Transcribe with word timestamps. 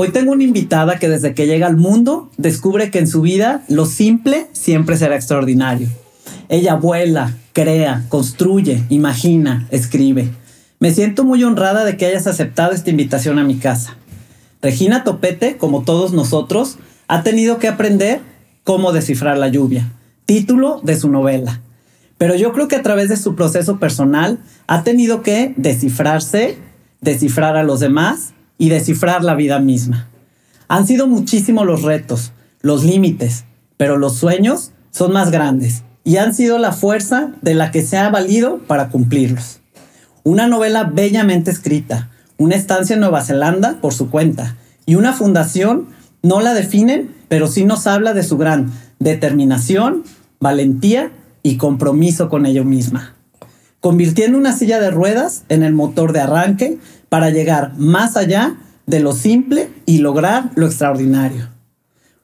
Hoy 0.00 0.10
tengo 0.10 0.30
una 0.30 0.44
invitada 0.44 1.00
que 1.00 1.08
desde 1.08 1.34
que 1.34 1.48
llega 1.48 1.66
al 1.66 1.76
mundo 1.76 2.30
descubre 2.36 2.88
que 2.88 3.00
en 3.00 3.08
su 3.08 3.20
vida 3.20 3.64
lo 3.66 3.84
simple 3.84 4.46
siempre 4.52 4.96
será 4.96 5.16
extraordinario. 5.16 5.88
Ella 6.48 6.76
vuela, 6.76 7.34
crea, 7.52 8.04
construye, 8.08 8.84
imagina, 8.90 9.66
escribe. 9.72 10.30
Me 10.78 10.94
siento 10.94 11.24
muy 11.24 11.42
honrada 11.42 11.84
de 11.84 11.96
que 11.96 12.06
hayas 12.06 12.28
aceptado 12.28 12.74
esta 12.74 12.90
invitación 12.90 13.40
a 13.40 13.42
mi 13.42 13.56
casa. 13.56 13.96
Regina 14.62 15.02
Topete, 15.02 15.56
como 15.56 15.82
todos 15.82 16.12
nosotros, 16.12 16.78
ha 17.08 17.24
tenido 17.24 17.58
que 17.58 17.66
aprender 17.66 18.20
cómo 18.62 18.92
descifrar 18.92 19.36
la 19.36 19.48
lluvia, 19.48 19.90
título 20.26 20.80
de 20.84 20.94
su 20.94 21.10
novela. 21.10 21.60
Pero 22.18 22.36
yo 22.36 22.52
creo 22.52 22.68
que 22.68 22.76
a 22.76 22.84
través 22.84 23.08
de 23.08 23.16
su 23.16 23.34
proceso 23.34 23.80
personal 23.80 24.38
ha 24.68 24.84
tenido 24.84 25.24
que 25.24 25.54
descifrarse, 25.56 26.56
descifrar 27.00 27.56
a 27.56 27.64
los 27.64 27.80
demás 27.80 28.34
y 28.58 28.68
descifrar 28.68 29.24
la 29.24 29.34
vida 29.34 29.60
misma. 29.60 30.08
Han 30.68 30.86
sido 30.86 31.06
muchísimos 31.06 31.64
los 31.64 31.82
retos, 31.82 32.32
los 32.60 32.84
límites, 32.84 33.44
pero 33.76 33.96
los 33.96 34.16
sueños 34.16 34.72
son 34.90 35.12
más 35.12 35.30
grandes 35.30 35.84
y 36.04 36.16
han 36.16 36.34
sido 36.34 36.58
la 36.58 36.72
fuerza 36.72 37.32
de 37.40 37.54
la 37.54 37.70
que 37.70 37.82
se 37.82 37.96
ha 37.96 38.10
valido 38.10 38.58
para 38.66 38.88
cumplirlos. 38.88 39.60
Una 40.24 40.46
novela 40.46 40.84
bellamente 40.84 41.50
escrita, 41.50 42.10
una 42.36 42.56
estancia 42.56 42.94
en 42.94 43.00
Nueva 43.00 43.24
Zelanda 43.24 43.78
por 43.80 43.94
su 43.94 44.10
cuenta 44.10 44.56
y 44.84 44.96
una 44.96 45.12
fundación 45.12 45.88
no 46.22 46.40
la 46.40 46.54
definen, 46.54 47.14
pero 47.28 47.46
sí 47.46 47.64
nos 47.64 47.86
habla 47.86 48.12
de 48.12 48.22
su 48.22 48.36
gran 48.36 48.72
determinación, 48.98 50.04
valentía 50.40 51.12
y 51.42 51.56
compromiso 51.56 52.28
con 52.28 52.46
ello 52.46 52.64
misma, 52.64 53.14
convirtiendo 53.80 54.36
una 54.36 54.52
silla 54.52 54.80
de 54.80 54.90
ruedas 54.90 55.44
en 55.48 55.62
el 55.62 55.72
motor 55.72 56.12
de 56.12 56.20
arranque 56.20 56.78
para 57.08 57.30
llegar 57.30 57.72
más 57.76 58.16
allá 58.16 58.56
de 58.86 59.00
lo 59.00 59.12
simple 59.12 59.68
y 59.86 59.98
lograr 59.98 60.50
lo 60.54 60.66
extraordinario. 60.66 61.48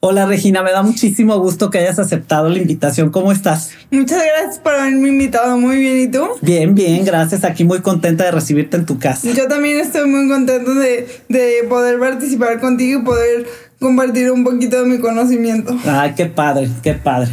Hola 0.07 0.27
Regina, 0.27 0.63
me 0.63 0.71
da 0.71 0.83
muchísimo 0.83 1.39
gusto 1.39 1.71
que 1.71 1.79
hayas 1.79 1.99
aceptado 1.99 2.51
la 2.51 2.59
invitación. 2.59 3.09
¿Cómo 3.09 3.33
estás? 3.33 3.71
Muchas 3.91 4.23
gracias 4.23 4.59
por 4.59 4.75
haberme 4.75 5.09
invitado. 5.09 5.57
Muy 5.57 5.79
bien, 5.79 5.99
¿y 5.99 6.09
tú? 6.09 6.27
Bien, 6.43 6.75
bien, 6.75 7.07
gracias. 7.07 7.43
Aquí 7.43 7.65
muy 7.65 7.81
contenta 7.81 8.25
de 8.25 8.31
recibirte 8.31 8.77
en 8.77 8.85
tu 8.85 8.99
casa. 8.99 9.27
Yo 9.33 9.49
también 9.49 9.81
estoy 9.81 10.07
muy 10.07 10.29
contento 10.29 10.75
de, 10.75 11.09
de 11.31 11.65
poder 11.71 11.99
participar 11.99 12.61
contigo 12.61 13.01
y 13.01 13.03
poder 13.03 13.47
compartir 13.81 14.31
un 14.31 14.45
poquito 14.45 14.83
de 14.83 14.87
mi 14.87 14.99
conocimiento. 14.99 15.75
Ay, 15.87 16.13
qué 16.15 16.27
padre, 16.27 16.69
qué 16.83 16.93
padre. 16.93 17.31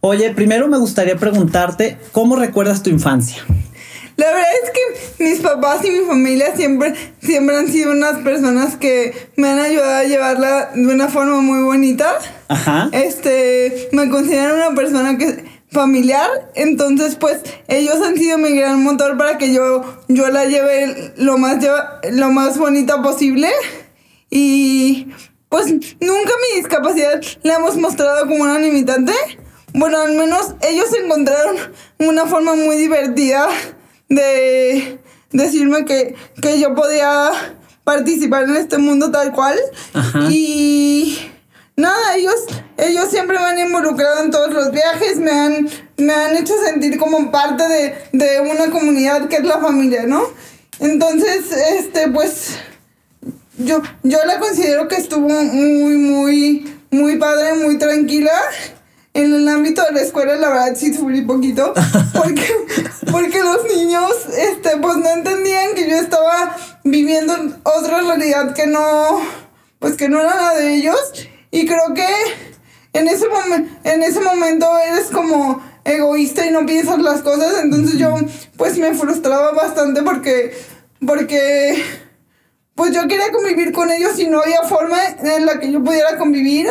Oye, 0.00 0.32
primero 0.34 0.66
me 0.66 0.78
gustaría 0.78 1.16
preguntarte, 1.16 1.98
¿cómo 2.10 2.34
recuerdas 2.34 2.82
tu 2.82 2.90
infancia? 2.90 3.44
La 4.18 4.32
verdad 4.32 4.50
es 4.64 4.70
que 4.72 5.24
mis 5.24 5.38
papás 5.38 5.84
y 5.84 5.92
mi 5.92 6.04
familia 6.04 6.52
siempre, 6.56 6.92
siempre 7.22 7.56
han 7.56 7.68
sido 7.68 7.92
unas 7.92 8.18
personas 8.18 8.74
que 8.74 9.14
me 9.36 9.48
han 9.48 9.60
ayudado 9.60 9.94
a 9.94 10.02
llevarla 10.02 10.70
de 10.74 10.88
una 10.88 11.06
forma 11.06 11.40
muy 11.40 11.62
bonita. 11.62 12.18
Ajá. 12.48 12.88
Este, 12.90 13.88
me 13.92 14.10
considero 14.10 14.56
una 14.56 14.74
persona 14.74 15.16
que 15.16 15.44
familiar, 15.70 16.50
entonces 16.56 17.14
pues 17.14 17.42
ellos 17.68 17.94
han 18.04 18.16
sido 18.16 18.38
mi 18.38 18.56
gran 18.56 18.82
motor 18.82 19.16
para 19.16 19.38
que 19.38 19.52
yo, 19.52 19.84
yo 20.08 20.28
la 20.30 20.46
lleve 20.46 21.12
lo 21.16 21.38
más, 21.38 21.64
lo 22.10 22.30
más 22.32 22.58
bonita 22.58 23.00
posible. 23.00 23.48
Y 24.30 25.12
pues 25.48 25.66
nunca 25.72 26.32
mi 26.50 26.60
discapacidad 26.60 27.20
la 27.44 27.54
hemos 27.54 27.76
mostrado 27.76 28.26
como 28.26 28.42
una 28.42 28.58
limitante. 28.58 29.12
Bueno, 29.74 30.00
al 30.00 30.16
menos 30.16 30.56
ellos 30.68 30.88
encontraron 31.00 31.54
una 32.00 32.26
forma 32.26 32.56
muy 32.56 32.74
divertida 32.74 33.48
de 34.08 34.98
decirme 35.32 35.84
que, 35.84 36.14
yo 36.58 36.74
podía 36.74 37.30
participar 37.84 38.44
en 38.44 38.56
este 38.56 38.78
mundo 38.78 39.10
tal 39.10 39.32
cual. 39.32 39.58
Y 40.30 41.18
nada, 41.76 42.16
ellos, 42.16 42.46
ellos 42.76 43.08
siempre 43.10 43.38
me 43.38 43.44
han 43.44 43.58
involucrado 43.58 44.22
en 44.22 44.30
todos 44.30 44.52
los 44.52 44.70
viajes, 44.72 45.18
me 45.18 45.30
han, 45.30 45.68
me 45.96 46.12
han 46.12 46.36
hecho 46.36 46.54
sentir 46.64 46.98
como 46.98 47.30
parte 47.30 47.64
de, 47.68 47.94
de 48.12 48.40
una 48.40 48.70
comunidad 48.70 49.28
que 49.28 49.36
es 49.36 49.44
la 49.44 49.58
familia, 49.58 50.04
¿no? 50.06 50.22
Entonces, 50.80 51.50
este, 51.52 52.08
pues, 52.08 52.56
yo, 53.58 53.82
yo 54.02 54.18
la 54.24 54.38
considero 54.38 54.86
que 54.86 54.96
estuvo 54.96 55.28
muy, 55.28 55.96
muy, 55.96 56.74
muy 56.90 57.16
padre, 57.16 57.54
muy 57.54 57.78
tranquila 57.78 58.32
en 59.14 59.34
el 59.34 59.48
ámbito 59.48 59.82
de 59.84 59.92
la 59.92 60.00
escuela, 60.02 60.36
la 60.36 60.48
verdad 60.48 60.74
sí 60.76 60.94
sufrí 60.94 61.22
poquito, 61.22 61.72
porque, 62.14 62.46
porque 63.10 63.40
los 63.40 63.64
niños, 63.64 64.10
este, 64.36 64.76
pues 64.76 64.96
no 64.96 65.10
entendían 65.10 65.74
que 65.74 65.88
yo 65.88 65.96
estaba 65.96 66.56
viviendo 66.84 67.34
otra 67.64 68.00
realidad 68.00 68.54
que 68.54 68.66
no, 68.66 69.20
pues 69.78 69.96
que 69.96 70.08
no 70.08 70.20
era 70.20 70.34
la 70.36 70.54
de 70.54 70.74
ellos, 70.74 70.98
y 71.50 71.66
creo 71.66 71.94
que 71.94 72.06
en 72.92 73.08
ese, 73.08 73.26
en 73.84 74.02
ese 74.02 74.20
momento 74.20 74.66
eres 74.78 75.06
como 75.06 75.62
egoísta 75.84 76.46
y 76.46 76.50
no 76.50 76.66
piensas 76.66 76.98
las 76.98 77.22
cosas, 77.22 77.62
entonces 77.62 77.98
yo, 77.98 78.14
pues 78.56 78.78
me 78.78 78.94
frustraba 78.94 79.52
bastante 79.52 80.02
porque, 80.02 80.56
porque, 81.04 81.82
pues 82.74 82.92
yo 82.94 83.08
quería 83.08 83.32
convivir 83.32 83.72
con 83.72 83.90
ellos 83.90 84.18
y 84.18 84.26
no 84.26 84.40
había 84.40 84.62
forma 84.62 84.98
en 85.22 85.46
la 85.46 85.58
que 85.58 85.72
yo 85.72 85.82
pudiera 85.82 86.18
convivir, 86.18 86.68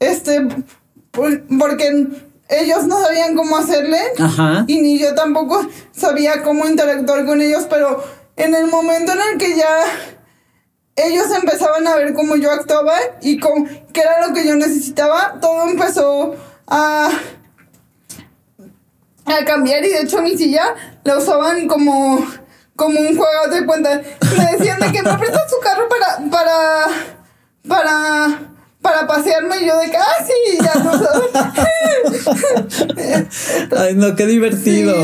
este, 0.00 0.46
porque 1.58 2.06
ellos 2.48 2.86
no 2.86 3.00
sabían 3.00 3.34
cómo 3.34 3.56
hacerle 3.56 3.98
y 4.66 4.80
ni 4.80 4.98
yo 4.98 5.14
tampoco 5.14 5.66
sabía 5.92 6.42
cómo 6.42 6.66
interactuar 6.66 7.24
con 7.26 7.40
ellos, 7.40 7.66
pero 7.68 8.02
en 8.36 8.54
el 8.54 8.66
momento 8.68 9.12
en 9.12 9.18
el 9.32 9.38
que 9.38 9.56
ya 9.56 9.78
ellos 10.96 11.26
empezaban 11.30 11.86
a 11.86 11.96
ver 11.96 12.14
cómo 12.14 12.36
yo 12.36 12.50
actuaba 12.50 12.94
y 13.20 13.38
con 13.38 13.66
qué 13.92 14.00
era 14.00 14.26
lo 14.26 14.34
que 14.34 14.46
yo 14.46 14.54
necesitaba, 14.56 15.38
todo 15.40 15.68
empezó 15.68 16.36
a 16.66 17.10
a 19.26 19.44
cambiar 19.44 19.84
y 19.84 19.88
de 19.88 20.02
hecho 20.02 20.22
mi 20.22 20.36
silla 20.36 20.74
la 21.02 21.18
usaban 21.18 21.66
como 21.66 22.24
como 22.76 23.00
un 23.00 23.16
juego 23.16 23.48
de 23.50 23.66
cuenta. 23.66 24.02
Me 24.38 24.52
decían 24.52 24.78
de 24.78 24.92
que 24.92 25.02
me 25.02 25.14
prestas 25.14 25.50
su 25.50 25.58
carro 25.60 25.88
para 25.88 26.30
para 26.30 26.86
para 27.66 28.55
para 28.86 29.04
pasearme 29.04 29.56
y 29.62 29.66
yo 29.66 29.76
de 29.78 29.90
que, 29.90 29.96
ah, 29.96 30.24
sí, 30.24 30.58
ya 30.62 30.74
no 30.80 30.92
Ay, 33.78 33.94
no, 33.96 34.14
qué 34.14 34.26
divertido. 34.26 34.94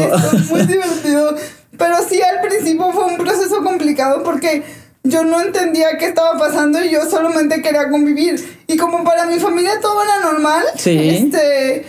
muy 0.50 0.61
divertido. 0.67 1.34
Pero 1.76 1.96
sí, 2.08 2.23
al 2.23 2.40
principio 2.46 2.93
fue 2.93 3.06
un 3.06 3.17
proceso 3.17 3.64
complicado 3.64 4.23
porque 4.23 4.62
yo 5.02 5.25
no 5.25 5.40
entendía 5.40 5.99
qué 5.99 6.06
estaba 6.06 6.38
pasando 6.38 6.81
y 6.84 6.90
yo 6.90 7.11
solamente 7.11 7.61
quería 7.61 7.90
convivir. 7.90 8.62
Y 8.69 8.76
como 8.76 9.02
para 9.02 9.26
mi 9.26 9.40
familia 9.40 9.81
todo 9.81 10.00
era 10.05 10.20
normal, 10.20 10.64
este 10.76 11.85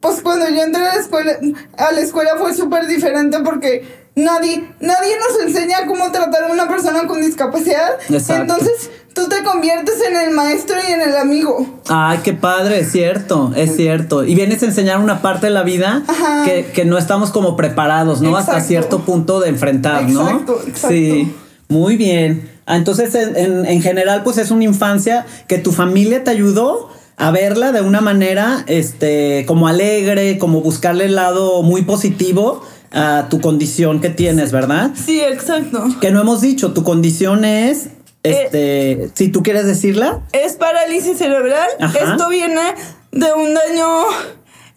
pues 0.00 0.20
cuando 0.20 0.46
yo 0.50 0.64
entré 0.64 0.82
a 0.82 0.96
la 0.96 1.00
escuela, 1.00 1.38
a 1.78 1.92
la 1.92 2.00
escuela 2.02 2.32
fue 2.36 2.52
súper 2.52 2.86
diferente 2.86 3.38
porque 3.42 4.04
nadie, 4.14 4.70
nadie 4.80 5.16
nos 5.18 5.40
enseña 5.46 5.86
cómo 5.86 6.12
tratar 6.12 6.44
a 6.44 6.52
una 6.52 6.68
persona 6.68 7.06
con 7.06 7.22
discapacidad. 7.22 7.98
Entonces, 8.10 8.90
tú 9.14 9.28
te 9.28 9.42
conviertes 9.42 9.94
en 10.06 10.16
el 10.16 10.34
maestro 10.34 10.76
y 10.86 10.92
en 10.92 11.00
el 11.00 11.16
amigo. 11.16 11.80
Ay, 11.88 12.18
qué 12.22 12.32
padre, 12.32 12.80
es 12.80 12.92
cierto, 12.92 13.52
es 13.56 13.76
cierto. 13.76 14.24
Y 14.24 14.34
vienes 14.34 14.62
a 14.62 14.66
enseñar 14.66 14.98
una 14.98 15.22
parte 15.22 15.46
de 15.46 15.52
la 15.52 15.62
vida 15.62 16.02
que, 16.44 16.84
no 16.84 16.98
estamos 16.98 17.30
como 17.30 17.56
preparados, 17.56 18.20
¿no? 18.20 18.36
Hasta 18.36 18.60
cierto 18.60 19.00
punto 19.00 19.40
de 19.40 19.48
enfrentar, 19.48 20.08
¿no? 20.08 20.28
Exacto, 20.28 20.60
exacto. 20.66 20.88
Sí, 20.88 21.34
muy 21.68 21.96
bien. 21.96 22.50
Ah, 22.66 22.76
entonces, 22.76 23.14
en, 23.14 23.66
en, 23.66 23.82
general, 23.82 24.22
pues 24.22 24.38
es 24.38 24.50
una 24.50 24.64
infancia 24.64 25.26
que 25.48 25.58
tu 25.58 25.72
familia 25.72 26.24
te 26.24 26.30
ayudó 26.30 26.90
a 27.16 27.30
verla 27.30 27.72
de 27.72 27.80
una 27.80 28.00
manera, 28.00 28.64
este, 28.66 29.44
como 29.46 29.68
alegre, 29.68 30.38
como 30.38 30.60
buscarle 30.62 31.06
el 31.06 31.14
lado 31.14 31.62
muy 31.62 31.82
positivo 31.82 32.62
a 32.92 33.26
tu 33.28 33.40
condición 33.40 34.00
que 34.00 34.10
tienes, 34.10 34.52
¿verdad? 34.52 34.92
Sí, 34.94 35.20
exacto. 35.20 35.84
Que 36.00 36.10
no 36.10 36.20
hemos 36.20 36.40
dicho, 36.40 36.72
tu 36.72 36.84
condición 36.84 37.44
es, 37.44 37.88
este, 38.24 39.10
si 39.14 39.28
tú 39.28 39.42
quieres 39.42 39.66
decirla. 39.66 40.20
Es 40.32 40.54
parálisis 40.54 41.18
cerebral. 41.18 41.68
Esto 41.80 42.28
viene 42.28 42.74
de 43.12 43.32
un 43.32 43.54
daño 43.54 44.04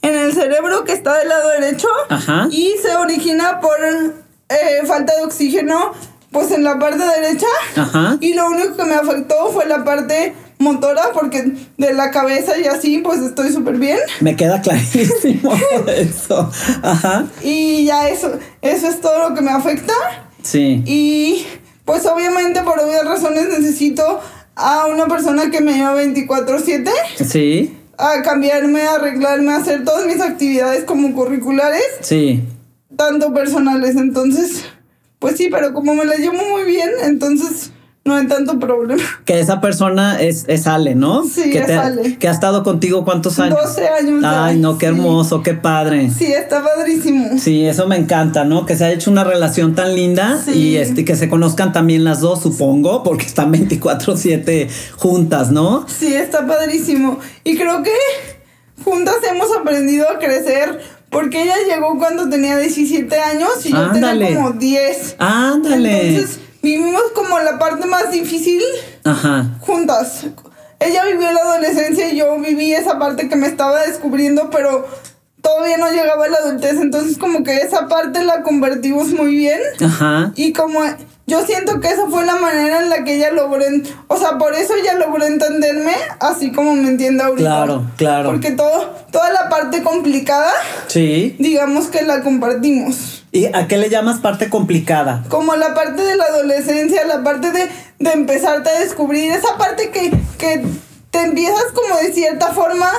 en 0.01 0.15
el 0.15 0.33
cerebro 0.33 0.83
que 0.83 0.93
está 0.93 1.17
del 1.17 1.29
lado 1.29 1.49
derecho 1.59 1.87
Ajá. 2.09 2.47
y 2.51 2.75
se 2.81 2.95
origina 2.95 3.59
por 3.59 3.75
eh, 4.49 4.85
falta 4.85 5.15
de 5.15 5.23
oxígeno 5.23 5.93
pues 6.31 6.51
en 6.51 6.63
la 6.63 6.77
parte 6.77 7.03
derecha 7.03 7.47
Ajá. 7.75 8.17
y 8.21 8.33
lo 8.33 8.47
único 8.47 8.77
que 8.77 8.83
me 8.83 8.93
afectó 8.93 9.49
fue 9.51 9.65
la 9.65 9.83
parte 9.83 10.35
motora 10.59 11.11
porque 11.13 11.51
de 11.77 11.93
la 11.93 12.11
cabeza 12.11 12.57
y 12.57 12.65
así 12.65 12.99
pues 12.99 13.21
estoy 13.21 13.51
súper 13.51 13.75
bien. 13.77 13.97
Me 14.21 14.35
queda 14.35 14.61
clarísimo 14.61 15.53
eso. 15.87 16.51
Ajá. 16.83 17.25
Y 17.43 17.85
ya 17.85 18.09
eso, 18.09 18.37
eso 18.61 18.87
es 18.87 19.01
todo 19.01 19.29
lo 19.29 19.35
que 19.35 19.41
me 19.41 19.51
afecta. 19.51 19.93
Sí. 20.43 20.83
Y 20.85 21.45
pues 21.87 22.05
obviamente 22.05 22.61
por 22.63 22.77
obvias 22.79 23.05
razones 23.05 23.47
necesito 23.47 24.19
a 24.55 24.87
una 24.87 25.07
persona 25.07 25.49
que 25.49 25.61
me 25.61 25.73
lleva 25.73 25.95
24/7. 25.95 26.91
Sí. 27.25 27.77
A 27.97 28.21
cambiarme, 28.21 28.81
a 28.81 28.95
arreglarme, 28.95 29.53
a 29.53 29.55
hacer 29.55 29.85
todas 29.85 30.05
mis 30.05 30.19
actividades 30.19 30.83
como 30.83 31.15
curriculares. 31.15 31.81
Sí. 32.01 32.43
Tanto 32.95 33.33
personales, 33.33 33.95
entonces, 33.95 34.65
pues 35.17 35.37
sí, 35.37 35.47
pero 35.49 35.73
como 35.73 35.95
me 35.95 36.03
la 36.03 36.17
llevo 36.17 36.43
muy 36.51 36.63
bien, 36.63 36.91
entonces 37.03 37.71
no 38.07 38.15
hay 38.15 38.27
tanto 38.27 38.57
problema. 38.59 39.03
Que 39.25 39.39
esa 39.39 39.61
persona 39.61 40.19
es, 40.19 40.45
es 40.47 40.65
Ale, 40.65 40.95
¿no? 40.95 41.25
Sí, 41.25 41.51
que 41.51 41.59
es 41.59 41.69
Ale. 41.69 42.17
Que 42.17 42.27
ha 42.27 42.31
estado 42.31 42.63
contigo 42.63 43.03
cuántos 43.05 43.37
años? 43.39 43.59
12 43.61 43.87
años. 43.87 44.23
Ay, 44.25 44.57
no, 44.57 44.77
qué 44.77 44.87
hermoso, 44.87 45.43
qué 45.43 45.53
padre. 45.53 46.09
Sí, 46.09 46.25
está 46.25 46.63
padrísimo. 46.63 47.37
Sí, 47.37 47.65
eso 47.65 47.87
me 47.87 47.97
encanta, 47.97 48.45
¿no? 48.45 48.65
Que 48.65 48.75
se 48.75 48.85
ha 48.85 48.91
hecho 48.91 49.11
una 49.11 49.23
relación 49.23 49.75
tan 49.75 49.95
linda 49.95 50.39
y 50.53 50.77
este, 50.77 51.05
que 51.05 51.15
se 51.15 51.29
conozcan 51.29 51.73
también 51.73 52.03
las 52.03 52.21
dos, 52.21 52.41
supongo, 52.41 53.03
porque 53.03 53.25
están 53.25 53.51
24/7 53.51 54.69
juntas, 54.95 55.51
¿no? 55.51 55.85
Sí, 55.87 56.13
está 56.13 56.47
padrísimo. 56.47 57.19
Y 57.43 57.57
creo 57.57 57.83
que 57.83 57.91
juntas 58.83 59.15
hemos 59.29 59.55
aprendido 59.55 60.09
a 60.09 60.17
crecer 60.17 60.79
porque 61.09 61.43
ella 61.43 61.55
llegó 61.67 61.97
cuando 61.97 62.29
tenía 62.29 62.57
17 62.57 63.19
años 63.19 63.49
y 63.65 63.71
yo 63.71 63.91
tenía 63.91 64.35
como 64.35 64.51
10. 64.51 65.15
Ándale. 65.19 66.09
Entonces 66.09 66.39
vivimos 66.61 67.01
como 67.13 67.39
la 67.39 67.57
parte 67.59 67.85
más 67.87 68.11
difícil 68.11 68.61
juntas. 69.59 70.25
Ella 70.79 71.05
vivió 71.05 71.31
la 71.31 71.41
adolescencia 71.41 72.11
y 72.11 72.17
yo 72.17 72.37
viví 72.39 72.73
esa 72.73 72.99
parte 72.99 73.29
que 73.29 73.35
me 73.35 73.47
estaba 73.47 73.81
descubriendo, 73.81 74.49
pero 74.49 74.87
todavía 75.41 75.77
no 75.77 75.89
llegaba 75.91 76.25
a 76.25 76.29
la 76.29 76.37
adultez, 76.37 76.73
entonces 76.79 77.17
como 77.17 77.43
que 77.43 77.57
esa 77.57 77.87
parte 77.87 78.23
la 78.23 78.43
convertimos 78.43 79.07
muy 79.07 79.35
bien. 79.35 79.59
Ajá. 79.83 80.33
Y 80.35 80.53
como 80.53 80.81
yo 81.29 81.45
siento 81.45 81.81
que 81.81 81.89
esa 81.89 82.07
fue 82.07 82.25
la 82.25 82.37
manera 82.37 82.79
en 82.79 82.89
la 82.89 83.03
que 83.03 83.17
ella 83.17 83.31
logró, 83.31 83.65
o 84.07 84.17
sea, 84.17 84.37
por 84.37 84.55
eso 84.55 84.75
ella 84.75 84.93
logró 84.93 85.25
entenderme, 85.25 85.93
así 86.21 86.53
como 86.53 86.73
me 86.73 86.87
entiende 86.87 87.21
ahorita. 87.21 87.49
Claro, 87.49 87.85
claro. 87.97 88.29
Porque 88.31 88.51
todo, 88.51 88.95
toda 89.11 89.33
la 89.33 89.49
parte 89.49 89.83
complicada, 89.83 90.53
sí. 90.87 91.35
digamos 91.37 91.87
que 91.87 92.03
la 92.03 92.21
compartimos. 92.21 93.25
¿Y 93.33 93.47
a 93.47 93.67
qué 93.67 93.77
le 93.77 93.89
llamas 93.89 94.19
parte 94.19 94.49
complicada? 94.49 95.25
Como 95.27 95.53
la 95.57 95.73
parte 95.73 96.01
de 96.01 96.15
la 96.15 96.23
adolescencia, 96.23 97.05
la 97.05 97.21
parte 97.23 97.51
de, 97.51 97.69
de 97.99 98.11
empezarte 98.13 98.69
a 98.69 98.79
descubrir, 98.79 99.29
esa 99.33 99.57
parte 99.57 99.89
que, 99.89 100.11
que 100.37 100.63
te 101.11 101.21
empiezas 101.21 101.65
como 101.73 101.97
de 101.97 102.13
cierta 102.13 102.53
forma, 102.53 102.89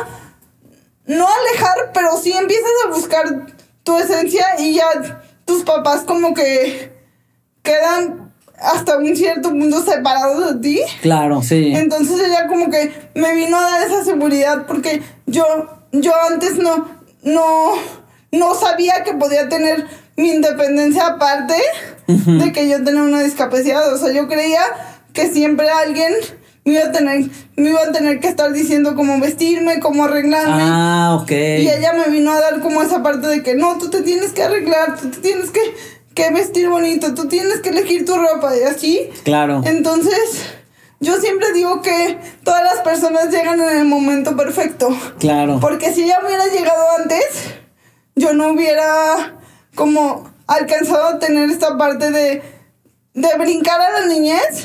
no 1.07 1.27
alejar, 1.27 1.93
pero 1.95 2.11
sí 2.19 2.33
empiezas 2.33 2.71
a 2.85 2.91
buscar 2.91 3.47
tu 3.85 3.97
esencia 3.97 4.45
y 4.59 4.75
ya 4.75 5.23
tus 5.47 5.63
papás 5.63 6.03
como 6.03 6.35
que 6.35 6.98
quedan 7.69 8.33
hasta 8.59 8.97
un 8.97 9.15
cierto 9.15 9.51
punto 9.51 9.83
separados 9.83 10.55
de 10.55 10.61
ti. 10.61 10.81
Claro, 11.03 11.43
sí. 11.43 11.73
Entonces 11.75 12.21
ella 12.27 12.47
como 12.49 12.71
que 12.71 12.93
me 13.15 13.35
vino 13.35 13.57
a 13.59 13.63
dar 13.63 13.83
esa 13.83 14.05
seguridad 14.05 14.67
porque 14.67 15.03
yo, 15.27 15.45
yo 15.93 16.13
antes 16.31 16.57
no, 16.57 16.89
no, 17.23 17.73
no 18.33 18.55
sabía 18.55 19.05
que 19.05 19.13
podía 19.13 19.49
tener 19.49 19.87
mi 20.17 20.31
independencia 20.31 21.07
aparte 21.07 21.55
de 22.07 22.53
que 22.53 22.69
yo 22.69 22.83
tenía 22.83 23.03
una 23.03 23.23
discapacidad. 23.23 23.93
O 23.93 23.99
sea, 23.99 24.13
yo 24.13 24.27
creía 24.29 24.63
que 25.13 25.29
siempre 25.29 25.69
alguien 25.69 26.13
me 26.65 26.75
iba 26.75 26.85
a 26.85 26.93
tener, 26.93 27.31
me 27.57 27.71
iba 27.71 27.83
a 27.83 27.93
tener 27.93 28.19
que 28.19 28.29
estar 28.29 28.53
diciendo 28.53 28.95
cómo 28.97 29.21
vestirme, 29.21 29.79
cómo 29.79 30.05
arreglarme. 30.05 30.63
Ah, 30.65 31.19
ok. 31.21 31.31
Y 31.31 31.69
ella 31.69 31.93
me 31.93 32.11
vino 32.11 32.33
a 32.33 32.41
dar 32.41 32.61
como 32.61 32.83
esa 32.83 33.03
parte 33.03 33.27
de 33.29 33.43
que 33.43 33.55
no, 33.55 33.79
tú 33.79 33.89
te 33.91 34.03
tienes 34.03 34.33
que 34.33 34.43
arreglar, 34.43 34.97
tú 34.99 35.11
te 35.11 35.19
tienes 35.19 35.51
que 35.51 35.61
que 36.19 36.31
vestir 36.33 36.69
bonito, 36.69 37.15
tú 37.15 37.29
tienes 37.29 37.61
que 37.61 37.69
elegir 37.69 38.05
tu 38.05 38.17
ropa 38.17 38.57
y 38.57 38.63
así. 38.65 39.09
Claro. 39.23 39.63
Entonces, 39.65 40.47
yo 40.99 41.17
siempre 41.21 41.53
digo 41.53 41.81
que 41.81 42.19
todas 42.43 42.65
las 42.65 42.81
personas 42.81 43.31
llegan 43.31 43.61
en 43.61 43.79
el 43.79 43.85
momento 43.85 44.37
perfecto. 44.37 44.89
Claro. 45.21 45.61
Porque 45.61 45.93
si 45.95 46.03
ella 46.03 46.19
hubiera 46.25 46.45
llegado 46.49 46.85
antes, 46.99 47.55
yo 48.17 48.33
no 48.35 48.49
hubiera 48.49 49.39
como 49.77 50.29
alcanzado 50.49 51.05
a 51.07 51.19
tener 51.21 51.51
esta 51.51 51.79
parte 51.79 52.11
de, 52.11 52.43
de 53.15 53.29
brincar 53.39 53.81
a 53.81 54.01
la 54.01 54.07
niñez 54.09 54.65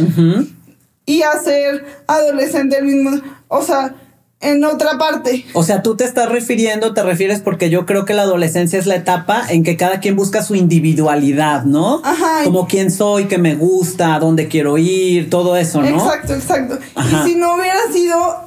y 1.05 1.21
hacer 1.21 1.85
adolescente 2.07 2.79
el 2.79 2.85
mismo. 2.85 3.21
O 3.47 3.61
sea, 3.61 3.93
en 4.43 4.63
otra 4.65 4.97
parte. 4.97 5.45
O 5.53 5.63
sea, 5.63 5.81
tú 5.81 5.95
te 5.95 6.03
estás 6.03 6.29
refiriendo, 6.29 6.93
te 6.93 7.01
refieres 7.01 7.39
porque 7.39 7.69
yo 7.69 7.85
creo 7.85 8.05
que 8.05 8.13
la 8.13 8.23
adolescencia 8.23 8.77
es 8.77 8.85
la 8.85 8.95
etapa 8.95 9.43
en 9.49 9.63
que 9.63 9.77
cada 9.77 9.99
quien 9.99 10.15
busca 10.15 10.43
su 10.43 10.55
individualidad, 10.55 11.63
¿no? 11.63 12.01
Ajá. 12.03 12.43
Como 12.43 12.67
quién 12.67 12.91
soy, 12.91 13.25
qué 13.25 13.37
me 13.37 13.55
gusta, 13.55 14.19
dónde 14.19 14.47
quiero 14.47 14.77
ir, 14.77 15.29
todo 15.29 15.55
eso, 15.55 15.81
¿no? 15.81 15.87
Exacto, 15.87 16.33
exacto. 16.33 16.77
Y 16.97 17.29
si 17.29 17.35
no 17.35 17.55
hubiera 17.55 17.91
sido 17.91 18.43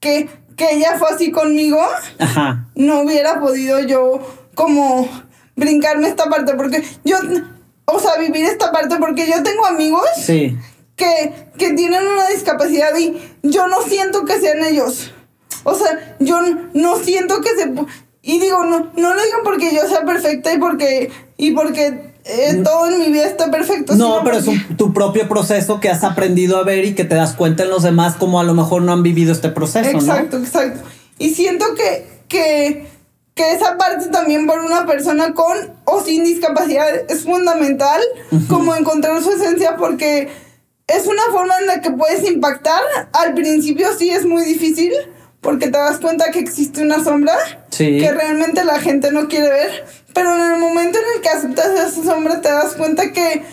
que, 0.00 0.28
que 0.56 0.74
ella 0.74 0.96
fue 0.98 1.08
así 1.10 1.30
conmigo, 1.30 1.80
Ajá. 2.18 2.68
no 2.74 3.02
hubiera 3.02 3.38
podido 3.38 3.80
yo 3.80 4.20
como 4.54 5.08
brincarme 5.54 6.08
esta 6.08 6.30
parte, 6.30 6.54
porque 6.54 6.82
yo, 7.04 7.18
o 7.84 7.98
sea, 7.98 8.16
vivir 8.18 8.44
esta 8.44 8.72
parte, 8.72 8.96
porque 8.98 9.26
yo 9.26 9.42
tengo 9.42 9.66
amigos. 9.66 10.06
Sí. 10.24 10.56
Que, 10.96 11.50
que 11.58 11.74
tienen 11.74 12.02
una 12.06 12.26
discapacidad 12.28 12.96
y 12.96 13.20
yo 13.42 13.68
no 13.68 13.82
siento 13.82 14.24
que 14.24 14.40
sean 14.40 14.64
ellos. 14.64 15.12
O 15.66 15.74
sea, 15.74 16.16
yo 16.20 16.40
no 16.74 16.96
siento 16.96 17.40
que 17.40 17.48
se... 17.50 17.72
Y 18.22 18.38
digo, 18.38 18.64
no, 18.64 18.92
no 18.96 19.14
lo 19.14 19.22
digo 19.22 19.38
porque 19.42 19.74
yo 19.74 19.82
sea 19.88 20.04
perfecta 20.04 20.54
y 20.54 20.58
porque... 20.58 21.10
Y 21.36 21.50
porque 21.50 22.14
eh, 22.24 22.60
todo 22.62 22.88
en 22.88 23.00
mi 23.00 23.08
vida 23.12 23.26
está 23.26 23.50
perfecto. 23.50 23.96
No, 23.96 24.20
pero 24.22 24.38
es 24.38 24.46
tu 24.76 24.92
propio 24.92 25.28
proceso 25.28 25.80
que 25.80 25.88
has 25.88 26.04
aprendido 26.04 26.56
a 26.56 26.62
ver 26.62 26.84
y 26.84 26.94
que 26.94 27.04
te 27.04 27.16
das 27.16 27.34
cuenta 27.34 27.64
en 27.64 27.70
los 27.70 27.82
demás 27.82 28.14
como 28.14 28.38
a 28.38 28.44
lo 28.44 28.54
mejor 28.54 28.82
no 28.82 28.92
han 28.92 29.02
vivido 29.02 29.32
este 29.32 29.48
proceso. 29.48 29.90
Exacto, 29.90 30.38
exacto. 30.38 30.80
Y 31.18 31.34
siento 31.34 31.66
que, 31.74 32.06
que, 32.28 32.86
que 33.34 33.52
esa 33.52 33.76
parte 33.76 34.08
también 34.08 34.46
por 34.46 34.60
una 34.60 34.86
persona 34.86 35.34
con 35.34 35.56
o 35.84 36.00
sin 36.00 36.22
discapacidad 36.22 36.88
es 37.08 37.24
fundamental, 37.24 38.00
como 38.48 38.74
encontrar 38.76 39.20
su 39.20 39.32
esencia 39.32 39.76
porque 39.76 40.28
es 40.86 41.06
una 41.06 41.22
forma 41.32 41.58
en 41.58 41.66
la 41.66 41.80
que 41.80 41.90
puedes 41.90 42.24
impactar. 42.28 42.82
Al 43.12 43.34
principio 43.34 43.88
sí 43.98 44.10
es 44.10 44.24
muy 44.26 44.44
difícil, 44.44 44.92
porque 45.46 45.66
te 45.66 45.78
das 45.78 45.98
cuenta 45.98 46.32
que 46.32 46.40
existe 46.40 46.82
una 46.82 47.04
sombra 47.04 47.32
que 47.70 48.10
realmente 48.10 48.64
la 48.64 48.80
gente 48.80 49.12
no 49.12 49.28
quiere 49.28 49.48
ver, 49.48 49.84
pero 50.12 50.34
en 50.34 50.54
el 50.54 50.58
momento 50.58 50.98
en 50.98 51.04
el 51.14 51.22
que 51.22 51.28
aceptas 51.28 51.68
esa 51.68 52.02
sombra 52.02 52.40
te 52.40 52.48
das 52.48 52.74
cuenta 52.74 53.12
que, 53.12 53.44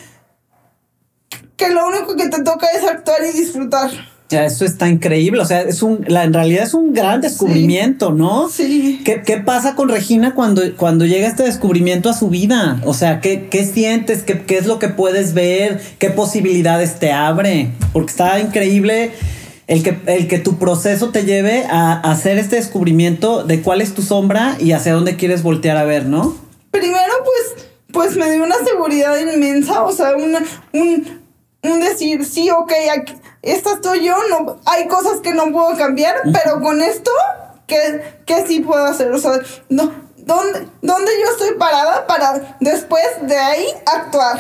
que 1.56 1.70
lo 1.70 1.88
único 1.88 2.16
que 2.16 2.30
te 2.30 2.42
toca 2.42 2.66
es 2.76 2.84
actuar 2.84 3.20
y 3.32 3.38
disfrutar. 3.38 3.92
Ya, 4.30 4.44
eso 4.44 4.66
está 4.66 4.90
increíble. 4.90 5.40
O 5.40 5.46
sea, 5.46 5.62
es 5.62 5.84
un, 5.84 6.04
la, 6.08 6.24
en 6.24 6.34
realidad 6.34 6.64
es 6.64 6.74
un 6.74 6.94
gran 6.94 7.22
descubrimiento, 7.22 8.12
¿no? 8.12 8.50
Sí. 8.50 9.02
¿Qué, 9.06 9.22
¿Qué, 9.22 9.38
pasa 9.38 9.76
con 9.76 9.88
Regina 9.88 10.34
cuando, 10.34 10.64
cuando 10.76 11.06
llega 11.06 11.28
este 11.28 11.44
descubrimiento 11.44 12.10
a 12.10 12.14
su 12.14 12.30
vida? 12.30 12.82
O 12.86 12.96
sea, 12.96 13.22
¿qué, 13.22 13.50
qué 13.50 13.66
sientes? 13.66 14.24
¿Qué, 14.24 14.42
¿Qué 14.42 14.58
es 14.58 14.66
lo 14.66 14.80
que 14.80 14.88
puedes 14.88 15.36
ver? 15.36 15.80
¿Qué 16.00 16.10
posibilidades 16.10 16.98
te 16.98 17.12
abre? 17.12 17.70
Porque 17.92 18.10
está 18.10 18.40
increíble 18.40 19.12
el 19.68 19.84
que, 19.84 20.00
el 20.08 20.28
que 20.28 20.40
tu 20.40 20.58
proceso 20.58 21.12
te 21.12 21.24
lleve 21.24 21.66
a, 21.70 21.94
hacer 21.94 22.38
este 22.38 22.58
descubrimiento 22.58 23.44
de 23.44 23.62
cuál 23.62 23.82
es 23.82 23.94
tu 23.94 24.02
sombra 24.02 24.58
y 24.60 24.72
hacia 24.74 24.94
dónde 24.94 25.16
quieres 25.16 25.44
voltear 25.44 25.78
a 25.78 25.84
ver, 25.84 26.06
¿no? 26.06 26.36
Primero, 26.72 27.14
pues, 27.24 27.68
pues 27.92 28.16
me 28.18 28.30
dio 28.32 28.44
una 28.44 28.58
seguridad 28.58 29.16
inmensa, 29.18 29.84
o 29.84 29.92
sea, 29.92 30.16
una, 30.16 30.44
un, 30.74 31.22
un 31.64 31.80
decir, 31.80 32.26
sí, 32.26 32.50
ok, 32.50 32.72
aquí, 32.98 33.14
esta 33.42 33.74
estoy 33.74 34.06
yo, 34.06 34.16
no, 34.30 34.58
hay 34.66 34.88
cosas 34.88 35.20
que 35.22 35.34
no 35.34 35.52
puedo 35.52 35.78
cambiar, 35.78 36.16
pero 36.32 36.62
con 36.62 36.82
esto, 36.82 37.12
¿qué, 37.68 38.02
¿qué, 38.26 38.46
sí 38.48 38.62
puedo 38.62 38.86
hacer? 38.86 39.12
O 39.12 39.18
sea, 39.18 39.32
no, 39.70 39.92
¿dónde, 40.18 40.68
¿dónde 40.82 41.12
yo 41.24 41.32
estoy 41.32 41.58
parada 41.58 42.08
para 42.08 42.58
después 42.60 43.04
de 43.22 43.38
ahí 43.38 43.66
actuar? 43.86 44.40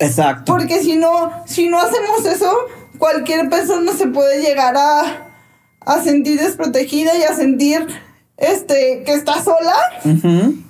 Exacto. 0.00 0.52
Porque 0.52 0.82
si 0.82 0.96
no, 0.96 1.30
si 1.46 1.68
no 1.68 1.78
hacemos 1.78 2.24
eso, 2.24 2.52
cualquier 3.00 3.48
persona 3.48 3.92
se 3.92 4.06
puede 4.06 4.40
llegar 4.40 4.76
a, 4.76 5.32
a 5.80 6.02
sentir 6.04 6.38
desprotegida 6.38 7.16
y 7.18 7.24
a 7.24 7.34
sentir 7.34 7.88
este, 8.36 9.02
que 9.04 9.12
está 9.12 9.42
sola. 9.42 9.74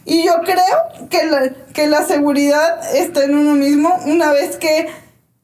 Y 0.06 0.24
yo 0.24 0.32
creo 0.44 1.08
que 1.10 1.26
la, 1.26 1.50
que 1.74 1.86
la 1.88 2.04
seguridad 2.04 2.80
está 2.94 3.24
en 3.24 3.36
uno 3.36 3.52
mismo 3.54 3.94
una 4.06 4.32
vez 4.32 4.56
que 4.56 4.88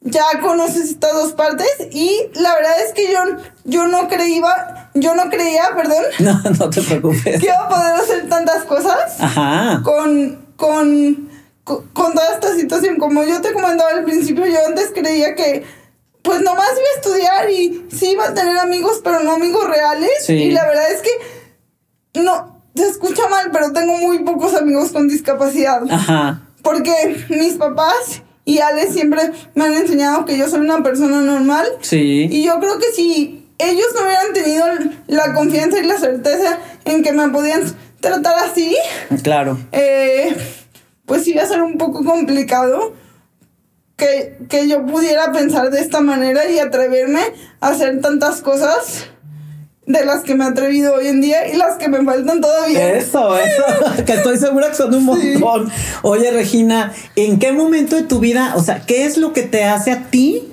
ya 0.01 0.23
conoces 0.41 0.91
estas 0.91 1.13
dos 1.13 1.33
partes. 1.33 1.67
Y 1.91 2.11
la 2.35 2.55
verdad 2.55 2.73
es 2.85 2.93
que 2.93 3.11
yo, 3.11 3.19
yo 3.65 3.87
no 3.87 4.07
creía, 4.07 4.89
yo 4.93 5.15
no 5.15 5.29
creía, 5.29 5.63
perdón. 5.75 6.03
No, 6.19 6.41
no 6.57 6.69
te 6.69 6.81
preocupes. 6.81 7.39
Que 7.39 7.45
iba 7.45 7.59
a 7.59 7.69
poder 7.69 7.95
hacer 7.95 8.29
tantas 8.29 8.63
cosas. 8.63 9.17
Con, 9.83 10.47
con, 10.55 11.29
con, 11.63 12.13
toda 12.13 12.33
esta 12.33 12.55
situación. 12.55 12.97
Como 12.97 13.23
yo 13.23 13.41
te 13.41 13.53
comentaba 13.53 13.91
al 13.91 14.03
principio, 14.03 14.45
yo 14.45 14.57
antes 14.67 14.91
creía 14.93 15.35
que 15.35 15.65
pues 16.27 16.41
nomás 16.41 16.67
iba 16.73 16.87
a 16.93 16.99
estudiar 16.99 17.49
y 17.49 17.85
sí 17.89 18.11
iba 18.11 18.27
a 18.27 18.33
tener 18.33 18.57
amigos, 18.57 18.99
pero 19.01 19.21
no 19.21 19.31
amigos 19.31 19.65
reales. 19.65 20.29
Y 20.29 20.51
la 20.51 20.65
verdad 20.65 20.91
es 20.91 21.01
que 21.01 22.21
no, 22.21 22.61
se 22.75 22.85
escucha 22.85 23.29
mal, 23.29 23.49
pero 23.53 23.71
tengo 23.71 23.97
muy 23.97 24.19
pocos 24.19 24.53
amigos 24.53 24.91
con 24.91 25.07
discapacidad. 25.07 25.83
Ajá. 25.89 26.41
Porque 26.61 27.25
mis 27.29 27.53
papás 27.53 28.23
y 28.43 28.59
Ale 28.59 28.91
siempre 28.91 29.21
me 29.55 29.63
han 29.63 29.73
enseñado 29.75 30.25
que 30.25 30.37
yo 30.37 30.49
soy 30.49 30.59
una 30.59 30.83
persona 30.83 31.21
normal. 31.21 31.65
Sí. 31.79 32.27
Y 32.29 32.43
yo 32.43 32.59
creo 32.59 32.77
que 32.77 32.91
si 32.91 33.47
ellos 33.57 33.87
no 33.95 34.01
hubieran 34.01 34.33
tenido 34.33 34.65
la 35.07 35.33
confianza 35.33 35.79
y 35.79 35.83
la 35.83 35.97
certeza 35.97 36.59
en 36.83 37.03
que 37.03 37.13
me 37.13 37.29
podían 37.29 37.61
tratar 38.01 38.35
así. 38.43 38.75
Claro. 39.23 39.57
Eh, 39.71 40.35
pues 41.05 41.25
iba 41.25 41.41
a 41.43 41.47
ser 41.47 41.61
un 41.61 41.77
poco 41.77 42.03
complicado 42.03 43.06
que, 43.97 44.37
que 44.47 44.67
yo 44.69 44.85
pudiera 44.85 45.31
pensar 45.31 45.71
de 45.71 45.81
esta 45.81 46.01
manera 46.01 46.49
y 46.49 46.59
atreverme 46.59 47.21
a 47.59 47.69
hacer 47.69 47.99
tantas 47.99 48.41
cosas 48.41 49.07
de 49.87 50.05
las 50.05 50.23
que 50.23 50.35
me 50.35 50.43
he 50.43 50.47
atrevido 50.47 50.93
hoy 50.95 51.07
en 51.07 51.21
día 51.21 51.47
y 51.47 51.57
las 51.57 51.77
que 51.77 51.87
me 51.87 52.03
faltan 52.03 52.39
todavía. 52.39 52.93
Eso, 52.93 53.35
eso, 53.37 53.63
que 54.05 54.13
estoy 54.13 54.37
segura 54.37 54.69
que 54.69 54.75
son 54.75 54.93
un 54.93 55.05
montón. 55.05 55.71
Oye, 56.03 56.29
Regina, 56.29 56.93
¿en 57.15 57.39
qué 57.39 57.51
momento 57.53 57.95
de 57.95 58.03
tu 58.03 58.19
vida, 58.19 58.53
o 58.55 58.61
sea, 58.61 58.81
qué 58.85 59.05
es 59.05 59.17
lo 59.17 59.33
que 59.33 59.43
te 59.43 59.63
hace 59.63 59.91
a 59.91 60.03
ti 60.11 60.43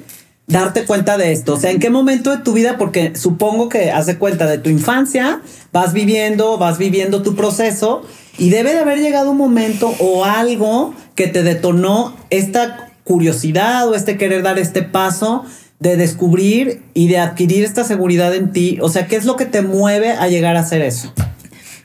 darte 0.47 0.85
cuenta 0.85 1.19
de 1.19 1.33
esto? 1.33 1.55
O 1.55 1.61
sea, 1.61 1.71
¿en 1.71 1.81
qué 1.81 1.91
momento 1.91 2.31
de 2.31 2.39
tu 2.39 2.53
vida? 2.53 2.79
Porque 2.79 3.15
supongo 3.15 3.69
que 3.69 3.91
hace 3.91 4.17
cuenta 4.17 4.47
de 4.47 4.57
tu 4.57 4.71
infancia, 4.71 5.43
vas 5.71 5.93
viviendo, 5.93 6.57
vas 6.57 6.79
viviendo 6.79 7.23
tu 7.23 7.35
proceso 7.35 8.05
y 8.39 8.49
debe 8.49 8.73
de 8.73 8.79
haber 8.79 9.01
llegado 9.01 9.33
un 9.33 9.37
momento 9.37 9.93
o 9.99 10.25
algo 10.25 10.95
que 11.15 11.27
te 11.27 11.43
detonó 11.43 12.17
esta 12.31 12.94
curiosidad 13.05 13.89
o 13.89 13.95
este 13.95 14.17
querer 14.19 14.43
dar 14.43 14.59
este 14.59 14.83
paso 14.83 15.45
de 15.79 15.97
descubrir 15.97 16.83
y 16.95 17.09
de 17.09 17.19
adquirir 17.19 17.65
esta 17.65 17.85
seguridad 17.85 18.35
en 18.35 18.53
ti? 18.53 18.79
O 18.81 18.89
sea, 18.89 19.07
¿qué 19.07 19.17
es 19.17 19.25
lo 19.25 19.37
que 19.37 19.47
te 19.47 19.63
mueve 19.63 20.13
a 20.13 20.29
llegar 20.29 20.57
a 20.57 20.61
hacer 20.61 20.83
eso? 20.83 21.13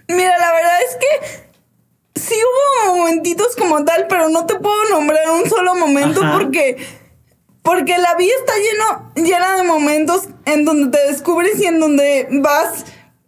Mira, 0.07 0.37
la 0.39 0.51
verdad 0.51 0.79
es 0.89 0.95
que 0.95 2.19
sí 2.19 2.35
hubo 2.35 2.97
momentitos 2.97 3.55
como 3.57 3.83
tal, 3.85 4.07
pero 4.07 4.29
no 4.29 4.45
te 4.45 4.55
puedo 4.55 4.89
nombrar 4.89 5.29
un 5.31 5.49
solo 5.49 5.75
momento 5.75 6.21
porque 6.33 6.77
porque 7.61 7.97
la 7.97 8.15
vida 8.15 8.31
está 8.39 8.53
lleno, 8.57 9.27
llena 9.27 9.55
de 9.55 9.63
momentos 9.63 10.29
en 10.45 10.65
donde 10.65 10.97
te 10.97 11.11
descubres 11.11 11.59
y 11.59 11.65
en 11.65 11.79
donde 11.79 12.27
vas 12.41 12.85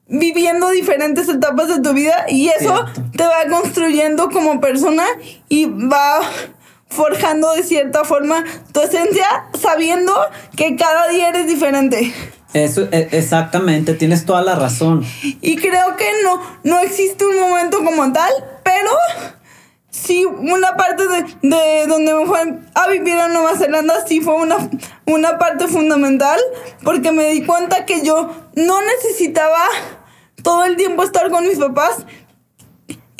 viviendo 0.07 0.69
diferentes 0.69 1.29
etapas 1.29 1.67
de 1.67 1.81
tu 1.81 1.93
vida 1.93 2.25
y 2.27 2.49
eso 2.49 2.85
te 3.15 3.23
va 3.23 3.45
construyendo 3.49 4.29
como 4.29 4.59
persona 4.59 5.05
y 5.47 5.65
va 5.65 6.21
forjando 6.91 7.51
de 7.53 7.63
cierta 7.63 8.03
forma 8.03 8.43
tu 8.71 8.81
esencia 8.81 9.25
sabiendo 9.59 10.13
que 10.55 10.75
cada 10.75 11.07
día 11.07 11.29
eres 11.29 11.47
diferente. 11.47 12.13
Eso, 12.53 12.87
e, 12.91 13.07
exactamente, 13.13 13.93
tienes 13.93 14.25
toda 14.25 14.41
la 14.41 14.55
razón. 14.55 15.03
Y 15.23 15.55
creo 15.55 15.95
que 15.95 16.09
no, 16.23 16.41
no 16.63 16.79
existe 16.79 17.25
un 17.25 17.39
momento 17.39 17.83
como 17.83 18.11
tal, 18.11 18.31
pero 18.63 18.91
sí 19.89 20.25
una 20.25 20.75
parte 20.75 21.03
de, 21.07 21.87
donde 21.87 22.13
me 22.13 22.25
fue 22.25 22.39
a 22.73 22.89
vivir 22.89 23.17
a 23.17 23.27
Nueva 23.29 23.55
Zelanda 23.57 24.05
sí 24.05 24.21
fue 24.21 24.35
una, 24.35 24.57
una 25.05 25.37
parte 25.37 25.67
fundamental, 25.67 26.39
porque 26.83 27.11
me 27.11 27.29
di 27.29 27.45
cuenta 27.45 27.85
que 27.85 28.03
yo 28.03 28.29
no 28.55 28.81
necesitaba 28.81 29.63
todo 30.43 30.65
el 30.65 30.75
tiempo 30.75 31.03
estar 31.03 31.29
con 31.29 31.47
mis 31.47 31.59
papás, 31.59 32.05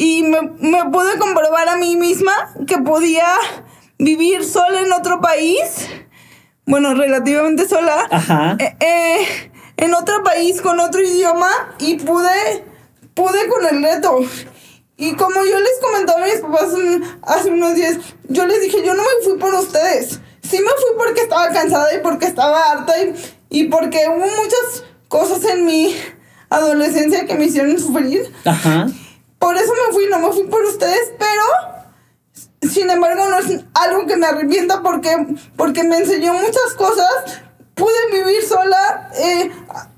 y 0.01 0.23
me, 0.23 0.41
me 0.41 0.83
pude 0.85 1.19
comprobar 1.19 1.69
a 1.69 1.75
mí 1.75 1.95
misma 1.95 2.33
que 2.65 2.79
podía 2.79 3.27
vivir 3.99 4.43
sola 4.43 4.81
en 4.81 4.91
otro 4.91 5.21
país. 5.21 5.61
Bueno, 6.65 6.95
relativamente 6.95 7.67
sola. 7.67 8.07
Ajá. 8.09 8.57
Eh, 8.57 8.75
eh, 8.79 9.51
en 9.77 9.93
otro 9.93 10.23
país 10.23 10.59
con 10.59 10.79
otro 10.79 11.03
idioma 11.03 11.51
y 11.77 11.97
pude, 11.97 12.65
pude 13.13 13.47
con 13.47 13.63
el 13.67 13.83
reto. 13.83 14.21
Y 14.97 15.13
como 15.13 15.35
yo 15.35 15.59
les 15.59 15.79
comentaba 15.79 16.23
a 16.23 16.25
mis 16.25 16.39
papás 16.39 16.69
hace 17.21 17.51
unos 17.51 17.75
días, 17.75 17.97
yo 18.27 18.47
les 18.47 18.59
dije, 18.59 18.83
yo 18.83 18.95
no 18.95 19.03
me 19.03 19.23
fui 19.23 19.37
por 19.37 19.53
ustedes. 19.53 20.19
Sí 20.41 20.57
me 20.57 20.71
fui 20.71 20.97
porque 20.97 21.21
estaba 21.21 21.49
cansada 21.49 21.93
y 21.93 21.99
porque 21.99 22.25
estaba 22.25 22.71
harta 22.71 22.93
y, 23.03 23.13
y 23.51 23.63
porque 23.65 23.99
hubo 24.07 24.17
muchas 24.17 24.83
cosas 25.09 25.45
en 25.45 25.63
mi 25.63 25.95
adolescencia 26.49 27.27
que 27.27 27.35
me 27.35 27.45
hicieron 27.45 27.77
sufrir. 27.77 28.33
Ajá. 28.45 28.87
Por 29.41 29.57
eso 29.57 29.73
me 29.73 29.91
fui, 29.91 30.07
no 30.07 30.19
me 30.19 30.31
fui 30.31 30.43
por 30.43 30.61
ustedes, 30.63 31.13
pero 31.17 32.71
sin 32.71 32.91
embargo 32.91 33.25
no 33.25 33.39
es 33.39 33.65
algo 33.73 34.05
que 34.05 34.15
me 34.15 34.27
arrepienta 34.27 34.83
porque, 34.83 35.17
porque 35.57 35.83
me 35.83 35.97
enseñó 35.97 36.33
muchas 36.35 36.75
cosas. 36.77 37.41
Pude 37.73 38.11
vivir 38.11 38.43
sola, 38.43 39.09
eh, 39.17 39.49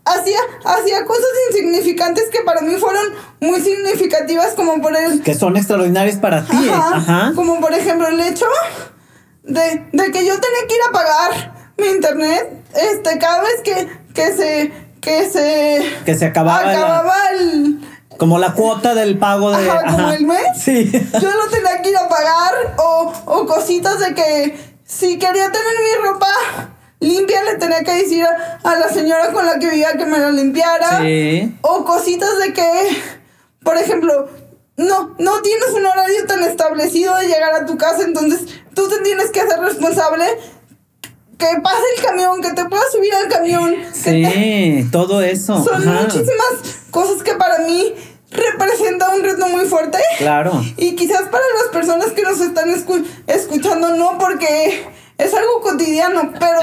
hacía, 0.06 0.40
hacía 0.64 1.06
cosas 1.06 1.26
insignificantes 1.50 2.30
que 2.30 2.40
para 2.46 2.62
mí 2.62 2.76
fueron 2.76 3.04
muy 3.42 3.60
significativas, 3.60 4.54
como 4.54 4.82
por 4.82 4.96
el... 4.96 5.22
Que 5.22 5.36
son 5.36 5.58
extraordinarias 5.58 6.16
para 6.18 6.46
ti. 6.46 6.70
Ajá, 6.72 7.34
Como 7.36 7.60
por 7.60 7.74
ejemplo 7.74 8.08
el 8.08 8.22
hecho 8.22 8.46
de, 9.44 9.86
de, 9.92 10.12
que 10.12 10.26
yo 10.26 10.40
tenía 10.40 10.68
que 10.70 10.76
ir 10.76 10.82
a 10.88 10.92
pagar 10.94 11.74
mi 11.78 11.88
internet 11.88 12.64
este, 12.76 13.18
cada 13.18 13.42
vez 13.42 13.62
que, 13.62 13.90
que 14.14 14.32
se... 14.32 14.84
Que 15.02 15.30
se, 15.30 15.84
que 16.06 16.16
se 16.16 16.28
acababa, 16.28 16.72
acababa 16.72 17.18
el, 17.32 17.83
como 18.18 18.40
la 18.40 18.54
cuota 18.54 18.96
del 18.96 19.18
pago 19.18 19.52
de. 19.52 19.70
Ajá, 19.70 19.92
como 19.92 20.12
el 20.12 20.26
mes. 20.26 20.44
Sí. 20.58 20.92
Yo 20.92 21.32
lo 21.32 21.48
tenía 21.50 21.82
que 21.82 21.90
ir 21.90 21.98
a 21.98 22.08
pagar. 22.08 22.76
O, 22.78 23.14
o 23.26 23.46
cositas 23.46 24.00
de 24.00 24.14
que 24.14 24.58
si 24.86 25.18
quería 25.18 25.52
tener 25.52 25.74
mi 25.84 26.08
ropa 26.08 26.28
limpia, 27.00 27.44
le 27.44 27.56
tenía 27.56 27.84
que 27.84 27.92
decir 27.92 28.26
a, 28.26 28.76
la 28.76 28.90
señora 28.90 29.32
con 29.32 29.46
la 29.46 29.60
que 29.60 29.70
vivía 29.70 29.94
que 29.98 30.06
me 30.06 30.18
la 30.18 30.32
limpiara. 30.32 31.02
Sí. 31.02 31.56
O 31.62 31.84
cositas 31.86 32.38
de 32.40 32.54
que, 32.54 32.64
por 33.64 33.78
ejemplo, 33.78 34.30
no, 34.78 35.16
no 35.20 35.42
tienes 35.42 35.70
un 35.76 35.86
horario 35.86 36.26
tan 36.28 36.44
establecido 36.44 37.16
de 37.18 37.28
llegar 37.28 37.54
a 37.54 37.66
tu 37.66 37.78
casa, 37.78 38.04
entonces 38.04 38.46
tú 38.74 38.88
te 38.90 39.00
tienes 39.00 39.30
que 39.32 39.42
hacer 39.42 39.60
responsable 39.60 40.26
que 41.38 41.48
pase 41.62 41.84
el 41.98 42.04
camión, 42.04 42.42
que 42.42 42.54
te 42.54 42.66
puedas 42.66 42.92
subir 42.92 43.14
al 43.14 43.28
camión. 43.28 43.76
Sí, 43.94 44.88
todo 44.92 45.22
eso. 45.22 45.64
Son 45.64 45.86
muchísimas 45.86 46.83
cosas 46.94 47.24
que 47.24 47.34
para 47.34 47.60
mí 47.66 47.94
representa 48.32 49.10
un 49.10 49.24
reto 49.24 49.48
muy 49.50 49.66
fuerte. 49.66 49.98
Claro. 50.20 50.64
Y 50.78 50.96
quizás 50.96 51.24
para 51.24 51.44
las 51.62 51.74
personas 51.74 52.12
que 52.12 52.22
nos 52.22 52.40
están 52.40 52.70
escuchando 53.28 53.96
no, 53.96 54.18
porque 54.18 54.88
es 55.18 55.34
algo 55.34 55.62
cotidiano, 55.62 56.32
pero, 56.40 56.62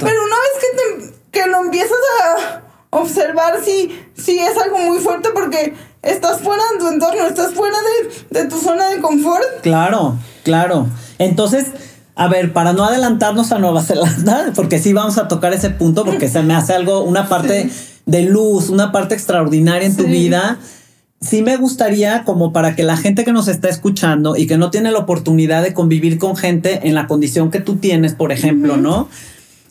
pero 0.00 0.24
una 0.24 0.36
vez 0.36 0.54
que, 0.60 0.76
te, 0.76 1.14
que 1.30 1.46
lo 1.48 1.58
empiezas 1.64 1.98
a 2.22 2.62
observar, 2.90 3.58
sí, 3.64 4.06
sí 4.14 4.38
es 4.38 4.56
algo 4.56 4.78
muy 4.78 4.98
fuerte 4.98 5.30
porque 5.34 5.74
estás 6.02 6.40
fuera 6.40 6.62
de 6.72 6.78
tu 6.78 6.88
entorno, 6.88 7.26
estás 7.26 7.52
fuera 7.54 7.76
de, 7.78 8.40
de 8.40 8.48
tu 8.48 8.58
zona 8.58 8.88
de 8.88 9.00
confort. 9.00 9.62
Claro, 9.62 10.16
claro. 10.44 10.86
Entonces 11.18 11.66
a 12.14 12.28
ver, 12.28 12.52
para 12.52 12.74
no 12.74 12.84
adelantarnos 12.84 13.52
a 13.52 13.58
Nueva 13.58 13.82
Zelanda, 13.82 14.52
porque 14.54 14.78
sí 14.78 14.92
vamos 14.92 15.18
a 15.18 15.28
tocar 15.28 15.52
ese 15.52 15.70
punto, 15.70 16.04
porque 16.04 16.28
se 16.28 16.42
me 16.42 16.54
hace 16.54 16.74
algo, 16.74 17.02
una 17.02 17.28
parte 17.28 17.70
de 18.06 18.22
luz, 18.22 18.68
una 18.68 18.92
parte 18.92 19.14
extraordinaria 19.14 19.86
en 19.86 19.96
tu 19.96 20.04
vida. 20.04 20.58
Sí 21.20 21.42
me 21.42 21.56
gustaría, 21.56 22.24
como 22.24 22.52
para 22.52 22.74
que 22.74 22.82
la 22.82 22.96
gente 22.96 23.24
que 23.24 23.32
nos 23.32 23.48
está 23.48 23.68
escuchando 23.68 24.36
y 24.36 24.46
que 24.46 24.56
no 24.56 24.70
tiene 24.70 24.90
la 24.90 24.98
oportunidad 24.98 25.62
de 25.62 25.72
convivir 25.72 26.18
con 26.18 26.36
gente 26.36 26.80
en 26.88 26.94
la 26.94 27.06
condición 27.06 27.50
que 27.50 27.60
tú 27.60 27.76
tienes, 27.76 28.14
por 28.14 28.32
ejemplo, 28.32 28.76
¿no? 28.76 29.08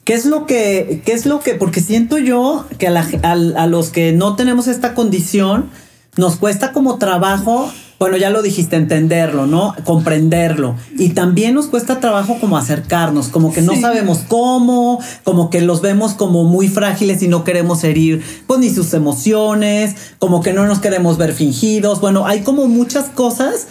¿Qué 0.06 0.14
es 0.14 0.26
lo 0.26 0.46
que, 0.46 1.02
qué 1.06 1.12
es 1.14 1.26
lo 1.26 1.42
que, 1.42 1.54
porque 1.56 1.82
siento 1.82 2.18
yo 2.18 2.66
que 2.80 2.88
a, 2.88 3.08
a 3.32 3.68
los 3.68 3.90
que 3.90 4.14
no 4.14 4.36
tenemos 4.36 4.68
esta 4.68 4.94
condición, 4.94 5.70
nos 6.18 6.38
cuesta 6.38 6.72
como 6.72 6.98
trabajo 6.98 7.72
bueno, 8.02 8.18
ya 8.18 8.32
lo 8.32 8.42
dijiste, 8.42 8.78
entenderlo, 8.78 9.46
¿no? 9.46 9.76
Comprenderlo. 9.84 10.76
Y 10.98 11.10
también 11.10 11.54
nos 11.54 11.68
cuesta 11.68 12.00
trabajo 12.00 12.40
como 12.42 12.58
acercarnos, 12.58 13.28
como 13.28 13.54
que 13.54 13.62
no 13.62 13.80
sabemos 13.80 14.24
cómo, 14.28 15.00
como 15.24 15.52
que 15.52 15.62
los 15.62 15.82
vemos 15.82 16.16
como 16.16 16.44
muy 16.44 16.68
frágiles 16.68 17.22
y 17.22 17.28
no 17.28 17.44
queremos 17.44 17.84
herir, 17.84 18.24
pues 18.48 18.60
ni 18.60 18.72
sus 18.72 18.96
emociones, 18.96 19.94
como 20.18 20.42
que 20.42 20.52
no 20.52 20.66
nos 20.66 20.80
queremos 20.80 21.20
ver 21.20 21.32
fingidos. 21.32 22.02
Bueno, 22.02 22.26
hay 22.26 22.42
como 22.42 22.66
muchas 22.66 23.08
cosas 23.10 23.68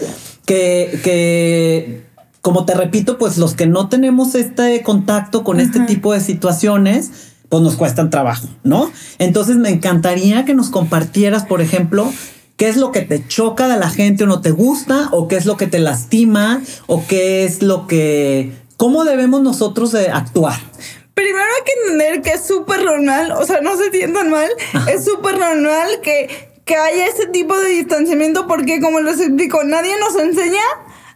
que, 0.47 1.01
que 1.03 2.05
como 2.41 2.65
te 2.65 2.75
repito, 2.75 3.19
pues 3.19 3.37
los 3.37 3.55
que 3.55 3.67
no 3.67 3.89
tenemos 3.89 4.37
este 4.37 4.81
contacto 4.85 5.43
con 5.43 5.59
este 5.59 5.81
tipo 5.81 6.13
de 6.13 6.21
situaciones, 6.21 7.11
pues 7.49 7.65
nos 7.65 7.75
cuestan 7.75 8.11
trabajo, 8.11 8.47
¿no? 8.63 8.93
Entonces 9.19 9.57
me 9.57 9.71
encantaría 9.71 10.45
que 10.45 10.55
nos 10.55 10.71
compartieras, 10.71 11.47
por 11.47 11.61
ejemplo, 11.61 12.09
qué 12.61 12.69
es 12.69 12.77
lo 12.77 12.93
que 12.93 13.01
te 13.01 13.27
choca 13.27 13.69
de 13.69 13.79
la 13.79 13.89
gente 13.89 14.25
o 14.25 14.27
no 14.27 14.43
te 14.43 14.51
gusta, 14.51 15.09
o 15.13 15.29
qué 15.29 15.37
es 15.37 15.47
lo 15.47 15.57
que 15.57 15.67
te 15.67 15.79
lastima, 15.79 16.61
o 16.87 17.03
qué 17.09 17.45
es 17.45 17.63
lo 17.63 17.87
que... 17.87 18.53
¿Cómo 18.77 19.05
debemos 19.05 19.41
nosotros 19.41 19.93
de 19.93 20.11
actuar? 20.11 20.61
Primero 21.15 21.39
hay 21.39 21.65
que 21.65 21.73
entender 21.81 22.21
que 22.21 22.33
es 22.33 22.45
súper 22.47 22.85
normal, 22.85 23.33
o 23.33 23.47
sea, 23.47 23.63
no 23.63 23.79
se 23.79 23.91
sientan 23.91 24.29
mal, 24.29 24.51
es 24.93 25.07
súper 25.07 25.39
normal 25.39 26.01
que, 26.03 26.29
que 26.67 26.77
haya 26.77 27.07
ese 27.07 27.29
tipo 27.29 27.59
de 27.59 27.71
distanciamiento 27.71 28.47
porque, 28.47 28.79
como 28.83 29.01
les 29.01 29.21
explico, 29.21 29.65
nadie 29.65 29.95
nos 29.99 30.23
enseña 30.23 30.61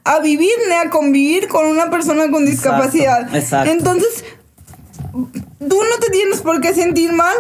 a 0.05 0.21
vivir 0.21 0.55
ni 0.67 0.75
a 0.77 0.89
convivir 0.89 1.49
con 1.49 1.67
una 1.67 1.91
persona 1.91 2.31
con 2.31 2.47
discapacidad. 2.47 3.37
Exacto, 3.37 3.71
Entonces, 3.71 4.25
tú 5.13 5.79
no 5.91 5.99
te 6.01 6.11
tienes 6.11 6.41
por 6.41 6.63
qué 6.63 6.73
sentir 6.73 7.13
mal 7.13 7.37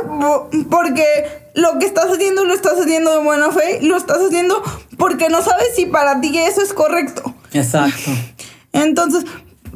porque 0.68 1.43
lo 1.54 1.78
que 1.78 1.87
estás 1.87 2.06
haciendo 2.06 2.44
lo 2.44 2.52
estás 2.52 2.78
haciendo 2.78 3.12
de 3.12 3.25
buena 3.25 3.50
fe, 3.50 3.80
lo 3.82 3.96
estás 3.96 4.18
haciendo 4.18 4.62
porque 4.99 5.28
no 5.28 5.42
sabes 5.42 5.68
si 5.75 5.87
para 5.87 6.20
ti 6.20 6.37
eso 6.38 6.61
es 6.61 6.73
correcto. 6.73 7.34
Exacto. 7.52 8.11
Entonces, 8.73 9.25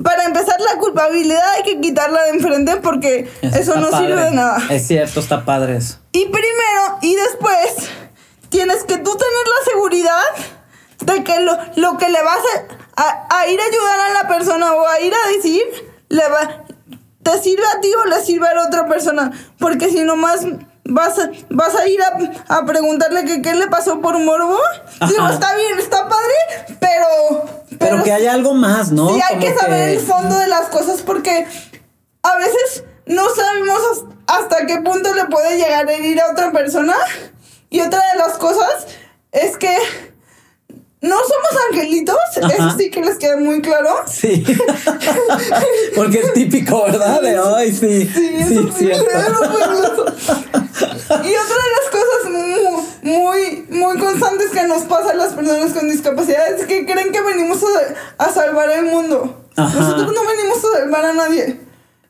para 0.02 0.25
empezar, 0.25 0.61
la 0.61 0.78
culpabilidad 0.78 1.42
hay 1.56 1.62
que 1.62 1.80
quitarla 1.80 2.23
de 2.25 2.30
enfrente 2.30 2.76
porque 2.76 3.30
eso, 3.42 3.76
no 3.76 3.97
sirve 3.97 4.23
de 4.23 4.30
nada. 4.32 4.61
Es 4.70 4.87
cierto, 4.87 5.20
está 5.20 5.44
padre 5.44 5.76
eso. 5.76 5.99
Y 6.12 6.26
primero 6.26 6.99
y 7.02 7.14
después, 7.14 7.88
tienes 8.49 8.85
que 8.85 8.99
tú 8.99 9.11
tener 9.11 9.47
la 9.47 9.70
seguridad 9.70 10.23
de 11.00 11.25
que 11.25 11.40
lo, 11.40 11.56
lo 11.76 11.99
que 11.99 12.08
le 12.08 12.23
vas 12.23 12.40
a, 12.97 13.38
a, 13.38 13.49
ir 13.49 13.61
a 13.61 13.64
ayudar 13.64 14.00
a 14.00 14.23
la 14.23 14.28
persona 14.28 14.73
o 14.73 14.87
a 14.87 15.00
ir 15.00 15.12
a 15.14 15.30
decir, 15.37 15.62
le 16.08 16.28
va, 16.28 16.64
te 17.23 17.38
sirve 17.42 17.64
a 17.66 17.80
ti 17.80 17.92
o 17.94 18.04
le 18.06 18.20
sirve 18.20 18.49
a 18.49 18.54
la 18.54 18.66
otra 18.66 18.87
persona. 18.87 19.32
Porque 19.58 19.90
si 19.90 20.02
nomás 20.04 20.47
vas 20.88 21.18
a, 21.18 21.30
vas 21.50 21.75
a 21.76 21.87
ir 21.87 22.00
a, 22.02 22.57
a 22.57 22.64
preguntarle 22.64 23.25
que 23.25 23.42
qué 23.42 23.54
le 23.54 23.68
pasó 23.68 24.00
por 24.00 24.18
morbo. 24.18 24.59
Digo, 25.09 25.28
está 25.28 25.54
bien, 25.54 25.78
está 25.78 26.09
padre, 26.09 26.76
pero... 26.80 27.59
Pero, 27.78 28.02
que 28.02 28.12
haya 28.12 28.33
algo 28.33 28.54
más, 28.54 28.90
¿no? 28.90 29.14
Sí, 29.14 29.21
hay 29.30 29.38
que 29.38 29.54
saber 29.54 29.90
el 29.90 30.00
fondo 30.00 30.37
de 30.38 30.49
las 30.49 30.68
cosas 30.68 31.02
porque 31.02 31.47
a 32.23 32.37
veces 32.37 32.85
no 33.07 33.23
sabemos 33.35 34.04
hasta 34.26 34.66
qué 34.66 34.80
punto 34.80 35.14
le 35.14 35.26
puede 35.26 35.57
llegar 35.59 35.87
a 35.87 35.92
herir 35.92 36.21
a 36.21 36.33
otra 36.33 36.50
persona. 36.50 36.95
Y 37.71 37.80
otra 37.80 38.00
de 38.12 38.18
las 38.18 38.38
cosas 38.38 38.88
es 39.30 39.57
que 39.59 39.76
no 41.00 41.14
somos 41.17 41.62
angelitos, 41.71 42.17
eso 42.37 42.71
sí 42.76 42.90
que 42.90 43.00
les 43.00 43.19
queda 43.19 43.37
muy 43.37 43.62
claro. 43.62 43.90
Sí. 44.07 44.45
Porque 45.95 46.19
es 46.19 46.33
típico, 46.33 46.83
¿verdad? 46.85 47.23
De 47.23 47.38
hoy, 47.38 47.71
sí. 47.73 48.05
Sí, 48.05 48.45
sí, 48.49 48.69
sí 48.76 48.85
Y 48.85 48.95
otra 48.95 49.07
de 49.07 49.31
las 51.21 51.88
cosas 51.93 52.31
muy, 53.02 53.67
muy, 53.71 53.99
constantes 53.99 54.50
que 54.50 54.67
nos 54.67 54.83
pasa 54.85 55.12
a 55.12 55.14
las 55.14 55.35
personas 55.35 55.73
con 55.73 55.88
discapacidad 55.88 56.52
es 56.52 56.67
que 56.67 56.85
creen 56.85 57.12
que 57.12 57.21
venimos 57.21 57.62
a, 58.19 58.33
salvar 58.33 58.69
el 58.71 58.87
mundo. 58.87 59.45
Nosotros 59.57 60.12
no 60.12 60.26
venimos 60.26 60.59
a 60.59 60.78
salvar 60.78 61.05
a 61.05 61.12
nadie. 61.12 61.61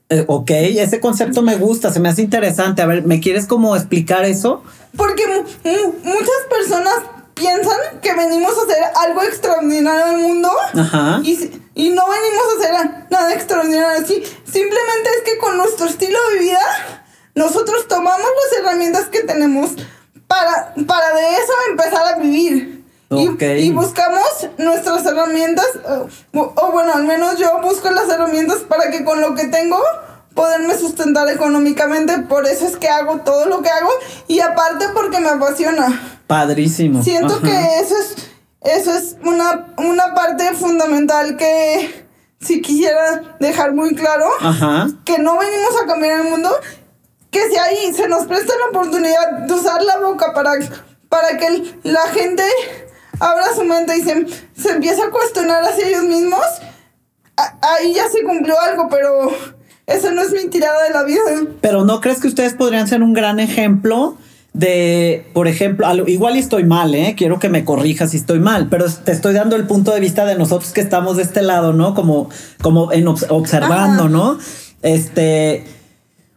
Eh, 0.09 0.25
ok, 0.27 0.51
ese 0.51 1.01
concepto 1.01 1.43
me 1.43 1.57
gusta, 1.57 1.93
se 1.93 2.01
me 2.01 2.09
hace 2.09 2.23
interesante. 2.23 2.81
A 2.81 2.87
ver, 2.87 3.05
¿me 3.05 3.21
quieres 3.21 3.47
como 3.47 3.77
explicar 3.77 4.25
eso? 4.25 4.63
Porque 4.97 5.25
muchas 6.03 6.47
personas 6.49 6.95
piensan 7.39 8.01
que 8.03 8.15
venimos 8.15 8.53
a 8.59 8.63
hacer 8.63 8.85
algo 8.97 9.23
extraordinario 9.23 10.07
en 10.07 10.15
el 10.15 10.21
mundo 10.21 10.51
Y, 11.23 11.63
y 11.75 11.91
no 11.91 12.05
venimos 12.09 12.45
a 12.49 12.59
hacer 12.59 13.07
nada 13.11 13.33
extraordinario 13.35 14.05
así. 14.05 14.23
Simplemente 14.45 15.11
es 15.17 15.23
que 15.25 15.39
con 15.39 15.57
nuestro 15.57 15.87
estilo 15.87 16.19
de 16.33 16.39
vida, 16.39 16.61
nosotros 17.35 17.87
tomamos 17.89 18.21
las 18.21 18.61
herramientas 18.61 19.07
que 19.07 19.21
tenemos 19.21 19.71
para, 20.27 20.75
para 20.87 21.15
de 21.15 21.35
eso 21.35 21.53
empezar 21.71 22.15
a 22.15 22.19
vivir. 22.19 22.85
Y, 23.11 23.71
buscamos 23.71 24.49
nuestras 24.59 25.07
herramientas, 25.07 25.67
o, 26.35 26.53
o 26.55 26.73
bueno, 26.73 26.93
al 26.93 27.05
menos 27.05 27.39
yo 27.39 27.59
busco 27.63 27.89
las 27.91 28.07
herramientas 28.11 28.59
para 28.69 28.91
que 28.91 29.03
con 29.03 29.23
lo 29.23 29.35
que 29.35 29.47
tengo 29.47 29.79
poderme 30.35 30.77
sustentar 30.77 31.29
económicamente. 31.31 32.19
Por 32.19 32.47
eso 32.47 32.67
es 32.67 32.77
que 32.77 32.89
hago 32.89 33.19
todo 33.23 33.47
lo 33.47 33.63
que 33.63 33.71
hago 33.71 33.91
y 34.29 34.41
aparte 34.41 34.87
porque 34.95 35.21
me 35.21 35.31
apasiona. 35.31 36.18
Padrísimo. 36.29 37.03
Siento 37.03 37.41
que 37.41 37.81
eso 37.81 37.95
es, 37.99 38.31
eso 38.61 38.95
es 38.95 39.17
una, 39.25 39.75
una 39.79 40.15
parte 40.15 40.53
fundamental 40.53 41.37
que 41.37 42.07
si 42.39 42.61
quisiera 42.61 43.37
dejar 43.41 43.73
muy 43.73 43.95
claro, 43.95 44.27
que 45.05 45.19
no 45.19 45.39
venimos 45.39 45.83
a 45.83 45.87
cambiar 45.87 46.21
el 46.21 46.31
mundo, 46.31 46.51
que 47.31 47.49
si 47.49 47.57
ahí 47.57 47.93
se 47.95 48.09
nos 48.09 48.27
presta 48.27 48.53
la 48.61 48.79
oportunidad 48.79 49.47
de 49.47 49.55
usar 49.55 49.83
la 49.83 49.99
boca 50.01 50.33
para, 50.35 50.53
para 51.09 51.37
que 51.39 51.75
la 51.83 52.07
gente 52.09 52.45
abra 53.19 53.47
su 53.55 53.65
mente 53.65 53.97
y 53.97 54.03
se, 54.03 54.27
se 54.55 54.71
empiece 54.71 55.03
a 55.03 55.11
cuestionar 55.11 55.65
hacia 55.65 55.89
ellos 55.89 56.05
mismos, 56.05 56.45
ahí 57.63 57.95
ya 57.95 58.09
se 58.09 58.23
cumplió 58.23 58.55
algo, 58.61 58.89
pero 58.91 59.31
eso 59.87 60.13
no 60.13 60.21
es 60.21 60.33
mi 60.33 60.47
tirada 60.49 60.85
de 60.85 60.91
la 60.91 61.05
vida. 61.05 61.23
Pero 61.63 61.85
¿no 61.85 62.01
crees 62.01 62.21
que 62.21 62.29
ustedes 62.29 62.53
podrían 62.53 62.87
ser 62.87 63.03
un 63.03 63.15
gran 63.15 63.41
ejemplo? 63.41 64.19
De, 64.59 65.25
por 65.35 65.47
ejemplo, 65.47 65.87
igual 66.09 66.37
estoy 66.37 66.65
mal, 66.65 66.93
¿eh? 66.93 67.15
Quiero 67.17 67.39
que 67.39 67.49
me 67.49 67.65
corrijas 67.65 68.11
si 68.11 68.17
estoy 68.17 68.41
mal, 68.41 68.67
pero 68.69 68.87
te 68.91 69.13
estoy 69.13 69.33
dando 69.33 69.55
el 69.55 69.69
punto 69.69 69.95
de 69.95 70.01
vista 70.01 70.25
de 70.25 70.35
nosotros 70.35 70.73
que 70.73 70.81
estamos 70.81 71.17
de 71.17 71.23
este 71.23 71.43
lado, 71.43 71.73
¿no? 71.73 71.95
Como, 71.95 72.29
como 72.61 72.91
en 72.91 73.07
observando, 73.07 74.09
¿no? 74.09 74.37
Este, 74.83 75.65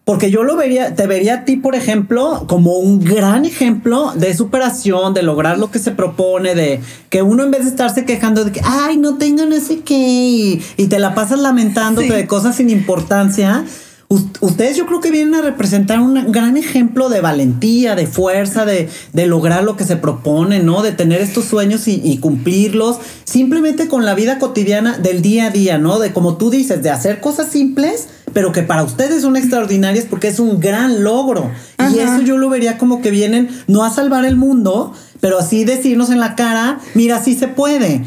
porque 0.05 0.29
yo 0.29 0.43
lo 0.43 0.55
vería, 0.55 0.93
te 0.93 1.07
vería 1.07 1.33
a 1.33 1.45
ti, 1.45 1.57
por 1.57 1.73
ejemplo, 1.73 2.43
como 2.47 2.77
un 2.77 3.03
gran 3.03 3.43
ejemplo 3.43 4.13
de 4.13 4.35
superación, 4.35 5.15
de 5.15 5.23
lograr 5.23 5.57
lo 5.57 5.71
que 5.71 5.79
se 5.79 5.89
propone, 5.89 6.53
de 6.53 6.79
que 7.09 7.23
uno 7.23 7.41
en 7.41 7.49
vez 7.49 7.63
de 7.63 7.71
estarse 7.71 8.05
quejando 8.05 8.45
de 8.45 8.51
que, 8.51 8.61
ay, 8.63 8.97
no 8.97 9.17
tengo 9.17 9.47
no 9.47 9.59
sé 9.59 9.79
qué, 9.79 10.61
y, 10.77 10.87
te 10.87 10.99
la 10.99 11.15
pasas 11.15 11.39
lamentándote 11.39 12.13
de 12.13 12.27
cosas 12.27 12.57
sin 12.57 12.69
importancia, 12.69 13.65
ustedes 14.11 14.75
yo 14.75 14.85
creo 14.85 14.99
que 14.99 15.09
vienen 15.09 15.35
a 15.35 15.41
representar 15.41 15.99
un 16.01 16.31
gran 16.31 16.57
ejemplo 16.57 17.07
de 17.07 17.21
valentía, 17.21 17.95
de 17.95 18.07
fuerza, 18.07 18.65
de, 18.65 18.89
lograr 19.25 19.63
lo 19.63 19.77
que 19.77 19.85
se 19.85 19.95
propone, 19.95 20.59
¿no? 20.59 20.81
De 20.81 20.91
tener 20.91 21.21
estos 21.21 21.45
sueños 21.45 21.87
y, 21.87 22.17
cumplirlos, 22.17 22.97
simplemente 23.23 23.87
con 23.87 24.05
la 24.05 24.13
vida 24.13 24.37
cotidiana 24.37 24.97
del 24.97 25.21
día 25.21 25.45
a 25.45 25.49
día, 25.49 25.77
¿no? 25.77 25.99
De 25.99 26.11
como 26.11 26.37
tú 26.37 26.49
dices, 26.49 26.83
de 26.83 26.89
hacer 26.89 27.21
cosas 27.21 27.49
simples, 27.49 28.09
pero 28.33 28.51
que 28.51 28.63
para 28.63 28.83
ustedes 28.83 29.21
son 29.21 29.37
extraordinarias 29.37 30.05
porque 30.09 30.27
es 30.27 30.39
un 30.39 30.59
gran 30.59 31.03
logro. 31.03 31.49
Y 31.91 31.99
eso 31.99 32.21
yo 32.21 32.37
lo 32.37 32.49
vería 32.49 32.77
como 32.77 33.01
que 33.01 33.11
vienen 33.11 33.49
no 33.67 33.83
a 33.83 33.89
salvar 33.89 34.25
el 34.25 34.35
mundo, 34.35 34.93
pero 35.21 35.39
así 35.39 35.63
decirnos 35.63 36.09
en 36.09 36.19
la 36.19 36.35
cara, 36.35 36.79
mira, 36.95 37.23
sí 37.23 37.35
se 37.35 37.47
puede. 37.47 38.05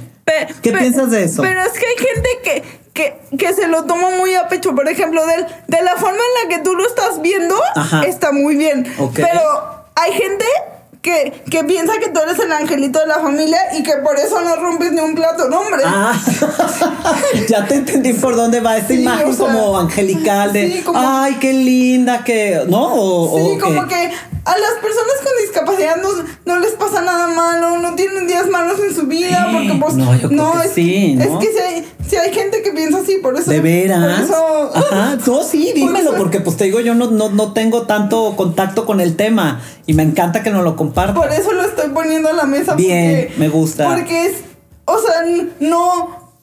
¿Qué 0.63 0.73
piensas 0.73 1.11
de 1.11 1.25
eso? 1.25 1.43
Pero 1.43 1.61
es 1.61 1.73
que 1.73 1.87
hay 1.87 2.07
gente 2.07 2.29
que, 2.43 2.84
que, 2.95 3.19
que 3.37 3.53
se 3.53 3.67
lo 3.67 3.85
toma 3.85 4.11
muy 4.11 4.35
a 4.35 4.49
pecho. 4.49 4.75
Por 4.75 4.89
ejemplo, 4.89 5.27
de, 5.27 5.45
de 5.67 5.83
la 5.83 5.97
forma 5.97 6.17
en 6.17 6.49
la 6.49 6.57
que 6.57 6.63
tú 6.63 6.75
lo 6.75 6.87
estás 6.87 7.21
viendo, 7.21 7.57
está 8.07 8.33
muy 8.33 8.57
bien. 8.57 8.87
Pero 9.15 9.41
hay 9.97 10.13
gente 10.13 10.47
que, 11.03 11.43
que, 11.51 11.65
piensa 11.65 11.93
que 11.99 12.09
tú 12.09 12.21
eres 12.21 12.39
el 12.39 12.51
angelito 12.51 13.01
de 13.01 13.07
la 13.09 13.19
familia 13.19 13.59
y 13.77 13.83
que 13.83 13.97
por 13.97 14.19
eso 14.19 14.41
no 14.41 14.57
rompes 14.57 14.93
ni 14.93 15.01
un 15.01 15.15
plato, 15.15 15.51
no, 15.51 15.61
hombre. 15.61 15.83
Ah, 15.85 16.15
ya 17.49 17.67
te 17.67 17.75
entendí 17.75 18.15
por 18.15 18.37
dónde 18.37 18.61
va 18.61 18.79
esta 18.79 18.95
imagen 18.95 19.37
como 19.37 19.79
angelical 19.79 20.53
de, 20.53 20.83
ay, 20.95 21.35
qué 21.41 21.53
linda, 21.53 22.25
que, 22.25 22.63
¿no? 22.69 23.29
sí, 23.37 23.59
como 23.59 23.87
que 23.87 24.13
a 24.45 24.59
las 24.59 24.73
personas 24.83 25.15
con 25.23 25.33
discapacidad 25.41 25.97
no, 26.45 26.59
les 26.59 26.73
pasa 26.73 27.01
nada 27.01 27.29
malo, 27.29 27.79
no 27.79 27.95
tienen 27.95 28.27
días 28.27 28.47
malos 28.49 28.79
en 28.79 28.95
su 28.95 29.07
vida, 29.07 29.49
porque 29.53 29.75
pues 29.81 29.95
no, 29.95 30.15
yo 30.17 30.29
creo 30.29 30.53
que 30.53 30.67
es, 30.67 30.73
sí, 30.73 31.15
¿no? 31.15 31.25
es 31.25 31.47
que 31.47 31.53
si 31.53 31.59
hay, 31.59 31.93
si 32.07 32.17
hay 32.17 32.33
gente 32.33 32.63
que 32.63 32.73
piensa 32.73 32.99
así, 32.99 33.17
por 33.23 33.39
eso. 33.39 33.51
¿De 33.51 33.61
veras? 33.61 34.31
Ajá, 34.75 35.17
no, 35.27 35.43
sí, 35.43 35.73
dímelo, 35.75 36.15
porque 36.17 36.41
pues 36.41 36.57
te 36.57 36.65
digo, 36.65 36.81
yo 36.81 36.95
no, 36.95 37.11
no, 37.11 37.31
no 37.31 37.53
tengo 37.55 37.83
tanto 37.87 38.35
contacto 38.37 38.85
con 38.85 39.01
el 39.01 39.17
tema 39.17 39.63
y 39.87 39.95
me 39.95 40.03
encanta 40.03 40.43
que 40.43 40.51
nos 40.51 40.63
lo 40.63 40.77
compartas. 40.77 41.17
Por 41.17 41.33
eso 41.33 41.53
lo 41.53 41.63
estoy 41.63 41.91
poniendo 41.91 42.29
a 42.29 42.35
la 42.35 42.45
mesa. 42.45 42.75
Bien, 42.75 43.31
me 43.39 43.49
gusta. 43.49 43.95
Porque 43.95 44.27
es, 44.27 44.37
o 44.85 44.99
sea, 44.99 45.25
no 45.61 46.35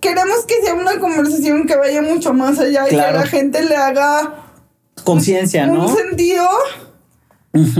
queremos 0.00 0.44
que 0.46 0.60
sea 0.62 0.74
una 0.74 0.98
conversación 0.98 1.66
que 1.66 1.76
vaya 1.76 2.02
mucho 2.02 2.34
más 2.34 2.58
allá 2.58 2.86
y 2.86 2.90
que 2.90 2.96
la 2.96 3.26
gente 3.26 3.62
le 3.62 3.76
haga 3.76 4.44
conciencia, 5.04 5.66
¿no? 5.66 5.86
Un 5.86 5.96
sentido 5.96 6.48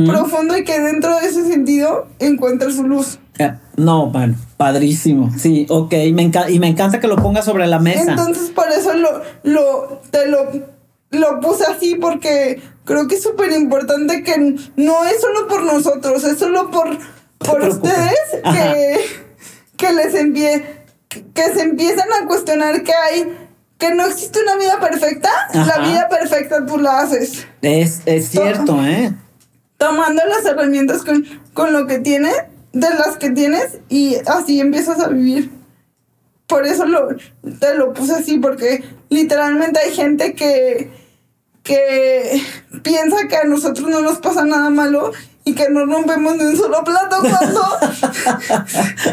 profundo 0.07 0.57
y 0.57 0.65
que 0.65 0.79
dentro 0.81 1.19
de 1.19 1.27
ese 1.27 1.47
sentido 1.47 2.07
encuentre 2.19 2.73
su 2.73 2.85
luz. 2.85 3.19
Eh, 3.39 3.53
no, 3.77 4.07
bueno, 4.07 4.37
padrísimo. 4.57 5.33
Sí, 5.37 5.67
ok. 5.69 5.93
Me 6.13 6.31
y 6.49 6.59
me 6.61 6.69
encanta 6.69 7.01
que 7.01 7.09
lo 7.09 7.17
pongas 7.17 7.45
sobre 7.45 7.67
la 7.67 7.81
mesa. 7.81 8.13
Entonces, 8.13 8.51
por 8.51 8.69
eso 8.71 8.95
lo, 8.95 9.23
lo, 9.43 10.01
te 10.11 10.29
lo, 10.29 10.51
lo 11.11 11.41
puse 11.41 11.65
así, 11.65 11.97
porque 11.97 12.63
creo 12.85 13.09
que 13.09 13.17
es 13.17 13.23
súper 13.23 13.53
importante 13.53 14.23
que 14.23 14.57
no 14.77 15.05
es 15.05 15.21
solo 15.21 15.49
por 15.49 15.65
nosotros, 15.65 16.23
es 16.25 16.39
solo 16.39 16.71
por, 16.71 16.97
por 17.39 17.63
ustedes 17.63 18.19
que, 18.43 18.97
que 19.77 19.93
les 19.93 20.15
envíe, 20.15 20.63
que 21.09 21.45
se 21.53 21.63
empiecen 21.63 22.07
a 22.23 22.27
cuestionar 22.27 22.83
que 22.83 22.93
hay 22.93 23.39
que 23.79 23.93
no 23.93 24.07
existe 24.07 24.39
una 24.41 24.57
vida 24.57 24.79
perfecta, 24.81 25.29
la 25.53 25.79
vida 25.81 26.09
perfecta 26.09 26.65
tú 26.65 26.79
la 26.79 27.01
haces. 27.01 27.47
Es, 27.61 28.03
es 28.07 28.29
cierto, 28.29 28.83
¿eh? 28.85 29.13
Tomando 29.85 30.23
las 30.25 30.45
herramientas 30.47 31.05
con, 31.05 31.25
con 31.53 31.73
lo 31.73 31.87
que 31.87 31.99
tienes, 31.99 32.35
de 32.73 32.91
las 32.91 33.17
que 33.19 33.31
tienes, 33.31 33.81
y 33.89 34.17
así 34.27 34.61
empiezas 34.61 35.01
a 35.01 35.09
vivir. 35.09 35.51
Por 36.47 36.67
eso 36.67 36.87
lo, 36.87 37.09
te 37.59 37.75
lo 37.75 37.93
puse 37.93 38.15
así, 38.15 38.39
porque 38.39 38.83
literalmente 39.11 39.81
hay 39.81 39.93
gente 39.93 40.35
que, 40.35 40.91
que 41.63 42.43
piensa 42.83 43.29
que 43.29 43.37
a 43.37 43.45
nosotros 43.45 43.89
no 43.89 44.01
nos 44.01 44.19
pasa 44.19 44.45
nada 44.45 44.71
malo 44.71 45.13
y 45.45 45.55
que 45.55 45.69
no 45.69 45.85
rompemos 45.85 46.37
ni 46.37 46.45
un 46.45 46.57
solo 46.57 46.83
plato 46.85 47.17
cuando 47.21 47.61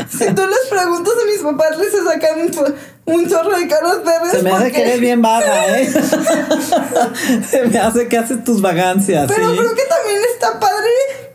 si 0.10 0.34
tú 0.34 0.42
les 0.48 0.70
preguntas 0.70 1.14
a 1.22 1.26
mis 1.26 1.42
papás 1.42 1.78
les 1.78 1.92
sacan 1.92 2.76
un, 3.14 3.30
chorro 3.30 3.58
de 3.58 3.68
caras 3.68 4.04
verdes. 4.04 4.32
Se 4.32 4.42
me 4.42 4.52
hace 4.52 4.72
que 4.72 4.82
eres 4.82 5.00
bien 5.00 5.22
vaga, 5.22 5.80
¿eh? 5.80 5.90
Se 7.50 7.64
me 7.64 7.80
hace 7.80 8.08
que 8.08 8.18
haces 8.18 8.44
tus 8.44 8.62
vagancias. 8.62 9.32
Pero 9.34 9.56
creo 9.56 9.76
que 9.76 9.84
también 9.84 10.22
está 10.34 10.60
padre 10.60 10.90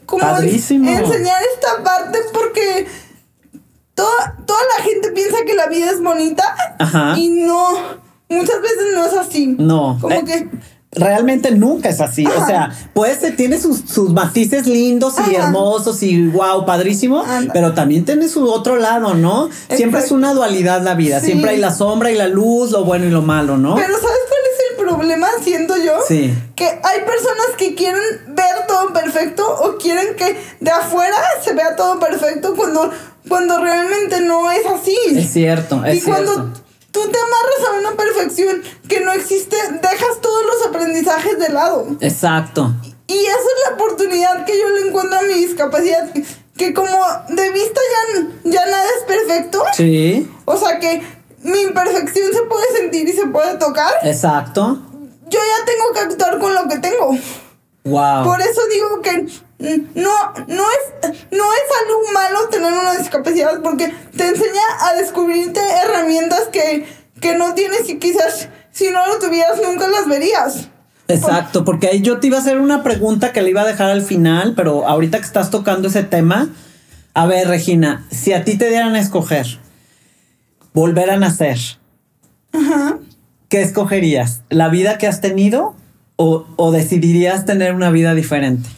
como 0.07 0.25
enseñar 0.39 1.43
esta 1.55 1.83
parte 1.83 2.19
porque 2.33 2.87
toda, 3.95 4.37
toda 4.47 4.61
la 4.79 4.85
gente 4.85 5.11
piensa 5.13 5.39
que 5.45 5.55
la 5.55 5.67
vida 5.67 5.91
es 5.91 6.03
bonita 6.03 6.55
y 7.17 7.29
no, 7.29 7.73
muchas 8.29 8.61
veces 8.61 8.95
no 8.95 9.07
es 9.07 9.13
así. 9.15 9.57
No. 9.59 9.99
Como 10.01 10.15
eh, 10.15 10.25
que 10.25 10.49
realmente 10.97 11.51
nunca 11.53 11.89
es 11.89 12.01
así. 12.01 12.27
O 12.27 12.47
sea, 12.47 12.73
pues 12.93 13.21
tiene 13.37 13.61
sus, 13.61 13.81
sus 13.81 14.13
matices 14.13 14.67
lindos 14.67 15.15
y 15.31 15.35
hermosos 15.35 16.03
y 16.03 16.27
wow, 16.29 16.65
padrísimo, 16.65 17.25
pero 17.53 17.75
también 17.75 18.05
tiene 18.05 18.29
su 18.29 18.51
otro 18.51 18.77
lado, 18.77 19.15
¿no? 19.15 19.49
Siempre 19.69 20.01
es 20.01 20.11
una 20.11 20.33
dualidad 20.33 20.83
la 20.83 20.95
vida. 20.95 21.21
Siempre 21.21 21.51
hay 21.51 21.59
la 21.59 21.73
sombra 21.73 22.11
y 22.11 22.17
la 22.17 22.29
luz, 22.29 22.71
lo 22.71 22.85
bueno 22.85 23.07
y 23.07 23.11
lo 23.11 23.23
malo, 23.23 23.59
¿no? 23.59 23.75
Pero 23.75 23.95
¿sabes 23.95 24.19
cuál 24.29 24.41
es 24.53 24.71
el 24.71 24.87
problema, 24.87 25.29
siento 25.43 25.75
yo? 25.77 25.93
Sí. 26.07 26.35
Que 26.55 26.65
hay 26.65 27.01
personas 27.01 27.47
que 27.59 27.75
quieren 27.75 28.03
ver 28.29 28.67
todo 28.67 28.93
perfecto 28.93 29.45
o 29.63 29.77
quieren 29.77 30.17
que 30.17 30.37
de 30.61 30.71
afuera 30.71 31.17
se 31.45 31.53
vea 31.53 31.77
todo 31.77 31.99
perfecto 31.99 32.55
cuando, 32.57 32.91
cuando 33.29 33.59
realmente 33.61 34.21
no 34.21 34.51
es 34.51 34.67
así. 34.67 34.97
Es 35.15 35.33
cierto, 35.33 35.85
es 35.85 35.99
y 35.99 36.01
cuando 36.03 36.53
tú 36.97 37.11
te 37.11 37.19
amarras 37.19 37.69
a 37.69 37.79
una 37.79 37.97
perfección 37.97 38.63
que 38.89 39.01
no 39.01 39.13
existe, 39.13 39.57
dejas 39.83 40.21
todos 40.23 40.47
los 40.47 40.67
aprendizajes 40.67 41.39
de 41.39 41.51
lado. 41.51 41.87
Exacto. 42.01 42.73
Y 43.07 43.19
esa 43.19 43.37
es 43.37 43.69
la 43.69 43.75
oportunidad 43.75 44.45
que 44.47 44.59
yo 44.59 44.69
le 44.71 44.89
encuentro 44.89 45.19
a 45.19 45.23
mi 45.23 45.35
discapacidad. 45.35 46.11
Que 46.57 46.73
como 46.73 46.97
de 47.29 47.51
vista 47.51 47.81
ya, 47.93 48.27
ya 48.45 48.67
nada 48.67 48.87
es 48.99 49.05
perfecto. 49.05 49.63
Sí. 49.75 50.31
O 50.47 50.57
sea 50.57 50.79
que 50.79 51.03
mi 51.43 51.61
imperfección 51.61 52.33
se 52.33 52.43
puede 52.43 52.67
sentir 52.75 53.07
y 53.07 53.13
se 53.13 53.27
puede 53.27 53.59
tocar. 53.59 53.93
Exacto. 54.03 54.79
Yo 55.29 55.39
ya 55.39 55.65
tengo 55.67 55.93
que 55.93 56.01
actuar 56.01 56.39
con 56.39 56.55
lo 56.55 56.67
que 56.67 56.79
tengo. 56.79 57.11
Wow. 57.85 58.25
Por 58.25 58.41
eso 58.41 58.63
digo 58.73 59.03
que 59.03 59.27
no, 59.59 59.69
no, 59.95 60.65
es, 60.71 61.11
no 61.31 61.45
es 61.53 61.67
algo 61.83 62.13
malo 62.13 62.49
tener 62.51 62.73
una 62.73 62.97
discapacidad 62.97 63.63
porque 63.63 63.93
te 64.17 64.29
enseña 64.29 64.63
a 64.81 64.95
descubrirte 64.95 65.61
herramientas 65.83 66.49
que, 66.53 66.87
que 67.21 67.37
no 67.37 67.55
tienes 67.55 67.89
y 67.89 67.99
quizás 67.99 68.49
si 68.71 68.91
no 68.91 69.07
lo 69.07 69.19
tuvieras 69.19 69.61
nunca 69.63 69.89
las 69.89 70.07
verías. 70.07 70.69
Exacto, 71.09 71.65
porque 71.65 71.87
ahí 71.89 72.03
yo 72.03 72.19
te 72.19 72.27
iba 72.27 72.37
a 72.37 72.41
hacer 72.41 72.59
una 72.59 72.83
pregunta 72.83 73.33
que 73.33 73.41
le 73.41 73.51
iba 73.51 73.63
a 73.63 73.67
dejar 73.67 73.91
al 73.91 74.03
final, 74.03 74.55
pero 74.57 74.87
ahorita 74.87 75.19
que 75.19 75.25
estás 75.25 75.51
tocando 75.51 75.89
ese 75.89 76.03
tema, 76.03 76.49
a 77.15 77.27
ver, 77.27 77.49
Regina, 77.49 78.05
si 78.11 78.33
a 78.33 78.45
ti 78.45 78.59
te 78.59 78.69
dieran 78.69 78.95
a 78.95 79.01
escoger 79.01 79.47
volver 80.75 81.09
a 81.11 81.17
nacer, 81.17 81.59
¿qué 83.49 83.63
escogerías? 83.63 84.43
¿La 84.51 84.69
vida 84.69 84.99
que 84.99 85.07
has 85.07 85.23
tenido 85.23 85.75
o, 86.17 86.45
o 86.57 86.73
decidirías 86.73 87.47
tener 87.47 87.73
una 87.73 87.91
vida 87.91 88.15
diferente? 88.15 88.69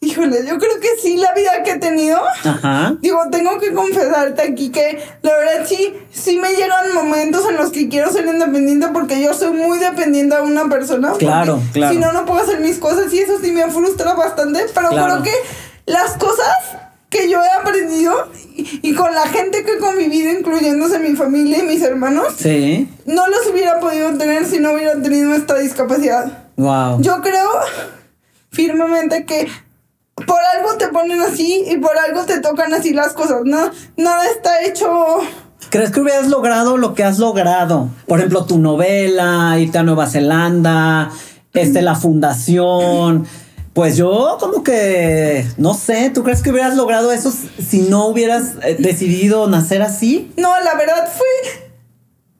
Híjole, 0.00 0.46
yo 0.46 0.58
creo 0.58 0.78
que 0.80 0.88
sí, 1.02 1.16
la 1.16 1.32
vida 1.32 1.62
que 1.64 1.72
he 1.72 1.78
tenido. 1.78 2.20
Ajá. 2.44 2.96
Digo, 3.00 3.20
tengo 3.32 3.58
que 3.58 3.72
confesarte 3.72 4.42
aquí 4.42 4.70
que 4.70 5.02
la 5.22 5.36
verdad 5.36 5.66
sí, 5.66 5.92
sí 6.12 6.38
me 6.38 6.52
llegan 6.52 6.94
momentos 6.94 7.44
en 7.50 7.56
los 7.56 7.72
que 7.72 7.88
quiero 7.88 8.12
ser 8.12 8.26
independiente 8.26 8.88
porque 8.92 9.20
yo 9.20 9.34
soy 9.34 9.52
muy 9.52 9.78
dependiente 9.78 10.36
a 10.36 10.42
una 10.42 10.68
persona. 10.68 11.12
Claro, 11.18 11.60
claro. 11.72 11.92
Si 11.92 11.98
no, 11.98 12.12
no 12.12 12.24
puedo 12.26 12.40
hacer 12.40 12.60
mis 12.60 12.78
cosas 12.78 13.12
y 13.12 13.18
eso 13.18 13.40
sí 13.42 13.50
me 13.50 13.68
frustra 13.70 14.14
bastante. 14.14 14.66
Pero 14.72 14.88
creo 14.90 15.22
que 15.24 15.32
las 15.86 16.12
cosas 16.16 16.54
que 17.10 17.28
yo 17.28 17.42
he 17.42 17.50
aprendido 17.60 18.28
y, 18.54 18.94
con 18.94 19.12
la 19.14 19.26
gente 19.26 19.64
que 19.64 19.72
he 19.72 19.78
convivido, 19.78 20.30
incluyéndose 20.30 20.98
mi 21.00 21.16
familia 21.16 21.58
y 21.58 21.62
mis 21.62 21.82
hermanos, 21.82 22.34
sí. 22.36 22.88
no 23.06 23.26
los 23.28 23.46
hubiera 23.50 23.80
podido 23.80 24.16
tener 24.16 24.44
si 24.46 24.58
no 24.58 24.74
hubiera 24.74 25.00
tenido 25.00 25.34
esta 25.34 25.58
discapacidad. 25.58 26.50
Wow. 26.56 27.00
Yo 27.00 27.20
creo 27.20 27.50
firmemente 28.50 29.24
que 29.24 29.48
por 30.26 30.38
algo 30.56 30.76
te 30.76 30.88
ponen 30.88 31.20
así 31.20 31.64
y 31.66 31.76
por 31.78 31.96
algo 31.98 32.24
te 32.24 32.40
tocan 32.40 32.72
así 32.74 32.92
las 32.92 33.12
cosas, 33.12 33.42
¿no? 33.44 33.70
Nada 33.96 34.26
está 34.30 34.62
hecho... 34.64 34.86
¿Crees 35.70 35.90
que 35.90 36.00
hubieras 36.00 36.28
logrado 36.28 36.78
lo 36.78 36.94
que 36.94 37.04
has 37.04 37.18
logrado? 37.18 37.88
Por 38.06 38.20
ejemplo, 38.20 38.46
tu 38.46 38.58
novela, 38.58 39.58
irte 39.58 39.76
a 39.76 39.82
Nueva 39.82 40.06
Zelanda, 40.06 41.10
este, 41.52 41.82
la 41.82 41.94
fundación. 41.94 43.26
Pues 43.74 43.96
yo 43.96 44.38
como 44.40 44.64
que, 44.64 45.46
no 45.56 45.74
sé, 45.74 46.10
¿tú 46.10 46.24
crees 46.24 46.42
que 46.42 46.50
hubieras 46.50 46.74
logrado 46.74 47.12
eso 47.12 47.32
si 47.32 47.82
no 47.82 48.06
hubieras 48.06 48.54
eh, 48.62 48.76
decidido 48.78 49.46
nacer 49.46 49.82
así? 49.82 50.32
No, 50.36 50.58
la 50.60 50.74
verdad 50.74 51.08
fue... 51.12 51.68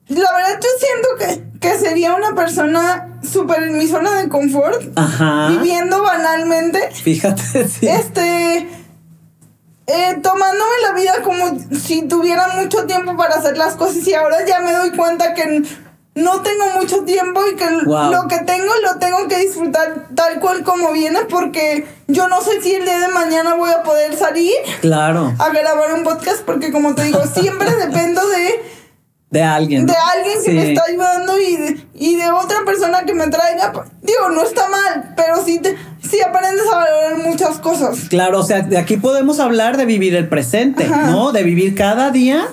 La 0.08 0.32
verdad 0.32 0.58
yo 0.60 0.68
siento 0.78 1.08
que, 1.18 1.47
que 1.60 1.78
sería 1.78 2.14
una 2.14 2.34
persona 2.34 3.18
súper 3.22 3.64
en 3.64 3.78
mi 3.78 3.86
zona 3.86 4.20
de 4.20 4.28
confort. 4.28 4.80
Ajá. 4.96 5.48
Viviendo 5.48 6.02
banalmente. 6.02 6.90
Fíjate, 6.92 7.68
sí. 7.68 7.86
Este... 7.86 8.68
Eh, 9.90 10.18
tomándome 10.22 10.70
la 10.82 10.92
vida 10.92 11.22
como 11.24 11.46
si 11.74 12.02
tuviera 12.02 12.48
mucho 12.48 12.84
tiempo 12.84 13.16
para 13.16 13.36
hacer 13.36 13.56
las 13.56 13.74
cosas 13.74 14.06
y 14.06 14.12
ahora 14.12 14.44
ya 14.46 14.60
me 14.60 14.70
doy 14.70 14.90
cuenta 14.90 15.32
que 15.32 15.62
no 16.18 16.42
tengo 16.42 16.66
mucho 16.78 17.04
tiempo 17.04 17.40
y 17.50 17.56
que 17.56 17.70
lo 17.70 18.28
que 18.28 18.38
tengo 18.40 18.72
lo 18.84 18.98
tengo 18.98 19.28
que 19.28 19.38
disfrutar 19.38 20.08
tal 20.14 20.40
cual 20.40 20.62
como 20.62 20.92
viene 20.92 21.20
porque 21.30 21.86
yo 22.08 22.28
no 22.28 22.42
sé 22.42 22.60
si 22.60 22.74
el 22.74 22.84
día 22.84 22.98
de 22.98 23.08
mañana 23.08 23.54
voy 23.54 23.70
a 23.70 23.82
poder 23.82 24.16
salir 24.16 24.52
claro. 24.80 25.32
a 25.38 25.48
grabar 25.50 25.94
un 25.94 26.02
podcast 26.02 26.40
porque 26.44 26.72
como 26.72 26.94
te 26.94 27.04
digo 27.04 27.22
siempre 27.26 27.74
dependo 27.86 28.26
de 28.28 28.77
de 29.30 29.42
alguien. 29.42 29.86
De 29.86 29.94
alguien 29.94 30.38
que 30.44 30.52
me 30.52 30.68
está 30.70 30.84
ayudando 30.88 31.38
y 31.38 31.56
de, 31.56 31.86
y 31.94 32.16
de 32.16 32.30
otra 32.30 32.58
persona 32.64 33.02
que 33.04 33.14
me 33.14 33.26
traiga. 33.28 33.72
Digo, 34.02 34.30
no 34.30 34.42
está 34.42 34.68
mal, 34.68 35.12
pero 35.16 35.44
sí, 35.44 35.58
te, 35.58 35.76
sí 36.00 36.20
aprendes 36.20 36.66
a 36.72 36.76
valorar 36.76 37.18
muchas 37.18 37.58
cosas. 37.58 38.08
Claro, 38.08 38.40
o 38.40 38.42
sea, 38.42 38.60
de 38.62 38.78
aquí 38.78 38.96
podemos 38.96 39.38
hablar 39.40 39.76
de 39.76 39.84
vivir 39.84 40.14
el 40.14 40.28
presente, 40.28 40.88
¿no? 40.88 41.32
De 41.32 41.42
vivir 41.42 41.74
cada 41.74 42.10
día, 42.10 42.48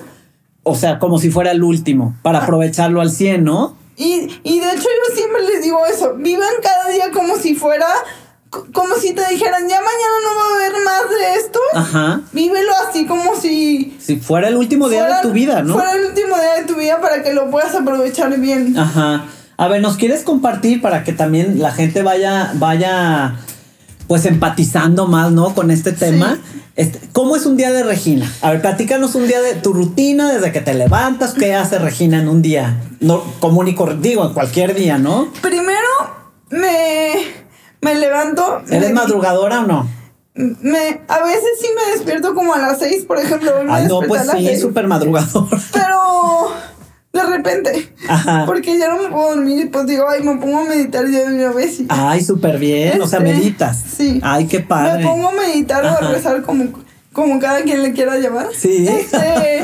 o 0.62 0.74
sea, 0.74 0.98
como 0.98 1.18
si 1.18 1.30
fuera 1.30 1.50
el 1.52 1.62
último, 1.62 2.14
para 2.22 2.40
aprovecharlo 2.40 3.00
al 3.00 3.10
100, 3.10 3.44
¿no? 3.44 3.76
Y, 3.96 4.40
y 4.42 4.60
de 4.60 4.72
hecho 4.72 4.82
yo 4.82 5.14
siempre 5.14 5.42
les 5.42 5.62
digo 5.62 5.86
eso, 5.86 6.14
vivan 6.16 6.52
cada 6.62 6.90
día 6.90 7.10
como 7.12 7.36
si 7.36 7.54
fuera 7.54 7.86
como 8.72 8.94
si 8.96 9.12
te 9.12 9.26
dijeran, 9.28 9.68
ya 9.68 9.80
mañana 9.80 10.16
no 10.22 10.36
va 10.36 10.42
a 10.42 10.54
haber 10.56 10.84
más 10.84 11.10
de 11.10 11.40
esto. 11.40 11.58
Ajá. 11.74 12.20
Vívelo 12.32 12.72
así 12.88 13.06
como 13.06 13.34
si... 13.36 13.96
Si 14.00 14.16
fuera 14.16 14.48
el 14.48 14.56
último 14.56 14.88
día 14.88 15.04
de 15.06 15.22
tu 15.22 15.32
vida, 15.32 15.62
¿no? 15.62 15.74
Fuera 15.74 15.92
el 15.92 16.06
último 16.06 16.36
día 16.36 16.54
de 16.60 16.64
tu 16.64 16.74
vida 16.74 17.00
para 17.00 17.22
que 17.22 17.32
lo 17.32 17.50
puedas 17.50 17.74
aprovechar 17.74 18.38
bien. 18.38 18.76
Ajá. 18.78 19.26
A 19.56 19.68
ver, 19.68 19.80
¿nos 19.80 19.96
quieres 19.96 20.22
compartir 20.22 20.82
para 20.82 21.02
que 21.02 21.12
también 21.12 21.60
la 21.60 21.72
gente 21.72 22.02
vaya, 22.02 22.52
vaya, 22.54 23.36
pues 24.06 24.26
empatizando 24.26 25.06
más, 25.06 25.32
¿no? 25.32 25.54
Con 25.54 25.70
este 25.70 25.92
tema. 25.92 26.38
Este, 26.76 27.00
¿Cómo 27.12 27.36
es 27.36 27.46
un 27.46 27.56
día 27.56 27.72
de 27.72 27.82
Regina? 27.82 28.30
A 28.42 28.50
ver, 28.50 28.60
platícanos 28.60 29.14
un 29.14 29.26
día 29.26 29.40
de 29.40 29.54
tu 29.54 29.72
rutina 29.72 30.30
desde 30.30 30.52
que 30.52 30.60
te 30.60 30.74
levantas. 30.74 31.32
¿Qué 31.32 31.54
hace 31.54 31.78
Regina 31.78 32.20
en 32.20 32.28
un 32.28 32.42
día? 32.42 32.82
No, 33.00 33.22
común 33.40 33.68
y 33.68 33.76
digo, 34.00 34.26
en 34.26 34.34
cualquier 34.34 34.74
día, 34.74 34.98
¿no? 34.98 35.28
Primero, 35.40 35.88
me 36.50 37.45
me 37.80 37.94
levanto. 37.94 38.62
¿Eres 38.70 38.92
madrugadora 38.92 39.60
o 39.60 39.66
no? 39.66 39.88
Me, 40.34 41.00
a 41.08 41.24
veces 41.24 41.48
sí 41.60 41.68
me 41.74 41.92
despierto 41.92 42.34
como 42.34 42.52
a 42.52 42.58
las 42.58 42.78
seis, 42.78 43.04
por 43.04 43.18
ejemplo. 43.18 43.52
Ay, 43.70 43.86
no, 43.88 44.00
pues 44.02 44.22
sí, 44.30 44.48
es 44.48 44.60
súper 44.60 44.86
madrugador. 44.86 45.48
Pero 45.72 46.50
de 47.12 47.22
repente. 47.22 47.94
Ajá. 48.08 48.44
Porque 48.46 48.78
ya 48.78 48.88
no 48.88 49.02
me 49.02 49.08
puedo 49.08 49.34
dormir 49.34 49.64
y 49.64 49.68
pues 49.68 49.86
digo, 49.86 50.06
ay, 50.08 50.22
me 50.22 50.36
pongo 50.36 50.58
a 50.58 50.64
meditar 50.64 51.06
yo 51.06 51.26
de 51.26 51.34
una 51.34 51.52
vez. 51.52 51.80
Ay, 51.88 52.22
súper 52.22 52.58
bien. 52.58 53.00
o 53.00 53.06
sea, 53.06 53.20
este, 53.20 53.32
meditas. 53.32 53.82
Sí. 53.96 54.20
Ay, 54.22 54.46
qué 54.46 54.60
padre. 54.60 54.98
Me 54.98 55.08
pongo 55.08 55.30
a 55.30 55.32
meditar 55.32 55.84
o 55.84 55.88
a 55.88 56.00
rezar 56.12 56.42
como, 56.42 56.66
como 57.12 57.38
cada 57.40 57.62
quien 57.62 57.82
le 57.82 57.92
quiera 57.92 58.18
llamar. 58.18 58.48
Sí. 58.54 58.86
Este, 58.86 59.62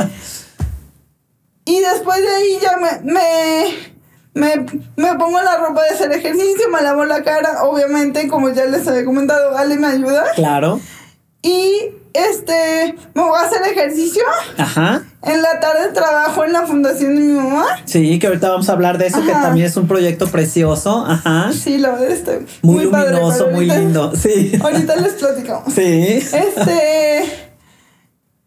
y 1.64 1.80
después 1.80 2.20
de 2.20 2.28
ahí 2.28 2.58
ya 2.60 2.76
me, 2.78 3.12
me 3.12 3.91
me, 4.34 4.66
me 4.96 5.14
pongo 5.16 5.40
la 5.42 5.56
ropa 5.58 5.82
de 5.82 5.90
hacer 5.90 6.12
ejercicio, 6.12 6.68
me 6.70 6.82
lavo 6.82 7.04
la 7.04 7.22
cara, 7.22 7.64
obviamente, 7.64 8.28
como 8.28 8.50
ya 8.50 8.64
les 8.64 8.86
había 8.88 9.04
comentado, 9.04 9.56
Ale 9.56 9.76
me 9.76 9.88
ayuda. 9.88 10.24
Claro. 10.34 10.80
Y 11.42 11.90
este, 12.14 12.94
me 13.14 13.22
voy 13.22 13.36
a 13.36 13.46
hacer 13.46 13.62
ejercicio. 13.62 14.22
Ajá. 14.56 15.02
En 15.22 15.42
la 15.42 15.60
tarde 15.60 15.88
trabajo 15.92 16.44
en 16.44 16.52
la 16.52 16.66
fundación 16.66 17.16
de 17.16 17.22
mi 17.22 17.32
mamá. 17.32 17.66
Sí, 17.84 18.18
que 18.18 18.26
ahorita 18.28 18.50
vamos 18.50 18.68
a 18.68 18.72
hablar 18.72 18.98
de 18.98 19.06
eso, 19.08 19.22
que 19.24 19.32
también 19.32 19.66
es 19.66 19.76
un 19.76 19.88
proyecto 19.88 20.28
precioso. 20.28 21.04
Ajá. 21.06 21.50
Sí, 21.52 21.78
la 21.78 21.90
verdad 21.90 22.10
está 22.10 22.32
muy, 22.62 22.86
muy 22.86 23.04
luminoso, 23.04 23.48
muy 23.48 23.66
lindo. 23.66 24.12
Sí. 24.14 24.52
Ahorita 24.62 24.96
les 24.96 25.14
platicamos. 25.14 25.72
Sí. 25.72 26.18
Este. 26.18 27.51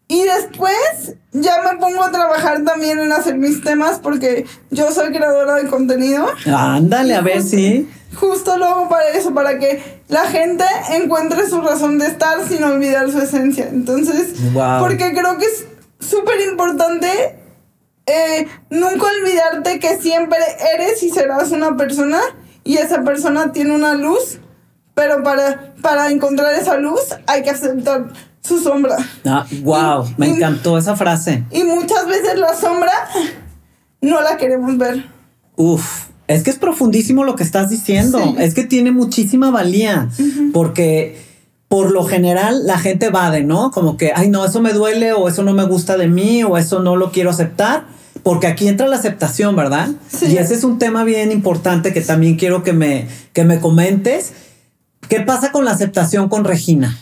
Y 0.08 0.22
después 0.22 1.14
ya 1.32 1.62
me 1.62 1.78
pongo 1.80 2.04
a 2.04 2.12
trabajar 2.12 2.62
también 2.64 2.98
en 3.00 3.10
hacer 3.12 3.36
mis 3.36 3.62
temas 3.62 3.98
porque 3.98 4.46
yo 4.70 4.92
soy 4.92 5.08
creadora 5.08 5.56
de 5.56 5.66
contenido. 5.68 6.28
Ándale, 6.46 7.14
a 7.16 7.20
ver 7.22 7.42
si. 7.42 7.88
Justo 8.14 8.56
lo 8.56 8.66
hago 8.66 8.88
para 8.88 9.08
eso, 9.10 9.34
para 9.34 9.58
que 9.58 10.00
la 10.08 10.24
gente 10.26 10.64
encuentre 10.90 11.48
su 11.48 11.60
razón 11.60 11.98
de 11.98 12.06
estar 12.06 12.46
sin 12.48 12.62
olvidar 12.62 13.10
su 13.10 13.18
esencia. 13.18 13.68
Entonces, 13.68 14.34
porque 14.78 15.12
creo 15.12 15.36
que 15.38 15.44
es 15.44 15.66
súper 15.98 16.40
importante 16.42 17.08
eh, 18.06 18.46
nunca 18.70 19.06
olvidarte 19.20 19.80
que 19.80 19.98
siempre 19.98 20.38
eres 20.74 21.02
y 21.02 21.10
serás 21.10 21.50
una 21.50 21.76
persona 21.76 22.20
y 22.62 22.76
esa 22.76 23.02
persona 23.02 23.52
tiene 23.52 23.74
una 23.74 23.94
luz, 23.94 24.38
pero 24.94 25.24
para, 25.24 25.74
para 25.82 26.10
encontrar 26.10 26.54
esa 26.54 26.76
luz 26.76 27.00
hay 27.26 27.42
que 27.42 27.50
aceptar 27.50 28.06
su 28.46 28.60
sombra. 28.60 28.96
Ah, 29.24 29.46
wow, 29.62 30.06
me 30.16 30.28
encantó 30.28 30.78
esa 30.78 30.96
frase. 30.96 31.44
Y 31.50 31.64
muchas 31.64 32.06
veces 32.06 32.38
la 32.38 32.54
sombra 32.54 32.92
no 34.00 34.20
la 34.20 34.36
queremos 34.36 34.78
ver. 34.78 35.04
Uf, 35.56 36.06
es 36.28 36.42
que 36.42 36.50
es 36.50 36.56
profundísimo 36.56 37.24
lo 37.24 37.36
que 37.36 37.42
estás 37.42 37.70
diciendo. 37.70 38.34
Es 38.38 38.54
que 38.54 38.64
tiene 38.64 38.92
muchísima 38.92 39.50
valía. 39.50 40.08
Porque 40.52 41.18
por 41.68 41.90
lo 41.90 42.04
general 42.04 42.66
la 42.66 42.78
gente 42.78 43.10
de 43.10 43.42
¿no? 43.42 43.70
Como 43.70 43.96
que, 43.96 44.12
ay, 44.14 44.28
no, 44.28 44.44
eso 44.44 44.60
me 44.60 44.72
duele 44.72 45.12
o 45.12 45.28
eso 45.28 45.42
no 45.42 45.52
me 45.52 45.64
gusta 45.64 45.96
de 45.96 46.08
mí 46.08 46.44
o 46.44 46.56
eso 46.56 46.80
no 46.80 46.96
lo 46.96 47.12
quiero 47.12 47.30
aceptar. 47.30 47.86
Porque 48.22 48.46
aquí 48.46 48.66
entra 48.66 48.88
la 48.88 48.96
aceptación, 48.96 49.54
¿verdad? 49.54 49.88
Y 50.22 50.36
ese 50.36 50.54
es 50.54 50.64
un 50.64 50.78
tema 50.78 51.04
bien 51.04 51.30
importante 51.30 51.92
que 51.92 52.00
también 52.00 52.36
quiero 52.36 52.64
que 52.64 52.72
me, 52.72 53.06
que 53.32 53.44
me 53.44 53.60
comentes. 53.60 54.32
¿Qué 55.08 55.20
pasa 55.20 55.52
con 55.52 55.64
la 55.64 55.70
aceptación 55.70 56.28
con 56.28 56.44
Regina? 56.44 56.98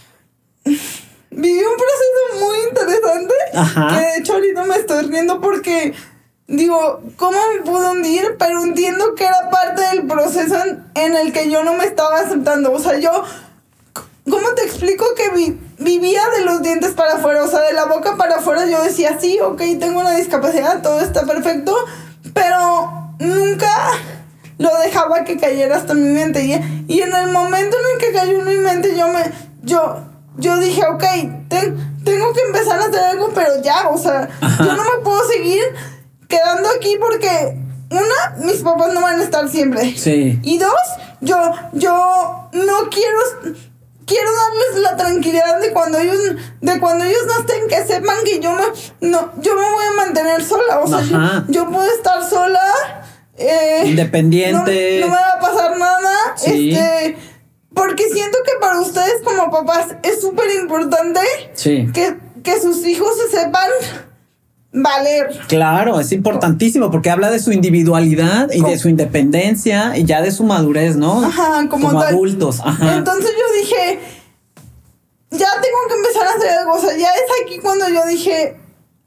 Viví 1.37 1.65
un 1.65 1.77
proceso 1.77 2.47
muy 2.47 2.57
interesante. 2.69 3.35
Que 3.95 4.01
de 4.01 4.17
hecho 4.19 4.35
ahorita 4.35 4.65
me 4.65 4.77
estoy 4.77 5.05
riendo 5.07 5.41
porque 5.41 5.95
digo, 6.47 7.03
¿cómo 7.17 7.39
me 7.55 7.63
pude 7.63 7.89
hundir? 7.91 8.37
Pero 8.39 8.63
entiendo 8.63 9.15
que 9.15 9.25
era 9.25 9.51
parte 9.51 9.83
del 9.83 10.07
proceso 10.07 10.57
en, 10.95 11.17
el 11.17 11.33
que 11.33 11.51
yo 11.51 11.65
no 11.65 11.75
me 11.75 11.85
estaba 11.85 12.21
aceptando. 12.21 12.73
O 12.73 12.79
sea, 12.79 12.99
yo, 12.99 13.11
¿cómo 14.29 14.55
te 14.55 14.63
explico 14.63 15.05
que 15.17 15.57
vivía 15.79 16.23
de 16.37 16.45
los 16.45 16.63
dientes 16.63 16.93
para 16.93 17.15
afuera? 17.15 17.43
O 17.43 17.49
sea, 17.49 17.61
de 17.61 17.73
la 17.73 17.87
boca 17.87 18.17
para 18.17 18.37
afuera 18.37 18.67
yo 18.67 18.83
decía, 18.83 19.19
sí, 19.19 19.41
ok, 19.41 19.61
tengo 19.81 20.01
una 20.01 20.17
discapacidad, 20.17 20.83
todo 20.83 21.01
está 21.01 21.25
perfecto, 21.25 21.77
pero 22.33 23.15
nunca 23.19 23.73
lo 24.59 24.71
dejaba 24.79 25.25
que 25.25 25.39
cayera 25.39 25.77
hasta 25.77 25.95
mi 25.95 26.11
mente. 26.11 26.45
Y, 26.45 26.53
y 26.87 27.03
en 27.03 27.15
el 27.15 27.31
momento 27.31 27.77
en 27.77 27.95
el 27.95 28.07
que 28.07 28.13
cayó 28.13 28.39
en 28.41 28.47
mi 28.47 28.57
mente, 28.57 28.97
yo 28.97 29.09
me, 29.09 29.33
yo, 29.63 30.14
yo 30.37 30.59
dije, 30.59 30.83
ok, 30.87 31.05
tengo 31.49 32.33
que 32.33 32.41
empezar 32.47 32.81
a 32.81 32.85
hacer 32.87 33.01
algo, 33.01 33.31
pero 33.35 33.63
ya, 33.63 33.89
o 33.89 33.99
sea, 33.99 34.29
yo 34.59 34.77
no 34.77 34.85
me 34.85 35.03
puedo 35.03 35.27
seguir 35.29 35.63
quedando 36.29 36.69
aquí 36.77 36.97
porque 37.01 37.57
una, 37.91 38.45
mis 38.45 38.63
papás 38.63 38.93
no 38.93 39.01
van 39.01 39.21
a 39.21 39.23
estar 39.23 39.49
siempre. 39.49 39.97
Sí. 39.97 40.39
Y 40.43 40.59
dos, 40.59 40.73
yo, 41.21 41.37
yo 41.73 42.49
no 42.53 42.91
quiero, 42.91 43.19
quiero 44.07 44.31
darles 44.33 44.83
la 44.83 44.97
tranquilidad 44.97 45.61
de 45.61 45.73
cuando 45.73 45.99
ellos, 45.99 46.19
de 46.61 46.81
cuando 46.81 47.05
ellos 47.05 47.23
no 47.27 47.39
estén, 47.41 47.69
que 47.69 47.85
sepan 47.87 48.17
que 48.25 48.41
yo 48.41 48.53
me, 48.53 48.65
no, 49.09 49.33
yo 49.41 49.55
me 49.55 49.71
voy 49.71 49.85
a 49.85 50.05
mantener 50.05 50.43
sola. 50.43 50.81
O 50.81 50.87
sea, 50.87 51.45
yo, 51.49 51.71
puedo 51.71 51.91
estar 51.93 52.29
sola. 52.29 52.61
Eh, 53.37 53.83
Independiente. 53.87 55.01
No, 55.01 55.09
me 55.09 55.15
va 55.15 55.33
a 55.37 55.41
pasar 55.41 55.79
nada. 55.79 56.35
Este. 56.37 57.17
Porque 57.75 58.05
siento 58.11 58.39
que 58.45 58.53
para 58.61 58.81
ustedes 58.81 59.23
como 59.25 59.51
papás 59.51 59.97
es 60.03 60.21
súper 60.21 60.51
importante 60.63 61.21
que, 61.63 62.19
que 62.43 62.61
sus 62.61 62.85
hijos 62.87 63.09
se 63.19 63.39
sepan 63.39 63.69
valer. 64.75 65.39
Claro, 65.49 66.01
es 66.01 66.13
importantísimo 66.13 66.91
porque 66.91 67.11
habla 67.11 67.31
de 67.31 67.39
su 67.39 67.53
individualidad 67.53 68.51
y 68.53 68.61
de 68.61 68.79
su 68.79 68.89
independencia 68.89 69.97
y 69.97 70.05
ya 70.05 70.21
de 70.21 70.33
su 70.33 70.45
madurez, 70.45 70.97
¿no? 70.97 71.25
Ajá, 71.25 71.67
como, 71.69 71.89
adultos. 72.01 72.61
Ajá. 72.65 72.97
Entonces 72.97 73.31
yo 73.31 73.61
dije, 73.61 74.01
ya 75.31 75.49
tengo 75.61 75.79
que 75.89 75.95
empezar 75.95 76.27
a 76.27 76.31
hacer 76.37 76.51
algo. 76.59 76.73
O 76.75 76.81
sea, 76.81 76.97
ya 76.97 77.09
es 77.09 77.45
aquí 77.45 77.59
cuando 77.61 77.89
yo 77.89 78.05
dije, 78.07 78.57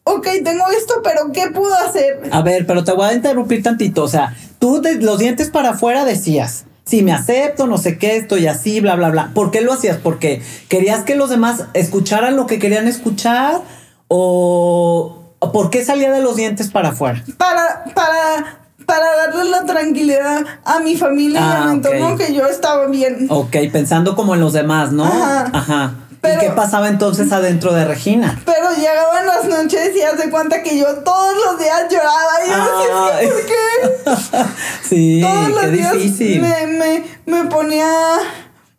ok, 0.03 0.27
tengo 0.43 0.63
esto, 0.77 1.01
pero 1.03 1.31
¿qué 1.33 1.51
puedo 1.51 1.75
hacer? 1.75 2.21
A 2.31 2.41
ver, 2.41 2.65
pero 2.65 2.83
te 2.83 2.93
voy 2.93 3.07
a 3.07 3.13
interrumpir 3.13 3.61
tantito. 3.61 4.03
O 4.03 4.07
sea, 4.07 4.35
tú 4.59 4.81
de 4.81 4.95
los 4.95 5.19
dientes 5.19 5.49
para 5.49 5.71
afuera 5.71 6.05
decías, 6.05 6.65
sí, 6.87 7.03
me 7.03 7.13
acepto, 7.13 7.67
no 7.67 7.77
sé 7.77 7.99
qué, 7.99 8.17
estoy 8.17 8.47
así, 8.47 8.79
bla, 8.79 8.95
bla, 8.95 9.09
bla. 9.09 9.31
¿Por 9.35 9.51
qué 9.51 9.61
lo 9.61 9.73
hacías? 9.73 9.97
Porque 9.97 10.41
querías 10.69 11.03
que 11.03 11.15
los 11.15 11.29
demás 11.29 11.65
escucharan 11.73 12.35
lo 12.35 12.47
que 12.47 12.57
querían 12.57 12.87
escuchar 12.87 13.61
o 14.07 15.17
¿Por 15.39 15.69
qué 15.69 15.85
salía 15.85 16.11
de 16.11 16.21
los 16.21 16.35
dientes 16.35 16.69
para 16.69 16.89
afuera? 16.89 17.23
Para, 17.37 17.85
para, 17.93 18.59
para 18.85 19.15
darle 19.15 19.49
la 19.51 19.65
tranquilidad 19.65 20.45
a 20.65 20.79
mi 20.79 20.95
familia 20.95 21.39
y 21.39 21.43
a 21.43 21.59
mi 21.65 21.69
ah, 21.69 21.73
entorno 21.73 22.17
que 22.17 22.33
yo 22.33 22.47
estaba 22.47 22.87
bien. 22.87 23.27
Ok, 23.29 23.55
pensando 23.71 24.15
como 24.15 24.33
en 24.33 24.41
los 24.41 24.53
demás, 24.53 24.91
¿no? 24.91 25.05
Ajá. 25.05 25.49
Ajá. 25.53 25.93
¿Y 26.23 26.39
qué 26.39 26.49
pasaba 26.51 26.87
entonces 26.87 27.31
adentro 27.31 27.73
de 27.73 27.85
Regina? 27.85 28.41
Pero 28.45 28.71
llegaban 28.75 29.25
las 29.25 29.45
noches 29.45 29.95
y 29.95 30.01
hace 30.01 30.29
cuenta 30.29 30.61
que 30.63 30.77
yo 30.77 30.85
todos 31.03 31.35
los 31.45 31.59
días 31.59 31.83
lloraba. 31.89 32.45
Y 32.45 32.49
yo 32.49 33.21
decía, 33.21 33.33
¿por 33.33 33.45
qué? 33.45 34.51
sí, 34.83 35.21
todos 35.21 35.49
los 35.49 35.61
qué 35.61 35.71
días 35.71 35.93
difícil. 35.93 36.41
Me, 36.41 36.67
me, 36.67 37.03
me 37.25 37.49
ponía, 37.49 37.89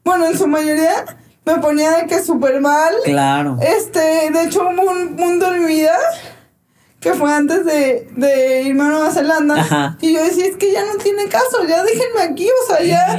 bueno, 0.04 0.26
en 0.26 0.38
su 0.38 0.46
mayoría 0.46 1.04
me 1.44 1.58
ponía 1.60 1.92
de 1.96 2.06
que 2.06 2.22
súper 2.22 2.60
mal. 2.60 2.94
Claro. 3.04 3.56
Este, 3.60 4.30
de 4.30 4.44
hecho 4.44 4.62
hubo 4.62 4.90
un 4.90 5.58
mi 5.60 5.66
vida 5.66 5.96
que 7.00 7.14
fue 7.14 7.32
antes 7.32 7.64
de, 7.64 8.08
de 8.16 8.62
irme 8.62 8.82
a 8.84 8.88
Nueva 8.88 9.10
Zelanda. 9.10 9.96
Y 10.00 10.14
yo 10.14 10.22
decía, 10.22 10.46
es 10.46 10.56
que 10.56 10.72
ya 10.72 10.84
no 10.84 10.96
tiene 10.96 11.26
caso, 11.26 11.64
ya 11.66 11.82
déjenme 11.82 12.22
aquí, 12.22 12.48
o 12.48 12.66
sea, 12.66 12.84
ya... 12.84 13.18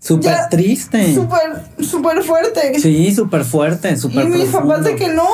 Súper 0.00 0.48
triste. 0.50 1.14
Súper, 1.14 1.62
súper 1.84 2.22
fuerte. 2.24 2.78
Sí, 2.80 3.14
súper 3.14 3.44
fuerte, 3.44 3.96
súper 3.96 4.24
Y 4.24 4.28
mis 4.28 4.48
papás 4.48 4.82
de 4.82 4.96
que 4.96 5.08
no, 5.08 5.28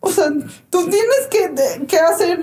o 0.00 0.10
sea, 0.10 0.30
tú 0.70 0.88
tienes 0.88 1.26
que, 1.30 1.86
que 1.86 1.98
hacer... 1.98 2.38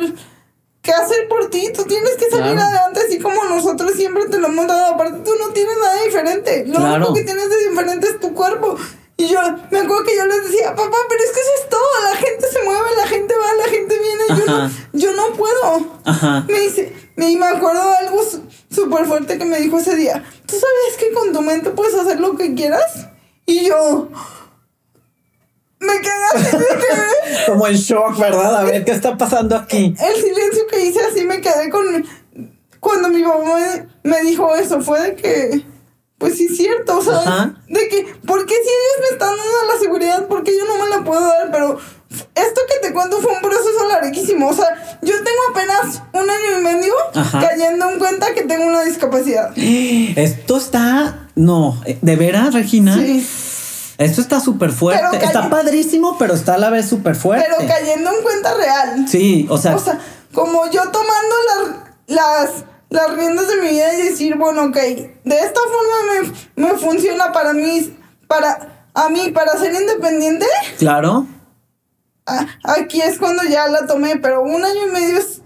¿Qué 0.82 0.92
hacer 0.92 1.28
por 1.30 1.48
ti? 1.52 1.70
Tú 1.76 1.84
tienes 1.84 2.16
que 2.16 2.28
salir 2.32 2.58
adelante 2.58 3.02
así 3.08 3.20
como 3.20 3.44
nosotros 3.44 3.92
siempre 3.96 4.26
te 4.30 4.40
lo 4.40 4.48
hemos 4.48 4.66
dado. 4.66 4.96
Aparte, 4.96 5.20
tú 5.24 5.30
no 5.40 5.54
tienes 5.54 5.76
nada 5.80 6.04
diferente. 6.04 6.66
Lo 6.66 6.80
único 6.80 7.14
que 7.14 7.22
tienes 7.22 7.50
de 7.52 7.70
diferente 7.70 8.08
es 8.08 8.20
tu 8.20 8.34
cuerpo. 8.34 8.78
Y 9.18 9.28
yo 9.28 9.40
me 9.70 9.80
acuerdo 9.80 10.04
que 10.04 10.16
yo 10.16 10.26
les 10.26 10.50
decía, 10.50 10.76
papá, 10.76 10.98
pero 11.08 11.24
es 11.24 11.32
que 11.32 11.40
eso 11.40 11.50
es 11.64 11.70
todo, 11.70 11.82
la 12.10 12.16
gente 12.16 12.48
se 12.52 12.64
mueve, 12.64 12.96
la 12.98 13.08
gente 13.08 13.34
va, 13.36 13.66
la 13.66 13.70
gente 13.70 14.00
viene, 14.00 14.24
yo 14.30 14.46
no, 14.52 14.72
yo 14.94 15.14
no 15.14 15.36
puedo. 15.36 16.00
Ajá. 16.06 16.46
Me 16.48 16.60
dice, 16.60 16.94
y 17.18 17.36
me 17.36 17.46
acuerdo 17.46 17.90
de 17.90 17.98
algo 17.98 18.22
súper 18.70 19.06
fuerte 19.06 19.38
que 19.38 19.46
me 19.46 19.60
dijo 19.60 19.78
ese 19.78 19.96
día, 19.96 20.24
¿tú 20.46 20.56
sabes 20.56 20.98
que 20.98 21.14
con 21.14 21.34
tu 21.34 21.42
mente 21.42 21.70
puedes 21.72 21.94
hacer 21.96 22.20
lo 22.20 22.36
que 22.36 22.54
quieras? 22.56 23.08
Y 23.46 23.66
yo... 23.66 24.10
Me 25.80 26.00
quedé 26.00 26.26
así 26.36 26.58
de 26.58 27.46
Como 27.48 27.68
en 27.68 27.74
shock, 27.74 28.20
¿verdad? 28.20 28.56
A 28.56 28.64
ver, 28.64 28.86
¿qué 28.86 28.92
está 28.92 29.18
pasando 29.18 29.56
aquí? 29.56 29.96
El 30.00 30.22
silencio 30.22 30.68
que 30.70 30.86
hice 30.86 31.00
así 31.02 31.26
me 31.26 31.42
quedé 31.42 31.70
con... 31.72 32.06
Cuando 32.80 33.10
mi 33.10 33.24
mamá 33.24 33.88
me 34.04 34.22
dijo 34.22 34.56
eso, 34.56 34.82
fue 34.82 35.02
de 35.02 35.16
que 35.16 35.66
pues 36.22 36.38
sí 36.38 36.46
es 36.46 36.56
cierto, 36.56 37.00
o 37.00 37.02
sea, 37.02 37.56
de 37.68 37.88
que, 37.90 38.16
¿por 38.28 38.46
qué 38.46 38.54
si 38.54 38.70
ellos 38.70 39.00
me 39.00 39.08
están 39.08 39.30
dando 39.30 39.74
la 39.74 39.80
seguridad, 39.82 40.28
por 40.28 40.44
qué 40.44 40.56
yo 40.56 40.66
no 40.66 40.84
me 40.84 40.88
la 40.88 41.04
puedo 41.04 41.20
dar? 41.20 41.50
Pero 41.52 41.80
esto 42.36 42.62
que 42.70 42.88
te 42.88 42.94
cuento 42.94 43.18
fue 43.18 43.34
un 43.34 43.42
proceso 43.42 43.88
larguísimo, 43.90 44.50
o 44.50 44.54
sea, 44.54 45.00
yo 45.02 45.16
tengo 45.16 45.40
apenas 45.50 46.04
un 46.14 46.30
año 46.30 46.60
y 46.60 46.64
medio 46.64 46.94
cayendo 47.32 47.90
en 47.90 47.98
cuenta 47.98 48.36
que 48.36 48.44
tengo 48.44 48.68
una 48.68 48.84
discapacidad. 48.84 49.52
Esto 49.58 50.58
está, 50.58 51.28
no, 51.34 51.82
¿de 52.02 52.16
veras, 52.16 52.54
Regina? 52.54 52.96
Sí. 52.96 53.28
Esto 53.98 54.22
está 54.22 54.40
súper 54.40 54.72
fuerte. 54.72 55.26
Está 55.26 55.50
padrísimo, 55.50 56.18
pero 56.20 56.36
está 56.36 56.54
a 56.54 56.58
la 56.60 56.70
vez 56.70 56.88
súper 56.88 57.16
fuerte. 57.16 57.48
Pero 57.58 57.68
cayendo 57.68 58.12
en 58.12 58.22
cuenta 58.22 58.54
real. 58.56 59.08
Sí, 59.08 59.48
o 59.50 59.58
sea. 59.58 59.76
O 59.76 59.80
sea, 59.80 60.00
como 60.34 60.70
yo 60.70 60.82
tomando 60.84 61.36
las, 62.08 62.18
las 62.50 62.64
las 62.92 63.16
riendas 63.16 63.48
de 63.48 63.56
mi 63.62 63.70
vida 63.70 63.94
y 63.94 64.10
decir, 64.10 64.36
bueno, 64.36 64.66
ok, 64.66 64.76
de 64.76 65.40
esta 65.40 65.60
forma 65.62 66.34
me, 66.56 66.68
me 66.68 66.78
funciona 66.78 67.32
para 67.32 67.54
mí, 67.54 67.98
para 68.28 68.82
a 68.94 69.10
mí, 69.10 69.32
para 69.32 69.58
ser 69.58 69.74
independiente. 69.74 70.46
Claro. 70.78 71.26
aquí 72.64 73.02
es 73.02 73.18
cuando 73.18 73.44
ya 73.44 73.68
la 73.70 73.88
tomé, 73.88 74.18
pero 74.18 74.44
un 74.44 74.64
año 74.64 74.88
y 74.88 74.92
medio 74.92 75.18
es, 75.18 75.42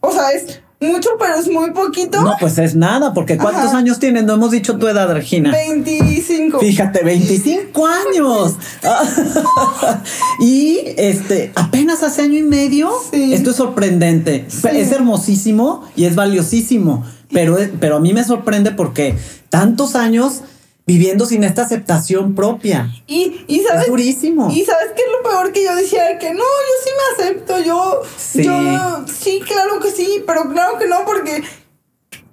o 0.00 0.12
sea, 0.12 0.30
es 0.30 0.62
mucho, 0.80 1.10
pero 1.18 1.34
es 1.34 1.50
muy 1.50 1.70
poquito. 1.72 2.20
No, 2.22 2.34
pues 2.38 2.58
es 2.58 2.76
nada, 2.76 3.12
porque 3.12 3.36
¿cuántos 3.36 3.74
años 3.74 3.98
tienes? 3.98 4.24
No 4.24 4.34
hemos 4.34 4.52
dicho 4.52 4.78
tu 4.78 4.86
edad, 4.86 5.12
Regina. 5.12 5.50
25. 5.50 6.60
Fíjate, 6.60 7.02
25 7.02 7.86
años. 7.86 8.56
y 10.40 10.78
este, 10.96 11.52
apenas 11.54 12.02
hace 12.02 12.22
año 12.22 12.38
y 12.38 12.42
medio. 12.42 12.90
Esto 13.12 13.50
es 13.50 13.56
sorprendente. 13.56 14.46
Es 14.46 14.92
hermosísimo 14.92 15.84
y 15.96 16.04
es 16.04 16.14
valiosísimo. 16.14 17.04
Pero, 17.32 17.58
pero 17.80 17.96
a 17.96 18.00
mí 18.00 18.12
me 18.12 18.24
sorprende 18.24 18.70
porque 18.70 19.16
tantos 19.50 19.96
años 19.96 20.42
viviendo 20.88 21.26
sin 21.26 21.44
esta 21.44 21.62
aceptación 21.64 22.34
propia. 22.34 22.90
Y, 23.06 23.44
y 23.46 23.60
sabes. 23.60 23.82
Es 23.82 23.88
durísimo. 23.88 24.50
Y 24.50 24.64
sabes 24.64 24.92
qué 24.96 25.02
es 25.02 25.08
lo 25.12 25.28
peor 25.28 25.52
que 25.52 25.62
yo 25.62 25.76
decía 25.76 26.18
que 26.18 26.32
no, 26.32 26.38
yo 26.40 26.74
sí 26.82 26.90
me 26.96 27.24
acepto, 27.24 27.60
yo. 27.60 28.00
Sí. 28.16 28.42
Yo, 28.42 29.04
sí, 29.06 29.42
claro 29.46 29.80
que 29.80 29.90
sí, 29.90 30.24
pero 30.26 30.48
claro 30.48 30.78
que 30.78 30.86
no, 30.86 31.04
porque 31.04 31.44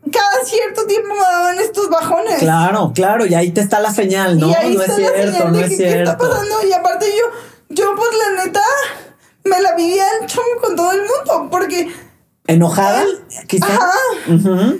cada 0.09 0.45
cierto 0.45 0.85
tiempo 0.87 1.09
me 1.09 1.19
daban 1.19 1.59
estos 1.59 1.89
bajones. 1.89 2.39
Claro, 2.39 2.93
claro, 2.95 3.25
y 3.25 3.33
ahí 3.33 3.51
te 3.51 3.59
está 3.59 3.81
la 3.81 3.91
señal, 3.93 4.39
¿no? 4.39 4.47
no 4.47 4.53
es 4.53 4.95
cierto, 4.95 5.49
no 5.49 5.59
es 5.59 5.75
cierto. 5.75 5.93
¿Qué 5.93 5.99
está 5.99 6.17
pasando? 6.17 6.55
Y 6.65 6.71
aparte 6.71 7.07
yo, 7.07 7.75
yo 7.75 7.93
pues 7.93 8.09
la 8.25 8.45
neta, 8.45 8.61
me 9.43 9.61
la 9.61 9.75
vivía 9.75 10.05
el 10.21 10.27
chongo 10.27 10.61
con 10.61 10.77
todo 10.77 10.93
el 10.93 11.01
mundo, 11.01 11.49
porque 11.51 11.91
¿Enojada? 12.47 13.03
Quizá. 13.47 13.65
Ajá. 13.65 14.73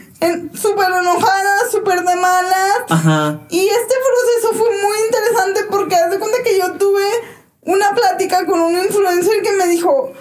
Súper 0.53 0.87
enojada, 0.87 1.69
súper 1.71 2.03
de 2.03 2.15
malas. 2.15 2.83
Ajá. 2.89 3.41
Y 3.49 3.67
este 3.67 3.95
proceso 3.95 4.57
fue 4.57 4.69
muy 4.81 4.97
interesante 5.05 5.63
porque 5.69 5.95
haz 5.95 6.11
de 6.11 6.19
cuenta 6.19 6.43
que 6.43 6.57
yo 6.57 6.73
tuve 6.73 7.05
una 7.61 7.93
plática 7.93 8.45
con 8.45 8.59
un 8.59 8.77
influencer 8.77 9.41
que 9.41 9.51
me 9.53 9.67
dijo, 9.67 10.13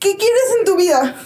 ¿qué 0.00 0.16
quieres 0.16 0.54
en 0.58 0.64
tu 0.64 0.76
vida? 0.76 1.16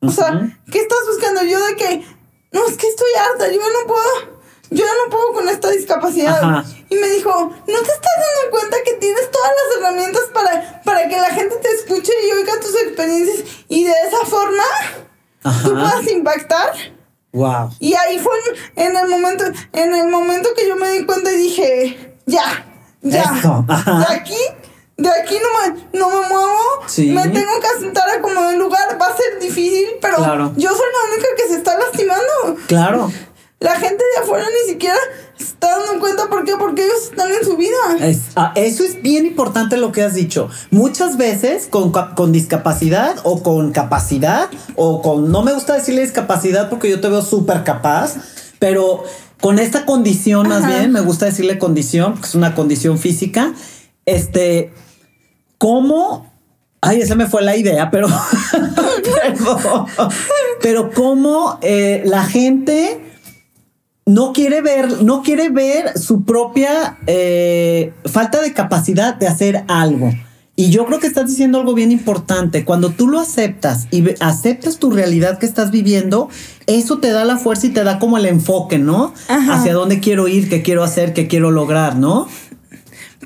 O 0.00 0.10
sea, 0.10 0.40
¿qué 0.72 0.78
estás 0.78 0.98
buscando? 1.06 1.42
Yo 1.42 1.64
de 1.66 1.76
que, 1.76 2.04
no, 2.52 2.66
es 2.66 2.76
que 2.76 2.88
estoy 2.88 3.08
harta, 3.18 3.50
yo 3.50 3.60
no 3.60 3.86
puedo, 3.86 4.40
yo 4.70 4.84
no 4.86 5.10
puedo 5.10 5.32
con 5.34 5.48
esta 5.48 5.70
discapacidad. 5.70 6.64
Y 6.88 6.94
me 6.96 7.08
dijo, 7.10 7.30
¿no 7.30 7.64
te 7.66 7.92
estás 7.92 8.14
dando 8.16 8.50
cuenta 8.50 8.76
que 8.84 8.94
tienes 8.94 9.30
todas 9.30 9.50
las 9.50 9.78
herramientas 9.78 10.22
para, 10.32 10.82
para 10.82 11.08
que 11.08 11.16
la 11.16 11.30
gente 11.30 11.56
te 11.56 11.70
escuche 11.70 12.12
y 12.26 12.32
oiga 12.32 12.58
tus 12.60 12.74
experiencias 12.76 13.44
y 13.68 13.84
de 13.84 13.94
esa 14.08 14.24
forma 14.24 14.64
tú 15.64 15.72
puedas 15.72 16.06
impactar. 16.08 16.72
Wow. 17.32 17.70
Y 17.78 17.94
ahí 17.94 18.18
fue 18.18 18.34
en 18.76 18.96
el 18.96 19.08
momento, 19.08 19.44
en 19.72 19.94
el 19.94 20.08
momento 20.08 20.48
que 20.56 20.66
yo 20.68 20.76
me 20.76 20.90
di 20.90 21.06
cuenta 21.06 21.32
y 21.32 21.36
dije, 21.36 22.16
ya, 22.26 22.66
ya. 23.02 23.64
De 23.86 24.14
aquí, 24.14 24.36
de 24.96 25.08
aquí 25.08 25.36
no 25.38 25.72
me, 25.72 25.98
no 25.98 26.08
me 26.10 26.28
muevo. 26.28 26.58
Me 26.98 27.28
tengo 27.28 27.52
que 27.60 27.80
sentar 27.80 28.10
a 28.10 28.20
como 28.20 28.50
el 28.50 28.58
lugar. 28.58 28.98
Va 29.00 29.06
a 29.06 29.16
ser 29.16 29.40
difícil, 29.40 29.86
pero 30.00 30.18
yo 30.56 30.70
soy 30.70 30.86
la 30.92 31.14
única 31.14 31.28
que 31.36 31.48
se 31.48 31.58
está 31.58 31.78
lastimando. 31.78 32.56
Claro. 32.66 33.10
La 33.60 33.72
gente 33.76 34.02
de 34.16 34.22
afuera 34.22 34.46
ni 34.46 34.72
siquiera 34.72 34.96
está 35.38 35.78
dando 35.78 36.00
cuenta 36.00 36.28
por 36.30 36.44
qué, 36.44 36.54
porque 36.58 36.82
ellos 36.82 37.10
están 37.10 37.30
en 37.30 37.44
su 37.44 37.58
vida. 37.58 37.76
Ah, 38.34 38.52
eso 38.56 38.82
es 38.82 39.02
bien 39.02 39.26
importante 39.26 39.76
lo 39.76 39.92
que 39.92 40.02
has 40.02 40.14
dicho. 40.14 40.48
Muchas 40.70 41.18
veces 41.18 41.66
con, 41.68 41.92
con, 41.92 42.32
discapacidad 42.32 43.16
o 43.22 43.42
con 43.42 43.72
capacidad 43.72 44.48
o 44.76 45.02
con, 45.02 45.30
no 45.30 45.42
me 45.42 45.52
gusta 45.52 45.74
decirle 45.74 46.00
discapacidad 46.00 46.70
porque 46.70 46.88
yo 46.88 47.02
te 47.02 47.08
veo 47.10 47.20
súper 47.20 47.62
capaz, 47.62 48.16
pero 48.58 49.04
con 49.42 49.58
esta 49.58 49.84
condición 49.84 50.48
más 50.48 50.66
bien, 50.66 50.90
me 50.90 51.02
gusta 51.02 51.26
decirle 51.26 51.58
condición, 51.58 52.14
porque 52.14 52.28
es 52.28 52.34
una 52.34 52.54
condición 52.54 52.98
física, 52.98 53.52
este, 54.06 54.72
¿cómo 55.58 56.30
Ay, 56.82 57.02
esa 57.02 57.14
me 57.14 57.26
fue 57.26 57.42
la 57.42 57.56
idea, 57.56 57.90
pero. 57.90 58.08
pero, 59.04 59.86
pero 60.62 60.90
cómo 60.92 61.58
eh, 61.60 62.02
la 62.06 62.24
gente 62.24 63.09
no 64.10 64.32
quiere 64.32 64.60
ver, 64.60 65.02
no 65.02 65.22
quiere 65.22 65.50
ver 65.50 65.96
su 65.98 66.24
propia 66.24 66.98
eh, 67.06 67.92
falta 68.06 68.42
de 68.42 68.52
capacidad 68.52 69.14
de 69.14 69.28
hacer 69.28 69.64
algo. 69.68 70.12
Y 70.56 70.70
yo 70.70 70.84
creo 70.84 70.98
que 70.98 71.06
estás 71.06 71.26
diciendo 71.26 71.58
algo 71.58 71.74
bien 71.74 71.92
importante. 71.92 72.64
Cuando 72.64 72.90
tú 72.90 73.08
lo 73.08 73.20
aceptas 73.20 73.86
y 73.90 74.04
aceptas 74.20 74.78
tu 74.78 74.90
realidad 74.90 75.38
que 75.38 75.46
estás 75.46 75.70
viviendo, 75.70 76.28
eso 76.66 76.98
te 76.98 77.12
da 77.12 77.24
la 77.24 77.38
fuerza 77.38 77.68
y 77.68 77.70
te 77.70 77.84
da 77.84 77.98
como 77.98 78.18
el 78.18 78.26
enfoque, 78.26 78.78
¿no? 78.78 79.14
Hacia 79.28 79.72
dónde 79.72 80.00
quiero 80.00 80.28
ir, 80.28 80.50
qué 80.50 80.60
quiero 80.60 80.82
hacer, 80.82 81.14
qué 81.14 81.28
quiero 81.28 81.50
lograr, 81.50 81.96
¿no? 81.96 82.28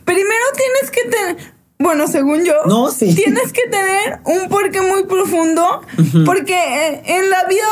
Primero 0.05 0.45
tienes 0.55 0.91
que 0.91 1.11
tener, 1.11 1.54
bueno, 1.79 2.07
según 2.07 2.45
yo, 2.45 2.55
no, 2.67 2.91
sí. 2.91 3.15
tienes 3.15 3.53
que 3.53 3.69
tener 3.69 4.21
un 4.25 4.49
porqué 4.49 4.81
muy 4.81 5.05
profundo, 5.05 5.83
porque 6.25 6.55
eh, 6.55 7.03
en 7.05 7.29
la 7.31 7.45
vida 7.45 7.67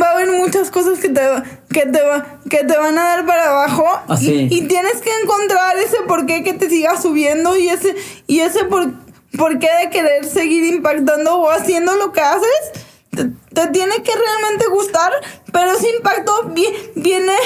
va, 0.00 0.06
a 0.06 0.10
haber 0.12 0.32
muchas 0.32 0.70
cosas 0.70 0.98
que 0.98 1.10
te, 1.10 1.20
que 1.68 1.82
te, 1.86 2.00
que 2.48 2.64
te 2.64 2.76
van 2.76 2.98
a 2.98 3.04
dar 3.04 3.26
para 3.26 3.50
abajo. 3.50 3.84
Así. 4.08 4.48
Y, 4.50 4.62
tienes 4.62 5.02
que 5.02 5.10
encontrar 5.22 5.76
ese 5.76 5.98
porqué 6.08 6.42
que 6.42 6.54
te 6.54 6.70
siga 6.70 7.00
subiendo 7.00 7.54
y 7.56 7.68
ese, 7.68 7.94
y 8.26 8.40
ese 8.40 8.64
por, 8.64 8.90
porqué 9.36 9.68
de 9.82 9.90
querer 9.90 10.24
seguir 10.24 10.64
impactando 10.64 11.36
o 11.36 11.50
haciendo 11.50 11.96
lo 11.96 12.12
que 12.12 12.22
haces. 12.22 12.72
Te, 13.10 13.66
tiene 13.68 14.02
que 14.02 14.12
realmente 14.12 14.66
gustar, 14.70 15.12
pero 15.52 15.72
ese 15.72 15.90
impacto 15.96 16.50
viene, 16.96 17.36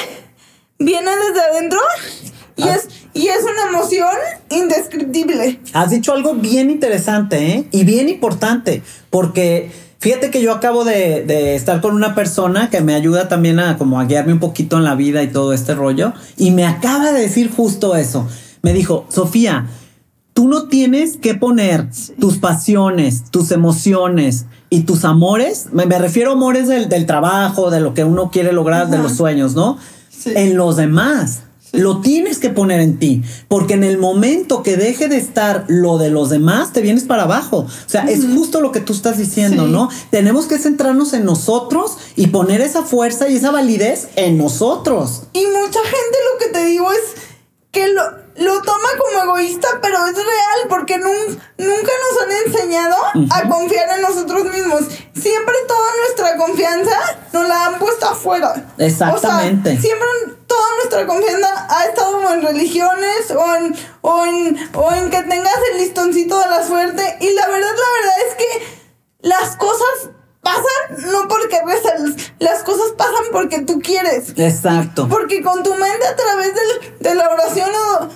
viene 0.79 1.11
desde 1.17 1.41
adentro 1.41 1.81
y 2.57 2.63
ah. 2.63 2.77
es, 2.77 2.89
y 3.15 3.29
es 3.29 3.43
una 3.43 3.71
emoción 3.71 4.15
indescriptible. 4.51 5.61
Has 5.73 5.91
dicho 5.91 6.13
algo 6.13 6.35
bien 6.35 6.71
interesante, 6.71 7.55
¿eh? 7.55 7.69
Y 7.71 7.85
bien 7.85 8.09
importante, 8.09 8.83
porque 9.11 9.71
fíjate 9.99 10.31
que 10.31 10.43
yo 10.43 10.53
acabo 10.53 10.85
de, 10.85 11.55
estar 11.55 11.81
con 11.81 11.95
una 11.95 12.15
persona 12.15 12.71
que 12.71 12.81
me 12.81 12.95
ayuda 12.95 13.29
también 13.29 13.59
a 13.59 13.77
como 13.77 14.01
a 14.01 14.05
guiarme 14.05 14.33
un 14.33 14.41
poquito 14.41 14.77
en 14.77 14.85
la 14.85 14.95
vida 14.95 15.23
y 15.23 15.29
todo 15.29 15.53
este 15.53 15.75
rollo, 15.75 16.13
y 16.37 16.51
me 16.51 16.67
acaba 16.67 17.13
de 17.13 17.21
decir 17.21 17.51
justo 17.51 17.97
eso. 17.97 18.27
Me 18.63 18.73
dijo, 18.73 19.07
Sofía, 19.09 19.67
tú 20.35 20.49
no 20.49 20.69
tienes 20.69 21.17
que 21.17 21.35
poner 21.35 21.89
tus 22.21 22.39
pasiones, 22.39 23.25
tus 23.31 23.51
emociones 23.51 24.47
y 24.71 24.81
tus 24.81 25.05
amores, 25.05 25.69
me, 25.73 25.87
refiero 25.99 26.31
a 26.31 26.35
amores 26.35 26.69
del, 26.69 27.07
trabajo, 27.07 27.71
de 27.71 27.81
lo 27.81 27.95
que 27.95 28.05
uno 28.05 28.31
quiere 28.31 28.53
lograr, 28.53 28.89
de 28.89 28.99
los 28.99 29.17
sueños, 29.17 29.55
¿no? 29.55 29.79
En 30.27 30.57
los 30.57 30.77
demás. 30.77 31.43
Lo 31.73 32.01
tienes 32.01 32.39
que 32.39 32.51
poner 32.51 32.81
en 32.81 32.99
ti, 32.99 33.23
porque 33.49 33.75
en 33.75 33.85
el 33.85 33.99
momento 33.99 34.63
que 34.63 34.77
deje 34.77 35.09
de 35.09 35.17
estar 35.17 35.65
lo 35.69 35.99
de 35.99 36.11
los 36.11 36.31
demás, 36.31 36.73
te 36.73 36.81
vienes 36.81 37.05
para 37.05 37.25
abajo. 37.25 37.59
O 37.59 37.89
sea, 37.89 38.05
es 38.05 38.25
justo 38.25 38.61
lo 38.61 38.73
que 38.73 38.81
tú 38.81 38.93
estás 38.93 39.19
diciendo, 39.19 39.67
¿no? 39.67 39.89
Tenemos 40.11 40.47
que 40.47 40.59
centrarnos 40.59 41.13
en 41.13 41.25
nosotros 41.25 41.99
y 42.17 42.29
poner 42.29 42.61
esa 42.61 42.83
fuerza 42.83 43.29
y 43.29 43.37
esa 43.37 43.51
validez 43.51 44.09
en 44.17 44.39
nosotros. 44.39 45.25
Y 45.33 45.45
mucha 45.47 45.81
gente 45.81 46.19
lo 46.33 46.39
que 46.39 46.53
te 46.53 46.65
digo 46.67 46.91
es 46.91 47.01
que 47.71 47.89
lo, 47.89 48.03
lo 48.39 48.63
toma 48.63 48.89
como 48.99 49.23
egoísta, 49.25 49.69
pero 49.83 49.99
es 50.07 50.15
real 50.15 50.69
porque 50.69 50.99
nunca 50.99 51.13
nos 51.59 52.23
han 52.23 52.47
enseñado 52.47 52.97
a 53.31 53.49
confiar 53.49 53.97
en 53.97 54.03
nosotros 54.03 54.45
mismos. 54.45 54.83
Siempre 55.15 55.55
toda 55.67 55.91
nuestra 55.97 56.37
confianza 56.37 57.19
nos 57.33 57.49
la 57.49 57.67
han 57.67 57.79
puesto 57.79 58.09
afuera. 58.09 58.55
Exactamente. 58.79 59.77
siempre 59.79 60.09
toda 60.47 60.77
nuestra 60.77 61.07
confianza 61.07 61.67
ha 61.69 61.85
estado 61.87 62.33
en 62.33 62.43
religiones 62.43 63.31
o 63.31 63.57
en, 63.57 63.77
o 64.03 64.25
en, 64.25 64.71
o 64.75 64.93
en 64.93 65.11
que 65.11 65.23
tengas 65.23 65.59
el 65.73 65.79
listoncito 65.79 66.39
de 66.39 66.47
la 66.47 66.67
suerte. 66.67 67.19
Y 67.21 67.33
la 67.33 67.47
verdad, 67.49 67.71
la 67.71 68.01
verdad 68.01 68.29
es 68.29 68.35
que 68.35 68.79
las 69.21 69.57
cosas 69.57 70.11
pasan 70.43 71.13
no 71.13 71.29
porque 71.29 71.57
rezas, 71.67 72.33
las 72.39 72.63
cosas 72.63 72.93
pasan 72.97 73.25
porque 73.33 73.61
tú 73.61 73.81
quieres. 73.81 74.33
Exacto. 74.37 75.09
Porque 75.09 75.43
con 75.43 75.63
tu 75.63 75.71
mente 75.71 76.07
a 76.07 76.17
través 76.17 76.53
de, 77.01 77.15
la 77.15 77.29
oración 77.29 77.71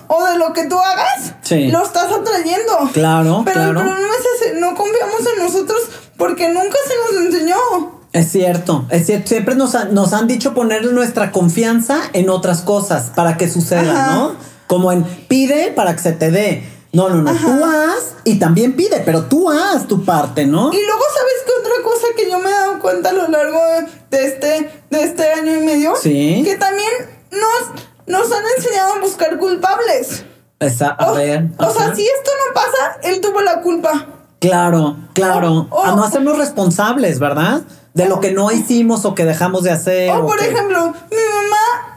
o, 0.07 0.25
de 0.25 0.37
lo 0.37 0.53
que 0.53 0.65
tú 0.65 0.79
hagas, 0.79 1.33
lo 1.71 1.83
estás 1.83 2.11
atrayendo. 2.11 2.89
Claro, 2.93 3.43
Pero 3.45 3.61
el 3.63 3.75
problema 3.75 4.13
es 4.19 4.41
ese, 4.41 4.59
no 4.59 4.75
confiamos 4.75 5.21
en 5.35 5.43
nosotros 5.43 5.81
porque 6.17 6.49
nunca 6.49 6.77
se 6.87 7.15
nos 7.15 7.25
enseñó. 7.25 8.03
Es 8.13 8.31
cierto, 8.31 8.85
es 8.89 9.07
cierto. 9.07 9.27
Siempre 9.27 9.55
nos, 9.55 9.73
nos 9.91 10.13
han 10.13 10.27
dicho 10.27 10.53
poner 10.53 10.85
nuestra 10.93 11.31
confianza 11.31 11.99
en 12.13 12.29
otras 12.29 12.61
cosas 12.61 13.11
para 13.15 13.37
que 13.37 13.49
suceda, 13.49 14.13
¿no? 14.13 14.35
Como 14.67 14.91
en 14.91 15.03
pide 15.03 15.71
para 15.71 15.95
que 15.95 16.01
se 16.01 16.11
te 16.13 16.29
dé. 16.29 16.72
No, 16.93 17.09
no, 17.09 17.23
no, 17.23 17.31
tú 17.31 17.65
haz 17.65 18.13
y 18.23 18.37
también 18.37 18.75
pide, 18.75 19.01
pero 19.03 19.23
tú 19.23 19.49
haz 19.49 19.87
tu 19.87 20.05
parte, 20.05 20.45
¿no? 20.45 20.71
Y 20.71 20.85
luego, 20.85 21.01
¿sabes 21.11 21.33
qué 21.43 21.51
otra 21.59 21.83
cosa 21.83 22.05
que 22.15 22.29
yo 22.29 22.37
me 22.37 22.51
he 22.51 22.53
dado 22.53 22.79
cuenta 22.79 23.09
a 23.09 23.13
lo 23.13 23.27
largo 23.29 23.59
de 24.11 24.25
este, 24.25 24.83
de 24.91 25.03
este 25.03 25.31
año 25.31 25.55
y 25.55 25.65
medio? 25.65 25.95
Sí. 25.95 26.43
Que 26.45 26.55
también 26.55 26.91
nos, 27.31 27.81
nos 28.05 28.31
han 28.31 28.43
enseñado 28.55 28.93
a 28.93 28.99
buscar 28.99 29.39
culpables. 29.39 30.23
Esa, 30.59 30.89
a 30.89 31.11
ver. 31.13 31.49
O 31.57 31.71
sea, 31.71 31.95
si 31.95 32.05
esto 32.05 32.31
no 32.47 32.53
pasa, 32.53 32.99
él 33.01 33.21
tuvo 33.21 33.41
la 33.41 33.61
culpa. 33.61 34.05
Claro, 34.39 34.97
claro. 35.13 35.69
a 35.83 35.95
no 35.95 36.03
hacernos 36.03 36.37
responsables, 36.37 37.17
¿verdad? 37.17 37.63
De 37.95 38.07
lo 38.07 38.19
que 38.19 38.31
no 38.31 38.51
hicimos 38.51 39.03
o 39.05 39.15
que 39.15 39.25
dejamos 39.25 39.63
de 39.63 39.71
hacer. 39.71 40.11
O, 40.11 40.27
por 40.27 40.39
ejemplo, 40.39 40.93
mi 41.09 41.17
mamá 41.17 41.92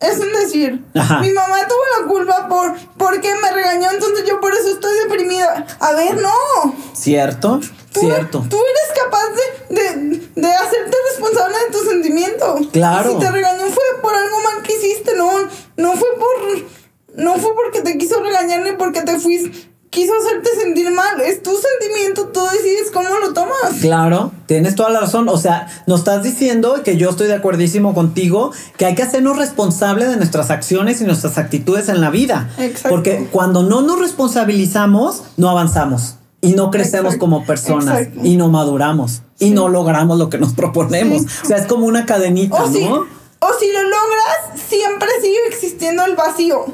es 0.00 0.18
un 0.18 0.32
decir. 0.32 0.84
Mi 1.20 1.30
mamá 1.30 1.58
tuvo 1.68 2.00
la 2.00 2.06
culpa 2.06 2.48
por 2.48 2.74
porque 2.98 3.34
me 3.42 3.50
regañó, 3.50 3.90
entonces 3.90 4.24
yo 4.26 4.40
por 4.40 4.52
eso 4.52 4.68
estoy 4.68 4.94
deprimida. 5.04 5.66
A 5.80 5.92
ver, 5.92 6.16
no. 6.20 6.74
Cierto, 6.92 7.60
cierto. 7.92 8.44
Tú 8.48 8.56
eres 8.56 9.02
capaz 9.02 9.26
de, 9.70 10.30
de, 10.34 10.48
hacerte 10.48 10.96
responsable 11.10 11.56
de 11.58 11.70
tu 11.72 11.88
sentimiento. 11.88 12.58
Claro. 12.72 13.12
Si 13.12 13.18
te 13.18 13.30
regañó 13.30 13.66
fue 13.66 14.02
por 14.02 14.14
algo 14.14 14.40
mal 14.40 14.62
que 14.62 14.74
hiciste, 14.74 15.14
no, 15.16 15.30
no 15.76 15.92
fue 15.96 16.08
por, 16.18 17.16
no 17.16 17.34
fue 17.36 17.54
porque 17.54 17.82
te 17.82 17.96
quiso 17.96 18.22
regañar 18.22 18.60
ni 18.60 18.72
porque 18.72 19.02
te 19.02 19.18
fuiste 19.18 19.75
quiso 19.90 20.12
hacerte 20.14 20.50
sentir 20.60 20.90
mal. 20.90 21.20
Es 21.20 21.42
tu 21.42 21.50
sentimiento, 21.50 22.28
tú 22.28 22.40
decides 22.52 22.90
cómo 22.92 23.08
lo 23.18 23.32
tomas. 23.32 23.80
Claro, 23.80 24.32
tienes 24.46 24.74
toda 24.74 24.90
la 24.90 25.00
razón. 25.00 25.28
O 25.28 25.38
sea, 25.38 25.68
nos 25.86 26.00
estás 26.00 26.22
diciendo 26.22 26.82
que 26.84 26.96
yo 26.96 27.10
estoy 27.10 27.28
de 27.28 27.34
acuerdísimo 27.34 27.94
contigo, 27.94 28.52
que 28.76 28.86
hay 28.86 28.94
que 28.94 29.02
hacernos 29.02 29.36
responsables 29.36 30.08
de 30.08 30.16
nuestras 30.16 30.50
acciones 30.50 31.00
y 31.00 31.04
nuestras 31.04 31.38
actitudes 31.38 31.88
en 31.88 32.00
la 32.00 32.10
vida. 32.10 32.50
Exacto. 32.58 32.90
Porque 32.90 33.28
cuando 33.30 33.62
no 33.62 33.82
nos 33.82 33.98
responsabilizamos, 33.98 35.24
no 35.36 35.50
avanzamos 35.50 36.16
y 36.40 36.52
no 36.52 36.70
crecemos 36.70 37.16
como 37.16 37.44
personas 37.44 38.08
y 38.22 38.36
no 38.36 38.48
maduramos 38.48 39.22
y 39.38 39.50
no 39.50 39.68
logramos 39.68 40.18
lo 40.18 40.30
que 40.30 40.38
nos 40.38 40.52
proponemos. 40.52 41.22
O 41.42 41.46
sea, 41.46 41.56
es 41.58 41.66
como 41.66 41.86
una 41.86 42.06
cadenita, 42.06 42.56
o 42.56 42.66
¿no? 42.66 42.72
Si, 42.72 42.84
o 42.84 43.48
si 43.58 43.72
lo 43.72 43.82
logras, 43.82 44.60
siempre 44.68 45.08
sigue 45.20 45.38
existiendo 45.48 46.04
el 46.04 46.16
vacío. 46.16 46.64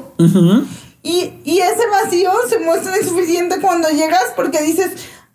Y, 1.03 1.33
y 1.43 1.59
ese 1.59 1.85
vacío 1.91 2.31
se 2.47 2.59
muestra 2.59 2.97
insuficiente 2.97 3.59
cuando 3.59 3.89
llegas 3.89 4.23
porque 4.35 4.61
dices, 4.61 4.91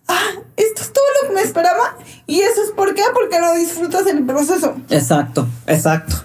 ah, 0.09 0.31
esto 0.57 0.83
es 0.83 0.93
todo 0.93 1.05
lo 1.23 1.29
que 1.29 1.35
me 1.35 1.43
esperaba. 1.43 1.97
Y 2.27 2.41
eso 2.41 2.63
es 2.65 2.71
por 2.71 2.95
qué, 2.95 3.03
porque 3.15 3.39
no 3.39 3.55
disfrutas 3.55 4.07
el 4.07 4.25
proceso. 4.25 4.75
Exacto, 4.89 5.47
exacto. 5.67 6.25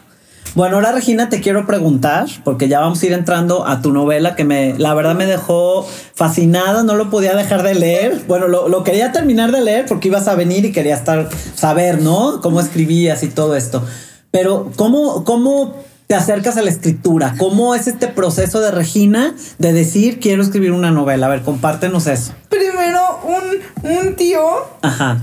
Bueno, 0.55 0.75
ahora 0.75 0.91
Regina 0.91 1.29
te 1.29 1.41
quiero 1.41 1.65
preguntar, 1.65 2.27
porque 2.43 2.67
ya 2.67 2.79
vamos 2.79 3.01
a 3.01 3.05
ir 3.07 3.13
entrando 3.13 3.65
a 3.65 3.81
tu 3.81 3.91
novela 3.91 4.35
que 4.35 4.43
me, 4.43 4.77
la 4.77 4.93
verdad 4.93 5.15
me 5.15 5.25
dejó 5.25 5.83
fascinada, 6.13 6.83
no 6.83 6.95
lo 6.95 7.09
podía 7.09 7.35
dejar 7.35 7.63
de 7.63 7.73
leer. 7.73 8.21
Bueno, 8.27 8.47
lo, 8.47 8.69
lo 8.69 8.83
quería 8.83 9.11
terminar 9.11 9.51
de 9.51 9.61
leer 9.61 9.85
porque 9.87 10.09
ibas 10.09 10.27
a 10.27 10.35
venir 10.35 10.63
y 10.63 10.71
quería 10.71 10.95
estar, 10.95 11.27
saber, 11.55 12.01
¿no? 12.01 12.39
Cómo 12.41 12.61
escribías 12.61 13.23
y 13.23 13.29
todo 13.29 13.55
esto. 13.55 13.83
Pero, 14.29 14.71
¿cómo, 14.75 15.23
cómo 15.23 15.75
te 16.07 16.15
acercas 16.15 16.57
a 16.57 16.61
la 16.61 16.69
escritura? 16.69 17.35
¿Cómo 17.37 17.75
es 17.75 17.87
este 17.87 18.07
proceso 18.07 18.59
de 18.59 18.71
Regina 18.71 19.35
de 19.57 19.73
decir 19.73 20.19
quiero 20.19 20.43
escribir 20.43 20.71
una 20.71 20.91
novela? 20.91 21.27
A 21.27 21.29
ver, 21.29 21.41
compártenos 21.41 22.07
eso. 22.07 22.33
Primero, 22.49 23.19
un, 23.23 23.89
un 23.89 24.15
tío 24.15 24.41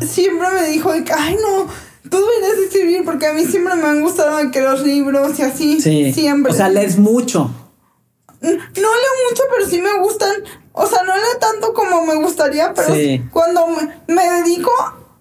siempre 0.00 0.48
me 0.50 0.68
dijo, 0.68 0.90
ay 0.90 1.36
no, 1.40 1.66
tú 2.10 2.18
deberías 2.18 2.58
escribir 2.66 3.04
porque 3.04 3.26
a 3.26 3.32
mí 3.32 3.44
siempre 3.44 3.74
me 3.76 3.86
han 3.86 4.00
gustado 4.00 4.38
que 4.50 4.60
los 4.60 4.82
libros 4.82 5.38
y 5.38 5.42
así. 5.42 5.80
Sí. 5.80 6.12
Siempre. 6.12 6.52
O 6.52 6.54
sea, 6.54 6.68
lees 6.68 6.98
mucho. 6.98 7.50
No 8.42 8.48
leo 8.50 9.14
mucho, 9.30 9.42
pero 9.54 9.68
sí 9.68 9.80
me 9.82 9.98
gustan. 10.00 10.32
O 10.72 10.86
sea, 10.86 11.02
no 11.02 11.14
leo 11.14 11.38
tanto 11.40 11.74
como 11.74 12.06
me 12.06 12.14
gustaría, 12.14 12.72
pero 12.72 12.94
cuando 13.30 13.66
me, 13.66 14.14
me 14.14 14.30
dedico 14.30 14.70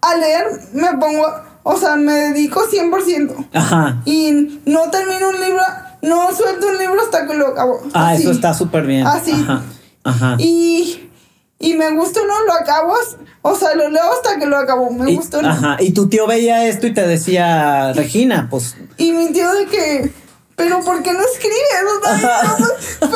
a 0.02 0.16
leer, 0.16 0.46
me 0.74 0.98
pongo 0.98 1.28
o 1.72 1.78
sea, 1.78 1.96
me 1.96 2.14
dedico 2.14 2.62
100%. 2.68 3.50
Ajá. 3.54 4.02
Y 4.04 4.60
no 4.66 4.90
termino 4.90 5.30
un 5.30 5.40
libro, 5.40 5.62
no 6.02 6.36
suelto 6.36 6.68
un 6.68 6.80
libro 6.80 7.00
hasta 7.00 7.28
que 7.28 7.36
lo 7.36 7.50
acabo. 7.50 7.82
Ah, 7.94 8.16
eso 8.16 8.32
está 8.32 8.56
súper 8.56 8.88
bien. 8.88 9.06
Así. 9.06 9.34
Ajá. 9.34 9.62
Ajá. 10.04 10.36
Y, 10.40 11.12
y 11.60 11.76
me 11.76 11.92
gusta 11.92 12.22
o 12.22 12.26
no, 12.26 12.44
lo 12.46 12.54
acabo. 12.54 12.96
O 13.44 13.56
sea, 13.56 13.76
lo 13.76 13.88
leo 13.88 14.12
hasta 14.12 14.40
que 14.40 14.48
lo 14.48 14.58
acabo. 14.58 14.90
Me 14.90 15.14
gusta 15.14 15.38
o 15.38 15.42
no. 15.44 15.50
Ajá. 15.50 15.78
Y 15.80 15.92
tu 15.92 16.10
tío 16.10 16.26
veía 16.26 16.66
esto 16.66 16.88
y 16.88 16.94
te 16.96 17.06
decía, 17.06 17.94
Regina, 17.94 18.48
pues. 18.50 18.76
Y 18.98 19.12
mi 19.12 19.32
tío 19.32 19.54
de 19.54 19.68
que, 19.68 20.12
pero 20.56 20.80
¿por 20.82 21.04
qué 21.04 21.14
no 21.14 21.20
escribes? 21.20 21.60
pero, 23.00 23.12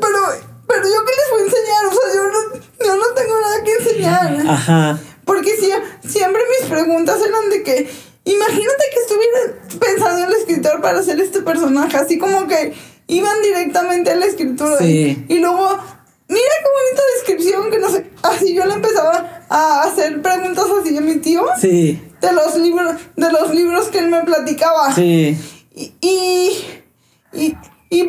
pero, 0.00 0.18
pero 0.66 0.82
yo 0.82 1.04
qué 1.04 1.12
les 1.12 1.30
voy 1.30 1.40
a 1.40 1.44
enseñar, 1.44 1.86
o 1.86 1.92
sea, 1.92 2.14
yo 2.14 2.22
no, 2.24 2.86
yo 2.86 2.96
no 2.96 3.14
tengo 3.14 3.34
nada 3.38 3.64
que 3.64 3.72
enseñar. 3.74 4.46
Ajá. 4.48 4.98
Porque 5.28 5.50
siempre 6.08 6.42
mis 6.58 6.70
preguntas 6.70 7.20
eran 7.20 7.50
de 7.50 7.62
que, 7.62 7.86
imagínate 8.24 8.84
que 8.94 9.00
estuviera 9.00 9.38
pensando 9.78 10.22
en 10.22 10.28
el 10.30 10.36
escritor 10.36 10.80
para 10.80 11.00
hacer 11.00 11.20
este 11.20 11.42
personaje, 11.42 11.98
así 11.98 12.16
como 12.16 12.46
que 12.46 12.72
iban 13.08 13.42
directamente 13.42 14.10
a 14.10 14.16
la 14.16 14.24
escritura. 14.24 14.82
Y, 14.82 15.38
luego, 15.38 15.68
mira 16.28 16.52
qué 16.62 16.68
bonita 16.78 17.02
descripción, 17.16 17.70
que 17.70 17.78
no 17.78 17.90
sé, 17.90 18.10
así 18.22 18.54
yo 18.54 18.64
le 18.64 18.72
empezaba 18.72 19.44
a 19.50 19.82
hacer 19.82 20.22
preguntas 20.22 20.64
así 20.80 20.96
a 20.96 21.02
mi 21.02 21.16
tío. 21.16 21.44
Sí. 21.60 22.02
De 22.22 22.32
los 22.32 22.56
libros, 22.56 22.96
de 23.14 23.30
los 23.30 23.54
libros 23.54 23.88
que 23.88 23.98
él 23.98 24.08
me 24.08 24.22
platicaba. 24.22 24.94
Sí. 24.94 25.36
y, 25.74 25.92
y 26.00 26.78
y 27.32 27.56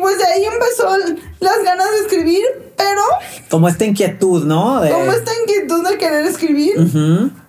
pues 0.00 0.18
de 0.18 0.24
ahí 0.24 0.44
empezó 0.44 0.96
las 1.40 1.64
ganas 1.64 1.90
de 1.90 1.98
escribir, 2.00 2.44
pero... 2.76 3.02
Como 3.48 3.68
esta 3.68 3.84
inquietud, 3.84 4.44
¿no? 4.44 4.80
Como 4.80 5.12
esta 5.12 5.32
inquietud 5.42 5.88
de 5.88 5.98
querer 5.98 6.26
escribir. 6.26 6.74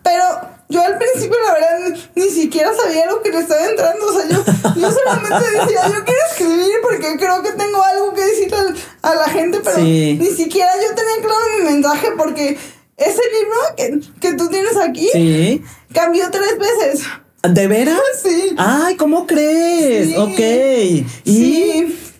Pero 0.03 0.23
yo 0.69 0.81
al 0.81 0.97
principio, 0.97 1.37
la 1.45 1.53
verdad, 1.53 1.99
ni 2.15 2.29
siquiera 2.29 2.71
sabía 2.73 3.05
lo 3.07 3.21
que 3.21 3.29
le 3.29 3.39
estaba 3.39 3.65
entrando. 3.65 4.05
O 4.05 4.13
sea, 4.13 4.29
yo, 4.29 4.43
yo 4.79 4.91
solamente 4.91 5.51
decía, 5.51 5.87
yo 5.89 6.05
quiero 6.05 6.21
escribir 6.31 6.71
porque 6.81 7.17
creo 7.17 7.43
que 7.43 7.51
tengo 7.51 7.83
algo 7.83 8.13
que 8.13 8.21
decir 8.21 8.53
a, 9.01 9.15
la 9.15 9.29
gente, 9.29 9.59
pero 9.61 9.79
ni 9.79 10.27
siquiera 10.27 10.71
yo 10.75 10.95
tenía 10.95 11.15
claro 11.21 11.39
mi 11.59 11.71
mensaje 11.71 12.07
porque 12.17 12.57
ese 12.97 13.21
libro 13.33 13.57
que, 13.75 13.99
que 14.21 14.33
tú 14.37 14.47
tienes 14.47 14.77
aquí 14.77 15.61
cambió 15.93 16.31
tres 16.31 16.57
veces. 16.57 17.05
¿De 17.43 17.67
veras? 17.67 17.99
Sí. 18.23 18.55
Ay, 18.57 18.95
¿cómo 18.95 19.25
crees? 19.27 20.15
Ok. 20.17 20.39
¿Y? 20.39 21.05
Sí. 21.25 22.10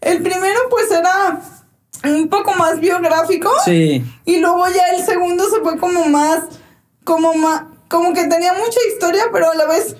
El 0.00 0.22
primero 0.22 0.60
pues 0.70 0.90
era 0.90 1.40
un 2.04 2.28
poco 2.28 2.54
más 2.54 2.80
biográfico. 2.80 3.50
Sí. 3.64 4.04
Y 4.24 4.38
luego 4.38 4.66
ya 4.68 4.96
el 4.96 5.04
segundo 5.04 5.48
se 5.50 5.60
fue 5.60 5.78
como 5.78 6.06
más, 6.06 6.44
como 7.04 7.34
más, 7.34 7.64
como 7.88 8.12
que 8.14 8.24
tenía 8.26 8.52
mucha 8.52 8.78
historia, 8.92 9.24
pero 9.32 9.50
a 9.50 9.54
la 9.54 9.66
vez 9.66 9.96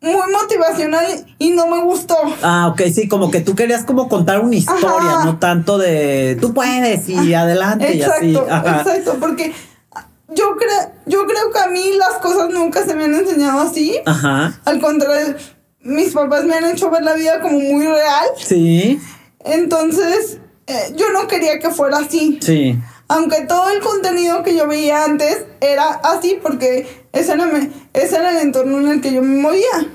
muy 0.00 0.32
motivacional 0.32 1.04
y 1.38 1.50
no 1.50 1.66
me 1.66 1.82
gustó. 1.82 2.16
Ah, 2.42 2.68
ok, 2.68 2.82
sí, 2.92 3.08
como 3.08 3.30
que 3.30 3.40
tú 3.40 3.54
querías 3.54 3.84
como 3.84 4.08
contar 4.08 4.40
una 4.40 4.56
historia, 4.56 5.24
no 5.24 5.38
tanto 5.38 5.76
de 5.78 6.38
tú 6.40 6.54
puedes 6.54 7.08
y 7.08 7.34
adelante 7.34 7.96
exacto, 7.96 8.24
y 8.24 8.36
así. 8.36 8.68
Exacto, 8.78 9.16
porque 9.20 9.52
yo 10.28 10.56
creo, 10.56 10.92
yo 11.06 11.26
creo 11.26 11.50
que 11.52 11.58
a 11.58 11.66
mí 11.66 11.92
las 11.98 12.18
cosas 12.18 12.48
nunca 12.50 12.84
se 12.84 12.94
me 12.94 13.04
han 13.04 13.14
enseñado 13.14 13.60
así. 13.60 13.98
Ajá. 14.06 14.58
Al 14.64 14.80
contrario, 14.80 15.34
mis 15.80 16.12
papás 16.12 16.44
me 16.44 16.54
han 16.54 16.64
hecho 16.64 16.90
ver 16.90 17.02
la 17.02 17.14
vida 17.14 17.40
como 17.40 17.58
muy 17.58 17.86
real. 17.86 18.26
Sí. 18.38 19.00
Entonces, 19.44 20.38
eh, 20.66 20.94
yo 20.96 21.10
no 21.12 21.26
quería 21.26 21.58
que 21.58 21.70
fuera 21.70 21.98
así. 21.98 22.38
Sí. 22.40 22.78
Aunque 23.08 23.40
todo 23.46 23.70
el 23.70 23.80
contenido 23.80 24.42
que 24.42 24.56
yo 24.56 24.68
veía 24.68 25.04
antes 25.04 25.44
era 25.60 25.88
así 25.88 26.38
porque 26.40 26.86
ese 27.12 27.32
era, 27.32 27.50
ese 27.92 28.16
era 28.16 28.30
el 28.30 28.46
entorno 28.46 28.78
en 28.78 28.88
el 28.88 29.00
que 29.00 29.12
yo 29.12 29.22
me 29.22 29.40
movía. 29.40 29.88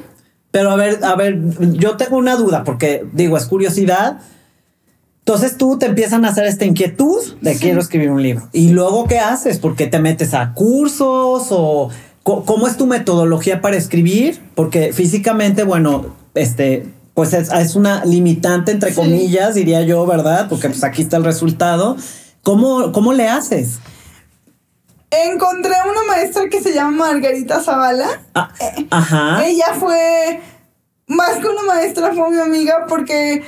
Pero 0.51 0.71
a 0.71 0.75
ver, 0.75 0.99
a 1.03 1.15
ver, 1.15 1.39
yo 1.73 1.97
tengo 1.97 2.17
una 2.17 2.35
duda 2.35 2.63
porque 2.63 3.05
digo, 3.13 3.37
es 3.37 3.45
curiosidad. 3.45 4.19
Entonces 5.19 5.57
tú 5.57 5.77
te 5.79 5.85
empiezan 5.85 6.23
a 6.23 6.29
hacer 6.29 6.45
esta 6.45 6.65
inquietud 6.65 7.19
de 7.41 7.57
quiero 7.57 7.79
escribir 7.79 8.11
un 8.11 8.21
libro. 8.21 8.47
¿Y 8.53 8.69
luego 8.69 9.07
qué 9.07 9.19
haces? 9.19 9.59
¿Porque 9.59 9.87
te 9.87 9.99
metes 9.99 10.33
a 10.33 10.53
cursos 10.53 11.47
o 11.49 11.89
cómo 12.23 12.67
es 12.67 12.77
tu 12.77 12.85
metodología 12.85 13.59
para 13.61 13.75
escribir? 13.75 14.39
Porque 14.55 14.93
físicamente, 14.93 15.63
bueno, 15.63 16.15
este, 16.35 16.85
pues 17.15 17.33
es, 17.33 17.75
una 17.75 18.03
limitante, 18.03 18.73
entre 18.73 18.93
comillas, 18.93 19.55
diría 19.55 19.81
yo, 19.81 20.05
¿verdad? 20.05 20.47
Porque 20.49 20.67
pues 20.67 20.83
aquí 20.83 21.01
está 21.01 21.15
el 21.15 21.23
resultado. 21.23 21.95
¿Cómo, 22.43 22.91
cómo 22.91 23.13
le 23.13 23.29
haces? 23.29 23.79
Encontré 25.09 25.71
una 25.89 26.03
maestra 26.03 26.49
que 26.49 26.61
se 26.61 26.73
llama 26.73 27.13
Margarita 27.13 27.61
Zavala. 27.61 28.21
Ah, 28.33 28.51
eh, 28.59 28.85
ajá. 28.91 29.47
Ella 29.47 29.73
fue 29.79 30.41
más 31.07 31.37
que 31.37 31.47
una 31.47 31.63
maestra, 31.63 32.13
fue 32.13 32.29
mi 32.31 32.39
amiga 32.39 32.85
porque 32.89 33.43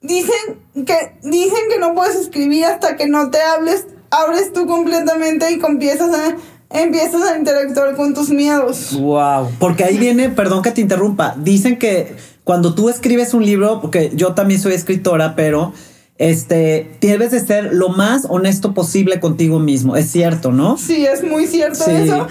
dicen 0.00 0.58
que, 0.84 1.16
dicen 1.22 1.60
que 1.70 1.78
no 1.78 1.94
puedes 1.94 2.16
escribir 2.16 2.64
hasta 2.64 2.96
que 2.96 3.06
no 3.06 3.30
te 3.30 3.40
hables, 3.40 3.86
abres 4.10 4.52
tú 4.52 4.66
completamente 4.66 5.48
y 5.52 5.64
empiezas 5.64 6.12
a, 6.12 6.36
empiezas 6.76 7.22
a 7.22 7.38
interactuar 7.38 7.94
con 7.94 8.14
tus 8.14 8.30
miedos. 8.30 8.98
Wow. 8.98 9.52
Porque 9.60 9.84
ahí 9.84 9.96
viene, 9.96 10.28
perdón 10.28 10.62
que 10.62 10.72
te 10.72 10.80
interrumpa, 10.80 11.36
dicen 11.38 11.78
que 11.78 12.16
cuando 12.44 12.74
tú 12.74 12.88
escribes 12.88 13.34
un 13.34 13.44
libro, 13.44 13.80
porque 13.80 14.12
yo 14.14 14.34
también 14.34 14.60
soy 14.60 14.74
escritora, 14.74 15.36
pero 15.36 15.72
este, 16.18 16.90
debes 17.00 17.30
de 17.30 17.40
ser 17.40 17.72
lo 17.72 17.88
más 17.88 18.26
honesto 18.28 18.74
posible 18.74 19.20
contigo 19.20 19.58
mismo. 19.58 19.96
Es 19.96 20.10
cierto, 20.10 20.52
¿no? 20.52 20.76
Sí, 20.76 21.06
es 21.06 21.22
muy 21.24 21.46
cierto 21.46 21.84
eso. 21.88 22.26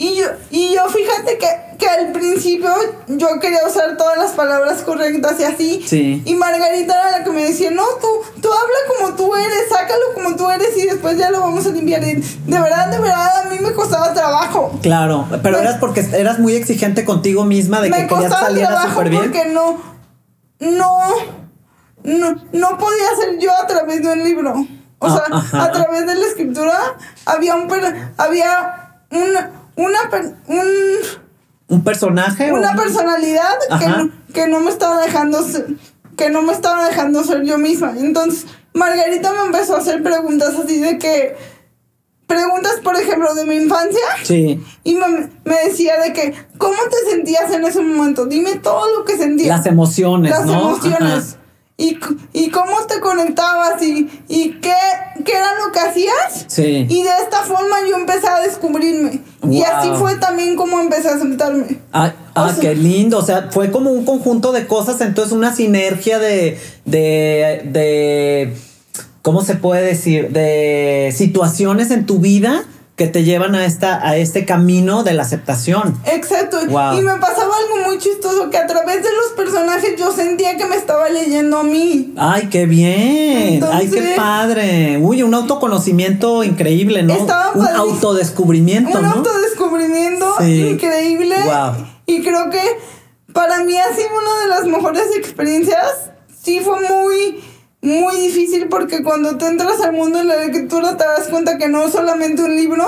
Y 0.00 0.14
yo, 0.14 0.26
y 0.52 0.72
yo 0.72 0.86
fíjate 0.86 1.38
que, 1.38 1.76
que, 1.76 1.88
al 1.88 2.12
principio 2.12 2.70
yo 3.08 3.40
quería 3.40 3.66
usar 3.66 3.96
todas 3.96 4.16
las 4.16 4.30
palabras 4.30 4.82
correctas 4.82 5.40
y 5.40 5.42
así. 5.42 5.84
Sí. 5.84 6.22
Y 6.24 6.34
Margarita 6.36 6.94
era 6.94 7.18
la 7.18 7.24
que 7.24 7.30
me 7.30 7.42
decía, 7.42 7.72
no, 7.72 7.82
tú, 8.00 8.06
tú 8.40 8.48
habla 8.48 8.76
como 8.96 9.16
tú 9.16 9.34
eres, 9.34 9.68
sácalo 9.68 10.14
como 10.14 10.36
tú 10.36 10.48
eres 10.50 10.76
y 10.76 10.86
después 10.86 11.18
ya 11.18 11.32
lo 11.32 11.40
vamos 11.40 11.66
a 11.66 11.70
limpiar. 11.70 12.00
de 12.02 12.22
verdad, 12.46 12.86
de 12.92 12.98
verdad, 13.00 13.42
a 13.44 13.50
mí 13.50 13.58
me 13.58 13.72
costaba 13.72 14.14
trabajo. 14.14 14.78
Claro, 14.82 15.26
pero 15.42 15.58
eras 15.58 15.78
porque 15.80 16.06
eras 16.12 16.38
muy 16.38 16.54
exigente 16.54 17.04
contigo 17.04 17.42
misma 17.42 17.80
de 17.80 17.90
que 17.90 18.06
querías 18.06 18.32
salir 18.32 18.68
súper 18.88 19.10
bien. 19.10 19.22
Porque 19.24 19.46
no, 19.46 19.82
no, 20.60 20.98
no, 22.04 22.36
no 22.52 22.78
podía 22.78 23.16
ser 23.20 23.40
yo 23.40 23.50
a 23.52 23.66
través 23.66 24.00
de 24.00 24.12
un 24.12 24.22
libro. 24.22 24.64
O 25.00 25.06
ah, 25.08 25.42
sea, 25.50 25.60
a 25.64 25.72
través 25.72 26.06
de 26.06 26.14
la 26.14 26.26
escritura 26.26 26.96
había 27.26 27.56
un, 27.56 27.68
había 28.16 28.94
una 29.10 29.57
una, 29.78 29.98
un, 30.48 30.66
¿Un 31.68 31.84
personaje? 31.84 32.52
Una 32.52 32.74
personalidad 32.74 33.54
que 33.78 34.32
que 34.32 34.46
no 34.46 34.60
me 34.60 34.70
estaba 34.70 35.00
dejando 35.00 35.38
que 36.16 36.30
no 36.30 36.42
me 36.42 36.52
estaba 36.52 36.86
dejando 36.88 37.22
ser 37.24 37.44
yo 37.44 37.58
misma. 37.58 37.94
Entonces, 37.96 38.46
Margarita 38.74 39.32
me 39.32 39.46
empezó 39.46 39.76
a 39.76 39.78
hacer 39.78 40.02
preguntas 40.02 40.54
así 40.62 40.80
de 40.80 40.98
que 40.98 41.36
preguntas, 42.26 42.80
por 42.84 42.96
ejemplo, 42.96 43.34
de 43.34 43.44
mi 43.44 43.56
infancia. 43.56 44.02
Sí. 44.22 44.62
Y 44.84 44.94
me, 44.96 45.30
decía 45.64 45.98
de 46.00 46.12
que, 46.12 46.34
¿cómo 46.58 46.76
te 46.90 47.10
sentías 47.10 47.50
en 47.52 47.64
ese 47.64 47.80
momento? 47.80 48.26
Dime 48.26 48.56
todo 48.56 48.98
lo 48.98 49.04
que 49.04 49.16
sentías. 49.16 49.58
Las 49.58 49.66
emociones. 49.66 50.30
Las 50.30 50.48
emociones. 50.48 51.37
Y, 51.80 51.96
y, 52.32 52.50
cómo 52.50 52.76
te 52.88 52.98
conectabas 52.98 53.80
y, 53.80 54.10
y 54.28 54.54
qué, 54.60 54.74
qué, 55.24 55.32
era 55.32 55.54
lo 55.64 55.70
que 55.72 55.78
hacías. 55.78 56.46
Sí. 56.48 56.86
Y 56.88 57.02
de 57.04 57.10
esta 57.22 57.44
forma 57.44 57.76
yo 57.88 57.96
empecé 57.96 58.26
a 58.26 58.40
descubrirme. 58.40 59.22
Y 59.48 59.62
así 59.62 59.88
fue 59.96 60.16
también 60.16 60.56
como 60.56 60.80
empecé 60.80 61.08
a 61.08 61.14
aceptarme. 61.14 61.78
Ah, 61.92 62.12
ah 62.34 62.52
qué 62.60 62.74
lindo. 62.74 63.18
O 63.18 63.22
sea, 63.22 63.50
fue 63.52 63.70
como 63.70 63.92
un 63.92 64.04
conjunto 64.04 64.50
de 64.50 64.66
cosas, 64.66 65.00
entonces 65.00 65.32
una 65.32 65.54
sinergia 65.54 66.18
de, 66.18 66.58
de, 66.84 67.62
de 67.66 68.56
¿cómo 69.22 69.42
se 69.42 69.54
puede 69.54 69.82
decir? 69.82 70.30
De 70.30 71.14
situaciones 71.16 71.92
en 71.92 72.06
tu 72.06 72.18
vida 72.18 72.64
que 72.98 73.06
te 73.06 73.22
llevan 73.22 73.54
a, 73.54 73.64
esta, 73.64 74.04
a 74.04 74.16
este 74.16 74.44
camino 74.44 75.04
de 75.04 75.14
la 75.14 75.22
aceptación. 75.22 75.96
Exacto. 76.04 76.60
Y 76.60 76.66
me 77.00 77.14
pasaba 77.18 77.54
algo 77.56 77.86
muy 77.86 77.98
chistoso, 77.98 78.50
que 78.50 78.58
a 78.58 78.66
través 78.66 79.04
de 79.04 79.08
los 79.12 79.28
personajes 79.36 79.94
yo 79.96 80.10
sentía 80.10 80.56
que 80.56 80.66
me 80.66 80.74
estaba 80.74 81.08
leyendo 81.08 81.58
a 81.58 81.62
mí. 81.62 82.12
Ay, 82.18 82.48
qué 82.50 82.66
bien. 82.66 83.64
Ay, 83.72 83.88
qué 83.88 84.14
padre. 84.16 84.98
Uy, 85.00 85.22
un 85.22 85.32
autoconocimiento 85.32 86.42
increíble, 86.42 87.04
¿no? 87.04 87.14
un 87.54 87.66
autodescubrimiento. 87.68 88.98
Un 88.98 89.04
autodescubrimiento 89.04 90.34
increíble. 90.44 91.36
Wow. 91.44 91.86
Y 92.04 92.22
creo 92.22 92.50
que 92.50 92.62
para 93.32 93.62
mí 93.62 93.78
ha 93.78 93.94
sido 93.94 94.08
una 94.08 94.40
de 94.42 94.48
las 94.48 94.64
mejores 94.64 95.04
experiencias. 95.16 96.10
Sí, 96.42 96.58
fue 96.58 96.80
muy 96.80 97.44
muy 97.88 98.16
difícil 98.20 98.68
porque 98.68 99.02
cuando 99.02 99.36
te 99.38 99.46
entras 99.46 99.80
al 99.80 99.92
mundo 99.92 100.18
de 100.18 100.24
la 100.24 100.36
lectura 100.44 100.96
te 100.96 101.04
das 101.04 101.28
cuenta 101.28 101.58
que 101.58 101.68
no 101.68 101.84
es 101.84 101.92
solamente 101.92 102.42
un 102.42 102.54
libro, 102.54 102.86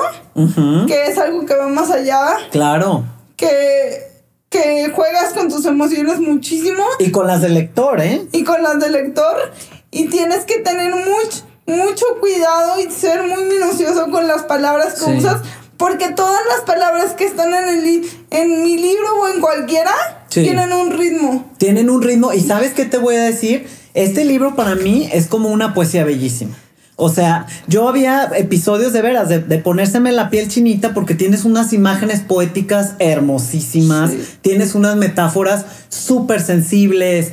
que 0.86 1.06
es 1.06 1.18
algo 1.18 1.46
que 1.46 1.54
va 1.54 1.68
más 1.68 1.90
allá. 1.90 2.36
Claro. 2.52 3.04
Que, 3.36 4.06
que 4.50 4.90
juegas 4.94 5.32
con 5.32 5.48
tus 5.48 5.64
emociones 5.64 6.20
muchísimo. 6.20 6.84
Y 6.98 7.10
con 7.10 7.26
las 7.26 7.40
del 7.40 7.54
lector, 7.54 8.00
¿eh? 8.00 8.26
Y 8.32 8.44
con 8.44 8.62
las 8.62 8.78
del 8.78 8.92
lector. 8.92 9.52
Y 9.90 10.06
tienes 10.06 10.44
que 10.44 10.58
tener 10.58 10.94
mucho, 10.94 11.46
mucho 11.66 12.04
cuidado 12.20 12.78
y 12.80 12.90
ser 12.90 13.22
muy 13.22 13.44
minucioso 13.44 14.10
con 14.10 14.28
las 14.28 14.42
palabras 14.42 15.02
que 15.02 15.16
usas. 15.16 15.40
Porque 15.78 16.10
todas 16.10 16.42
las 16.46 16.60
palabras 16.66 17.14
que 17.14 17.24
están 17.24 17.54
en, 17.54 17.68
el 17.70 18.10
en 18.30 18.62
mi 18.62 18.76
libro 18.76 19.22
o 19.22 19.28
en 19.28 19.40
cualquiera 19.40 20.26
tienen 20.28 20.74
un 20.74 20.90
ritmo. 20.90 21.50
Tienen 21.56 21.88
un 21.88 22.02
ritmo. 22.02 22.34
¿Y 22.34 22.40
sabes 22.40 22.74
qué 22.74 22.84
te 22.84 22.98
voy 22.98 23.16
a 23.16 23.22
decir? 23.22 23.66
Este 23.94 24.24
libro 24.24 24.54
para 24.54 24.74
mí 24.74 25.08
es 25.12 25.26
como 25.26 25.48
una 25.48 25.74
poesía 25.74 26.04
bellísima. 26.04 26.56
O 27.02 27.08
sea, 27.08 27.46
yo 27.66 27.88
había 27.88 28.30
episodios 28.36 28.92
de 28.92 29.00
veras, 29.00 29.30
de, 29.30 29.40
ponérseme 29.58 30.12
la 30.12 30.28
piel 30.28 30.48
chinita 30.48 30.92
porque 30.92 31.14
tienes 31.14 31.46
unas 31.46 31.72
imágenes 31.72 32.20
poéticas 32.20 32.92
hermosísimas, 32.98 34.12
tienes 34.42 34.74
unas 34.74 34.96
metáforas 34.96 35.64
súper 35.88 36.42
sensibles, 36.42 37.32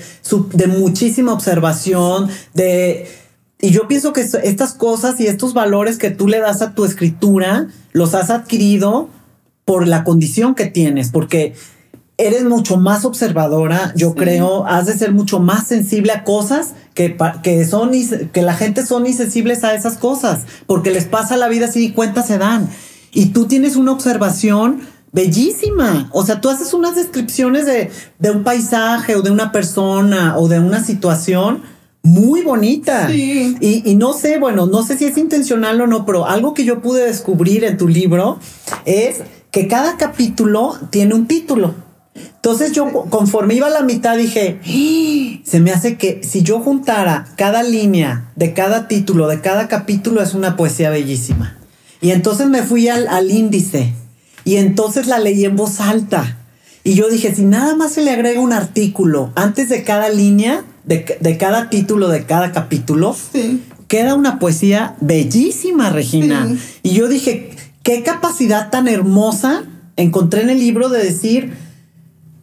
de 0.53 0.67
muchísima 0.67 1.33
observación, 1.33 2.29
de... 2.53 3.07
Y 3.59 3.71
yo 3.71 3.89
pienso 3.89 4.13
que 4.13 4.21
estas 4.21 4.73
cosas 4.73 5.19
y 5.19 5.27
estos 5.27 5.53
valores 5.53 5.97
que 5.97 6.11
tú 6.11 6.29
le 6.29 6.39
das 6.39 6.61
a 6.61 6.73
tu 6.73 6.85
escritura, 6.85 7.67
los 7.91 8.13
has 8.13 8.29
adquirido 8.29 9.09
por 9.65 9.85
la 9.85 10.05
condición 10.05 10.55
que 10.55 10.67
tienes, 10.67 11.09
porque 11.09 11.55
eres 12.17 12.43
mucho 12.43 12.77
más 12.77 13.05
observadora, 13.05 13.93
yo 13.95 14.15
creo, 14.15 14.65
has 14.65 14.87
de 14.87 14.97
ser 14.97 15.11
mucho 15.11 15.39
más 15.39 15.67
sensible 15.67 16.11
a 16.11 16.23
cosas 16.23 16.73
que, 16.95 17.15
que 17.43 17.63
son 17.65 17.91
que 18.31 18.41
la 18.41 18.55
gente 18.55 18.85
son 18.85 19.05
insensibles 19.05 19.63
a 19.63 19.75
esas 19.75 19.97
cosas, 19.97 20.45
porque 20.65 20.91
les 20.91 21.05
pasa 21.05 21.37
la 21.37 21.47
vida 21.47 21.67
así 21.67 21.85
y 21.85 21.91
cuentas 21.91 22.27
se 22.27 22.37
dan. 22.39 22.69
Y 23.13 23.27
tú 23.27 23.45
tienes 23.45 23.75
una 23.75 23.91
observación 23.91 24.81
bellísima. 25.11 26.09
O 26.11 26.25
sea, 26.25 26.41
tú 26.41 26.49
haces 26.49 26.73
unas 26.73 26.95
descripciones 26.95 27.65
de, 27.65 27.91
de 28.19 28.31
un 28.31 28.43
paisaje 28.43 29.15
o 29.15 29.21
de 29.21 29.31
una 29.31 29.51
persona 29.51 30.37
o 30.37 30.47
de 30.47 30.59
una 30.59 30.83
situación 30.83 31.61
muy 32.03 32.41
bonita. 32.41 33.11
Y, 33.11 33.57
y, 33.59 33.95
no 33.95 34.13
sé, 34.13 34.39
bueno, 34.39 34.65
no 34.65 34.83
sé 34.83 34.97
si 34.97 35.05
es 35.05 35.17
intencional 35.17 35.79
o 35.81 35.87
no, 35.87 36.05
pero 36.05 36.25
algo 36.25 36.53
que 36.53 36.65
yo 36.65 36.81
pude 36.81 37.05
descubrir 37.05 37.63
en 37.63 37.77
tu 37.77 37.87
libro 37.87 38.39
es 38.85 39.21
que 39.51 39.67
cada 39.67 39.97
capítulo 39.97 40.75
tiene 40.89 41.13
un 41.13 41.27
título. 41.27 41.86
Entonces 42.35 42.71
yo 42.71 42.91
conforme 43.09 43.55
iba 43.55 43.67
a 43.67 43.71
la 43.71 43.81
mitad 43.83 44.17
dije, 44.17 44.59
¡Ah! 44.63 45.41
se 45.43 45.59
me 45.59 45.71
hace 45.71 45.97
que 45.97 46.21
si 46.23 46.43
yo 46.43 46.59
juntara 46.59 47.27
cada 47.35 47.63
línea 47.63 48.31
de 48.35 48.53
cada 48.53 48.87
título, 48.87 49.27
de 49.27 49.41
cada 49.41 49.67
capítulo, 49.67 50.21
es 50.21 50.33
una 50.33 50.55
poesía 50.57 50.89
bellísima. 50.89 51.57
Y 52.01 52.11
entonces 52.11 52.47
me 52.47 52.63
fui 52.63 52.89
al, 52.89 53.31
índice 53.31 53.93
y 54.43 54.55
entonces 54.57 55.07
la 55.07 55.19
leí 55.19 55.45
en 55.45 55.55
voz 55.55 55.79
alta. 55.79 56.37
Y 56.83 56.93
yo 56.93 57.09
dije, 57.09 57.35
si 57.35 57.43
nada 57.43 57.75
más 57.75 57.93
se 57.93 58.01
le 58.01 58.11
agrega 58.11 58.39
un 58.39 58.53
artículo 58.53 59.31
antes 59.35 59.69
de 59.69 59.83
cada 59.83 60.09
línea, 60.09 60.63
de, 60.85 61.37
cada 61.37 61.69
título, 61.69 62.07
de 62.07 62.25
cada 62.25 62.53
capítulo, 62.53 63.15
queda 63.87 64.15
una 64.15 64.39
poesía 64.39 64.95
bellísima, 65.01 65.89
Regina. 65.89 66.47
Y 66.83 66.91
yo 66.91 67.09
dije, 67.09 67.49
qué 67.83 68.03
capacidad 68.03 68.69
tan 68.69 68.87
hermosa 68.87 69.63
encontré 69.97 70.41
en 70.41 70.49
el 70.49 70.59
libro 70.59 70.89
de 70.89 71.03
decir, 71.03 71.53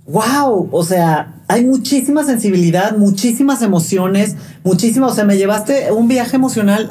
wow, 0.07 0.68
o 0.70 0.84
sea, 0.84 1.42
hay 1.48 1.64
muchísima 1.64 2.24
sensibilidad, 2.24 2.96
muchísimas 2.96 3.62
emociones, 3.62 4.36
muchísimas, 4.62 5.12
o 5.12 5.14
sea, 5.14 5.24
me 5.24 5.36
llevaste 5.36 5.92
un 5.92 6.09
viaje 6.09 6.36
emocional 6.36 6.90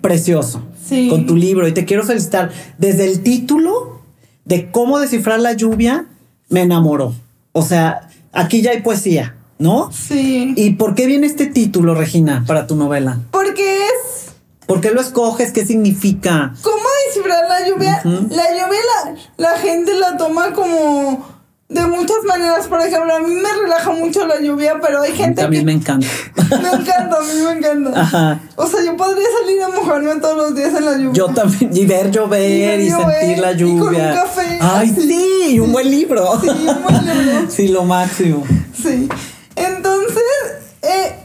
precioso 0.00 0.62
con 1.10 1.26
tu 1.26 1.36
libro 1.36 1.68
y 1.68 1.72
te 1.72 1.84
quiero 1.84 2.04
felicitar. 2.04 2.50
Desde 2.78 3.04
el 3.04 3.22
título 3.22 4.00
de 4.44 4.70
cómo 4.70 4.98
descifrar 4.98 5.40
la 5.40 5.52
lluvia, 5.52 6.06
me 6.48 6.62
enamoró. 6.62 7.14
O 7.52 7.62
sea, 7.62 8.08
aquí 8.32 8.62
ya 8.62 8.70
hay 8.70 8.80
poesía, 8.80 9.36
¿no? 9.58 9.90
Sí. 9.92 10.54
¿Y 10.56 10.70
por 10.70 10.94
qué 10.94 11.06
viene 11.06 11.26
este 11.26 11.46
título, 11.46 11.94
Regina, 11.94 12.44
para 12.46 12.66
tu 12.66 12.74
novela? 12.74 13.20
Porque 13.30 13.78
es... 13.84 14.32
¿Por 14.66 14.80
qué 14.80 14.90
lo 14.90 15.00
escoges? 15.00 15.52
¿Qué 15.52 15.64
significa? 15.64 16.54
¿Cómo 16.62 16.84
descifrar 17.06 17.44
la 17.48 17.68
lluvia? 17.68 18.00
La 18.04 18.50
lluvia 18.50 18.80
la, 19.04 19.14
la 19.36 19.58
gente 19.58 19.94
la 19.94 20.18
toma 20.18 20.52
como 20.52 21.37
de 21.68 21.86
muchas 21.86 22.24
maneras, 22.26 22.66
por 22.66 22.80
ejemplo, 22.80 23.14
a 23.14 23.20
mí 23.20 23.34
me 23.34 23.52
relaja 23.62 23.90
mucho 23.90 24.26
la 24.26 24.40
lluvia, 24.40 24.78
pero 24.80 25.02
hay 25.02 25.12
gente 25.12 25.42
a 25.42 25.48
mí 25.48 25.62
me 25.62 25.72
encanta. 25.72 26.06
me 26.50 26.56
encanta, 26.56 27.18
a 27.18 27.20
mí 27.20 27.40
me 27.44 27.52
encanta. 27.52 28.00
Ajá. 28.00 28.40
O 28.56 28.66
sea, 28.66 28.82
yo 28.82 28.96
podría 28.96 29.26
salir 29.42 29.62
a 29.62 29.68
mojarme 29.68 30.16
todos 30.16 30.36
los 30.36 30.54
días 30.54 30.72
en 30.74 30.84
la 30.86 30.96
lluvia. 30.96 31.12
Yo 31.12 31.26
también, 31.28 31.76
y 31.76 31.84
ver 31.84 32.10
llover 32.10 32.80
y, 32.80 32.90
sentir 32.90 33.38
la 33.38 33.52
lluvia. 33.52 33.74
Y 33.74 33.80
con 33.80 33.94
un 33.96 34.14
café. 34.14 34.58
Ay, 34.62 34.94
sí, 34.96 35.60
un 35.60 35.72
buen 35.72 35.90
libro. 35.90 36.40
Sí, 36.40 36.48
un 36.48 36.82
buen 36.82 37.04
libro. 37.04 37.46
sí, 37.50 37.68
lo 37.68 37.84
máximo. 37.84 38.46
Sí. 38.74 39.06
Entonces, 39.54 40.22
eh, 40.80 41.16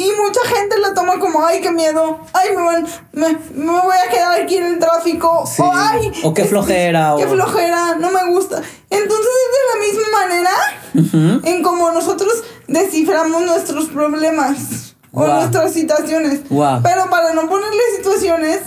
y 0.00 0.12
mucha 0.18 0.40
gente 0.46 0.78
lo 0.78 0.94
toma 0.94 1.18
como, 1.18 1.44
ay, 1.44 1.60
qué 1.60 1.70
miedo, 1.70 2.20
ay, 2.32 2.56
me, 2.56 2.62
van, 2.62 2.86
me, 3.12 3.28
me 3.54 3.72
voy 3.72 3.96
a 4.06 4.10
quedar 4.10 4.40
aquí 4.40 4.56
en 4.56 4.64
el 4.64 4.78
tráfico, 4.78 5.44
o 5.58 5.72
ay, 5.74 6.10
o 6.22 6.32
qué 6.32 6.44
flojera. 6.46 7.16
Qué 7.18 7.26
flojera, 7.26 7.96
no 7.96 8.10
me 8.10 8.30
gusta. 8.30 8.62
Entonces 8.88 9.28
es 9.44 9.52
de 9.56 9.68
la 9.68 9.86
misma 9.86 10.08
manera 10.22 11.44
en 11.44 11.62
como 11.62 11.90
nosotros 11.92 12.32
desciframos 12.66 13.42
nuestros 13.42 13.88
problemas 13.88 14.96
o 15.12 15.26
nuestras 15.26 15.72
situaciones. 15.74 16.40
Pero 16.48 17.10
para 17.10 17.34
no 17.34 17.48
ponerle 17.48 17.80
situaciones, 17.96 18.60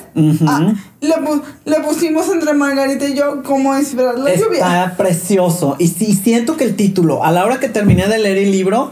ah, 0.48 0.74
le, 1.02 1.16
le, 1.66 1.80
pusimos 1.80 2.30
entre 2.30 2.54
Margarita 2.54 3.08
y 3.08 3.16
yo 3.16 3.42
cómo 3.44 3.74
descifrar 3.74 4.20
la 4.20 4.36
lluvia. 4.36 4.84
Está 4.84 4.98
precioso. 4.98 5.78
Y 5.80 5.88
sí, 5.88 6.14
siento 6.14 6.58
que 6.58 6.66
el 6.66 6.76
título, 6.76 7.24
a 7.24 7.32
la 7.32 7.44
hora 7.44 7.60
que 7.60 7.70
terminé 7.70 8.08
de 8.08 8.20
leer 8.20 8.38
el 8.38 8.52
libro, 8.52 8.92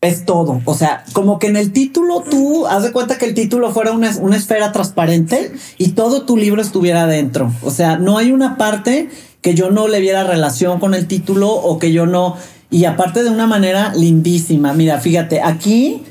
es 0.00 0.24
todo. 0.24 0.60
O 0.64 0.74
sea, 0.74 1.04
como 1.12 1.38
que 1.38 1.48
en 1.48 1.56
el 1.56 1.72
título 1.72 2.22
tú 2.28 2.66
haz 2.66 2.82
de 2.82 2.92
cuenta 2.92 3.18
que 3.18 3.26
el 3.26 3.34
título 3.34 3.72
fuera 3.72 3.92
una, 3.92 4.36
esfera 4.36 4.72
transparente 4.72 5.52
y 5.78 5.88
todo 5.88 6.22
tu 6.22 6.36
libro 6.36 6.60
estuviera 6.60 7.06
dentro. 7.06 7.52
O 7.62 7.70
sea, 7.70 7.98
no 7.98 8.18
hay 8.18 8.32
una 8.32 8.56
parte 8.56 9.08
que 9.40 9.54
yo 9.54 9.70
no 9.70 9.88
le 9.88 10.00
viera 10.00 10.24
relación 10.24 10.80
con 10.80 10.94
el 10.94 11.06
título 11.06 11.50
o 11.50 11.78
que 11.78 11.92
yo 11.92 12.06
no. 12.06 12.36
Y 12.70 12.84
aparte 12.84 13.22
de 13.22 13.30
una 13.30 13.46
manera 13.46 13.92
lindísima. 13.94 14.72
Mira, 14.72 15.00
fíjate, 15.00 15.40
aquí. 15.42 16.02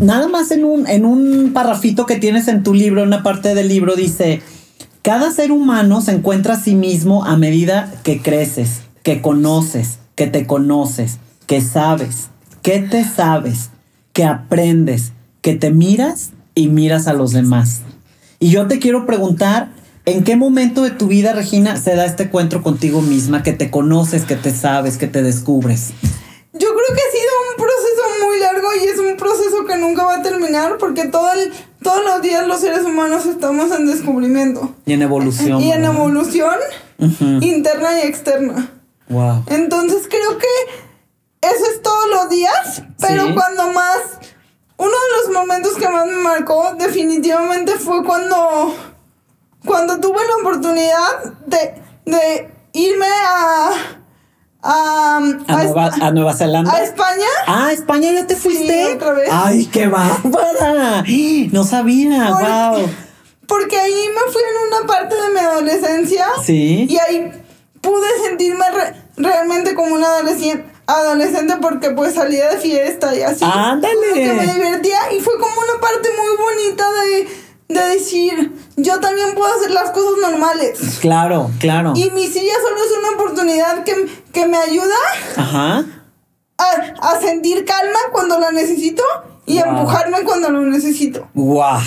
Nada 0.00 0.26
más 0.26 0.50
en 0.50 0.64
un, 0.64 0.88
en 0.88 1.04
un 1.04 1.52
parrafito 1.52 2.04
que 2.04 2.16
tienes 2.16 2.48
en 2.48 2.64
tu 2.64 2.74
libro, 2.74 3.02
en 3.02 3.08
una 3.08 3.22
parte 3.22 3.54
del 3.54 3.68
libro, 3.68 3.94
dice: 3.94 4.42
Cada 5.02 5.30
ser 5.30 5.52
humano 5.52 6.00
se 6.00 6.10
encuentra 6.10 6.54
a 6.54 6.60
sí 6.60 6.74
mismo 6.74 7.24
a 7.24 7.36
medida 7.36 7.92
que 8.02 8.20
creces, 8.20 8.80
que 9.04 9.22
conoces, 9.22 10.00
que 10.16 10.26
te 10.26 10.48
conoces, 10.48 11.18
que 11.46 11.60
sabes, 11.60 12.30
¿Qué 12.62 12.80
te 12.80 13.04
sabes? 13.04 13.70
Que 14.12 14.24
aprendes, 14.24 15.12
que 15.42 15.54
te 15.54 15.70
miras 15.70 16.30
y 16.54 16.68
miras 16.68 17.06
a 17.06 17.12
los 17.12 17.32
demás. 17.32 17.82
Y 18.40 18.50
yo 18.50 18.66
te 18.66 18.78
quiero 18.78 19.06
preguntar, 19.06 19.70
¿En 20.08 20.24
qué 20.24 20.36
momento 20.36 20.84
de 20.84 20.90
tu 20.90 21.06
vida, 21.06 21.34
Regina, 21.34 21.76
se 21.76 21.94
da 21.94 22.06
este 22.06 22.22
encuentro 22.22 22.62
contigo 22.62 23.02
misma, 23.02 23.42
que 23.42 23.52
te 23.52 23.70
conoces, 23.70 24.24
que 24.24 24.36
te 24.36 24.52
sabes, 24.52 24.96
que 24.96 25.06
te 25.06 25.22
descubres? 25.22 25.90
Yo 26.54 26.68
creo 26.68 26.96
que 26.96 27.02
ha 27.02 27.12
sido 27.12 27.30
un 27.50 27.56
proceso 27.62 28.26
muy 28.26 28.40
largo 28.40 28.68
y 28.82 28.88
es 28.88 28.98
un 28.98 29.16
proceso 29.18 29.66
que 29.66 29.76
nunca 29.76 30.04
va 30.04 30.14
a 30.14 30.22
terminar 30.22 30.78
porque 30.78 31.04
todo 31.08 31.30
el, 31.32 31.52
todos 31.82 32.02
los 32.06 32.22
días 32.22 32.46
los 32.46 32.58
seres 32.58 32.86
humanos 32.86 33.26
estamos 33.26 33.70
en 33.70 33.86
descubrimiento. 33.86 34.74
Y 34.86 34.94
en 34.94 35.02
evolución. 35.02 35.60
Y 35.60 35.72
en 35.72 35.84
evolución 35.84 36.56
interna 37.42 38.02
y 38.02 38.06
externa. 38.06 38.70
Wow. 39.10 39.44
Entonces 39.48 40.08
creo 40.08 40.38
que 40.38 40.46
eso 41.40 41.64
es 41.72 41.82
todos 41.82 42.08
los 42.10 42.28
días, 42.30 42.82
pero 43.00 43.34
cuando 43.34 43.72
más, 43.72 43.98
uno 44.76 44.90
de 44.90 45.26
los 45.26 45.34
momentos 45.34 45.74
que 45.74 45.88
más 45.88 46.06
me 46.06 46.16
marcó 46.16 46.74
definitivamente 46.74 47.72
fue 47.72 48.04
cuando 48.04 48.74
cuando 49.64 50.00
tuve 50.00 50.20
la 50.26 50.36
oportunidad 50.36 51.34
de, 51.46 51.82
de 52.06 52.50
irme 52.72 53.06
a, 53.06 53.70
a, 54.62 55.16
a, 55.16 56.10
Nueva, 56.12 56.34
Zelanda. 56.34 56.72
A 56.72 56.82
España. 56.82 57.26
Ah, 57.46 57.70
España 57.72 58.12
ya 58.12 58.26
te 58.26 58.36
fuiste. 58.36 58.94
otra 58.94 59.12
vez. 59.12 59.28
Ay, 59.30 59.66
qué 59.66 59.86
bárbara. 59.86 61.04
No 61.52 61.64
sabía. 61.64 62.30
wow. 62.30 62.88
Porque 63.46 63.78
ahí 63.78 64.08
me 64.14 64.32
fui 64.32 64.42
en 64.42 64.78
una 64.78 64.86
parte 64.86 65.14
de 65.14 65.30
mi 65.30 65.38
adolescencia. 65.38 66.26
Sí. 66.44 66.86
Y 66.88 66.98
ahí 66.98 67.30
pude 67.80 68.06
sentirme 68.26 68.64
realmente 69.16 69.74
como 69.74 69.94
una 69.94 70.06
adolescente 70.08 70.77
adolescente 70.88 71.54
porque 71.62 71.90
pues 71.90 72.14
salía 72.14 72.50
de 72.50 72.58
fiesta 72.58 73.14
y 73.14 73.22
así. 73.22 73.44
Ándale. 73.44 74.14
Que 74.14 74.32
me 74.32 74.46
divertía 74.52 75.12
y 75.16 75.20
fue 75.20 75.38
como 75.38 75.52
una 75.60 75.80
parte 75.80 76.08
muy 76.10 76.36
bonita 76.36 76.84
de 76.90 77.48
de 77.68 77.80
decir, 77.80 78.52
yo 78.76 78.98
también 78.98 79.34
puedo 79.34 79.52
hacer 79.54 79.70
las 79.70 79.90
cosas 79.90 80.12
normales. 80.20 80.98
Claro, 81.00 81.50
claro. 81.60 81.92
Y 81.94 82.10
mi 82.10 82.26
silla 82.26 82.54
solo 82.62 82.76
es 82.76 82.98
una 82.98 83.10
oportunidad 83.10 83.84
que, 83.84 84.46
me 84.46 84.56
ayuda 84.56 84.94
Ajá. 85.36 85.84
A, 86.56 87.20
sentir 87.20 87.64
calma 87.64 87.98
cuando 88.12 88.38
la 88.38 88.52
necesito 88.52 89.02
y 89.46 89.58
empujarme 89.58 90.22
cuando 90.22 90.48
lo 90.48 90.62
necesito. 90.62 91.28
¡Guau! 91.34 91.80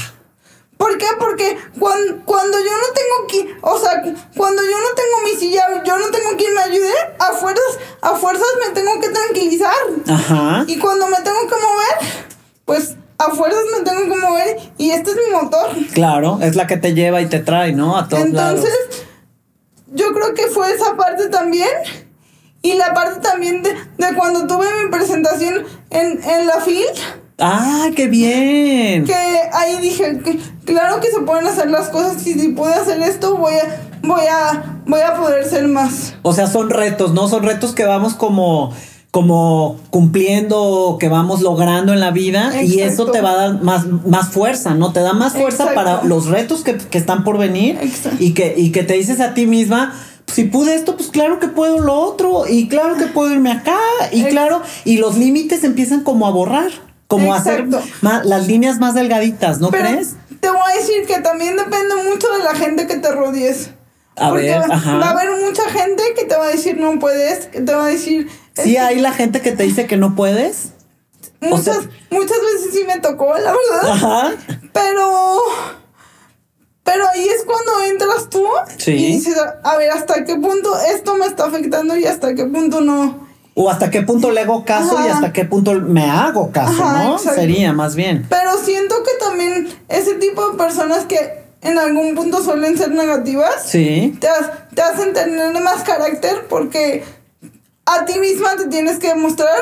¿Por 0.82 0.98
qué? 0.98 1.06
Porque 1.20 1.58
cuando, 1.78 2.26
cuando 2.26 2.58
yo 2.58 2.72
no 2.72 2.88
tengo 2.96 3.28
que, 3.28 3.56
o 3.62 3.78
sea, 3.78 4.02
cuando 4.36 4.64
yo 4.64 4.80
no 4.80 4.96
tengo 4.96 5.22
mi 5.24 5.40
silla, 5.40 5.64
yo 5.86 6.00
no 6.00 6.10
tengo 6.10 6.36
quien 6.36 6.56
me 6.56 6.62
ayude, 6.62 6.94
a 7.20 7.34
fuerzas, 7.34 7.78
a 8.02 8.16
fuerzas 8.16 8.48
me 8.66 8.74
tengo 8.74 9.00
que 9.00 9.10
tranquilizar. 9.10 9.76
Ajá. 10.08 10.64
Y 10.66 10.80
cuando 10.80 11.08
me 11.08 11.18
tengo 11.18 11.42
que 11.42 11.56
mover, 11.56 12.26
pues 12.66 12.96
a 13.20 13.30
fuerzas 13.30 13.62
me 13.78 13.86
tengo 13.86 14.12
que 14.12 14.20
mover 14.20 14.58
y 14.80 14.90
este 14.90 15.12
es 15.12 15.18
mi 15.18 15.36
motor. 15.40 15.70
Claro, 15.94 16.40
es 16.42 16.56
la 16.56 16.66
que 16.66 16.78
te 16.78 16.96
lleva 16.96 17.22
y 17.22 17.28
te 17.28 17.38
trae, 17.38 17.74
¿no? 17.74 17.96
A 17.96 18.08
todos 18.08 18.24
Entonces, 18.24 18.74
yo 19.86 20.12
creo 20.14 20.34
que 20.34 20.48
fue 20.48 20.74
esa 20.74 20.96
parte 20.96 21.30
también. 21.30 21.70
Y 22.64 22.74
la 22.74 22.96
parte 22.96 23.20
también 23.20 23.62
de, 23.62 23.76
cuando 24.18 24.48
tuve 24.48 24.66
mi 24.84 24.90
presentación 24.90 25.64
en, 25.92 26.24
en 26.24 26.48
la 26.48 26.60
FIL. 26.62 26.88
¡Ah, 27.42 27.90
qué 27.96 28.08
bien! 28.08 29.06
Que 29.06 29.14
ahí 29.14 29.78
dije, 29.82 30.20
que, 30.24 30.40
claro 30.64 31.02
que 31.02 31.10
se 31.10 31.22
pueden 31.22 31.48
hacer 31.48 31.70
las 31.72 31.90
cosas 31.90 32.26
y 32.28 32.34
si 32.36 32.50
puedo 32.50 32.72
hacer 32.72 33.02
esto, 33.02 33.36
voy 33.36 33.54
a, 33.54 33.82
voy 34.04 34.22
a, 34.30 34.82
voy 34.86 35.02
a 35.02 35.16
poder 35.16 35.44
ser 35.46 35.68
más. 35.68 36.14
O 36.22 36.34
sea, 36.34 36.46
son 36.46 36.70
retos, 36.70 37.14
¿no? 37.14 37.28
Son 37.28 37.44
retos 37.44 37.74
que 37.74 37.86
vamos 37.86 38.14
como 38.14 38.72
como 39.12 39.78
cumpliendo, 39.90 40.96
que 40.98 41.10
vamos 41.10 41.42
logrando 41.42 41.92
en 41.92 42.00
la 42.00 42.12
vida 42.12 42.64
y 42.64 42.80
eso 42.80 43.12
te 43.12 43.20
va 43.20 43.32
a 43.32 43.36
dar 43.36 43.62
más, 43.62 43.86
más 43.86 44.30
fuerza, 44.30 44.74
¿no? 44.74 44.94
Te 44.94 45.02
da 45.02 45.12
más 45.12 45.34
fuerza 45.34 45.74
para 45.74 46.04
los 46.04 46.28
retos 46.28 46.64
que, 46.64 46.78
están 46.98 47.26
por 47.26 47.38
venir 47.38 47.78
y 48.20 48.34
que, 48.34 48.54
y 48.56 48.72
que 48.72 48.84
te 48.84 48.94
dices 48.94 49.20
a 49.20 49.34
ti 49.34 49.48
misma, 49.48 49.94
si 50.28 50.46
pude 50.46 50.76
esto, 50.76 50.96
pues 50.96 51.10
claro 51.10 51.40
que 51.40 51.50
puedo 51.50 51.80
lo 51.80 52.00
otro 52.00 52.48
y 52.48 52.70
claro 52.70 52.96
que 52.96 53.08
puedo 53.08 53.34
irme 53.34 53.52
acá 53.52 53.78
y 54.14 54.24
claro, 54.24 54.62
y 54.86 54.96
los 54.96 55.18
límites 55.18 55.66
empiezan 55.66 56.04
como 56.06 56.26
a 56.26 56.32
borrar, 56.32 56.72
como 57.12 57.34
hacer 57.34 57.68
las 58.02 58.48
líneas 58.48 58.80
más 58.80 58.94
delgaditas, 58.94 59.60
¿no 59.60 59.70
crees? 59.70 60.16
Te 60.40 60.50
voy 60.50 60.60
a 60.72 60.76
decir 60.76 61.06
que 61.06 61.20
también 61.20 61.56
depende 61.56 61.96
mucho 62.10 62.28
de 62.32 62.44
la 62.44 62.56
gente 62.56 62.88
que 62.88 62.96
te 62.96 63.12
rodees. 63.12 63.70
A 64.16 64.32
ver, 64.32 64.62
va, 64.62 64.68
va 64.68 65.08
a 65.08 65.10
haber 65.12 65.30
mucha 65.40 65.70
gente 65.70 66.04
que 66.16 66.26
te 66.26 66.36
va 66.36 66.46
a 66.46 66.50
decir 66.50 66.78
no 66.78 67.00
puedes, 67.00 67.46
que 67.46 67.62
te 67.62 67.74
va 67.74 67.86
a 67.86 67.88
decir 67.88 68.28
¿Sí 68.54 68.78
hay 68.78 69.00
la 69.00 69.12
gente 69.12 69.42
que 69.42 69.52
te 69.52 69.64
dice 69.64 69.88
que 69.88 69.98
no 69.98 70.16
puedes? 70.16 70.72
Muchas, 71.40 71.80
muchas 72.10 72.38
veces 72.54 72.74
sí 72.74 72.84
me 72.86 73.00
tocó, 73.00 73.34
la 73.38 73.54
verdad. 73.54 73.92
Ajá. 73.92 74.32
Pero. 74.74 75.42
Pero 76.84 77.08
ahí 77.10 77.28
es 77.28 77.44
cuando 77.46 77.84
entras 77.84 78.30
tú 78.30 78.46
sí. 78.78 78.92
y 78.92 79.06
dices, 79.14 79.38
a 79.64 79.78
ver, 79.78 79.92
¿hasta 79.92 80.26
qué 80.26 80.36
punto 80.36 80.76
esto 80.94 81.16
me 81.16 81.26
está 81.26 81.46
afectando 81.46 81.96
y 81.96 82.06
hasta 82.06 82.34
qué 82.34 82.46
punto 82.46 82.82
no? 82.82 83.28
O 83.54 83.70
hasta 83.70 83.90
qué 83.90 84.02
punto 84.02 84.32
le 84.32 84.42
hago 84.42 84.64
caso 84.64 84.98
y 85.06 85.10
hasta 85.10 85.34
qué 85.34 85.46
punto 85.46 85.74
me 85.74 86.10
hago 86.10 86.52
caso, 86.52 86.84
¿no? 86.84 87.18
Sería 87.20 87.74
más 87.74 87.96
bien. 87.96 88.26
Pero 88.30 88.58
siento 88.58 88.96
que 89.04 89.26
también 89.26 89.68
ese 89.90 90.16
tipo 90.16 90.50
de 90.52 90.58
personas 90.58 91.06
que 91.06 91.42
en 91.62 91.78
algún 91.78 92.16
punto 92.16 92.42
suelen 92.42 92.78
ser 92.78 92.92
negativas, 92.92 93.64
sí. 93.66 94.18
te, 94.20 94.28
te 94.74 94.82
hacen 94.82 95.14
tener 95.14 95.54
más 95.62 95.84
carácter 95.84 96.48
porque 96.50 97.04
a 97.86 98.06
ti 98.06 98.20
misma 98.20 98.56
te 98.56 98.68
tienes 98.68 99.00
que 99.00 99.10
demostrar 99.10 99.60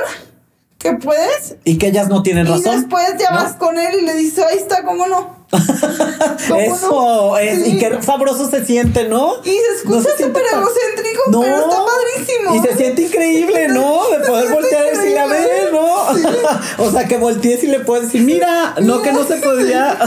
que 0.77 0.93
puedes. 0.93 1.57
Y 1.65 1.77
que 1.77 1.87
ellas 1.87 2.07
no 2.07 2.23
tienen 2.23 2.47
razón. 2.47 2.73
Y 2.73 2.77
después 2.77 3.15
ya 3.19 3.31
vas 3.31 3.53
con 3.55 3.77
él 3.77 3.99
y 4.01 4.05
le 4.05 4.13
dices, 4.15 4.45
ahí 4.49 4.57
está, 4.57 4.83
¿cómo 4.83 5.07
no? 5.07 5.38
Eso 5.51 7.37
es, 7.37 7.67
y 7.67 7.77
qué 7.79 7.97
sabroso 8.01 8.49
se 8.49 8.63
siente, 8.65 9.07
¿no? 9.07 9.33
Y 9.43 9.49
se 9.49 9.77
escucha 9.77 10.09
súper 10.17 10.43
egocéntrico, 10.51 11.21
pero 11.41 11.55
está 11.55 11.77
padrísimo. 11.85 12.55
Y 12.55 12.67
se 12.67 12.77
siente 12.77 13.01
increíble, 13.03 13.67
¿no? 13.69 14.09
De 14.09 14.25
poder 14.27 14.51
voltear 14.51 14.85
y 14.85 14.97
decirle, 14.97 15.19
a 15.19 15.25
ver, 15.25 15.71
¿no? 15.71 15.89
o 16.85 16.91
sea, 16.91 17.07
que 17.07 17.17
voltees 17.17 17.63
y 17.63 17.67
le 17.67 17.79
puedes 17.79 18.05
decir, 18.05 18.21
mira, 18.21 18.75
no, 18.81 19.01
que 19.01 19.11
no 19.11 19.23
se 19.25 19.37
podía. 19.37 19.97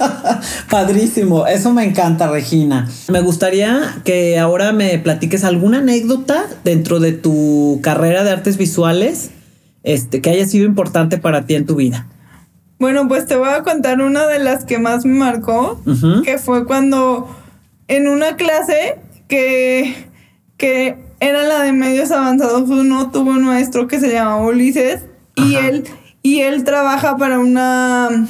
Padrísimo, 0.70 1.46
eso 1.46 1.72
me 1.72 1.84
encanta, 1.84 2.28
Regina. 2.28 2.88
Me 3.08 3.20
gustaría 3.20 4.00
que 4.04 4.38
ahora 4.38 4.72
me 4.72 4.98
platiques 4.98 5.44
alguna 5.44 5.78
anécdota 5.78 6.46
dentro 6.64 7.00
de 7.00 7.12
tu 7.12 7.80
carrera 7.82 8.24
de 8.24 8.30
artes 8.30 8.56
visuales 8.56 9.30
este, 9.82 10.20
que 10.20 10.30
haya 10.30 10.46
sido 10.46 10.66
importante 10.66 11.18
para 11.18 11.46
ti 11.46 11.54
en 11.54 11.66
tu 11.66 11.76
vida. 11.76 12.06
Bueno, 12.80 13.06
pues 13.08 13.26
te 13.26 13.36
voy 13.36 13.50
a 13.50 13.62
contar 13.62 14.00
una 14.00 14.26
de 14.26 14.38
las 14.38 14.64
que 14.64 14.78
más 14.78 15.04
me 15.04 15.18
marcó, 15.18 15.78
que 16.24 16.38
fue 16.38 16.64
cuando 16.64 17.28
en 17.88 18.08
una 18.08 18.36
clase 18.36 18.98
que, 19.28 20.06
que 20.56 20.96
era 21.20 21.44
la 21.44 21.62
de 21.62 21.72
medios 21.72 22.10
avanzados 22.10 22.70
uno, 22.70 23.10
tuvo 23.10 23.32
un 23.32 23.44
maestro 23.44 23.86
que 23.86 24.00
se 24.00 24.10
llamaba 24.10 24.46
Ulises 24.46 25.02
y 25.36 25.56
él, 25.56 25.84
y 26.22 26.40
él 26.40 26.64
trabaja 26.64 27.18
para 27.18 27.38
una, 27.38 28.26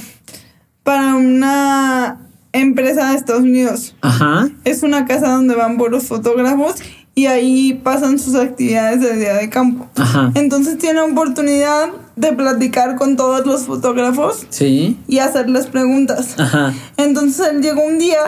para 0.82 1.14
una 1.14 2.18
empresa 2.52 3.10
de 3.10 3.18
Estados 3.18 3.42
Unidos. 3.42 3.94
Ajá. 4.00 4.48
Es 4.64 4.82
una 4.82 5.06
casa 5.06 5.28
donde 5.28 5.54
van 5.54 5.78
puros 5.78 6.08
fotógrafos 6.08 6.74
y 7.20 7.26
ahí 7.26 7.74
pasan 7.74 8.18
sus 8.18 8.34
actividades 8.34 9.02
de 9.02 9.14
día 9.14 9.34
de 9.34 9.50
campo. 9.50 9.86
Ajá. 9.96 10.32
Entonces 10.34 10.78
tiene 10.78 11.02
oportunidad 11.02 11.90
de 12.16 12.32
platicar 12.32 12.96
con 12.96 13.16
todos 13.16 13.44
los 13.44 13.64
fotógrafos 13.64 14.46
sí. 14.48 14.98
y 15.06 15.18
hacerles 15.18 15.66
preguntas. 15.66 16.34
Ajá. 16.38 16.72
Entonces 16.96 17.46
él 17.48 17.60
llegó 17.60 17.82
un 17.82 17.98
día 17.98 18.20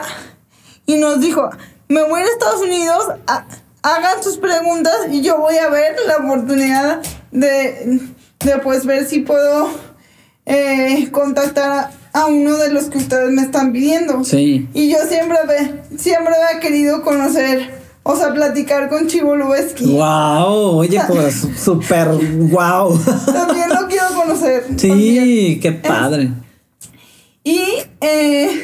y 0.85 0.97
nos 0.97 1.23
dijo, 1.23 1.49
me 1.89 2.03
voy 2.03 2.21
a 2.21 2.25
Estados 2.25 2.61
Unidos, 2.61 3.03
hagan 3.83 4.23
sus 4.23 4.37
preguntas 4.37 4.95
y 5.11 5.23
yo 5.23 5.39
voy 5.39 5.57
a 5.57 5.71
ver 5.71 5.97
la 6.07 6.19
oportunidad 6.19 7.01
de, 7.31 7.99
de 8.41 8.59
pues 8.63 8.85
ver 8.85 9.07
si 9.07 9.21
puedo 9.21 9.71
eh, 10.45 11.09
contactar 11.13 11.93
a, 12.13 12.27
uno 12.27 12.59
de 12.59 12.71
los 12.75 12.91
que 12.91 12.99
ustedes 12.99 13.31
me 13.31 13.41
están 13.41 13.73
pidiendo. 13.73 14.23
Sí. 14.23 14.69
Y 14.75 14.91
yo 14.91 14.99
siempre, 15.09 15.39
siempre 15.97 16.35
he 16.55 16.61
querido 16.61 17.01
conocer 17.01 17.82
o 18.05 18.17
sea, 18.17 18.33
platicar 18.35 18.89
con 18.89 19.07
Chivo 19.07 19.37
Lubeski. 19.37 19.85
¡Wow! 19.93 20.79
Oye, 20.79 21.01
pues 21.09 21.47
súper 21.57 22.09
wow. 22.09 22.99
También 23.27 23.69
lo 23.69 23.87
quiero 23.89 24.07
conocer. 24.15 24.65
Sí, 24.77 25.59
qué 25.63 25.73
padre. 25.73 26.31
Y 27.45 27.61
eh, 28.01 28.63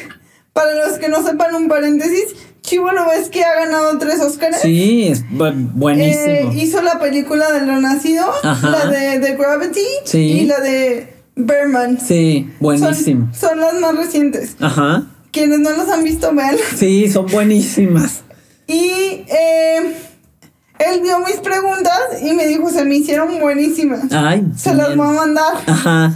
para 0.53 0.85
los 0.85 0.97
que 0.97 1.09
no 1.09 1.23
sepan, 1.23 1.55
un 1.55 1.67
paréntesis. 1.67 2.35
Chivo 2.61 2.91
Lubeski 2.91 3.39
ha 3.39 3.65
ganado 3.65 3.97
tres 3.97 4.19
Oscars. 4.19 4.59
Sí, 4.61 5.07
es 5.07 5.23
buenísimo. 5.29 6.25
Eh, 6.25 6.49
hizo 6.55 6.81
la 6.81 6.99
película 6.99 7.51
del 7.51 7.67
Renacido, 7.67 8.25
la 8.43 8.85
de, 8.85 9.19
The 9.19 9.37
Gravity 9.37 9.85
y 10.13 10.45
la 10.45 10.59
de 10.59 11.13
Berman. 11.35 11.99
Sí, 11.99 12.51
buenísimo. 12.59 13.29
Son, 13.33 13.49
son, 13.49 13.59
las 13.59 13.73
más 13.79 13.95
recientes. 13.95 14.55
Ajá. 14.59 15.07
Quienes 15.31 15.59
no 15.59 15.71
las 15.71 15.89
han 15.89 16.03
visto, 16.03 16.33
vean. 16.33 16.57
Sí, 16.75 17.09
son 17.09 17.25
buenísimas. 17.27 18.23
Y 18.69 19.25
eh, 19.27 19.97
él 20.77 21.01
vio 21.01 21.17
mis 21.21 21.37
preguntas 21.37 21.99
y 22.21 22.33
me 22.33 22.45
dijo, 22.45 22.69
se 22.69 22.85
me 22.85 22.97
hicieron 22.97 23.39
buenísimas. 23.39 24.11
Ay, 24.11 24.45
se 24.55 24.75
las 24.75 24.95
voy 24.95 25.07
a 25.07 25.11
mandar. 25.11 25.53
Ajá. 25.65 26.13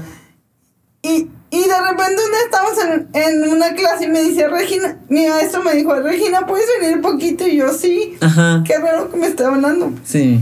Y, 1.02 1.28
y 1.50 1.64
de 1.64 1.82
repente 1.90 2.22
un 2.24 2.32
día 2.32 2.40
estamos 2.46 2.74
en, 2.84 3.10
en, 3.14 3.50
una 3.50 3.74
clase 3.74 4.06
y 4.06 4.10
me 4.10 4.22
dice, 4.22 4.48
Regina, 4.48 5.00
mi 5.10 5.28
maestro 5.28 5.64
me 5.64 5.74
dijo, 5.74 5.96
Regina, 5.96 6.46
¿puedes 6.46 6.68
venir 6.80 7.02
poquito? 7.02 7.48
Y 7.48 7.58
yo, 7.58 7.74
sí. 7.74 8.16
Ajá. 8.22 8.64
Qué 8.68 8.78
raro 8.78 9.10
que 9.10 9.18
me 9.18 9.26
esté 9.26 9.46
hablando. 9.46 9.92
Sí. 10.04 10.40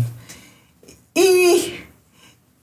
Y, 1.14 1.76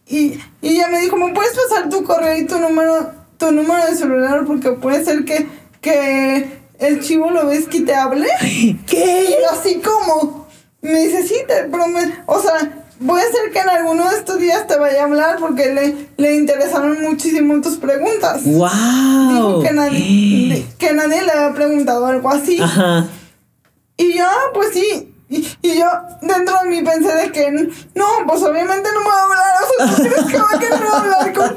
y, 0.06 0.38
y 0.60 0.68
ella 0.68 0.88
me 0.88 1.00
dijo, 1.00 1.16
¿me 1.16 1.32
puedes 1.32 1.56
pasar 1.56 1.88
tu 1.88 2.04
correo 2.04 2.36
y 2.36 2.46
tu 2.46 2.58
número, 2.58 3.12
tu 3.38 3.50
número 3.50 3.86
de 3.86 3.96
celular? 3.96 4.44
Porque 4.44 4.72
puede 4.72 5.02
ser 5.02 5.24
que, 5.24 5.48
que 5.80 6.67
el 6.78 7.00
chivo 7.00 7.30
lo 7.30 7.46
ves 7.46 7.68
que 7.68 7.82
te 7.82 7.94
hable. 7.94 8.28
¿Qué? 8.86 9.24
Y 9.30 9.54
así 9.54 9.80
como, 9.80 10.46
me 10.80 11.00
dice, 11.00 11.26
sí, 11.26 11.36
te 11.46 11.64
prometo. 11.64 12.14
O 12.26 12.40
sea, 12.40 12.78
Puede 13.04 13.30
ser 13.30 13.52
que 13.52 13.60
en 13.60 13.68
alguno 13.68 14.10
de 14.10 14.16
estos 14.16 14.38
días 14.40 14.66
te 14.66 14.76
vaya 14.76 15.02
a 15.02 15.04
hablar 15.04 15.36
porque 15.38 15.72
le, 15.72 16.08
le 16.16 16.34
interesaron 16.34 17.00
muchísimo 17.02 17.60
tus 17.60 17.76
preguntas. 17.76 18.42
¡Wow! 18.44 19.62
que 19.62 19.72
nadie, 19.72 20.66
que 20.78 20.92
nadie 20.92 21.22
le 21.22 21.30
había 21.30 21.54
preguntado 21.54 22.06
algo 22.06 22.28
así. 22.28 22.60
Ajá. 22.60 23.06
Y 23.96 24.18
yo, 24.18 24.24
ah, 24.26 24.50
pues 24.52 24.70
sí. 24.72 25.14
Y, 25.28 25.46
y, 25.62 25.78
yo 25.78 25.86
dentro 26.22 26.56
de 26.62 26.70
mí 26.70 26.82
pensé 26.82 27.14
de 27.14 27.30
que 27.30 27.50
no, 27.50 28.06
pues 28.26 28.42
obviamente 28.42 28.88
no 28.92 29.00
me 29.00 29.08
va 29.08 29.20
a 29.20 29.24
hablar. 29.24 29.46
O 29.62 29.86
sea, 29.86 29.96
¿tú 29.96 30.02
crees 30.02 30.26
que 30.26 30.38
va 30.38 30.48
a 30.52 30.58
querer 30.58 30.88
hablar 30.92 31.32
con, 31.34 31.56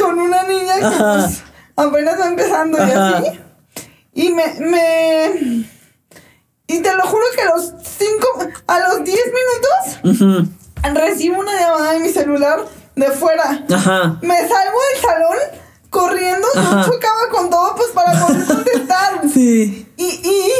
con 0.00 0.18
una 0.20 0.42
niña 0.44 0.74
que 0.76 0.96
pues, 0.96 1.42
apenas 1.76 2.20
va 2.20 2.28
empezando 2.28 2.78
y 2.78 2.90
así? 2.90 3.40
Y 4.18 4.32
me, 4.32 4.52
me. 4.58 5.64
Y 6.66 6.80
te 6.80 6.92
lo 6.92 7.06
juro 7.06 7.22
que 7.36 7.42
a 7.42 7.54
los 7.54 7.72
cinco, 7.84 8.26
a 8.66 8.80
los 8.80 9.04
diez 9.04 9.22
minutos, 10.02 10.34
recibo 10.92 11.38
una 11.38 11.56
llamada 11.56 11.92
de 11.92 12.00
mi 12.00 12.08
celular 12.08 12.66
de 12.96 13.06
fuera. 13.12 13.64
Ajá. 13.72 14.18
Me 14.20 14.36
salgo 14.36 14.78
del 14.92 15.00
salón 15.00 15.36
corriendo, 15.88 16.48
yo 16.52 16.62
chocaba 16.62 17.28
con 17.30 17.48
todo 17.48 17.76
pues 17.76 17.90
para 17.90 18.26
poder 18.26 18.44
contestar. 18.44 19.20
sí. 19.32 19.86
Y, 19.96 20.04
y, 20.04 20.52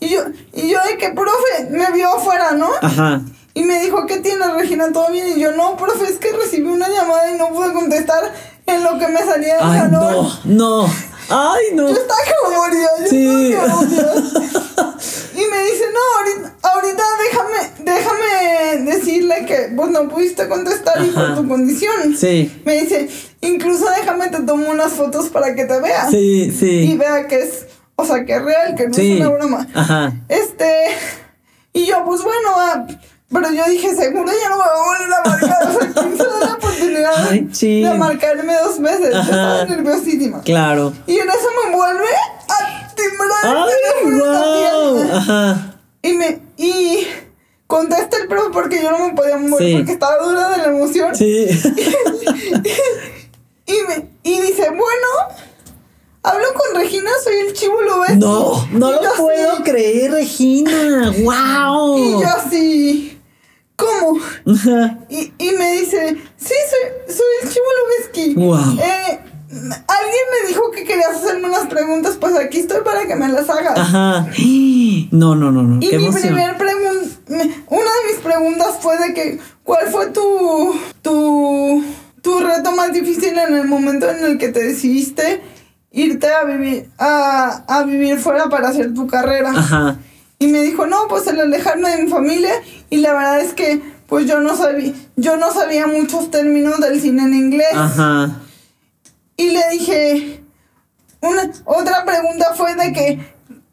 y 0.00 0.08
yo, 0.08 0.22
y 0.52 0.68
yo 0.68 0.80
de 0.82 0.98
que, 0.98 1.10
profe, 1.10 1.70
me 1.70 1.92
vio 1.92 2.16
afuera, 2.16 2.50
¿no? 2.54 2.70
Ajá. 2.82 3.20
Y 3.54 3.62
me 3.62 3.80
dijo, 3.82 4.04
¿qué 4.06 4.18
tienes, 4.18 4.52
Regina? 4.54 4.90
¿Todo 4.92 5.12
bien? 5.12 5.28
Y 5.28 5.40
yo, 5.40 5.52
no, 5.52 5.76
profe, 5.76 6.06
es 6.06 6.18
que 6.18 6.32
recibí 6.32 6.66
una 6.66 6.88
llamada 6.88 7.30
y 7.30 7.38
no 7.38 7.50
pude 7.50 7.72
contestar 7.72 8.32
en 8.66 8.82
lo 8.82 8.98
que 8.98 9.06
me 9.06 9.20
salía 9.20 9.58
del 9.58 9.78
salón. 9.78 10.32
No, 10.44 10.82
no. 10.82 11.11
Ay, 11.34 11.74
no. 11.74 11.88
Yo 11.88 11.94
estaba 11.94 12.20
como 12.42 12.56
moría, 12.56 12.88
yo 13.00 13.06
sí. 13.08 13.52
estaba 13.52 13.72
como 13.72 13.82
Y 15.34 15.50
me 15.50 15.64
dice, 15.64 15.84
no, 15.92 16.00
ahorita, 16.18 16.54
ahorita 16.62 17.02
déjame, 17.24 17.70
déjame 17.90 18.90
decirle 18.92 19.46
que 19.46 19.68
vos 19.74 19.90
no 19.90 20.08
pudiste 20.08 20.46
contestar 20.48 21.04
y 21.04 21.10
por 21.10 21.34
tu 21.34 21.48
condición. 21.48 22.16
Sí. 22.16 22.60
Me 22.64 22.82
dice, 22.82 23.08
incluso 23.40 23.86
déjame 23.90 24.28
te 24.28 24.40
tomo 24.42 24.70
unas 24.70 24.92
fotos 24.92 25.30
para 25.30 25.54
que 25.54 25.64
te 25.64 25.80
vea. 25.80 26.08
Sí, 26.10 26.54
sí. 26.56 26.92
Y 26.92 26.96
vea 26.98 27.26
que 27.26 27.40
es, 27.40 27.66
o 27.96 28.04
sea, 28.04 28.24
que 28.24 28.34
es 28.34 28.42
real, 28.42 28.74
que 28.74 28.88
no 28.88 28.96
es 28.96 29.20
una 29.20 29.28
broma. 29.30 29.68
Ajá. 29.74 30.12
Este, 30.28 30.88
y 31.72 31.86
yo, 31.86 32.04
pues 32.04 32.22
bueno, 32.22 32.50
ah, 32.56 32.86
pero 33.32 33.50
yo 33.50 33.64
dije, 33.64 33.94
seguro 33.94 34.30
ya 34.30 34.48
no 34.50 34.56
me 34.56 34.64
va 34.64 34.66
a 34.66 34.84
volver 34.84 35.14
a 35.14 35.22
marcar. 35.28 35.68
O 35.68 35.72
sea, 35.72 35.90
¿quién 35.92 36.16
se 36.18 36.24
da 36.24 36.38
la 36.40 36.54
oportunidad 36.54 37.30
de 37.30 37.94
marcarme 37.98 38.54
dos 38.56 38.78
veces? 38.80 39.14
Yo 39.14 39.20
estaba 39.20 39.64
nerviosísima. 39.64 40.40
Claro. 40.42 40.92
Y 41.06 41.18
en 41.18 41.28
eso 41.28 41.48
me 41.64 41.70
vuelve 41.74 42.08
a 42.48 42.92
timbrar 42.94 43.56
el 43.56 43.64
teléfono 44.02 45.14
Ajá. 45.16 45.76
Y 46.02 46.12
me... 46.12 46.40
Y 46.58 47.06
contesta 47.66 48.18
el 48.18 48.28
profe 48.28 48.50
porque 48.52 48.82
yo 48.82 48.90
no 48.90 48.98
me 49.08 49.14
podía 49.14 49.38
mover 49.38 49.76
porque 49.78 49.92
estaba 49.92 50.18
dura 50.22 50.50
de 50.50 50.58
la 50.58 50.64
emoción. 50.64 51.16
Sí. 51.16 51.46
y, 53.66 53.72
me, 53.88 54.10
y 54.22 54.40
dice, 54.40 54.68
bueno... 54.68 55.08
Hablo 56.24 56.46
con 56.54 56.76
Regina, 56.80 57.10
soy 57.24 57.34
el 57.48 57.52
chivo, 57.52 57.82
¿lo 57.82 57.96
No, 58.14 58.64
no 58.70 58.92
lo 58.92 59.00
puedo 59.16 59.64
creer, 59.64 60.12
Regina. 60.12 61.12
¡Wow! 61.18 61.98
Y 62.02 62.12
yo 62.12 62.28
así. 62.28 63.18
¿Cómo? 63.82 64.18
y, 65.08 65.32
y 65.38 65.50
me 65.52 65.72
dice, 65.72 66.16
sí, 66.36 66.54
soy, 66.70 67.14
soy 67.14 67.26
el 67.42 67.48
Chivo 67.50 67.64
Lubeski. 67.78 68.34
Wow. 68.34 68.78
Eh, 68.84 69.20
alguien 69.52 70.24
me 70.42 70.48
dijo 70.48 70.70
que 70.70 70.84
querías 70.84 71.16
hacerme 71.16 71.48
unas 71.48 71.66
preguntas, 71.66 72.16
pues 72.18 72.34
aquí 72.36 72.60
estoy 72.60 72.80
para 72.82 73.06
que 73.06 73.14
me 73.16 73.28
las 73.28 73.48
hagas. 73.50 73.78
Ajá. 73.78 74.26
No, 75.10 75.34
no, 75.34 75.50
no, 75.52 75.62
no. 75.62 75.78
Y 75.80 75.96
mi 75.98 76.10
primer 76.10 76.56
pregunta, 76.56 77.06
una 77.28 77.90
de 77.90 78.12
mis 78.12 78.20
preguntas 78.22 78.78
fue 78.80 78.96
de 78.98 79.14
que, 79.14 79.38
¿cuál 79.62 79.88
fue 79.88 80.06
tu, 80.06 80.74
tu, 81.02 81.84
tu 82.22 82.40
reto 82.40 82.72
más 82.72 82.92
difícil 82.92 83.36
en 83.36 83.54
el 83.54 83.68
momento 83.68 84.10
en 84.10 84.24
el 84.24 84.38
que 84.38 84.48
te 84.48 84.64
decidiste 84.64 85.42
irte 85.90 86.32
a 86.32 86.44
vivir, 86.44 86.88
a, 86.98 87.64
a 87.68 87.82
vivir 87.84 88.18
fuera 88.18 88.48
para 88.48 88.70
hacer 88.70 88.94
tu 88.94 89.06
carrera? 89.06 89.50
Ajá. 89.50 89.98
Y 90.42 90.48
me 90.48 90.60
dijo, 90.60 90.86
no, 90.86 91.06
pues 91.08 91.24
el 91.28 91.38
alejarme 91.38 91.88
de 91.90 92.02
mi 92.02 92.10
familia. 92.10 92.50
Y 92.90 92.96
la 92.96 93.12
verdad 93.12 93.40
es 93.40 93.54
que, 93.54 93.80
pues 94.08 94.26
yo 94.26 94.40
no 94.40 94.56
sabía, 94.56 94.92
yo 95.14 95.36
no 95.36 95.52
sabía 95.52 95.86
muchos 95.86 96.32
términos 96.32 96.80
del 96.80 97.00
cine 97.00 97.22
en 97.22 97.34
inglés. 97.34 97.72
Ajá. 97.72 98.40
Y 99.36 99.50
le 99.50 99.60
dije, 99.70 100.42
una, 101.20 101.48
otra 101.64 102.04
pregunta 102.04 102.54
fue 102.56 102.74
de 102.74 102.92
que, 102.92 103.24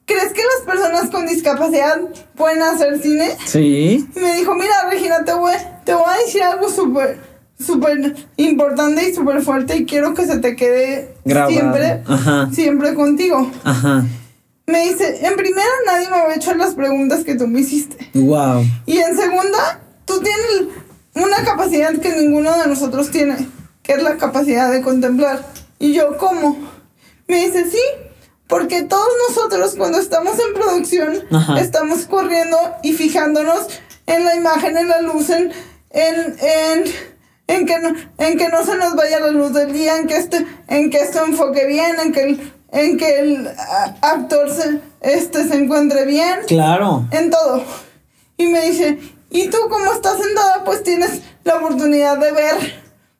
¿crees 0.05 0.31
que 0.31 0.43
las 0.43 0.75
personas 0.75 1.09
con 1.09 1.25
discapacidad 1.25 2.01
pueden 2.35 2.61
hacer 2.61 3.01
cine? 3.01 3.35
Sí. 3.47 4.07
Y 4.15 4.19
me 4.19 4.35
dijo, 4.35 4.53
mira, 4.53 4.87
Regina, 4.91 5.25
te 5.25 5.33
voy, 5.33 5.53
te 5.85 5.95
voy 5.95 6.05
a 6.07 6.23
decir 6.23 6.43
algo 6.43 6.69
súper, 6.69 7.19
súper 7.57 8.15
importante 8.37 9.09
y 9.09 9.15
súper 9.15 9.41
fuerte 9.41 9.75
y 9.75 9.85
quiero 9.87 10.13
que 10.13 10.27
se 10.27 10.37
te 10.37 10.55
quede 10.55 11.15
siempre, 11.47 12.03
siempre 12.51 12.93
contigo. 12.93 13.49
Ajá. 13.63 14.05
Me 14.69 14.87
dice, 14.87 15.25
en 15.25 15.35
primera 15.35 15.67
nadie 15.87 16.09
me 16.09 16.17
había 16.17 16.35
hecho 16.35 16.53
las 16.53 16.75
preguntas 16.75 17.23
que 17.23 17.33
tú 17.33 17.47
me 17.47 17.61
hiciste. 17.61 18.11
Wow. 18.13 18.63
Y 18.85 18.99
en 18.99 19.17
segunda, 19.17 19.81
tú 20.05 20.21
tienes 20.21 20.75
una 21.15 21.37
capacidad 21.43 21.91
que 21.97 22.15
ninguno 22.15 22.55
de 22.55 22.67
nosotros 22.67 23.09
tiene, 23.09 23.49
que 23.81 23.93
es 23.93 24.03
la 24.03 24.17
capacidad 24.17 24.71
de 24.71 24.83
contemplar. 24.83 25.43
Y 25.79 25.93
yo, 25.93 26.17
¿cómo? 26.17 26.55
Me 27.27 27.47
dice, 27.47 27.67
sí, 27.67 27.81
porque 28.45 28.83
todos 28.83 29.09
nosotros 29.27 29.73
cuando 29.75 29.97
estamos 29.97 30.35
en 30.37 30.53
producción 30.53 31.23
estamos 31.57 32.05
corriendo 32.05 32.57
y 32.83 32.93
fijándonos 32.93 33.67
en 34.05 34.23
la 34.23 34.35
imagen, 34.35 34.77
en 34.77 34.87
la 34.87 35.01
luz, 35.01 35.31
en, 35.31 35.51
en, 35.89 36.83
en, 37.47 37.65
que, 37.65 37.79
no, 37.79 37.95
en 38.19 38.37
que 38.37 38.49
no 38.49 38.63
se 38.63 38.75
nos 38.75 38.95
vaya 38.95 39.19
la 39.19 39.31
luz 39.31 39.51
del 39.51 39.73
día, 39.73 39.97
en 39.97 40.05
que, 40.05 40.17
este, 40.17 40.45
en 40.67 40.91
que 40.91 40.99
esto 40.99 41.25
enfoque 41.25 41.65
bien, 41.65 41.99
en 41.99 42.11
que 42.11 42.21
el 42.21 42.53
en 42.71 42.97
que 42.97 43.19
el 43.19 43.47
actor 44.01 44.49
se, 44.51 44.81
este, 45.01 45.47
se 45.47 45.55
encuentre 45.55 46.05
bien. 46.05 46.39
Claro. 46.47 47.07
En 47.11 47.29
todo. 47.29 47.63
Y 48.37 48.47
me 48.47 48.69
dice, 48.69 48.99
y 49.29 49.49
tú 49.49 49.57
como 49.69 49.91
estás 49.91 50.17
sentada, 50.21 50.63
pues 50.63 50.83
tienes 50.83 51.21
la 51.43 51.55
oportunidad 51.55 52.17
de 52.17 52.31
ver 52.31 52.55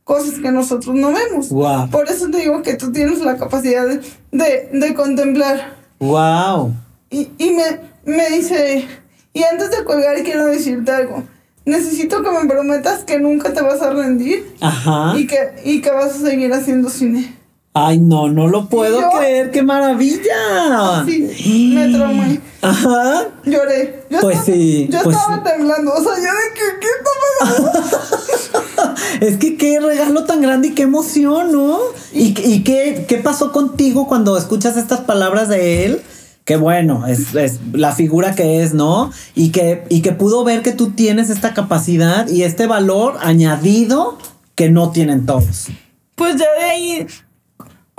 cosas 0.03 0.39
que 0.39 0.51
nosotros 0.51 0.95
no 0.95 1.13
vemos. 1.13 1.49
Wow. 1.49 1.89
Por 1.89 2.09
eso 2.09 2.29
te 2.29 2.37
digo 2.39 2.61
que 2.63 2.75
tú 2.75 2.91
tienes 2.91 3.19
la 3.19 3.37
capacidad 3.37 3.85
de, 3.85 4.69
de, 4.71 4.93
contemplar. 4.95 5.75
Wow. 5.99 6.73
Y, 7.09 7.29
y 7.37 7.51
me, 7.51 7.79
me 8.05 8.29
dice, 8.29 8.87
y 9.33 9.43
antes 9.43 9.71
de 9.71 9.83
colgar 9.83 10.21
quiero 10.23 10.47
decirte 10.47 10.91
algo. 10.91 11.23
Necesito 11.65 12.23
que 12.23 12.31
me 12.31 12.49
prometas 12.49 13.03
que 13.03 13.19
nunca 13.19 13.53
te 13.53 13.61
vas 13.61 13.81
a 13.81 13.91
rendir. 13.91 14.55
Ajá. 14.61 15.13
Y 15.15 15.27
que, 15.27 15.53
y 15.63 15.81
que 15.81 15.91
vas 15.91 16.15
a 16.15 16.19
seguir 16.19 16.51
haciendo 16.53 16.89
cine. 16.89 17.38
Ay, 17.73 17.99
no, 17.99 18.27
no 18.29 18.47
lo 18.47 18.67
puedo 18.67 18.99
creer, 19.11 19.51
qué 19.51 19.61
maravilla. 19.61 21.05
Sí, 21.05 21.71
me 21.75 21.87
traumé. 21.95 22.41
Ajá. 22.61 23.27
Lloré. 23.45 24.05
Yo 24.09 24.19
pues 24.21 24.39
estaba, 24.39 24.57
sí. 24.57 24.89
Yo 24.91 24.99
pues 25.03 25.15
estaba 25.15 25.43
temblando. 25.43 25.93
O 25.93 26.01
sea, 26.01 26.15
yo 26.15 26.23
de 26.23 26.53
que, 26.55 26.61
¿qué 26.81 26.87
está 26.97 28.95
es 29.25 29.37
que 29.37 29.55
qué 29.55 29.79
regalo 29.79 30.23
tan 30.25 30.41
grande 30.41 30.69
y 30.69 30.71
qué 30.73 30.83
emoción, 30.83 31.51
¿no? 31.51 31.77
¿Y, 32.11 32.35
y 32.43 32.63
qué, 32.63 33.05
qué 33.07 33.17
pasó 33.17 33.51
contigo 33.51 34.07
cuando 34.07 34.35
escuchas 34.35 34.75
estas 34.75 35.01
palabras 35.01 35.47
de 35.47 35.85
él? 35.85 36.01
Qué 36.45 36.57
bueno, 36.57 37.05
es, 37.05 37.35
es, 37.35 37.59
la 37.73 37.91
figura 37.91 38.33
que 38.33 38.63
es, 38.63 38.73
¿no? 38.73 39.11
Y 39.35 39.51
que, 39.51 39.83
y 39.89 40.01
que 40.01 40.13
pudo 40.13 40.43
ver 40.43 40.63
que 40.63 40.71
tú 40.71 40.89
tienes 40.89 41.29
esta 41.29 41.53
capacidad 41.53 42.27
y 42.27 42.41
este 42.41 42.65
valor 42.65 43.17
añadido 43.21 44.17
que 44.55 44.71
no 44.71 44.89
tienen 44.89 45.27
todos. 45.27 45.67
Pues 46.15 46.35
ya 46.37 46.47
de 46.59 46.65
ahí 46.65 47.07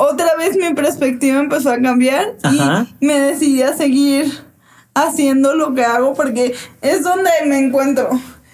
otra 0.00 0.34
vez 0.36 0.56
mi 0.56 0.72
perspectiva 0.72 1.38
empezó 1.38 1.70
a 1.70 1.78
cambiar 1.80 2.34
y 2.50 3.04
me 3.04 3.20
decidí 3.20 3.62
a 3.62 3.76
seguir 3.76 4.32
haciendo 4.94 5.54
lo 5.54 5.74
que 5.74 5.84
hago 5.84 6.14
porque 6.14 6.54
es 6.80 7.02
donde 7.02 7.30
me 7.46 7.58
encuentro. 7.58 8.08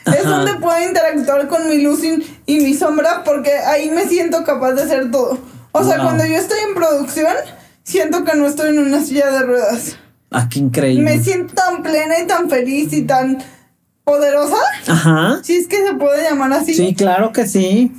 Es 0.07 0.25
donde 0.25 0.55
puedo 0.55 0.81
interactuar 0.81 1.49
con 1.49 1.69
mi 1.69 1.83
luz 1.83 2.01
y, 2.05 2.61
mi 2.61 2.75
sombra 2.75 3.23
porque 3.25 3.53
ahí 3.53 3.91
me 3.91 4.07
siento 4.07 4.43
capaz 4.45 4.73
de 4.73 4.83
hacer 4.83 5.11
todo. 5.11 5.39
O 5.73 5.85
sea, 5.85 5.99
cuando 5.99 6.25
yo 6.25 6.37
estoy 6.37 6.59
en 6.69 6.75
producción, 6.75 7.35
siento 7.85 8.25
que 8.25 8.37
no 8.37 8.47
estoy 8.47 8.71
en 8.71 8.81
una 8.81 9.03
silla 9.03 9.31
de 9.31 9.43
ruedas. 9.43 9.99
Ah, 10.31 10.49
qué 10.51 10.59
increíble. 10.59 11.05
Me 11.05 11.23
siento 11.23 11.55
tan 11.55 11.83
plena 11.83 12.19
y 12.21 12.27
tan 12.27 12.51
feliz 12.51 12.93
y 12.93 13.03
tan 13.03 13.39
poderosa. 14.03 14.57
Ajá. 14.89 15.41
Si 15.43 15.57
es 15.57 15.69
que 15.69 15.85
se 15.85 15.95
puede 15.95 16.29
llamar 16.29 16.53
así. 16.53 16.75
Sí, 16.75 16.95
claro 16.95 17.33
que 17.33 17.47
sí 17.47 17.93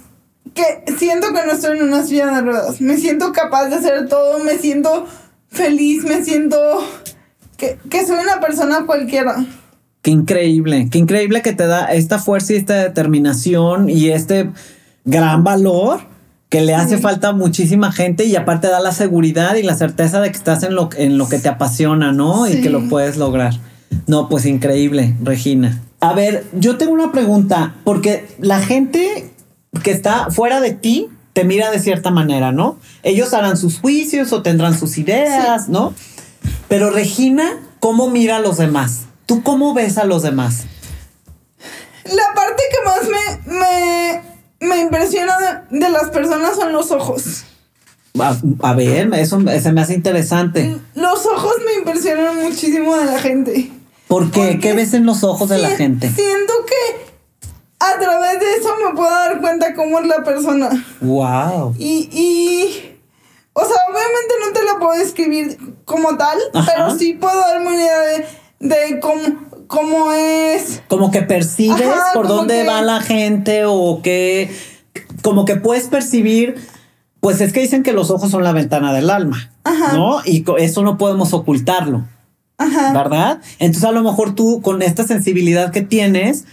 que 0.58 0.92
siento 0.98 1.28
que 1.28 1.46
no 1.46 1.54
estoy 1.54 1.78
en 1.78 1.84
una 1.84 2.04
silla 2.04 2.26
de 2.28 2.42
ruedas. 2.42 2.82
Me 2.82 2.98
siento 2.98 3.32
capaz 3.32 3.70
de 3.70 3.76
hacer 3.76 4.08
todo, 4.10 4.40
me 4.44 4.58
siento 4.58 5.06
feliz, 5.50 6.04
me 6.04 6.24
siento 6.24 6.58
que, 7.58 7.78
que 7.90 8.06
soy 8.06 8.18
una 8.24 8.40
persona 8.42 8.86
cualquiera. 8.86 9.46
Qué 10.02 10.12
increíble, 10.12 10.88
qué 10.92 10.98
increíble 10.98 11.42
que 11.42 11.54
te 11.54 11.68
da 11.68 11.86
esta 11.86 12.18
fuerza 12.18 12.54
y 12.54 12.58
esta 12.58 12.76
determinación 12.76 13.90
y 13.90 14.10
este 14.10 14.50
gran 15.06 15.44
valor 15.44 16.02
que 16.50 16.62
le 16.62 16.74
hace 16.74 16.98
falta 16.98 17.30
a 17.30 17.34
muchísima 17.34 17.92
gente 17.92 18.26
y 18.26 18.36
aparte 18.36 18.68
da 18.68 18.80
la 18.80 18.94
seguridad 18.94 19.56
y 19.56 19.64
la 19.64 19.76
certeza 19.76 20.22
de 20.22 20.32
que 20.32 20.38
estás 20.38 20.64
en 20.64 20.76
lo, 20.76 20.90
en 20.98 21.18
lo 21.18 21.28
que 21.28 21.40
te 21.40 21.50
apasiona, 21.50 22.14
¿no? 22.14 22.48
Y 22.48 22.62
que 22.62 22.70
lo 22.70 22.88
puedes 22.88 23.18
lograr. 23.18 23.54
No, 24.08 24.30
pues 24.30 24.46
increíble, 24.46 25.16
Regina. 25.22 25.82
A 26.00 26.14
ver, 26.14 26.46
yo 26.54 26.78
tengo 26.78 26.94
una 26.94 27.12
pregunta, 27.12 27.76
porque 27.84 28.28
la 28.40 28.62
gente 28.62 29.30
que 29.84 29.92
está 29.92 30.30
fuera 30.32 30.60
de 30.62 30.72
ti 30.72 31.10
te 31.34 31.44
mira 31.44 31.70
de 31.70 31.80
cierta 31.80 32.10
manera, 32.10 32.52
¿no? 32.52 32.80
Ellos 33.04 33.34
harán 33.34 33.58
sus 33.58 33.80
juicios 33.80 34.34
o 34.34 34.42
tendrán 34.42 34.76
sus 34.78 34.98
ideas, 34.98 35.70
¿no? 35.70 35.94
Pero 36.68 36.90
Regina, 36.90 37.60
¿cómo 37.80 38.10
mira 38.10 38.38
a 38.38 38.40
los 38.40 38.58
demás? 38.58 39.02
¿Tú 39.28 39.44
cómo 39.44 39.76
ves 39.76 40.00
a 40.00 40.06
los 40.06 40.24
demás? 40.24 40.66
La 42.06 42.34
parte 42.34 42.64
que 42.72 42.86
más 42.86 43.02
me, 43.08 43.54
me, 43.54 44.22
me 44.68 44.82
impresiona 44.82 45.66
de, 45.70 45.90
las 45.90 46.10
personas 46.10 46.56
son 46.56 46.74
los 46.74 46.92
ojos. 46.92 47.44
A, 48.62 48.74
ver, 48.74 49.14
eso 49.14 49.40
se 49.62 49.72
me 49.72 49.82
hace 49.82 49.94
interesante. 49.94 50.76
Los 50.96 51.26
ojos 51.28 51.54
me 51.66 51.74
impresionan 51.74 52.42
muchísimo 52.42 52.96
de 52.96 53.06
la 53.06 53.20
gente. 53.20 53.72
¿Por 54.08 54.32
qué? 54.32 54.58
¿Qué 54.60 54.74
ves 54.74 54.94
en 54.96 55.06
los 55.06 55.24
ojos 55.24 55.50
de 55.50 55.60
la 55.60 55.70
gente? 55.70 56.10
Siento 56.10 56.54
que 56.66 57.07
a 57.98 58.00
través 58.00 58.40
de 58.40 58.54
eso 58.56 58.70
me 58.86 58.96
puedo 58.96 59.10
dar 59.10 59.40
cuenta 59.40 59.74
cómo 59.74 60.00
es 60.00 60.08
la 60.08 60.24
persona. 60.24 60.70
Wow. 61.02 61.76
Y, 61.78 62.10
y 62.12 62.98
o 63.54 63.62
sea, 63.62 63.78
obviamente 63.90 64.34
no 64.46 64.54
te 64.54 64.64
la 64.66 64.80
puedo 64.80 65.00
describir 65.00 65.58
como 65.84 66.16
tal, 66.16 66.38
pero 66.54 66.96
sí 66.96 67.14
puedo 67.14 67.40
darme 67.40 67.70
una 67.70 67.76
idea 67.76 68.00
de, 68.02 68.26
de 68.60 69.00
cómo, 69.00 69.24
cómo 69.66 70.14
es. 70.14 70.84
Como 70.88 71.10
que 71.10 71.24
percibes 71.24 71.90
por 72.14 72.28
dónde 72.28 72.66
va 72.66 72.82
la 72.82 73.02
gente 73.02 73.64
o 73.66 74.02
que 74.04 74.52
como 75.24 75.46
que 75.46 75.56
puedes 75.56 75.88
percibir, 75.88 76.56
pues 77.20 77.42
es 77.42 77.52
que 77.52 77.62
dicen 77.62 77.82
que 77.82 77.94
los 77.94 78.12
ojos 78.12 78.30
son 78.30 78.44
la 78.44 78.52
ventana 78.52 78.94
del 78.94 79.10
alma, 79.10 79.52
¿no? 79.94 80.22
Y 80.24 80.46
eso 80.60 80.84
no 80.84 80.98
podemos 80.98 81.34
ocultarlo. 81.34 82.06
Ajá. 82.60 82.94
¿Verdad? 82.94 83.42
Entonces 83.60 83.84
a 83.84 83.92
lo 83.92 84.04
mejor 84.04 84.36
tú 84.36 84.62
con 84.62 84.82
esta 84.82 85.04
sensibilidad 85.04 85.72
que 85.72 85.82
tienes, 85.82 86.46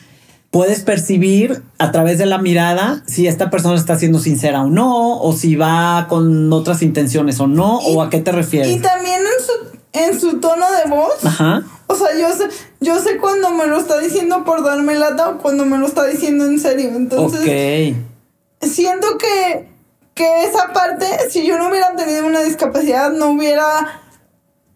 puedes 0.55 0.83
percibir 0.83 1.65
a 1.81 1.91
través 1.91 2.17
de 2.17 2.27
la 2.27 2.39
mirada 2.39 3.03
si 3.09 3.27
esta 3.27 3.51
persona 3.51 3.75
está 3.75 3.99
siendo 3.99 4.21
sincera 4.21 4.63
o 4.63 4.71
no, 4.71 5.21
o 5.21 5.33
si 5.33 5.57
va 5.57 6.07
con 6.09 6.53
otras 6.53 6.81
intenciones 6.81 7.41
o 7.41 7.49
no, 7.49 7.79
o 7.79 8.01
a 8.01 8.09
qué 8.09 8.21
te 8.21 8.31
refieres. 8.31 8.71
Y 8.71 8.79
también 8.79 9.21
en 9.21 9.45
su, 9.45 9.79
en 9.95 10.21
su 10.21 10.39
tono 10.39 10.65
de 10.71 10.89
voz. 10.89 11.25
Ajá. 11.25 11.65
O 11.89 11.97
sea, 11.97 12.17
yo 12.17 12.33
sé, 12.37 12.45
yo 12.81 13.01
sé 13.01 13.17
cuando 13.17 13.51
me 13.51 13.67
lo 13.67 13.79
está 13.79 13.99
diciendo 13.99 14.45
por 14.45 14.63
darme 14.63 14.95
lata 14.95 15.31
o 15.31 15.39
cuando 15.39 15.65
me 15.67 15.77
lo 15.77 15.89
está 15.89 16.05
diciendo 16.07 16.47
en 16.47 16.61
serio. 16.61 16.91
Entonces, 16.95 17.41
Ok. 17.41 18.69
siento 18.71 19.09
que, 19.19 19.69
que 20.15 20.45
esa 20.45 20.73
parte, 20.73 21.05
si 21.31 21.45
yo 21.45 21.59
no 21.59 21.69
hubiera 21.69 21.97
tenido 21.97 22.25
una 22.29 22.45
discapacidad, 22.45 23.11
no 23.11 23.31
hubiera 23.31 24.03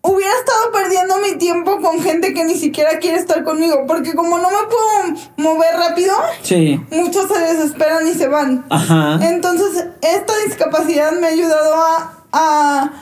hubiera 0.03 0.32
estado 0.32 0.72
perdiendo 0.72 1.18
mi 1.18 1.38
tiempo 1.38 1.80
con 1.80 2.01
gente 2.01 2.32
que 2.34 2.44
ni 2.44 2.55
siquiera 2.55 2.99
quiere 2.99 3.18
estar 3.18 3.44
conmigo. 3.44 3.84
Porque 3.86 4.14
como 4.14 4.38
no 4.38 4.49
me 4.51 4.57
puedo 4.68 5.20
mover 5.36 5.74
rápido, 5.76 6.14
sí. 6.42 6.80
muchos 6.90 7.28
se 7.28 7.38
desesperan 7.38 8.07
y 8.07 8.14
se 8.14 8.28
van. 8.28 8.64
Ajá. 8.70 9.18
Entonces, 9.22 9.86
esta 10.03 10.32
discapacidad 10.46 11.12
me 11.12 11.26
ha 11.26 11.30
ayudado 11.30 11.74
a, 11.74 12.24
a, 12.32 12.92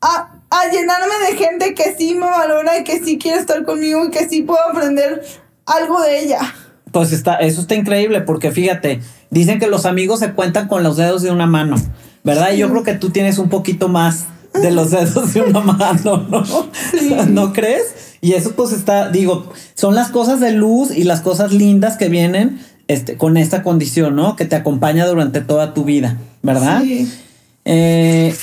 a, 0.00 0.30
a 0.50 0.68
llenarme 0.70 1.14
de 1.30 1.36
gente 1.36 1.74
que 1.74 1.94
sí 1.96 2.14
me 2.14 2.26
valora 2.26 2.78
y 2.78 2.84
que 2.84 2.98
sí 3.04 3.18
quiere 3.18 3.38
estar 3.38 3.64
conmigo 3.64 4.04
y 4.04 4.10
que 4.10 4.28
sí 4.28 4.42
puedo 4.42 4.60
aprender 4.68 5.22
algo 5.66 6.00
de 6.00 6.20
ella. 6.20 6.40
Pues 6.92 7.12
está, 7.12 7.34
eso 7.36 7.60
está 7.60 7.74
increíble 7.74 8.22
porque 8.22 8.50
fíjate, 8.50 9.00
dicen 9.30 9.58
que 9.58 9.66
los 9.66 9.84
amigos 9.84 10.20
se 10.20 10.32
cuentan 10.32 10.68
con 10.68 10.82
los 10.82 10.96
dedos 10.96 11.22
de 11.22 11.30
una 11.30 11.46
mano, 11.46 11.76
¿verdad? 12.24 12.52
Y 12.52 12.58
yo 12.58 12.70
creo 12.70 12.82
que 12.82 12.94
tú 12.94 13.10
tienes 13.10 13.38
un 13.38 13.50
poquito 13.50 13.88
más 13.88 14.24
de 14.54 14.70
los 14.70 14.90
dedos 14.90 15.34
de 15.34 15.42
una 15.42 15.60
mano, 15.60 16.26
¿no? 16.28 16.44
¿No 17.28 17.52
crees? 17.52 17.94
Y 18.20 18.32
eso 18.32 18.52
pues 18.52 18.72
está, 18.72 19.10
digo, 19.10 19.52
son 19.74 19.94
las 19.94 20.08
cosas 20.08 20.40
de 20.40 20.52
luz 20.52 20.90
y 20.90 21.04
las 21.04 21.20
cosas 21.20 21.52
lindas 21.52 21.96
que 21.96 22.08
vienen 22.08 22.60
este, 22.88 23.16
con 23.16 23.36
esta 23.36 23.62
condición, 23.62 24.16
¿no? 24.16 24.34
Que 24.34 24.44
te 24.44 24.56
acompaña 24.56 25.06
durante 25.06 25.40
toda 25.40 25.74
tu 25.74 25.84
vida, 25.84 26.16
¿verdad? 26.42 26.82
Sí. 26.82 27.12
Eh, 27.64 28.34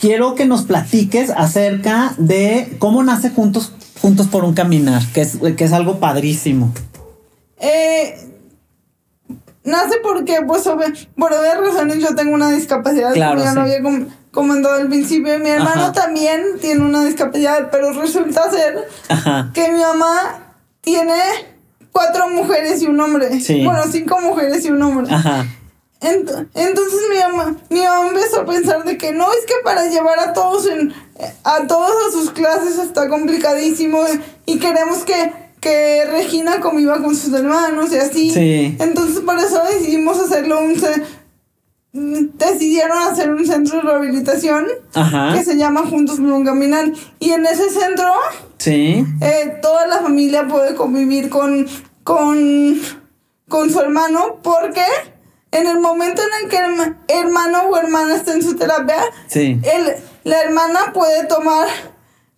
quiero 0.00 0.34
que 0.34 0.46
nos 0.46 0.62
platiques 0.62 1.30
acerca 1.30 2.14
de 2.18 2.76
cómo 2.78 3.02
nace 3.02 3.30
Juntos, 3.30 3.72
Juntos 4.00 4.26
por 4.26 4.44
un 4.44 4.54
Caminar, 4.54 5.02
que 5.12 5.20
es, 5.20 5.38
que 5.56 5.64
es 5.64 5.72
algo 5.72 6.00
padrísimo. 6.00 6.72
Eh, 7.60 8.33
nace 9.64 9.96
porque, 10.02 10.40
pues, 10.46 10.62
por 11.16 11.32
obvias 11.32 11.58
razones 11.58 11.98
yo 11.98 12.14
tengo 12.14 12.34
una 12.34 12.50
discapacidad. 12.50 13.12
Claro, 13.12 13.42
ya 13.42 13.54
no 13.54 13.62
había 13.62 13.80
comentado 14.30 14.76
al 14.76 14.88
principio. 14.88 15.38
Mi 15.38 15.50
hermano 15.50 15.92
también 15.92 16.58
tiene 16.60 16.82
una 16.82 17.04
discapacidad, 17.04 17.70
pero 17.70 17.92
resulta 17.92 18.50
ser 18.50 18.86
que 19.52 19.72
mi 19.72 19.80
mamá 19.80 20.54
tiene 20.80 21.14
cuatro 21.90 22.28
mujeres 22.28 22.82
y 22.82 22.86
un 22.86 23.00
hombre. 23.00 23.30
Bueno, 23.64 23.82
cinco 23.90 24.20
mujeres 24.20 24.64
y 24.66 24.70
un 24.70 24.82
hombre. 24.82 25.14
entonces 26.00 27.00
mi 27.10 27.18
mamá, 27.18 27.56
mi 27.70 27.80
mamá 27.80 28.08
empezó 28.08 28.42
a 28.42 28.44
pensar 28.44 28.84
de 28.84 28.98
que 28.98 29.12
no, 29.12 29.32
es 29.32 29.46
que 29.46 29.54
para 29.64 29.86
llevar 29.86 30.18
a 30.18 30.32
todos 30.34 30.66
en, 30.66 30.92
a 31.44 31.66
todos 31.66 31.92
a 32.08 32.12
sus 32.12 32.30
clases 32.30 32.78
está 32.78 33.08
complicadísimo 33.08 34.00
y 34.44 34.58
queremos 34.58 35.04
que, 35.04 35.32
que 35.64 36.04
Regina 36.04 36.60
conviva 36.60 37.00
con 37.00 37.16
sus 37.16 37.32
hermanos 37.32 37.90
y 37.90 37.96
así. 37.96 38.76
Entonces 38.78 39.20
por 39.20 39.38
eso 39.38 39.62
decidimos 39.64 40.20
hacerlo 40.20 40.60
un 40.60 40.74
decidieron 41.94 42.98
hacer 42.98 43.30
un 43.30 43.46
centro 43.46 43.76
de 43.76 43.82
rehabilitación 43.82 44.66
que 45.32 45.42
se 45.42 45.56
llama 45.56 45.86
Juntos 45.88 46.16
por 46.20 46.32
un 46.32 46.44
Caminar. 46.44 46.92
Y 47.18 47.30
en 47.30 47.46
ese 47.46 47.70
centro, 47.70 48.12
sí. 48.58 49.06
Eh, 49.22 49.58
toda 49.62 49.86
la 49.86 50.00
familia 50.00 50.46
puede 50.46 50.74
convivir 50.74 51.30
con, 51.30 51.66
con, 52.02 52.78
con 53.48 53.70
su 53.70 53.80
hermano 53.80 54.40
porque 54.42 54.84
en 55.50 55.66
el 55.66 55.78
momento 55.80 56.20
en 56.20 56.44
el 56.44 56.50
que 56.50 56.58
el 56.58 56.96
hermano 57.08 57.68
o 57.70 57.76
hermana 57.78 58.16
está 58.16 58.34
en 58.34 58.42
su 58.42 58.54
terapia, 58.54 59.02
sí. 59.28 59.58
la 60.24 60.42
hermana 60.42 60.92
puede 60.92 61.24
tomar 61.24 61.68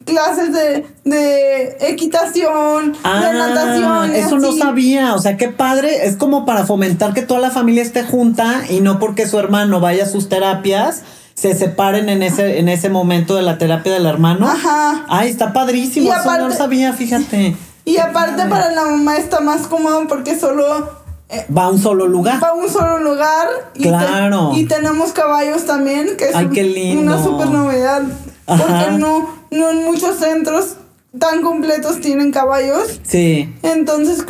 clases 0.07 0.53
de, 0.53 0.87
de 1.05 1.77
equitación, 1.81 2.93
de 2.93 2.99
ah, 3.05 3.33
natación. 3.35 4.15
eso 4.15 4.39
no 4.39 4.53
sabía, 4.53 5.15
o 5.15 5.19
sea, 5.19 5.37
qué 5.37 5.49
padre, 5.49 6.07
es 6.07 6.17
como 6.17 6.47
para 6.47 6.65
fomentar 6.65 7.13
que 7.13 7.23
toda 7.23 7.41
la 7.41 7.51
familia 7.51 7.83
esté 7.83 8.03
junta 8.05 8.63
y 8.71 8.81
no 8.81 8.99
porque 8.99 9.27
su 9.27 9.39
hermano 9.39 9.81
vaya 9.81 10.05
a 10.05 10.09
sus 10.09 10.31
terapias. 10.31 11.03
Se 11.35 11.55
separen 11.55 12.09
en 12.09 12.23
ese, 12.23 12.61
en 12.61 12.71
ese 12.71 12.89
momento 12.89 13.37
de 13.37 13.43
la 13.43 13.59
terapia 13.59 13.93
del 13.93 14.07
hermano. 14.07 14.49
Ajá. 14.49 15.05
Ay, 15.07 15.29
está 15.29 15.53
padrísimo. 15.53 16.11
eso 16.11 16.39
no 16.39 16.49
lo 16.49 16.55
sabía, 16.55 16.95
fíjate. 16.95 17.55
Y 17.85 17.99
aparte 17.99 18.47
para 18.47 18.73
la 18.73 18.85
mamá 18.85 19.19
está 19.19 19.41
más 19.41 19.67
cómodo 19.67 20.09
porque 20.09 20.39
solo 20.39 21.05
eh, 21.29 21.45
va 21.55 21.65
a 21.65 21.71
un 21.71 21.79
solo 21.79 22.07
lugar. 22.07 22.43
Va 22.43 22.49
a 22.49 22.53
un 22.55 22.71
solo 22.71 22.99
lugar. 23.01 23.49
Y 23.75 23.83
claro. 23.83 24.53
y 24.55 24.65
tenemos 24.65 25.13
caballos 25.13 25.67
también, 25.67 26.17
que 26.17 26.31
es 26.31 26.97
una 26.97 27.23
super 27.23 27.49
novedad. 27.49 28.03
Porque 28.47 28.99
no, 28.99 29.29
no 29.51 29.71
en 29.71 29.85
muchos 29.85 30.17
centros 30.19 30.77
tan 31.19 31.43
completos 31.43 32.01
tienen 32.01 32.31
caballos. 32.31 33.01
Sí. 33.03 33.55
Entonces 33.63 34.25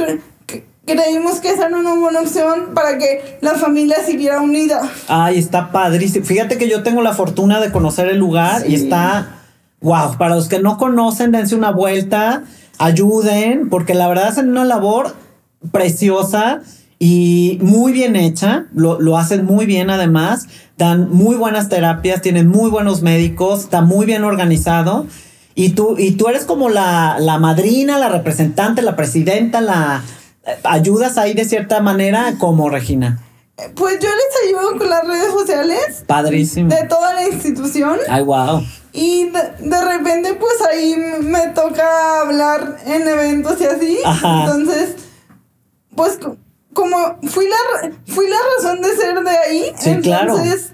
creímos 0.87 1.41
que 1.41 1.51
esa 1.51 1.67
era 1.67 1.77
una 1.77 1.95
buena 1.95 2.21
opción 2.21 2.75
para 2.75 2.97
que 2.97 3.39
la 3.41 3.55
familia 3.55 3.97
siguiera 4.05 4.41
unida. 4.41 4.89
Ay, 5.09 5.39
está 5.39 5.71
padrísimo. 5.73 6.25
Fíjate 6.25 6.57
que 6.59 6.69
yo 6.69 6.83
tengo 6.83 7.03
la 7.03 7.13
fortuna 7.13 7.61
de 7.61 7.73
conocer 7.73 8.09
el 8.09 8.19
lugar 8.19 8.65
y 8.69 8.75
está. 8.75 9.33
Wow, 9.81 10.17
para 10.17 10.35
los 10.35 10.49
que 10.49 10.59
no 10.61 10.79
conocen, 10.79 11.33
dense 11.33 11.55
una 11.55 11.71
vuelta, 11.71 12.45
ayuden, 12.79 13.69
porque 13.69 13.95
la 13.95 14.09
verdad 14.09 14.29
hacen 14.29 14.49
una 14.49 14.65
labor 14.65 15.15
preciosa 15.71 16.63
y 16.99 17.59
muy 17.61 17.93
bien 17.93 18.17
hecha, 18.17 18.67
lo, 18.75 19.01
lo, 19.01 19.19
hacen 19.19 19.45
muy 19.45 19.67
bien 19.67 19.91
además, 19.91 20.49
dan 20.79 21.11
muy 21.11 21.37
buenas 21.37 21.69
terapias, 21.69 22.23
tienen 22.23 22.49
muy 22.49 22.71
buenos 22.71 23.03
médicos, 23.03 23.65
está 23.65 23.83
muy 23.83 24.07
bien 24.07 24.25
organizado. 24.25 25.07
Y 25.55 25.71
tú, 25.71 25.97
y 25.99 26.13
tú 26.13 26.29
eres 26.29 26.45
como 26.45 26.69
la, 26.69 27.17
la 27.19 27.39
madrina, 27.39 27.99
la 27.99 28.09
representante, 28.09 28.83
la 28.83 28.97
presidenta, 28.97 29.61
la 29.61 30.03
eh, 30.47 30.57
ayudas 30.65 31.19
ahí 31.19 31.35
de 31.35 31.45
cierta 31.45 31.81
manera 31.81 32.35
como 32.39 32.69
Regina. 32.71 33.23
Pues 33.75 33.99
yo 34.01 34.09
les 34.09 34.49
ayudo 34.49 34.79
con 34.79 34.91
las 34.91 35.07
redes 35.07 35.33
sociales. 35.33 36.05
Padrísimo. 36.07 36.69
De 36.69 36.87
toda 36.87 37.15
la 37.15 37.27
institución. 37.27 37.99
Ay, 38.09 38.23
wow. 38.23 38.63
Y 38.93 39.31
de, 39.31 39.85
repente, 39.85 40.35
pues 40.35 40.55
ahí 40.71 40.95
me 41.23 41.49
toca 41.49 42.21
hablar 42.21 42.79
en 42.85 43.09
eventos 43.09 43.61
y 43.61 43.65
así. 43.65 43.99
Entonces, 44.05 44.97
pues 45.95 46.19
como 46.77 47.19
fui 47.23 47.47
la, 47.49 47.91
fui 48.05 48.29
la 48.29 48.37
razón 48.55 48.83
de 48.83 48.95
ser 48.95 49.19
de 49.25 49.31
ahí, 49.31 49.73
entonces, 49.87 50.73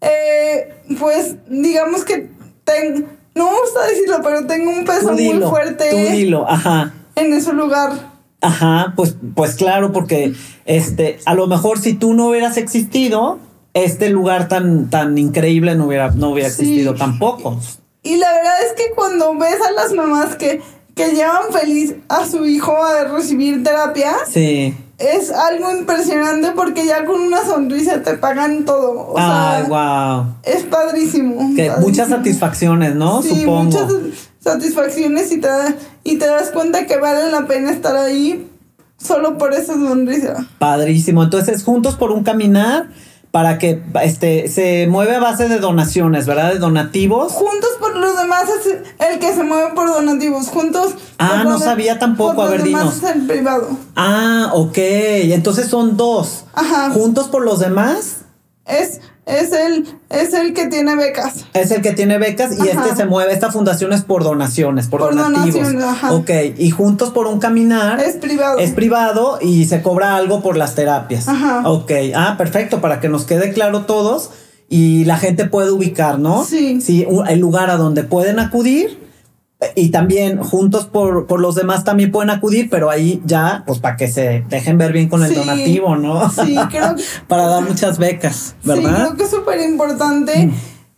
eh, 0.00 0.74
pues 0.98 1.36
digamos 1.46 2.04
que 2.06 2.30
tengo, 2.64 3.06
no 3.34 3.52
me 3.52 3.60
gusta 3.60 3.86
decirlo, 3.86 4.20
pero 4.22 4.46
tengo 4.46 4.70
un 4.70 4.84
peso 4.86 5.12
muy 5.12 5.42
fuerte. 5.42 5.90
Tú 5.90 5.96
dilo, 6.16 6.48
ajá. 6.48 6.94
En 7.16 7.34
ese 7.34 7.52
lugar. 7.52 8.12
Ajá, 8.40 8.94
pues, 8.96 9.14
pues 9.36 9.54
claro, 9.54 9.92
porque 9.92 10.32
este, 10.64 11.18
a 11.26 11.34
lo 11.34 11.46
mejor 11.46 11.78
si 11.78 11.92
tú 11.92 12.14
no 12.14 12.28
hubieras 12.28 12.56
existido, 12.56 13.38
este 13.74 14.08
lugar 14.08 14.48
tan, 14.48 14.88
tan 14.88 15.18
increíble 15.18 15.74
no 15.76 15.86
hubiera, 15.86 16.10
no 16.12 16.30
hubiera 16.30 16.48
existido 16.48 16.94
tampoco. 16.94 17.60
Y 18.02 18.16
la 18.16 18.32
verdad 18.32 18.54
es 18.66 18.72
que 18.72 18.94
cuando 18.94 19.34
ves 19.36 19.60
a 19.60 19.70
las 19.72 19.92
mamás 19.92 20.34
que, 20.36 20.62
que 20.94 21.10
llevan 21.10 21.52
feliz 21.52 21.94
a 22.08 22.26
su 22.26 22.46
hijo 22.46 22.74
a 22.82 23.04
recibir 23.04 23.62
terapia, 23.62 24.14
sí. 24.26 24.74
Es 25.02 25.30
algo 25.30 25.70
impresionante 25.70 26.52
porque 26.54 26.86
ya 26.86 27.04
con 27.04 27.20
una 27.20 27.44
sonrisa 27.44 28.02
te 28.02 28.14
pagan 28.14 28.64
todo. 28.64 29.14
Ay, 29.16 29.64
wow. 29.68 30.26
Es 30.42 30.62
padrísimo, 30.64 31.42
Muchas 31.80 32.08
satisfacciones, 32.08 32.94
¿no? 32.94 33.22
Sí, 33.22 33.40
Supongo. 33.40 33.64
muchas 33.64 33.92
satisfacciones 34.40 35.32
y 35.32 35.40
te, 35.40 35.48
y 36.04 36.16
te 36.18 36.26
das 36.26 36.50
cuenta 36.50 36.86
que 36.86 36.98
vale 36.98 37.30
la 37.30 37.46
pena 37.46 37.70
estar 37.70 37.96
ahí 37.96 38.48
solo 38.96 39.38
por 39.38 39.52
esa 39.52 39.74
sonrisa. 39.74 40.46
Padrísimo. 40.58 41.22
Entonces, 41.22 41.62
juntos 41.64 41.96
por 41.96 42.12
un 42.12 42.22
caminar 42.22 42.88
para 43.32 43.56
que 43.58 43.82
este 44.02 44.46
se 44.46 44.86
mueve 44.86 45.16
a 45.16 45.18
base 45.18 45.48
de 45.48 45.58
donaciones, 45.58 46.26
¿verdad? 46.26 46.52
De 46.52 46.58
donativos. 46.58 47.32
Juntos 47.32 47.70
por 47.80 47.96
los 47.96 48.16
demás 48.16 48.44
es 48.60 48.76
el 49.10 49.18
que 49.18 49.32
se 49.34 49.42
mueve 49.42 49.72
por 49.74 49.88
donativos. 49.88 50.48
Juntos. 50.48 50.94
Ah, 51.18 51.42
no 51.42 51.58
sabía 51.58 51.98
tampoco, 51.98 52.42
a 52.42 52.50
ver, 52.50 52.62
dinos. 52.62 52.98
Es 52.98 53.02
el 53.04 53.26
privado. 53.26 53.70
Ah, 53.96 54.50
ok. 54.52 54.76
Entonces 54.76 55.68
son 55.68 55.96
dos. 55.96 56.44
Ajá. 56.52 56.90
Juntos 56.90 57.28
por 57.28 57.42
los 57.42 57.58
demás. 57.58 58.18
Es 58.66 59.00
es 59.24 59.52
el, 59.52 59.86
es 60.10 60.34
el 60.34 60.52
que 60.52 60.66
tiene 60.66 60.96
becas. 60.96 61.44
Es 61.54 61.70
el 61.70 61.80
que 61.80 61.92
tiene 61.92 62.18
becas 62.18 62.58
y 62.58 62.68
este 62.68 62.96
se 62.96 63.06
mueve. 63.06 63.32
Esta 63.32 63.52
fundación 63.52 63.92
es 63.92 64.02
por 64.02 64.24
donaciones, 64.24 64.88
por, 64.88 65.00
donativos. 65.00 65.68
Ok, 66.10 66.30
y 66.58 66.70
Juntos 66.70 67.10
por 67.10 67.28
un 67.28 67.38
Caminar. 67.38 68.00
Es 68.00 68.16
privado. 68.16 68.58
Es 68.58 68.72
privado 68.72 69.38
y 69.40 69.66
se 69.66 69.80
cobra 69.80 70.16
algo 70.16 70.42
por 70.42 70.56
las 70.56 70.74
terapias. 70.74 71.28
Ajá. 71.28 71.62
Ok, 71.68 71.92
ah, 72.16 72.34
perfecto, 72.36 72.80
para 72.80 73.00
que 73.00 73.08
nos 73.08 73.24
quede 73.24 73.52
claro 73.52 73.82
todos 73.82 74.30
y 74.68 75.04
la 75.04 75.18
gente 75.18 75.44
puede 75.44 75.70
ubicar, 75.70 76.18
¿no? 76.18 76.44
Sí. 76.44 76.80
Sí, 76.80 77.06
el 77.28 77.38
lugar 77.38 77.70
a 77.70 77.76
donde 77.76 78.02
pueden 78.02 78.40
acudir 78.40 79.01
y 79.74 79.90
también 79.90 80.38
juntos 80.38 80.86
por, 80.86 81.26
por, 81.26 81.40
los 81.40 81.54
demás 81.54 81.84
también 81.84 82.10
pueden 82.10 82.30
acudir, 82.30 82.68
pero 82.70 82.90
ahí 82.90 83.22
ya, 83.24 83.64
pues 83.66 83.78
para 83.78 83.96
que 83.96 84.08
se 84.08 84.44
dejen 84.48 84.78
ver 84.78 84.92
bien 84.92 85.08
con 85.08 85.22
el 85.22 85.34
donativo, 85.34 85.96
¿no? 85.96 86.30
Sí, 86.30 86.56
creo 86.70 86.94
para 87.28 87.46
dar 87.46 87.62
muchas 87.62 87.98
becas, 87.98 88.54
¿verdad? 88.64 88.90
Sí, 88.90 88.94
creo 88.94 89.16
que 89.16 89.24
es 89.24 89.30
súper 89.30 89.60
importante 89.60 90.46
mm. 90.46 90.52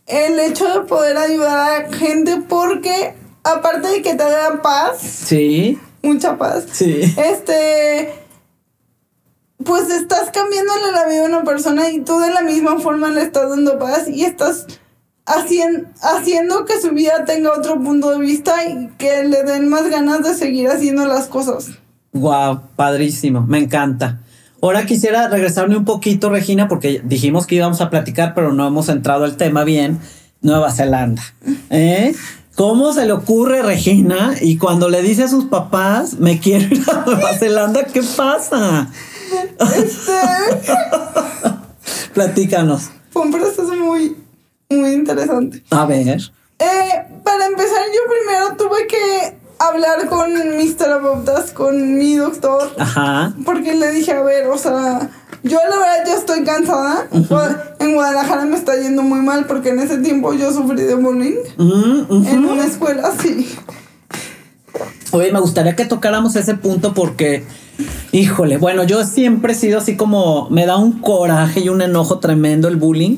el 0.07 0.39
hecho 0.39 0.67
de 0.67 0.85
poder 0.87 1.17
ayudar 1.17 1.85
a 1.85 1.93
gente 1.93 2.41
porque 2.47 3.15
aparte 3.43 3.87
de 3.87 4.01
que 4.01 4.15
te 4.15 4.23
da 4.23 4.61
paz. 4.61 4.97
Sí. 4.99 5.79
Mucha 6.01 6.37
paz. 6.37 6.65
Sí. 6.71 7.01
Este 7.17 8.13
pues 9.63 9.89
estás 9.89 10.31
cambiándole 10.31 10.91
la 10.91 11.07
vida 11.07 11.23
a 11.23 11.25
una 11.25 11.43
persona 11.43 11.89
y 11.89 12.01
tú 12.01 12.19
de 12.19 12.31
la 12.31 12.41
misma 12.41 12.79
forma 12.79 13.09
le 13.09 13.21
estás 13.21 13.49
dando 13.49 13.79
paz 13.79 14.07
y 14.07 14.25
estás 14.25 14.67
haciendo, 15.25 16.65
que 16.65 16.79
su 16.79 16.91
vida 16.91 17.25
tenga 17.25 17.51
otro 17.51 17.79
punto 17.79 18.11
de 18.11 18.19
vista 18.19 18.65
y 18.65 18.89
que 18.97 19.23
le 19.23 19.43
den 19.43 19.69
más 19.69 19.89
ganas 19.89 20.23
de 20.23 20.33
seguir 20.33 20.69
haciendo 20.69 21.05
las 21.05 21.27
cosas. 21.27 21.69
Wow, 22.13 22.61
padrísimo, 22.75 23.41
me 23.41 23.59
encanta. 23.59 24.21
Ahora 24.61 24.85
quisiera 24.85 25.27
regresarme 25.27 25.77
un 25.77 25.85
poquito, 25.85 26.29
Regina, 26.29 26.67
porque 26.67 27.01
dijimos 27.03 27.45
que 27.45 27.55
íbamos 27.55 27.81
a 27.81 27.89
platicar, 27.89 28.33
pero 28.33 28.53
no 28.53 28.65
hemos 28.67 28.89
entrado 28.89 29.25
al 29.25 29.37
tema 29.37 29.63
bien. 29.63 29.99
Nueva 30.41 30.71
Zelanda. 30.71 31.23
¿Eh? 31.71 32.15
¿Cómo 32.55 32.93
se 32.93 33.05
le 33.05 33.11
ocurre, 33.13 33.63
Regina? 33.63 34.35
Y 34.39 34.57
cuando 34.57 34.89
le 34.89 35.01
dice 35.01 35.23
a 35.23 35.27
sus 35.27 35.45
papás, 35.45 36.19
me 36.19 36.39
quiero 36.39 36.73
ir 36.73 36.83
a 36.89 37.03
Nueva 37.05 37.33
Zelanda, 37.33 37.83
¿qué 37.85 38.01
pasa? 38.15 38.89
Este... 39.75 40.11
Platícanos. 42.13 42.91
Fue 43.09 43.23
un 43.23 43.31
proceso 43.31 43.75
muy 43.75 44.15
muy 44.75 44.91
interesante. 44.91 45.63
A 45.71 45.85
ver. 45.85 46.19
Eh, 46.59 47.19
para 47.23 47.45
empezar, 47.45 47.83
yo 47.93 48.01
primero 48.09 48.55
tuve 48.57 48.87
que 48.87 49.37
hablar 49.59 50.07
con 50.07 50.57
mis 50.57 50.77
terapeutas, 50.77 51.51
con 51.51 51.97
mi 51.97 52.15
doctor. 52.15 52.71
Ajá. 52.77 53.33
Porque 53.45 53.75
le 53.75 53.91
dije, 53.91 54.11
a 54.13 54.21
ver, 54.21 54.47
o 54.47 54.57
sea, 54.57 55.09
yo 55.43 55.59
la 55.69 55.77
verdad 55.77 56.03
ya 56.05 56.15
estoy 56.15 56.43
cansada. 56.43 57.07
En 57.79 57.93
Guadalajara 57.93 58.45
me 58.45 58.57
está 58.57 58.75
yendo 58.75 59.03
muy 59.03 59.19
mal 59.19 59.45
porque 59.45 59.69
en 59.69 59.79
ese 59.79 59.97
tiempo 59.97 60.33
yo 60.33 60.51
sufrí 60.51 60.81
de 60.81 60.95
bullying. 60.95 61.35
En 61.57 62.45
una 62.45 62.65
escuela, 62.65 63.11
sí. 63.21 63.55
Oye, 65.11 65.31
me 65.31 65.39
gustaría 65.39 65.75
que 65.75 65.85
tocáramos 65.85 66.35
ese 66.35 66.55
punto 66.55 66.93
porque, 66.93 67.45
híjole, 68.11 68.57
bueno, 68.57 68.83
yo 68.83 69.05
siempre 69.05 69.53
he 69.53 69.55
sido 69.55 69.77
así 69.77 69.95
como, 69.95 70.49
me 70.49 70.65
da 70.65 70.77
un 70.77 70.99
coraje 70.99 71.61
y 71.61 71.69
un 71.69 71.81
enojo 71.81 72.19
tremendo 72.19 72.67
el 72.67 72.75
bullying 72.75 73.17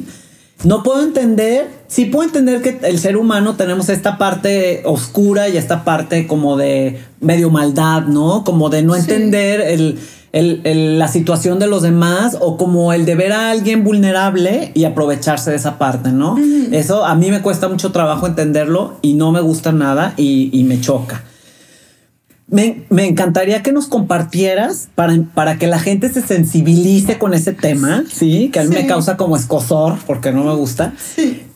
no 0.64 0.82
puedo 0.82 1.04
entender, 1.04 1.70
sí 1.88 2.06
puedo 2.06 2.26
entender 2.26 2.62
que 2.62 2.80
el 2.88 2.98
ser 2.98 3.16
humano 3.16 3.56
tenemos 3.56 3.90
esta 3.90 4.18
parte 4.18 4.82
oscura 4.86 5.50
y 5.50 5.58
esta 5.58 5.84
parte 5.84 6.26
como 6.26 6.58
de 6.58 7.00
medio 7.22 7.52
maldad, 7.52 8.04
¿no? 8.04 8.44
Como 8.44 8.70
de 8.70 8.82
no 8.82 8.96
entender 8.96 9.62
el, 9.62 10.00
la 10.34 11.08
situación 11.08 11.60
de 11.60 11.68
los 11.68 11.84
demás 11.84 12.38
o 12.40 12.58
como 12.58 12.92
el 12.92 13.06
de 13.06 13.16
ver 13.16 13.34
a 13.34 13.52
alguien 13.52 13.84
vulnerable 13.84 14.72
y 14.74 14.86
aprovecharse 14.86 15.52
de 15.52 15.58
esa 15.58 15.78
parte, 15.78 16.12
¿no? 16.12 16.38
Eso 16.72 17.06
a 17.06 17.14
mí 17.14 17.30
me 17.30 17.42
cuesta 17.42 17.70
mucho 17.70 17.92
trabajo 17.92 18.26
entenderlo 18.26 18.98
y 19.04 19.14
no 19.14 19.32
me 19.32 19.42
gusta 19.42 19.72
nada 19.72 20.14
y, 20.18 20.50
y 20.52 20.64
me 20.64 20.82
choca. 20.82 21.24
Me, 22.50 22.86
encantaría 22.90 23.62
que 23.62 23.74
nos 23.74 23.88
compartieras 23.88 24.88
para, 24.96 25.14
para 25.34 25.58
que 25.58 25.68
la 25.68 25.80
gente 25.80 26.08
se 26.08 26.22
sensibilice 26.22 27.18
con 27.18 27.34
ese 27.34 27.52
tema, 27.52 28.06
¿sí? 28.10 28.50
Que 28.50 28.60
a 28.60 28.64
mí 28.64 28.74
me 28.74 28.88
causa 28.88 29.18
como 29.18 29.36
escosor 29.36 29.98
porque 30.08 30.32
no 30.32 30.46
me 30.46 30.54
gusta. 30.54 30.94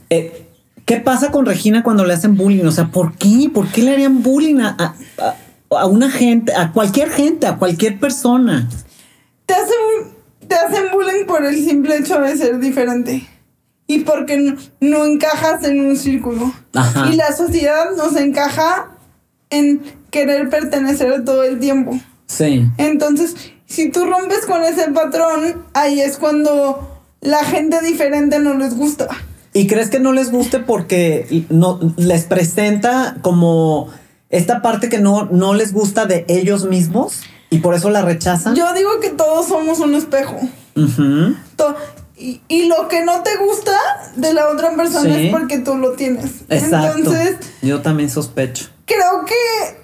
Eh, 0.10 0.48
¿Qué 0.86 0.98
pasa 0.98 1.32
con 1.32 1.46
Regina 1.46 1.84
cuando 1.84 2.04
le 2.04 2.14
hacen 2.14 2.36
bullying? 2.36 2.66
O 2.66 2.72
sea, 2.72 2.88
¿por 2.88 3.16
qué? 3.16 3.50
¿Por 3.54 3.68
qué 3.70 3.84
le 3.84 3.92
harían 3.92 4.22
bullying 4.22 4.60
a, 4.60 4.96
una 5.88 6.12
gente, 6.12 6.54
a 6.54 6.74
cualquier 6.74 7.10
gente, 7.10 7.48
a 7.48 7.56
cualquier 7.56 7.98
persona? 7.98 8.68
Te 9.46 9.54
hacen, 9.54 10.12
te 10.46 10.56
hacen 10.56 10.92
bullying 10.92 11.26
por 11.26 11.46
el 11.46 11.56
simple 11.56 11.98
hecho 11.98 12.20
de 12.20 12.36
ser 12.36 12.60
diferente 12.60 13.26
y 13.88 14.00
porque 14.00 14.36
no, 14.36 14.56
no 14.82 15.06
encajas 15.06 15.64
en 15.64 15.80
un 15.80 15.96
círculo. 15.96 16.52
Y 17.10 17.16
la 17.16 17.32
sociedad 17.32 17.96
nos 17.96 18.18
encaja 18.18 18.92
en 19.50 19.82
querer 20.12 20.50
pertenecer 20.50 21.26
todo 21.26 21.44
el 21.44 21.60
tiempo. 21.60 22.00
Sí. 22.28 22.68
Entonces, 22.78 23.36
si 23.66 23.90
tú 23.90 24.06
rompes 24.06 24.46
con 24.46 24.64
ese 24.64 24.92
patrón, 24.92 25.66
ahí 25.74 26.02
es 26.02 26.18
cuando 26.18 27.02
la 27.22 27.44
gente 27.46 27.82
diferente 27.82 28.40
no 28.40 28.54
les 28.56 28.76
gusta. 28.76 29.08
¿Y 29.54 29.68
crees 29.68 29.90
que 29.90 30.00
no 30.00 30.14
les 30.14 30.32
guste 30.32 30.60
porque 30.60 31.46
no 31.50 31.80
les 31.98 32.24
presenta 32.24 33.18
como 33.22 33.90
esta 34.30 34.62
parte 34.62 34.90
que 34.90 35.00
no, 35.00 35.26
no 35.26 35.54
les 35.54 35.74
gusta 35.74 36.06
de 36.06 36.26
ellos 36.30 36.66
mismos 36.66 37.22
y 37.50 37.60
por 37.60 37.74
eso 37.76 37.90
la 37.90 38.02
rechazan? 38.02 38.56
Yo 38.56 38.74
digo 38.74 39.00
que 39.02 39.10
todos 39.10 39.48
somos 39.48 39.80
un 39.80 39.96
espejo. 39.96 40.40
y, 42.18 42.42
y, 42.48 42.68
lo 42.68 42.88
que 42.88 43.04
no 43.04 43.24
te 43.24 43.36
gusta 43.38 43.78
de 44.16 44.34
la 44.34 44.48
otra 44.50 44.76
persona 44.76 45.20
es 45.20 45.32
porque 45.32 45.60
tú 45.60 45.76
lo 45.76 45.94
tienes. 45.94 46.44
Exacto. 46.48 46.98
Entonces, 46.98 47.38
yo 47.62 47.82
también 47.82 48.10
sospecho. 48.10 48.70
Creo 48.86 49.26
que 49.26 49.81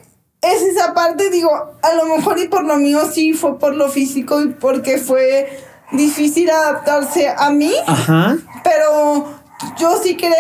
es 0.53 0.61
esa 0.61 0.93
parte, 0.93 1.29
digo, 1.29 1.51
a 1.81 1.93
lo 1.93 2.05
mejor 2.15 2.39
y 2.39 2.47
por 2.47 2.63
lo 2.63 2.77
mío 2.77 2.99
sí 3.11 3.33
fue 3.33 3.59
por 3.59 3.75
lo 3.75 3.89
físico 3.89 4.41
y 4.41 4.49
porque 4.49 4.97
fue 4.97 5.59
difícil 5.91 6.49
adaptarse 6.49 7.29
a 7.35 7.49
mí. 7.49 7.71
Ajá. 7.85 8.37
Pero 8.63 9.25
yo 9.77 9.97
sí 10.01 10.17
creo 10.17 10.31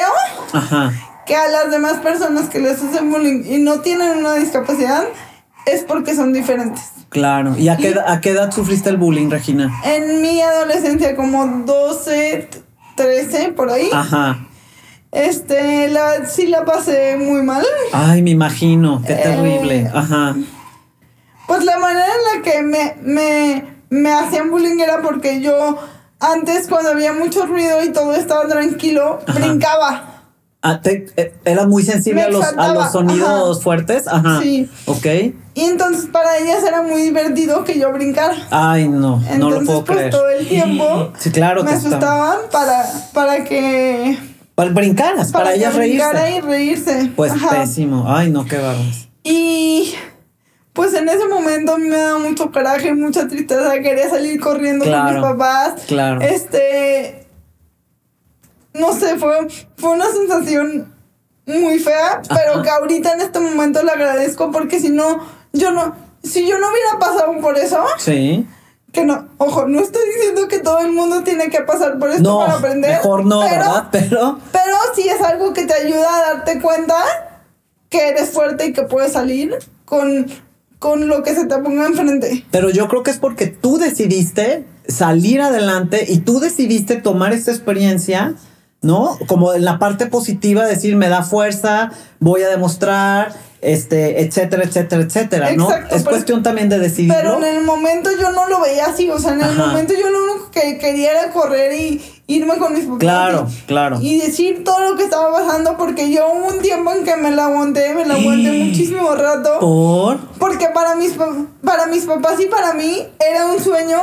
Ajá. 0.53 0.91
que 1.25 1.35
a 1.35 1.47
las 1.47 1.71
demás 1.71 1.97
personas 1.97 2.49
que 2.49 2.59
les 2.59 2.81
hacen 2.81 3.11
bullying 3.11 3.43
y 3.45 3.57
no 3.59 3.81
tienen 3.81 4.17
una 4.17 4.35
discapacidad 4.35 5.05
es 5.65 5.83
porque 5.83 6.15
son 6.15 6.33
diferentes. 6.33 6.83
Claro. 7.09 7.55
¿Y 7.57 7.69
a 7.69 7.77
qué, 7.77 7.95
a 8.05 8.21
qué 8.21 8.31
edad 8.31 8.51
sufriste 8.51 8.89
el 8.89 8.97
bullying, 8.97 9.29
Regina? 9.29 9.71
En 9.85 10.21
mi 10.21 10.41
adolescencia, 10.41 11.15
como 11.15 11.45
12, 11.65 12.49
13, 12.95 13.49
por 13.53 13.71
ahí. 13.71 13.89
Ajá. 13.93 14.47
Este, 15.11 15.87
la, 15.87 16.25
sí 16.25 16.47
la 16.47 16.65
pasé 16.65 17.17
muy 17.17 17.41
mal. 17.41 17.65
Ay, 17.93 18.21
me 18.21 18.31
imagino, 18.31 19.01
qué 19.05 19.13
eh, 19.13 19.21
terrible. 19.23 19.89
Ajá. 19.93 20.35
Pues 21.47 21.63
la 21.63 21.77
manera 21.79 22.05
en 22.05 22.37
la 22.37 22.43
que 22.43 22.61
me, 22.61 22.95
me, 23.01 23.65
me 23.89 24.11
hacían 24.11 24.51
bullying 24.51 24.79
era 24.79 25.01
porque 25.01 25.41
yo 25.41 25.77
antes 26.19 26.67
cuando 26.67 26.91
había 26.91 27.13
mucho 27.13 27.45
ruido 27.45 27.83
y 27.83 27.91
todo 27.91 28.13
estaba 28.13 28.47
tranquilo, 28.47 29.19
brincaba. 29.33 30.13
Ah, 30.61 30.81
te, 30.81 31.05
eh, 31.15 31.33
era 31.45 31.67
muy 31.67 31.83
sensible 31.83 32.23
a 32.23 32.29
los, 32.29 32.43
a 32.43 32.73
los, 32.73 32.91
sonidos 32.91 33.63
fuertes. 33.63 34.07
Ajá. 34.07 34.41
Sí. 34.41 34.69
Ok. 34.85 35.05
y 35.53 35.61
entonces 35.61 36.09
para 36.11 36.37
ellas 36.37 36.63
era 36.67 36.81
muy 36.81 37.01
divertido 37.03 37.63
que 37.63 37.79
yo 37.79 37.93
brincara. 37.93 38.35
Ay, 38.49 38.89
no, 38.89 39.21
no 39.37 39.49
lo 39.51 39.63
puedo 39.63 39.85
pues, 39.85 39.97
creer. 39.97 40.11
todo 40.11 40.29
el 40.29 40.47
tiempo 40.47 41.13
sí, 41.17 41.31
claro 41.31 41.63
me 41.63 41.71
asustaban 41.71 42.39
para, 42.51 42.85
para 43.13 43.43
que... 43.43 44.17
Para 44.57 44.71
brincaras, 44.71 45.31
para, 45.31 45.53
ellas 45.53 45.75
reírse. 45.75 46.31
y 46.35 46.41
reírse. 46.41 47.11
Pues 47.15 47.31
pésimo. 47.51 48.05
Ay, 48.07 48.31
no, 48.31 48.43
qué 48.43 48.57
barbas. 48.57 49.07
Y 49.23 49.93
pues 50.73 50.95
en 50.95 51.07
ese 51.07 51.27
momento 51.27 51.77
me 51.77 51.95
da 51.95 52.17
mucho 52.17 52.51
coraje, 52.51 52.91
mucha 52.95 53.27
tristeza. 53.27 53.71
Quería 53.83 54.09
salir 54.09 54.39
corriendo 54.39 54.83
con 54.83 55.13
mis 55.13 55.21
papás. 55.21 55.83
Claro. 55.85 56.21
Este. 56.21 57.27
No 58.73 58.93
sé, 58.93 59.17
fue, 59.17 59.47
fue 59.77 59.91
una 59.91 60.07
sensación 60.07 60.91
muy 61.45 61.77
fea, 61.77 62.23
pero 62.27 62.63
que 62.63 62.69
ahorita 62.71 63.13
en 63.13 63.21
este 63.21 63.39
momento 63.39 63.83
le 63.83 63.91
agradezco 63.91 64.51
porque 64.51 64.79
si 64.79 64.89
no, 64.89 65.23
yo 65.53 65.69
no. 65.69 65.95
Si 66.23 66.47
yo 66.47 66.57
no 66.57 66.65
hubiera 66.71 66.97
pasado 66.99 67.39
por 67.41 67.59
eso. 67.59 67.85
Sí. 67.99 68.47
Que 68.97 69.05
no, 69.05 69.27
ojo, 69.37 69.67
no 69.67 69.79
estoy 69.79 70.01
diciendo 70.07 70.47
que 70.47 70.57
todo 70.57 70.79
el 70.79 70.91
mundo 70.91 71.21
tiene 71.21 71.51
que 71.51 71.61
pasar 71.61 71.99
por 71.99 72.09
esto 72.09 72.39
para 72.39 72.53
aprender. 72.53 72.93
Mejor 72.93 73.27
no, 73.27 73.41
pero, 73.41 73.51
¿verdad? 73.51 73.87
Pero. 73.91 74.39
Pero 74.51 74.75
sí 74.95 75.07
es 75.07 75.21
algo 75.21 75.53
que 75.53 75.67
te 75.67 75.73
ayuda 75.75 76.17
a 76.17 76.33
darte 76.33 76.59
cuenta 76.59 76.95
que 77.89 78.09
eres 78.09 78.31
fuerte 78.31 78.65
y 78.65 78.73
que 78.73 78.81
puedes 78.81 79.11
salir 79.11 79.55
con 79.85 80.25
con 80.79 81.07
lo 81.07 81.21
que 81.21 81.35
se 81.35 81.45
te 81.45 81.59
ponga 81.59 81.85
enfrente. 81.85 82.43
Pero 82.49 82.71
yo 82.71 82.87
creo 82.87 83.03
que 83.03 83.11
es 83.11 83.17
porque 83.17 83.45
tú 83.45 83.77
decidiste 83.77 84.65
salir 84.87 85.41
adelante 85.41 86.05
y 86.09 86.21
tú 86.21 86.39
decidiste 86.39 86.95
tomar 86.95 87.33
esta 87.33 87.51
experiencia, 87.51 88.33
¿no? 88.81 89.15
Como 89.27 89.53
en 89.53 89.63
la 89.63 89.77
parte 89.77 90.07
positiva, 90.07 90.65
decir, 90.65 90.95
me 90.95 91.07
da 91.07 91.21
fuerza, 91.21 91.91
voy 92.19 92.41
a 92.41 92.49
demostrar, 92.49 93.35
este, 93.61 94.21
etcétera, 94.21 94.63
etcétera, 94.63 95.01
etcétera, 95.01 95.51
¿no? 95.53 95.69
es 95.91 96.03
cuestión 96.03 96.43
también 96.43 96.69
de 96.69 96.79
decidir. 96.79 97.13
Pero 97.13 97.37
en 97.37 97.57
el 97.57 97.63
momento 97.63 98.09
yo 98.19 98.31
no 98.31 98.47
lo 98.47 98.61
veía 98.61 98.85
así, 98.85 99.09
o 99.09 99.19
sea, 99.19 99.33
en 99.33 99.41
el 99.41 99.55
momento 99.55 99.93
yo 99.93 100.09
lo 100.09 100.23
único 100.23 100.51
que 100.51 100.77
quería 100.77 101.11
era 101.11 101.31
correr 101.31 101.73
y 101.73 102.01
irme 102.27 102.57
con 102.57 102.73
mis 102.73 102.83
papás. 102.83 102.99
Claro, 102.99 103.47
claro. 103.65 103.99
Y 104.01 104.19
decir 104.19 104.63
todo 104.63 104.91
lo 104.91 104.97
que 104.97 105.03
estaba 105.03 105.31
pasando, 105.31 105.77
porque 105.77 106.11
yo 106.11 106.27
hubo 106.31 106.47
un 106.47 106.61
tiempo 106.61 106.91
en 106.91 107.03
que 107.03 107.15
me 107.15 107.31
la 107.31 107.45
aguanté, 107.45 107.93
me 107.93 108.05
la 108.05 108.15
aguanté 108.15 108.51
muchísimo 108.51 109.15
rato. 109.15 109.59
¿Por? 109.59 110.17
Porque 110.37 110.67
para 110.73 110.95
mis, 110.95 111.13
para 111.63 111.87
mis 111.87 112.05
papás 112.05 112.39
y 112.39 112.45
para 112.45 112.73
mí 112.73 113.07
era 113.19 113.47
un 113.47 113.59
sueño 113.59 114.01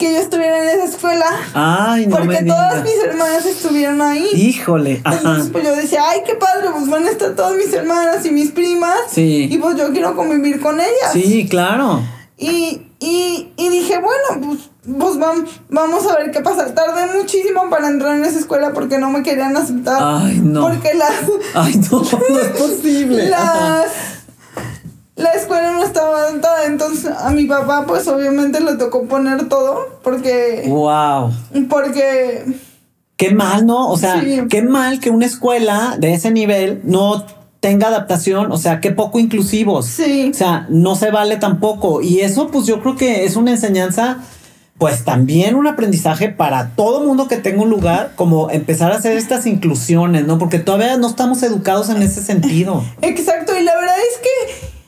que 0.00 0.14
yo 0.14 0.18
estuviera 0.18 0.62
en 0.62 0.80
esa 0.80 0.96
escuela. 0.96 1.26
Ay, 1.52 2.06
no 2.06 2.16
Porque 2.16 2.42
todas 2.42 2.82
mis 2.82 2.96
hermanas 3.04 3.44
estuvieron 3.44 4.00
ahí. 4.00 4.26
Híjole, 4.32 5.02
ajá. 5.04 5.18
Entonces, 5.18 5.50
pues 5.52 5.62
yo 5.62 5.76
decía, 5.76 6.02
ay, 6.08 6.20
qué 6.26 6.34
padre, 6.36 6.70
pues 6.72 6.88
van 6.88 7.04
a 7.04 7.10
estar 7.10 7.36
todas 7.36 7.54
mis 7.54 7.70
hermanas 7.72 8.24
y 8.24 8.30
mis 8.30 8.50
primas. 8.50 8.96
Sí. 9.10 9.46
Y 9.50 9.58
pues 9.58 9.76
yo 9.76 9.92
quiero 9.92 10.16
convivir 10.16 10.58
con 10.60 10.80
ellas. 10.80 11.12
Sí, 11.12 11.46
claro. 11.48 12.02
Y, 12.38 12.80
y, 12.98 13.52
y 13.58 13.68
dije, 13.68 13.98
bueno, 13.98 14.46
pues, 14.46 14.70
pues 14.98 15.18
vamos, 15.18 15.60
vamos 15.68 16.06
a 16.06 16.16
ver 16.16 16.30
qué 16.30 16.40
pasa. 16.40 16.74
Tardé 16.74 17.18
muchísimo 17.18 17.68
para 17.68 17.88
entrar 17.88 18.16
en 18.16 18.24
esa 18.24 18.38
escuela 18.38 18.72
porque 18.72 18.96
no 18.96 19.10
me 19.10 19.22
querían 19.22 19.54
aceptar. 19.54 19.98
Ay, 20.00 20.40
no. 20.42 20.62
Porque 20.62 20.94
las... 20.94 21.12
Ay, 21.52 21.78
no, 21.90 22.00
no 22.00 22.38
es 22.40 22.48
posible. 22.48 23.26
Las 23.28 24.19
la 25.20 25.32
escuela 25.32 25.72
no 25.72 25.84
estaba 25.84 26.18
adaptada, 26.18 26.66
entonces 26.66 27.12
a 27.16 27.30
mi 27.30 27.44
papá 27.44 27.84
pues 27.86 28.08
obviamente 28.08 28.60
le 28.60 28.74
tocó 28.74 29.04
poner 29.04 29.48
todo 29.48 30.00
porque... 30.02 30.64
¡Wow! 30.66 31.32
Porque... 31.68 32.44
Qué 33.16 33.32
mal, 33.32 33.66
¿no? 33.66 33.90
O 33.90 33.98
sea, 33.98 34.22
qué 34.48 34.62
mal 34.62 34.98
que 34.98 35.10
una 35.10 35.26
escuela 35.26 35.96
de 35.98 36.14
ese 36.14 36.30
nivel 36.30 36.80
no 36.84 37.26
tenga 37.60 37.88
adaptación, 37.88 38.50
o 38.50 38.56
sea, 38.56 38.80
qué 38.80 38.90
poco 38.92 39.18
inclusivos. 39.18 39.84
Sí. 39.86 40.30
O 40.30 40.34
sea, 40.34 40.66
no 40.70 40.96
se 40.96 41.10
vale 41.10 41.36
tampoco. 41.36 42.00
Y 42.00 42.20
eso 42.20 42.48
pues 42.48 42.64
yo 42.66 42.80
creo 42.80 42.96
que 42.96 43.26
es 43.26 43.36
una 43.36 43.50
enseñanza 43.50 44.18
pues 44.78 45.04
también 45.04 45.56
un 45.56 45.66
aprendizaje 45.66 46.30
para 46.30 46.70
todo 46.70 47.04
mundo 47.04 47.28
que 47.28 47.36
tenga 47.36 47.62
un 47.62 47.68
lugar, 47.68 48.12
como 48.16 48.50
empezar 48.50 48.90
a 48.92 48.96
hacer 48.96 49.18
estas 49.18 49.44
inclusiones, 49.44 50.26
¿no? 50.26 50.38
Porque 50.38 50.58
todavía 50.58 50.96
no 50.96 51.06
estamos 51.06 51.42
educados 51.42 51.90
en 51.90 52.00
ese 52.00 52.22
sentido. 52.22 52.82
Exacto, 53.02 53.52
y 53.54 53.62
la 53.62 53.76
verdad 53.76 53.96
es 54.10 54.18
que 54.18 54.79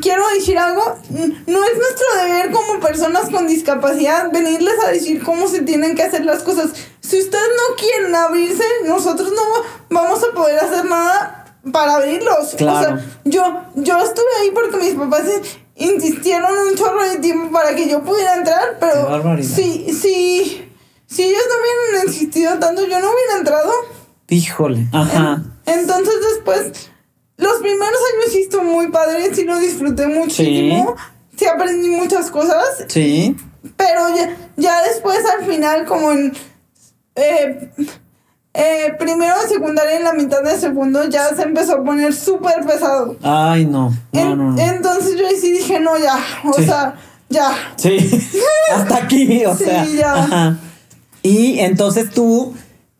quiero 0.00 0.28
decir 0.34 0.58
algo, 0.58 0.82
no 1.10 1.64
es 1.64 1.78
nuestro 1.78 2.06
deber 2.24 2.50
como 2.52 2.80
personas 2.80 3.30
con 3.30 3.46
discapacidad 3.46 4.30
venirles 4.32 4.74
a 4.84 4.90
decir 4.90 5.22
cómo 5.22 5.48
se 5.48 5.62
tienen 5.62 5.94
que 5.94 6.02
hacer 6.02 6.24
las 6.24 6.42
cosas. 6.42 6.70
Si 7.00 7.18
ustedes 7.18 7.48
no 7.56 7.76
quieren 7.76 8.14
abrirse, 8.14 8.64
nosotros 8.86 9.32
no 9.32 9.42
vamos 9.90 10.20
a 10.22 10.34
poder 10.34 10.58
hacer 10.60 10.84
nada 10.84 11.56
para 11.72 11.96
abrirlos. 11.96 12.54
Claro. 12.56 12.94
O 12.94 12.98
sea, 12.98 13.06
yo, 13.24 13.62
yo 13.76 13.98
estuve 13.98 14.26
ahí 14.40 14.50
porque 14.52 14.76
mis 14.76 14.94
papás 14.94 15.24
insistieron 15.76 16.50
un 16.68 16.74
chorro 16.74 17.08
de 17.08 17.18
tiempo 17.18 17.52
para 17.52 17.74
que 17.74 17.88
yo 17.88 18.02
pudiera 18.02 18.34
entrar, 18.36 18.78
pero 18.80 19.42
sí, 19.42 19.86
sí, 19.92 20.72
si 21.06 21.22
ellos 21.22 21.42
no 21.48 21.90
hubieran 21.90 22.08
insistido 22.08 22.58
tanto, 22.58 22.82
yo 22.82 23.00
no 23.00 23.10
hubiera 23.10 23.38
entrado. 23.38 23.72
Híjole, 24.28 24.86
ajá. 24.92 25.42
entonces 25.64 26.14
después 26.34 26.90
los 27.38 27.54
primeros 27.60 28.00
años 28.14 28.32
sí 28.32 28.42
estuvo 28.42 28.64
muy 28.64 28.88
padre, 28.88 29.34
sí 29.34 29.44
lo 29.44 29.58
disfruté 29.58 30.06
muchísimo. 30.06 30.94
Sí, 31.36 31.46
aprendí 31.46 31.88
muchas 31.88 32.30
cosas. 32.30 32.84
Sí. 32.88 33.36
Pero 33.76 34.08
ya, 34.14 34.36
ya 34.56 34.82
después 34.82 35.18
al 35.24 35.46
final, 35.46 35.86
como 35.86 36.12
en 36.12 36.32
eh, 37.14 37.70
eh, 38.54 38.94
primero 38.98 39.40
de 39.40 39.48
secundaria 39.48 39.96
en 39.96 40.04
la 40.04 40.14
mitad 40.14 40.42
de 40.42 40.58
segundo, 40.58 41.08
ya 41.08 41.28
se 41.34 41.42
empezó 41.42 41.76
a 41.76 41.84
poner 41.84 42.12
súper 42.12 42.66
pesado. 42.66 43.16
Ay, 43.22 43.64
no. 43.64 43.92
No, 44.12 44.34
no, 44.36 44.60
Entonces 44.60 45.16
yo 45.16 45.24
sí 45.40 45.52
dije, 45.52 45.78
no, 45.78 45.96
ya. 45.96 46.18
O 46.44 46.60
sea, 46.60 46.96
ya. 47.28 47.52
Sí. 47.76 47.98
Hasta 48.74 48.96
aquí, 48.96 49.44
o 49.46 49.56
sea. 49.56 49.84
Sí, 49.84 49.96
ya. 49.96 50.12
Ajá. 50.12 50.58
Y 51.22 51.60
entonces 51.60 52.10
tú, 52.10 52.54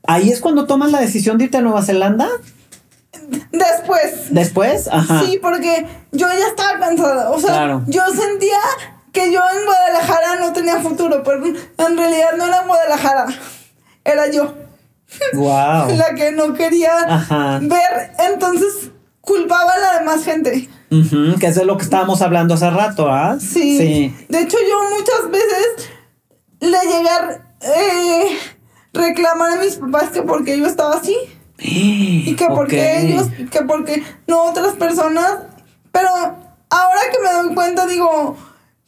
ahí 0.07 0.31
es 0.31 0.41
cuando 0.41 0.67
tomas 0.67 0.93
la 0.93 1.01
decisión 1.01 1.39
de 1.39 1.45
irte 1.45 1.57
a 1.57 1.61
Nueva 1.61 1.83
Zelanda. 1.83 2.29
Después. 3.53 4.35
¿Después? 4.35 4.89
Ajá. 4.91 5.23
Sí, 5.25 5.39
porque 5.41 5.87
yo 6.13 6.27
ya 6.29 6.47
estaba 6.47 6.79
cansada. 6.79 7.31
O 7.31 7.41
sea, 7.41 7.83
yo 7.87 8.03
sentía 8.09 8.59
que 9.13 9.33
yo 9.33 9.41
en 9.41 9.65
Guadalajara 9.65 10.37
no 10.41 10.53
tenía 10.53 10.81
futuro, 10.81 11.23
pero 11.23 11.45
en 11.47 11.97
realidad 11.97 12.33
no 12.37 12.47
era 12.47 12.63
Guadalajara. 12.63 13.27
Era 14.05 14.31
yo. 14.31 14.55
Wow. 15.35 15.89
la 15.97 16.15
que 16.15 16.33
no 16.33 16.55
quería 16.55 16.93
ver. 17.61 18.13
Entonces 18.19 18.91
culpaba 19.21 19.73
a 19.73 19.79
la 19.79 19.99
demás 19.99 20.25
gente. 20.25 20.69
que 20.91 21.47
eso 21.47 21.61
es 21.61 21.67
lo 21.67 21.77
que 21.77 21.85
estábamos 21.85 22.23
hablando 22.23 22.55
hace 22.55 22.71
rato, 22.71 23.09
¿ah? 23.11 23.37
Sí. 23.41 23.79
sí. 23.79 24.17
De 24.29 24.41
hecho, 24.41 24.57
yo 24.69 24.97
muchas 24.97 25.31
veces 25.31 25.91
le 26.61 26.81
llegué 26.81 27.09
a 27.09 27.41
eh, 27.61 28.39
reclamar 28.93 29.53
a 29.53 29.57
mis 29.57 29.77
papás 29.77 30.11
que 30.11 30.23
porque 30.23 30.59
yo 30.59 30.67
estaba 30.67 30.95
así. 30.95 31.17
Y 31.61 32.37
que 32.37 32.47
porque 32.47 33.01
ellos, 33.01 33.27
que 33.51 33.63
porque 33.63 34.03
no 34.27 34.45
otras 34.45 34.75
personas. 34.75 35.39
Pero 35.91 36.09
ahora 36.09 37.01
que 37.13 37.19
me 37.19 37.33
doy 37.33 37.55
cuenta, 37.55 37.87
digo, 37.87 38.37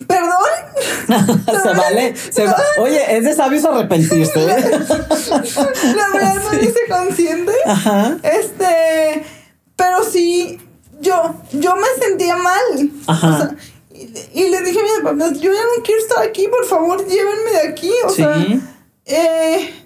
¿perdón? 0.07 1.41
se 1.63 1.69
vale. 1.75 2.15
Se 2.17 2.47
Oye, 2.79 3.17
es 3.17 3.25
de 3.25 3.35
sabios 3.35 3.65
arrepentirse. 3.65 4.47
La, 4.47 6.09
verdad 6.13 6.35
no 6.53 6.61
hice 6.61 6.81
consciente. 6.89 7.53
Ajá. 7.67 8.17
Este. 8.23 9.25
Pero 9.75 10.05
sí, 10.05 10.61
yo, 11.01 11.35
yo 11.53 11.75
me 11.75 11.89
sentía 12.07 12.37
mal. 12.37 12.91
Ajá. 13.09 13.57
y, 13.93 14.49
le 14.49 14.61
dije 14.61 14.79
a 14.79 14.83
mi 14.83 15.03
papá, 15.03 15.33
yo 15.33 15.53
ya 15.53 15.63
no 15.63 15.83
quiero 15.83 16.01
estar 16.03 16.23
aquí, 16.23 16.47
por 16.49 16.65
favor, 16.67 17.05
llévenme 17.05 17.51
de 17.51 17.69
aquí. 17.69 17.91
O 18.05 18.11
sea, 18.11 18.37
eh 19.07 19.80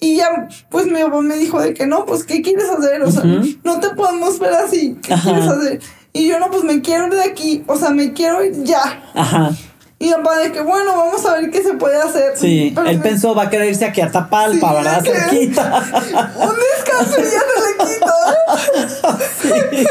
y 0.00 0.16
ya, 0.16 0.48
pues 0.70 0.86
mi 0.86 1.00
papá 1.02 1.20
me 1.20 1.36
dijo 1.36 1.60
de 1.60 1.74
que 1.74 1.86
no, 1.86 2.06
pues, 2.06 2.24
¿qué 2.24 2.40
quieres 2.40 2.68
hacer? 2.70 3.02
O 3.02 3.10
sea, 3.10 3.22
no 3.62 3.80
te 3.80 3.90
podemos 3.90 4.38
ver 4.38 4.54
así. 4.54 4.96
¿Qué 5.02 5.14
quieres 5.14 5.46
hacer? 5.46 5.80
Y 6.14 6.26
yo, 6.26 6.38
no, 6.38 6.50
pues 6.50 6.64
me 6.64 6.80
quiero 6.80 7.06
ir 7.06 7.14
de 7.14 7.22
aquí. 7.22 7.62
O 7.66 7.76
sea, 7.76 7.90
me 7.90 8.14
quiero 8.14 8.42
ir 8.42 8.64
ya. 8.64 9.02
Ajá. 9.14 9.52
Y 9.98 10.06
mi 10.06 10.12
papá 10.14 10.38
de 10.38 10.50
que, 10.50 10.62
bueno, 10.62 10.96
vamos 10.96 11.26
a 11.26 11.34
ver 11.34 11.50
qué 11.50 11.62
se 11.62 11.74
puede 11.74 11.98
hacer. 11.98 12.32
Sí, 12.34 12.74
él 12.86 13.00
pensó, 13.00 13.34
va 13.34 13.42
a 13.42 13.50
querer 13.50 13.68
irse 13.68 13.84
aquí 13.84 14.00
a 14.00 14.10
Tapalpa, 14.10 14.72
¿verdad? 14.72 15.04
Cerquita. 15.04 15.76
Un 16.36 16.54
descanso 16.56 17.20
y 17.20 17.24
ya 17.24 17.42
se 17.50 17.60
le 17.66 17.92
quita. 17.92 19.18
sí, 19.42 19.86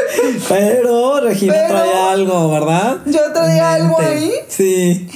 pero 0.48 1.20
Regina 1.20 1.54
traía 1.68 2.10
algo, 2.10 2.50
¿verdad? 2.50 2.98
Yo 3.06 3.32
traía 3.32 3.74
algo 3.74 4.00
ahí. 4.00 4.32
Sí. 4.48 5.08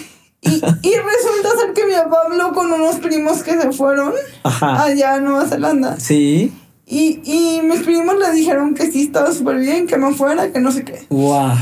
Y, 0.44 0.62
y, 0.82 0.94
resulta 0.96 1.56
ser 1.58 1.72
que 1.72 1.86
mi 1.86 1.94
papá 1.94 2.18
habló 2.26 2.52
con 2.52 2.70
unos 2.70 2.96
primos 2.96 3.42
que 3.42 3.60
se 3.60 3.72
fueron 3.72 4.12
allá 4.42 5.14
a 5.14 5.20
Nueva 5.20 5.46
Zelanda. 5.46 5.98
Sí. 5.98 6.52
Y, 6.86 7.20
y 7.24 7.62
mis 7.62 7.82
primos 7.82 8.16
le 8.18 8.30
dijeron 8.32 8.74
que 8.74 8.90
sí 8.90 9.04
estaba 9.04 9.32
súper 9.32 9.56
bien, 9.56 9.86
que 9.86 9.96
no 9.96 10.12
fuera, 10.12 10.52
que 10.52 10.60
no 10.60 10.70
sé 10.70 10.84
qué. 10.84 11.06
Wow. 11.08 11.52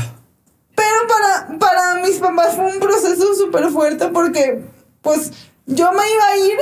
Pero 0.75 0.97
para, 1.07 1.59
para 1.59 2.01
mis 2.01 2.17
papás 2.17 2.55
fue 2.55 2.65
un 2.65 2.79
proceso 2.79 3.33
súper 3.35 3.69
fuerte 3.69 4.09
porque, 4.09 4.63
pues, 5.01 5.31
yo 5.65 5.91
me 5.93 6.03
iba 6.11 6.25
a 6.27 6.37
ir 6.37 6.57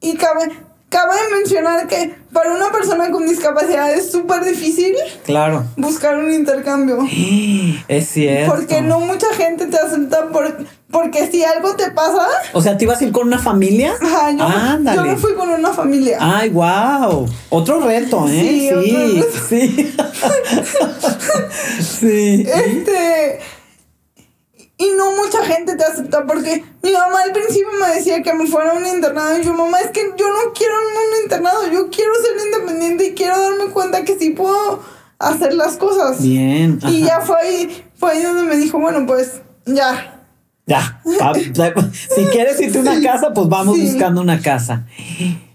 y 0.00 0.16
cabe, 0.16 0.52
cabe 0.88 1.16
mencionar 1.36 1.86
que 1.86 2.14
para 2.32 2.52
una 2.52 2.70
persona 2.70 3.10
con 3.10 3.26
discapacidad 3.26 3.92
es 3.92 4.10
súper 4.10 4.44
difícil 4.44 4.94
claro. 5.24 5.64
buscar 5.76 6.18
un 6.18 6.32
intercambio. 6.32 6.98
Es 7.88 8.08
cierto. 8.08 8.54
Porque 8.54 8.82
no 8.82 9.00
mucha 9.00 9.26
gente 9.34 9.66
te 9.66 9.78
acepta 9.78 10.28
por, 10.28 10.58
porque 10.90 11.30
si 11.30 11.44
algo 11.44 11.74
te 11.74 11.90
pasa. 11.90 12.26
O 12.52 12.60
sea, 12.60 12.76
¿te 12.76 12.84
ibas 12.84 13.00
a 13.00 13.04
ir 13.04 13.12
con 13.12 13.26
una 13.26 13.38
familia? 13.38 13.94
Ajá, 14.00 14.30
yo, 14.32 14.94
yo 14.94 15.04
me 15.04 15.16
fui 15.16 15.34
con 15.34 15.48
una 15.48 15.72
familia. 15.72 16.18
Ay, 16.20 16.50
wow. 16.50 17.26
Otro 17.50 17.80
reto, 17.80 18.26
¿eh? 18.28 18.40
Sí, 18.40 19.28
sí. 19.48 19.86
Sí. 19.88 19.94
sí. 22.00 22.46
Este. 22.46 23.40
Y 24.80 24.92
no 24.96 25.10
mucha 25.16 25.44
gente 25.44 25.74
te 25.74 25.84
acepta 25.84 26.24
porque 26.24 26.64
mi 26.84 26.92
mamá 26.92 27.22
al 27.24 27.32
principio 27.32 27.68
me 27.80 27.96
decía 27.96 28.22
que 28.22 28.32
me 28.32 28.46
fuera 28.46 28.70
a 28.70 28.74
un 28.74 28.86
internado 28.86 29.36
y 29.36 29.44
yo, 29.44 29.52
mamá, 29.52 29.80
es 29.80 29.90
que 29.90 30.02
yo 30.16 30.28
no 30.28 30.52
quiero 30.54 30.74
un 30.74 31.24
internado, 31.24 31.66
yo 31.72 31.90
quiero 31.90 32.12
ser 32.14 32.46
independiente 32.46 33.06
y 33.06 33.14
quiero 33.14 33.40
darme 33.40 33.72
cuenta 33.72 34.04
que 34.04 34.16
sí 34.16 34.30
puedo 34.30 34.80
hacer 35.18 35.54
las 35.54 35.76
cosas. 35.78 36.22
Bien. 36.22 36.78
Y 36.86 37.02
ya 37.02 37.20
fue 37.20 37.36
ahí, 37.42 37.84
fue 37.96 38.12
ahí 38.12 38.22
donde 38.22 38.44
me 38.44 38.56
dijo, 38.56 38.78
bueno, 38.78 39.04
pues 39.04 39.42
ya. 39.66 40.14
Ya, 40.64 41.00
si 42.14 42.24
quieres 42.26 42.60
irte 42.60 42.78
a 42.78 42.82
una 42.82 43.00
casa, 43.00 43.32
pues 43.32 43.48
vamos 43.48 43.80
buscando 43.80 44.20
una 44.20 44.38
casa. 44.38 44.84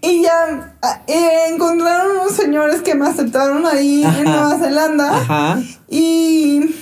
Y 0.02 0.22
ya 0.22 0.76
eh, 1.06 1.46
encontraron 1.50 2.16
unos 2.16 2.32
señores 2.32 2.82
que 2.82 2.96
me 2.96 3.06
aceptaron 3.06 3.64
ahí 3.64 4.02
en 4.02 4.24
Nueva 4.24 4.58
Zelanda. 4.58 5.16
Ajá. 5.16 5.62
Y 5.88 6.74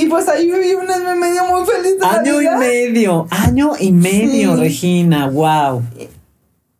y 0.00 0.06
pues 0.06 0.28
ahí 0.28 0.50
viví 0.50 0.74
un 0.74 0.90
año 0.90 1.14
y 1.14 1.18
medio 1.18 1.44
muy 1.44 1.66
feliz. 1.66 1.94
año 2.02 2.40
y 2.40 2.48
medio, 2.58 3.26
año 3.30 3.72
y 3.78 3.92
medio, 3.92 4.56
Regina, 4.56 5.28
wow. 5.28 5.82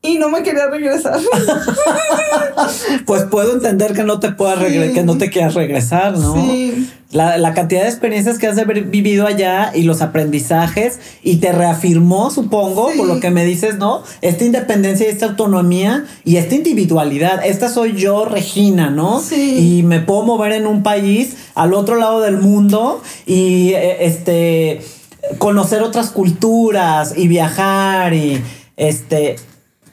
Y 0.02 0.16
no 0.16 0.30
me 0.30 0.42
quería 0.42 0.66
regresar. 0.68 1.20
pues 3.06 3.24
puedo 3.24 3.52
entender 3.52 3.92
que 3.92 4.02
no 4.02 4.18
te 4.18 4.32
puedas 4.32 4.58
regresar, 4.58 4.94
que 4.94 5.02
no 5.02 5.18
te 5.18 5.28
quieras 5.28 5.52
regresar, 5.52 6.16
¿no? 6.16 6.34
Sí. 6.34 6.88
La, 7.10 7.52
cantidad 7.54 7.82
de 7.82 7.88
experiencias 7.88 8.38
que 8.38 8.46
has 8.46 8.56
vivido 8.66 9.26
allá 9.26 9.72
y 9.74 9.82
los 9.82 10.00
aprendizajes 10.00 11.00
y 11.22 11.36
te 11.36 11.52
reafirmó, 11.52 12.30
supongo, 12.30 12.90
por 12.96 13.06
lo 13.06 13.20
que 13.20 13.30
me 13.30 13.44
dices, 13.44 13.76
¿no? 13.76 14.02
Esta 14.22 14.44
independencia 14.44 15.06
y 15.06 15.10
esta 15.10 15.26
autonomía 15.26 16.06
y 16.24 16.36
esta 16.36 16.54
individualidad. 16.54 17.44
Esta 17.44 17.68
soy 17.68 17.94
yo, 17.94 18.24
Regina, 18.24 18.90
¿no? 18.90 19.20
Sí. 19.20 19.80
Y 19.80 19.82
me 19.82 20.00
puedo 20.00 20.22
mover 20.22 20.52
en 20.52 20.66
un 20.66 20.82
país 20.82 21.36
al 21.54 21.74
otro 21.74 21.96
lado 21.96 22.20
del 22.20 22.38
mundo 22.38 23.02
y 23.26 23.72
eh, 23.74 24.06
este 24.06 24.80
conocer 25.38 25.82
otras 25.82 26.10
culturas 26.10 27.12
y 27.16 27.28
viajar 27.28 28.14
y 28.14 28.42
este 28.76 29.36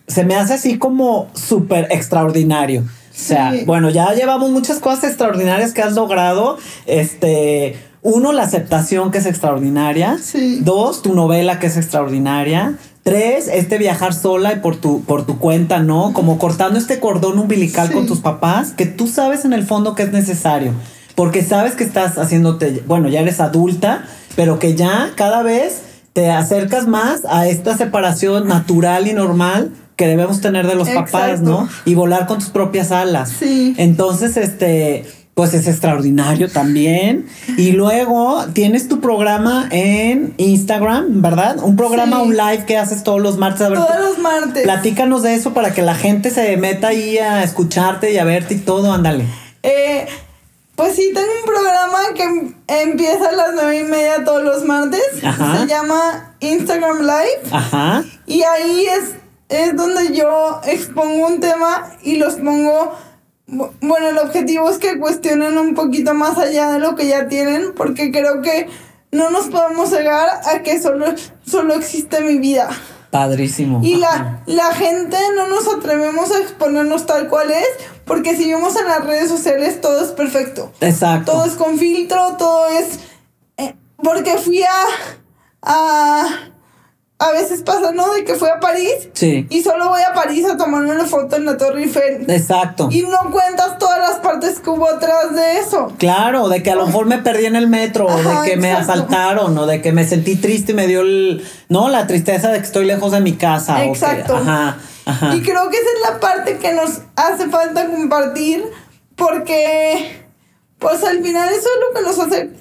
se 0.07 0.23
me 0.23 0.35
hace 0.35 0.53
así 0.53 0.77
como 0.77 1.27
súper 1.33 1.87
extraordinario. 1.91 2.81
O 2.81 3.19
sea, 3.19 3.53
bueno, 3.65 3.89
ya 3.89 4.13
llevamos 4.13 4.51
muchas 4.51 4.79
cosas 4.79 5.05
extraordinarias 5.05 5.73
que 5.73 5.81
has 5.81 5.93
logrado. 5.93 6.57
Este, 6.85 7.75
uno, 8.03 8.31
la 8.31 8.43
aceptación 8.43 9.11
que 9.11 9.17
es 9.17 9.25
extraordinaria. 9.25 10.17
Sí. 10.21 10.59
Dos, 10.61 11.01
tu 11.01 11.13
novela 11.13 11.59
que 11.59 11.67
es 11.67 11.77
extraordinaria. 11.77 12.75
Tres, 13.03 13.47
este 13.47 13.77
viajar 13.77 14.13
sola 14.13 14.53
y 14.53 14.59
por 14.59 14.75
tu, 14.75 15.01
por 15.03 15.25
tu 15.25 15.39
cuenta, 15.39 15.79
¿no? 15.79 16.13
Como 16.13 16.37
cortando 16.37 16.77
este 16.77 16.99
cordón 16.99 17.39
umbilical 17.39 17.91
con 17.91 18.05
tus 18.05 18.19
papás, 18.19 18.71
que 18.71 18.85
tú 18.85 19.07
sabes 19.07 19.45
en 19.45 19.53
el 19.53 19.65
fondo 19.65 19.95
que 19.95 20.03
es 20.03 20.11
necesario. 20.11 20.73
Porque 21.15 21.41
sabes 21.41 21.73
que 21.73 21.83
estás 21.83 22.17
haciéndote, 22.17 22.83
bueno, 22.85 23.09
ya 23.09 23.21
eres 23.21 23.39
adulta, 23.39 24.05
pero 24.35 24.59
que 24.59 24.75
ya 24.75 25.11
cada 25.15 25.41
vez 25.41 25.81
te 26.13 26.29
acercas 26.29 26.85
más 26.85 27.25
a 27.27 27.47
esta 27.47 27.75
separación 27.75 28.47
natural 28.47 29.07
y 29.07 29.13
normal 29.13 29.71
que 29.97 30.07
debemos 30.07 30.39
tener 30.39 30.67
de 30.67 30.75
los 30.75 30.87
papás, 30.89 31.41
¿no? 31.41 31.67
Y 31.83 31.95
volar 31.95 32.27
con 32.27 32.37
tus 32.37 32.49
propias 32.49 32.91
alas. 32.91 33.33
Sí. 33.39 33.73
Entonces, 33.77 34.37
este, 34.37 35.05
pues 35.33 35.55
es 35.55 35.67
extraordinario 35.67 36.49
también. 36.49 37.25
Y 37.57 37.71
luego 37.71 38.45
tienes 38.53 38.87
tu 38.87 39.01
programa 39.01 39.67
en 39.71 40.35
Instagram, 40.37 41.21
¿verdad? 41.21 41.57
Un 41.63 41.75
programa, 41.75 42.21
un 42.21 42.37
live 42.37 42.65
que 42.65 42.77
haces 42.77 43.03
todos 43.03 43.19
los 43.19 43.37
martes. 43.37 43.67
todos 43.67 43.99
los 43.99 44.19
martes. 44.19 44.63
Platícanos 44.63 45.23
de 45.23 45.33
eso 45.33 45.53
para 45.55 45.73
que 45.73 45.81
la 45.81 45.95
gente 45.95 46.29
se 46.29 46.55
meta 46.57 46.89
ahí 46.89 47.17
a 47.17 47.43
escucharte 47.43 48.13
y 48.13 48.19
a 48.19 48.23
verte 48.23 48.53
y 48.53 48.59
todo, 48.59 48.93
ándale. 48.93 49.25
Eh, 49.63 50.05
pues 50.75 50.95
sí, 50.95 51.11
tengo 51.11 51.27
un 51.39 51.45
programa 51.45 51.97
que 52.15 52.83
empieza 52.83 53.29
a 53.29 53.31
las 53.31 53.49
nueve 53.55 53.79
y 53.79 53.83
media 53.83 54.23
todos 54.23 54.43
los 54.43 54.63
martes. 54.63 55.01
Ajá. 55.23 55.61
Se 55.61 55.67
llama 55.67 56.35
Instagram 56.39 56.99
Live. 56.99 57.49
Ajá. 57.51 58.03
Y 58.27 58.43
ahí 58.43 58.85
es 58.85 59.15
es 59.49 59.75
donde 59.75 60.15
yo 60.15 60.61
expongo 60.65 61.27
un 61.27 61.39
tema 61.39 61.91
y 62.03 62.17
los 62.17 62.35
pongo... 62.35 62.95
Bueno, 63.47 64.09
el 64.09 64.17
objetivo 64.17 64.69
es 64.69 64.77
que 64.77 64.99
cuestionen 64.99 65.57
un 65.57 65.73
poquito 65.73 66.13
más 66.13 66.37
allá 66.37 66.71
de 66.71 66.79
lo 66.79 66.95
que 66.95 67.07
ya 67.07 67.29
tienen, 67.29 67.73
porque 67.73 68.11
creo 68.11 68.41
que 68.41 68.67
no 69.13 69.29
nos 69.29 69.45
podemos 69.47 69.89
cegar 69.89 70.27
a 70.45 70.63
que 70.63 70.81
solo, 70.81 71.05
solo 71.45 71.75
existe 71.75 72.19
mi 72.21 72.39
vida. 72.39 72.67
Padrísimo. 73.09 73.79
Y 73.81 73.95
la, 73.95 74.43
la 74.47 74.73
gente 74.73 75.15
no 75.37 75.47
nos 75.47 75.65
atrevemos 75.65 76.29
a 76.31 76.39
exponernos 76.39 77.05
tal 77.05 77.29
cual 77.29 77.49
es, 77.51 77.67
porque 78.03 78.35
si 78.35 78.51
vemos 78.51 78.75
en 78.75 78.85
las 78.85 79.05
redes 79.05 79.29
sociales 79.29 79.79
todo 79.79 80.03
es 80.03 80.11
perfecto. 80.11 80.73
Exacto. 80.81 81.31
Todo 81.31 81.45
es 81.45 81.53
con 81.53 81.77
filtro, 81.77 82.35
todo 82.37 82.67
es... 82.67 82.99
Eh, 83.55 83.75
porque 84.03 84.37
fui 84.37 84.61
a... 84.63 84.85
a 85.61 86.51
a 87.19 87.31
veces 87.31 87.63
pasa, 87.63 87.91
¿no? 87.93 88.13
De 88.13 88.23
que 88.23 88.35
fui 88.35 88.47
a 88.47 88.59
París. 88.59 89.09
Sí. 89.13 89.47
Y 89.49 89.63
solo 89.63 89.89
voy 89.89 90.01
a 90.03 90.13
París 90.13 90.45
a 90.45 90.55
tomarme 90.55 90.91
una 90.91 91.05
foto 91.05 91.35
en 91.35 91.45
la 91.45 91.57
Torre 91.57 91.83
Eiffel. 91.83 92.29
Exacto. 92.29 92.89
Y 92.91 93.01
no 93.01 93.31
cuentas 93.31 93.79
todas 93.79 93.99
las 93.99 94.19
partes 94.19 94.59
que 94.59 94.69
hubo 94.69 94.87
atrás 94.87 95.33
de 95.33 95.57
eso. 95.57 95.91
Claro, 95.97 96.47
de 96.47 96.61
que 96.61 96.69
a 96.69 96.75
lo 96.75 96.85
mejor 96.85 97.07
me 97.07 97.17
perdí 97.17 97.45
en 97.45 97.55
el 97.55 97.67
metro, 97.67 98.05
o 98.05 98.17
de 98.17 98.49
que 98.49 98.57
me 98.57 98.71
asaltaron, 98.71 99.57
o 99.57 99.65
de 99.65 99.81
que 99.81 99.91
me 99.91 100.05
sentí 100.07 100.35
triste 100.35 100.73
y 100.73 100.75
me 100.75 100.85
dio 100.85 101.01
el, 101.01 101.43
no, 101.69 101.89
la 101.89 102.05
tristeza 102.05 102.51
de 102.51 102.59
que 102.59 102.65
estoy 102.65 102.85
lejos 102.85 103.11
de 103.11 103.19
mi 103.19 103.33
casa. 103.33 103.83
Exacto. 103.83 104.35
ajá, 104.35 104.77
ajá. 105.05 105.35
Y 105.35 105.41
creo 105.41 105.69
que 105.69 105.77
esa 105.77 105.89
es 105.95 106.13
la 106.13 106.19
parte 106.19 106.57
que 106.57 106.73
nos 106.73 107.01
hace 107.15 107.49
falta 107.49 107.87
compartir, 107.87 108.63
porque, 109.15 110.21
pues 110.77 111.03
al 111.03 111.23
final 111.23 111.49
eso 111.49 111.67
es 111.67 111.81
lo 111.81 111.99
que 111.99 112.07
nos 112.07 112.19
hace 112.19 112.51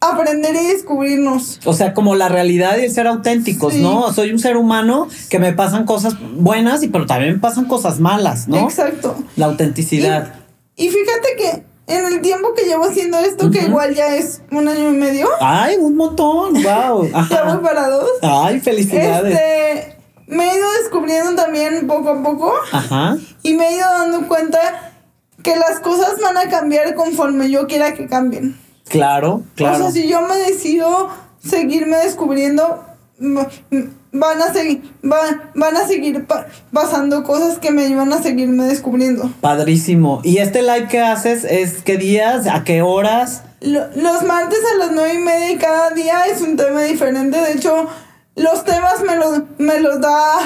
aprender 0.00 0.54
y 0.54 0.66
descubrirnos. 0.66 1.60
O 1.64 1.74
sea, 1.74 1.92
como 1.92 2.14
la 2.14 2.28
realidad 2.28 2.78
y 2.78 2.84
el 2.84 2.92
ser 2.92 3.06
auténticos, 3.06 3.74
¿no? 3.74 4.12
Soy 4.12 4.32
un 4.32 4.38
ser 4.38 4.56
humano 4.56 5.08
que 5.28 5.38
me 5.38 5.52
pasan 5.52 5.84
cosas 5.84 6.14
buenas 6.36 6.82
y 6.82 6.88
pero 6.88 7.06
también 7.06 7.34
me 7.34 7.38
pasan 7.38 7.66
cosas 7.66 8.00
malas, 8.00 8.48
¿no? 8.48 8.58
Exacto. 8.58 9.16
La 9.36 9.46
autenticidad. 9.46 10.34
Y, 10.76 10.88
fíjate 10.88 11.28
que 11.36 11.62
en 11.94 12.06
el 12.06 12.22
tiempo 12.22 12.54
que 12.54 12.64
llevo 12.64 12.84
haciendo 12.84 13.18
esto, 13.18 13.50
que 13.50 13.62
igual 13.62 13.94
ya 13.94 14.16
es 14.16 14.40
un 14.50 14.66
año 14.68 14.90
y 14.90 14.96
medio. 14.96 15.28
Ay, 15.40 15.76
un 15.78 15.96
montón, 15.96 16.54
wow. 16.54 17.10
ya 17.30 17.44
voy 17.44 17.62
para 17.62 17.88
dos. 17.88 18.08
Ay, 18.22 18.60
felicidades. 18.60 19.34
Este, 19.34 19.96
me 20.26 20.50
he 20.50 20.56
ido 20.56 20.66
descubriendo 20.82 21.34
también 21.34 21.86
poco 21.86 22.10
a 22.10 22.22
poco. 22.22 22.54
Ajá. 22.72 23.18
Y 23.42 23.52
me 23.54 23.68
he 23.68 23.76
ido 23.76 23.86
dando 23.86 24.26
cuenta 24.28 24.92
que 25.42 25.56
las 25.56 25.80
cosas 25.80 26.14
van 26.22 26.38
a 26.38 26.48
cambiar 26.48 26.94
conforme 26.94 27.50
yo 27.50 27.66
quiera 27.66 27.92
que 27.92 28.06
cambien. 28.06 28.56
Claro, 28.90 29.42
claro. 29.54 29.86
O 29.86 29.90
sea, 29.90 30.02
si 30.02 30.08
yo 30.08 30.20
me 30.22 30.36
decido 30.36 31.08
seguirme 31.42 31.96
descubriendo, 31.98 32.84
van 33.18 34.42
a 34.42 34.52
seguir, 34.52 34.82
van, 35.02 35.50
van 35.54 35.76
a 35.76 35.86
seguir 35.86 36.26
pasando 36.72 37.22
cosas 37.22 37.58
que 37.58 37.70
me 37.70 37.88
llevan 37.88 38.12
a 38.12 38.20
seguirme 38.20 38.64
descubriendo. 38.64 39.30
Padrísimo. 39.40 40.20
¿Y 40.24 40.38
este 40.38 40.62
live 40.62 40.88
que 40.88 41.00
haces 41.00 41.44
es 41.44 41.82
qué 41.82 41.96
días? 41.96 42.46
¿A 42.46 42.64
qué 42.64 42.82
horas? 42.82 43.44
los 43.62 44.22
martes 44.22 44.58
a 44.74 44.78
las 44.78 44.92
nueve 44.92 45.14
y 45.14 45.18
media 45.18 45.52
y 45.52 45.58
cada 45.58 45.90
día 45.90 46.24
es 46.24 46.40
un 46.40 46.56
tema 46.56 46.82
diferente. 46.82 47.38
De 47.38 47.52
hecho, 47.52 47.86
los 48.34 48.64
temas 48.64 49.02
me 49.06 49.16
los, 49.16 49.42
me 49.58 49.80
los 49.80 50.00
da. 50.00 50.38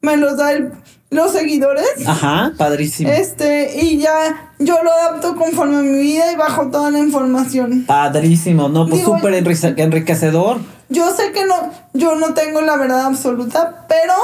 Me 0.00 0.16
los 0.16 0.36
da 0.36 0.52
el, 0.52 0.72
los 1.10 1.30
seguidores. 1.30 1.86
Ajá, 2.06 2.52
padrísimo. 2.56 3.10
Este, 3.12 3.80
y 3.80 3.98
ya 3.98 4.51
yo 4.64 4.82
lo 4.82 4.92
adapto 4.92 5.36
conforme 5.36 5.76
a 5.76 5.80
mi 5.80 5.98
vida 5.98 6.32
y 6.32 6.36
bajo 6.36 6.68
toda 6.70 6.90
la 6.90 6.98
información. 6.98 7.84
Padrísimo, 7.86 8.68
no, 8.68 8.86
pues 8.86 9.02
súper 9.02 9.34
enriquecedor. 9.34 10.58
Yo 10.88 11.10
sé 11.14 11.32
que 11.32 11.46
no, 11.46 11.70
yo 11.94 12.16
no 12.16 12.34
tengo 12.34 12.60
la 12.60 12.76
verdad 12.76 13.06
absoluta, 13.06 13.86
pero... 13.88 14.14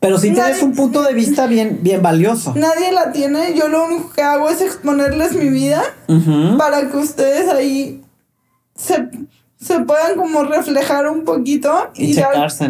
Pero 0.00 0.16
sí 0.16 0.32
tienes 0.32 0.62
un 0.62 0.72
punto 0.72 1.02
de 1.02 1.12
vista 1.12 1.46
bien, 1.46 1.80
bien 1.82 2.00
valioso. 2.00 2.54
Nadie 2.56 2.90
la 2.90 3.12
tiene, 3.12 3.54
yo 3.54 3.68
lo 3.68 3.84
único 3.84 4.10
que 4.10 4.22
hago 4.22 4.48
es 4.48 4.62
exponerles 4.62 5.34
mi 5.34 5.50
vida 5.50 5.82
para 6.56 6.88
que 6.88 6.96
ustedes 6.96 7.50
ahí 7.50 8.02
se, 8.74 9.80
puedan 9.80 10.16
como 10.16 10.44
reflejar 10.44 11.06
un 11.06 11.24
poquito 11.24 11.90
y, 11.94 12.14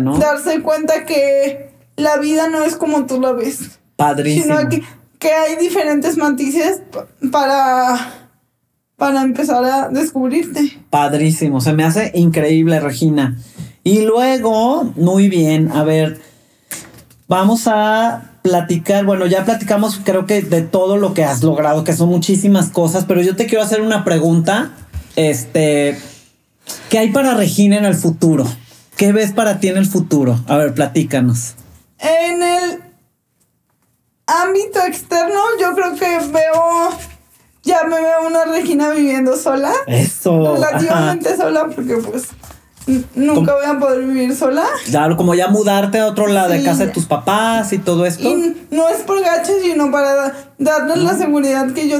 ¿no? 0.00 0.18
darse 0.18 0.60
cuenta 0.60 1.04
que 1.06 1.70
la 1.94 2.16
vida 2.16 2.48
no 2.48 2.64
es 2.64 2.74
como 2.74 3.06
tú 3.06 3.20
la 3.20 3.30
ves. 3.30 3.78
Padrísimo. 3.94 4.58
Sino 4.58 4.68
que, 4.68 4.82
que 5.20 5.32
hay 5.32 5.56
diferentes 5.56 6.16
matices 6.16 6.80
para, 7.30 8.28
para 8.96 9.22
empezar 9.22 9.62
a 9.64 9.88
descubrirte. 9.90 10.80
Padrísimo, 10.88 11.60
se 11.60 11.74
me 11.74 11.84
hace 11.84 12.10
increíble, 12.14 12.80
Regina. 12.80 13.36
Y 13.84 14.00
luego, 14.00 14.84
muy 14.96 15.28
bien, 15.28 15.70
a 15.72 15.84
ver, 15.84 16.20
vamos 17.28 17.66
a 17.66 18.38
platicar, 18.42 19.04
bueno, 19.04 19.26
ya 19.26 19.44
platicamos 19.44 20.00
creo 20.02 20.24
que 20.24 20.40
de 20.40 20.62
todo 20.62 20.96
lo 20.96 21.12
que 21.12 21.24
has 21.24 21.42
logrado, 21.42 21.84
que 21.84 21.92
son 21.92 22.08
muchísimas 22.08 22.70
cosas, 22.70 23.04
pero 23.06 23.20
yo 23.20 23.36
te 23.36 23.46
quiero 23.46 23.62
hacer 23.62 23.82
una 23.82 24.04
pregunta, 24.04 24.72
este, 25.16 25.98
¿qué 26.88 26.98
hay 26.98 27.10
para 27.12 27.34
Regina 27.34 27.76
en 27.76 27.84
el 27.84 27.94
futuro? 27.94 28.46
¿Qué 28.96 29.12
ves 29.12 29.32
para 29.32 29.60
ti 29.60 29.68
en 29.68 29.76
el 29.76 29.86
futuro? 29.86 30.40
A 30.46 30.56
ver, 30.56 30.72
platícanos. 30.72 31.54
En 31.98 32.42
el 32.42 32.59
ámbito 34.42 34.80
externo, 34.86 35.40
yo 35.60 35.74
creo 35.74 35.94
que 35.94 36.18
veo, 36.30 36.90
ya 37.62 37.84
me 37.84 38.00
veo 38.00 38.26
una 38.26 38.44
Regina 38.44 38.90
viviendo 38.90 39.36
sola. 39.36 39.72
Eso. 39.86 40.54
Relativamente 40.54 41.36
sola, 41.38 41.68
porque 41.74 41.96
pues 41.96 42.28
nunca 43.14 43.54
voy 43.54 43.66
a 43.66 43.78
poder 43.78 44.04
vivir 44.04 44.34
sola. 44.34 44.66
Claro, 44.86 45.16
como 45.16 45.34
ya 45.34 45.48
mudarte 45.48 45.98
a 45.98 46.06
otro 46.06 46.26
lado 46.26 46.50
de 46.50 46.62
casa 46.62 46.86
de 46.86 46.92
tus 46.92 47.06
papás 47.06 47.72
y 47.72 47.78
todo 47.78 48.06
esto. 48.06 48.28
no 48.70 48.88
es 48.88 49.02
por 49.02 49.20
gacho, 49.22 49.52
sino 49.62 49.90
para 49.90 50.34
darles 50.58 50.98
la 50.98 51.16
seguridad 51.16 51.72
que 51.72 51.88
yo 51.88 51.98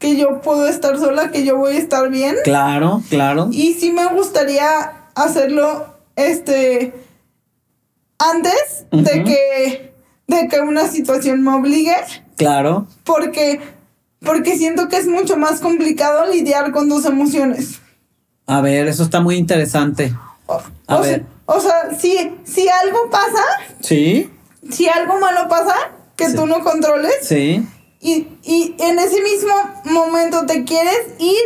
que 0.00 0.16
yo 0.16 0.40
puedo 0.40 0.66
estar 0.66 0.98
sola, 0.98 1.30
que 1.30 1.44
yo 1.44 1.58
voy 1.58 1.76
a 1.76 1.78
estar 1.78 2.08
bien. 2.08 2.34
Claro, 2.42 3.02
claro. 3.10 3.48
Y 3.52 3.74
sí 3.74 3.92
me 3.92 4.06
gustaría 4.06 5.08
hacerlo 5.14 5.94
este 6.16 6.94
antes 8.18 8.86
de 8.90 9.24
que 9.24 9.89
de 10.30 10.48
que 10.48 10.60
una 10.60 10.88
situación 10.88 11.42
me 11.42 11.52
obligue. 11.52 11.96
Claro. 12.36 12.86
Porque 13.04 13.60
porque 14.20 14.56
siento 14.56 14.88
que 14.88 14.98
es 14.98 15.06
mucho 15.06 15.36
más 15.36 15.60
complicado 15.60 16.30
lidiar 16.30 16.72
con 16.72 16.88
dos 16.88 17.06
emociones. 17.06 17.80
A 18.46 18.60
ver, 18.60 18.86
eso 18.86 19.02
está 19.02 19.20
muy 19.20 19.36
interesante. 19.36 20.14
A 20.86 21.00
ver. 21.00 21.24
o 21.46 21.60
sea, 21.60 21.90
si, 21.98 22.32
si 22.44 22.68
algo 22.68 23.08
pasa. 23.10 23.42
Sí. 23.80 24.30
Si 24.70 24.88
algo 24.88 25.18
malo 25.20 25.48
pasa 25.48 25.74
que 26.16 26.30
tú 26.30 26.46
no 26.46 26.62
controles. 26.62 27.14
Sí. 27.22 27.66
Y, 28.00 28.28
y 28.42 28.74
en 28.78 28.98
ese 28.98 29.22
mismo 29.22 29.54
momento 29.84 30.44
te 30.46 30.64
quieres 30.64 30.98
ir. 31.18 31.36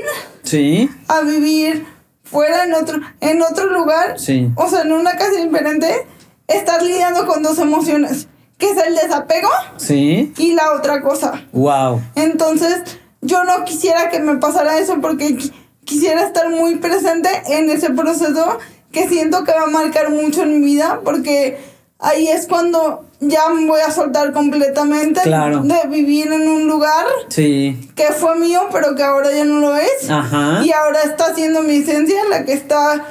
Sí. 0.43 0.90
A 1.09 1.20
vivir 1.20 1.86
fuera 2.24 2.65
en 2.65 2.74
otro, 2.74 3.01
en 3.20 3.43
otro 3.43 3.66
lugar. 3.66 4.19
Sí. 4.19 4.51
O 4.56 4.69
sea, 4.69 4.82
en 4.82 4.93
una 4.93 5.12
casa 5.12 5.40
diferente. 5.43 6.06
Estás 6.48 6.82
lidiando 6.82 7.27
con 7.27 7.43
dos 7.43 7.59
emociones. 7.59 8.28
Que 8.65 8.70
es 8.70 8.86
el 8.86 8.95
desapego. 8.95 9.51
Sí. 9.77 10.32
Y 10.39 10.55
la 10.55 10.73
otra 10.73 11.03
cosa. 11.03 11.45
Wow. 11.53 12.01
Entonces, 12.15 12.82
yo 13.20 13.45
no 13.45 13.65
quisiera 13.65 14.09
que 14.09 14.20
me 14.20 14.36
pasara 14.36 14.78
eso 14.78 15.01
porque 15.03 15.36
quisiera 15.85 16.23
estar 16.23 16.49
muy 16.49 16.77
presente 16.77 17.28
en 17.47 17.69
ese 17.69 17.91
proceso 17.91 18.59
que 18.91 19.07
siento 19.09 19.45
que 19.45 19.53
va 19.53 19.65
a 19.65 19.66
marcar 19.66 20.11
mucho 20.11 20.43
en 20.43 20.61
mi 20.61 20.65
vida 20.65 21.01
porque 21.05 21.59
ahí 21.99 22.28
es 22.28 22.47
cuando 22.47 23.05
ya 23.20 23.49
me 23.49 23.66
voy 23.66 23.81
a 23.81 23.91
soltar 23.91 24.32
completamente 24.32 25.20
de 25.28 25.89
vivir 25.89 26.32
en 26.32 26.49
un 26.49 26.66
lugar 26.66 27.05
sí. 27.28 27.91
que 27.97 28.12
fue 28.12 28.36
mío 28.36 28.69
pero 28.73 28.95
que 28.95 29.03
ahora 29.03 29.31
ya 29.32 29.45
no 29.45 29.59
lo 29.59 29.77
es 29.77 30.09
Ajá. 30.09 30.62
y 30.65 30.73
ahora 30.73 31.03
está 31.03 31.35
siendo 31.35 31.62
mi 31.62 31.77
esencia 31.78 32.23
la 32.31 32.45
que 32.45 32.53
está 32.53 33.05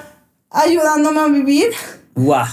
ayudándome 0.50 1.20
a 1.20 1.28
vivir 1.28 1.72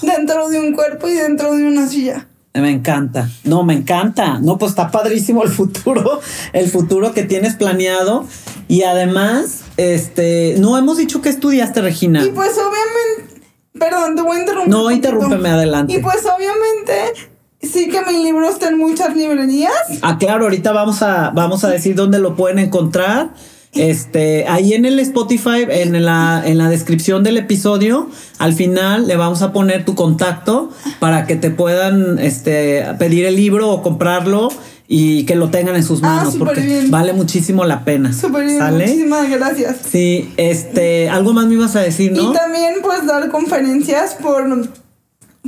dentro 0.03 0.49
de 0.49 0.59
un 0.59 0.73
cuerpo 0.73 1.09
y 1.09 1.15
dentro 1.15 1.55
de 1.55 1.65
una 1.65 1.87
silla. 1.87 2.27
Me 2.55 2.71
encanta. 2.71 3.29
No, 3.45 3.63
me 3.63 3.75
encanta. 3.75 4.41
No, 4.41 4.59
pues 4.59 4.71
está 4.71 4.91
padrísimo 4.91 5.45
el 5.45 5.51
futuro, 5.51 6.21
el 6.53 6.69
futuro 6.69 7.13
que 7.13 7.23
tienes 7.23 7.55
planeado. 7.55 8.27
Y 8.67 8.83
además, 8.83 9.63
este, 9.77 10.57
no 10.59 10.77
hemos 10.77 10.97
dicho 10.97 11.23
que 11.23 11.29
estudiaste, 11.29 11.81
Regina. 11.81 12.25
Y 12.25 12.31
pues 12.31 12.53
obviamente, 12.53 13.49
perdón, 13.79 14.17
te 14.17 14.23
voy 14.23 14.37
a 14.37 14.41
interrumpir. 14.41 14.71
No, 14.71 14.91
interrúmpeme 14.91 15.49
adelante. 15.49 15.93
Y 15.93 15.99
pues 15.99 16.25
obviamente, 16.27 17.29
sí 17.63 17.89
que 17.89 18.03
mi 18.03 18.23
libro 18.25 18.49
está 18.49 18.69
en 18.69 18.79
muchas 18.79 19.15
librerías. 19.15 19.73
Ah, 20.03 20.19
claro, 20.19 20.45
ahorita 20.45 20.73
vamos 20.73 21.03
a, 21.03 21.31
vamos 21.31 21.63
a 21.63 21.69
decir 21.69 21.95
dónde 21.95 22.19
lo 22.19 22.35
pueden 22.35 22.59
encontrar. 22.59 23.31
Este, 23.73 24.47
ahí 24.49 24.75
en 24.75 24.85
el 24.85 24.99
Spotify, 24.99 25.65
en 25.69 26.05
la, 26.05 26.43
en 26.45 26.59
la 26.59 26.69
descripción 26.69 27.23
del 27.23 27.37
episodio, 27.37 28.09
al 28.39 28.53
final 28.53 29.07
le 29.07 29.17
vamos 29.17 29.43
a 29.43 29.53
poner 29.53 29.85
tu 29.85 29.95
contacto 29.95 30.71
para 30.99 31.27
que 31.27 31.37
te 31.37 31.51
puedan 31.51 32.19
este, 32.19 32.85
pedir 32.99 33.27
el 33.27 33.37
libro 33.37 33.71
o 33.71 33.83
comprarlo 33.83 34.49
y 34.89 35.25
que 35.25 35.37
lo 35.37 35.51
tengan 35.51 35.77
en 35.77 35.85
sus 35.85 36.03
ah, 36.03 36.17
manos 36.17 36.35
porque 36.37 36.87
vale 36.89 37.13
muchísimo 37.13 37.65
la 37.65 37.85
pena. 37.85 38.13
Súper 38.13 38.45
bien, 38.45 38.59
muchísimas 38.75 39.31
gracias. 39.31 39.77
Sí, 39.89 40.35
este, 40.37 41.09
algo 41.09 41.33
más 41.33 41.47
me 41.47 41.55
ibas 41.55 41.77
a 41.77 41.81
decir, 41.81 42.11
¿no? 42.11 42.33
Y 42.33 42.35
también 42.35 42.75
pues 42.83 43.07
dar 43.07 43.31
conferencias 43.31 44.15
por 44.15 44.49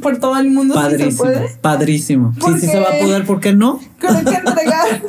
por 0.00 0.18
todo 0.18 0.38
el 0.38 0.50
mundo 0.50 0.74
padrísimo, 0.74 1.10
si 1.10 1.16
se 1.16 1.22
puede. 1.22 1.48
Padrísimo. 1.60 2.34
Sí, 2.34 2.60
sí 2.60 2.66
se 2.66 2.80
va 2.80 2.88
a 2.88 2.98
poder, 2.98 3.26
¿por 3.26 3.40
qué 3.40 3.52
no? 3.52 3.80
Creo 3.98 4.14
que 4.24 4.34
entregar, 4.34 5.02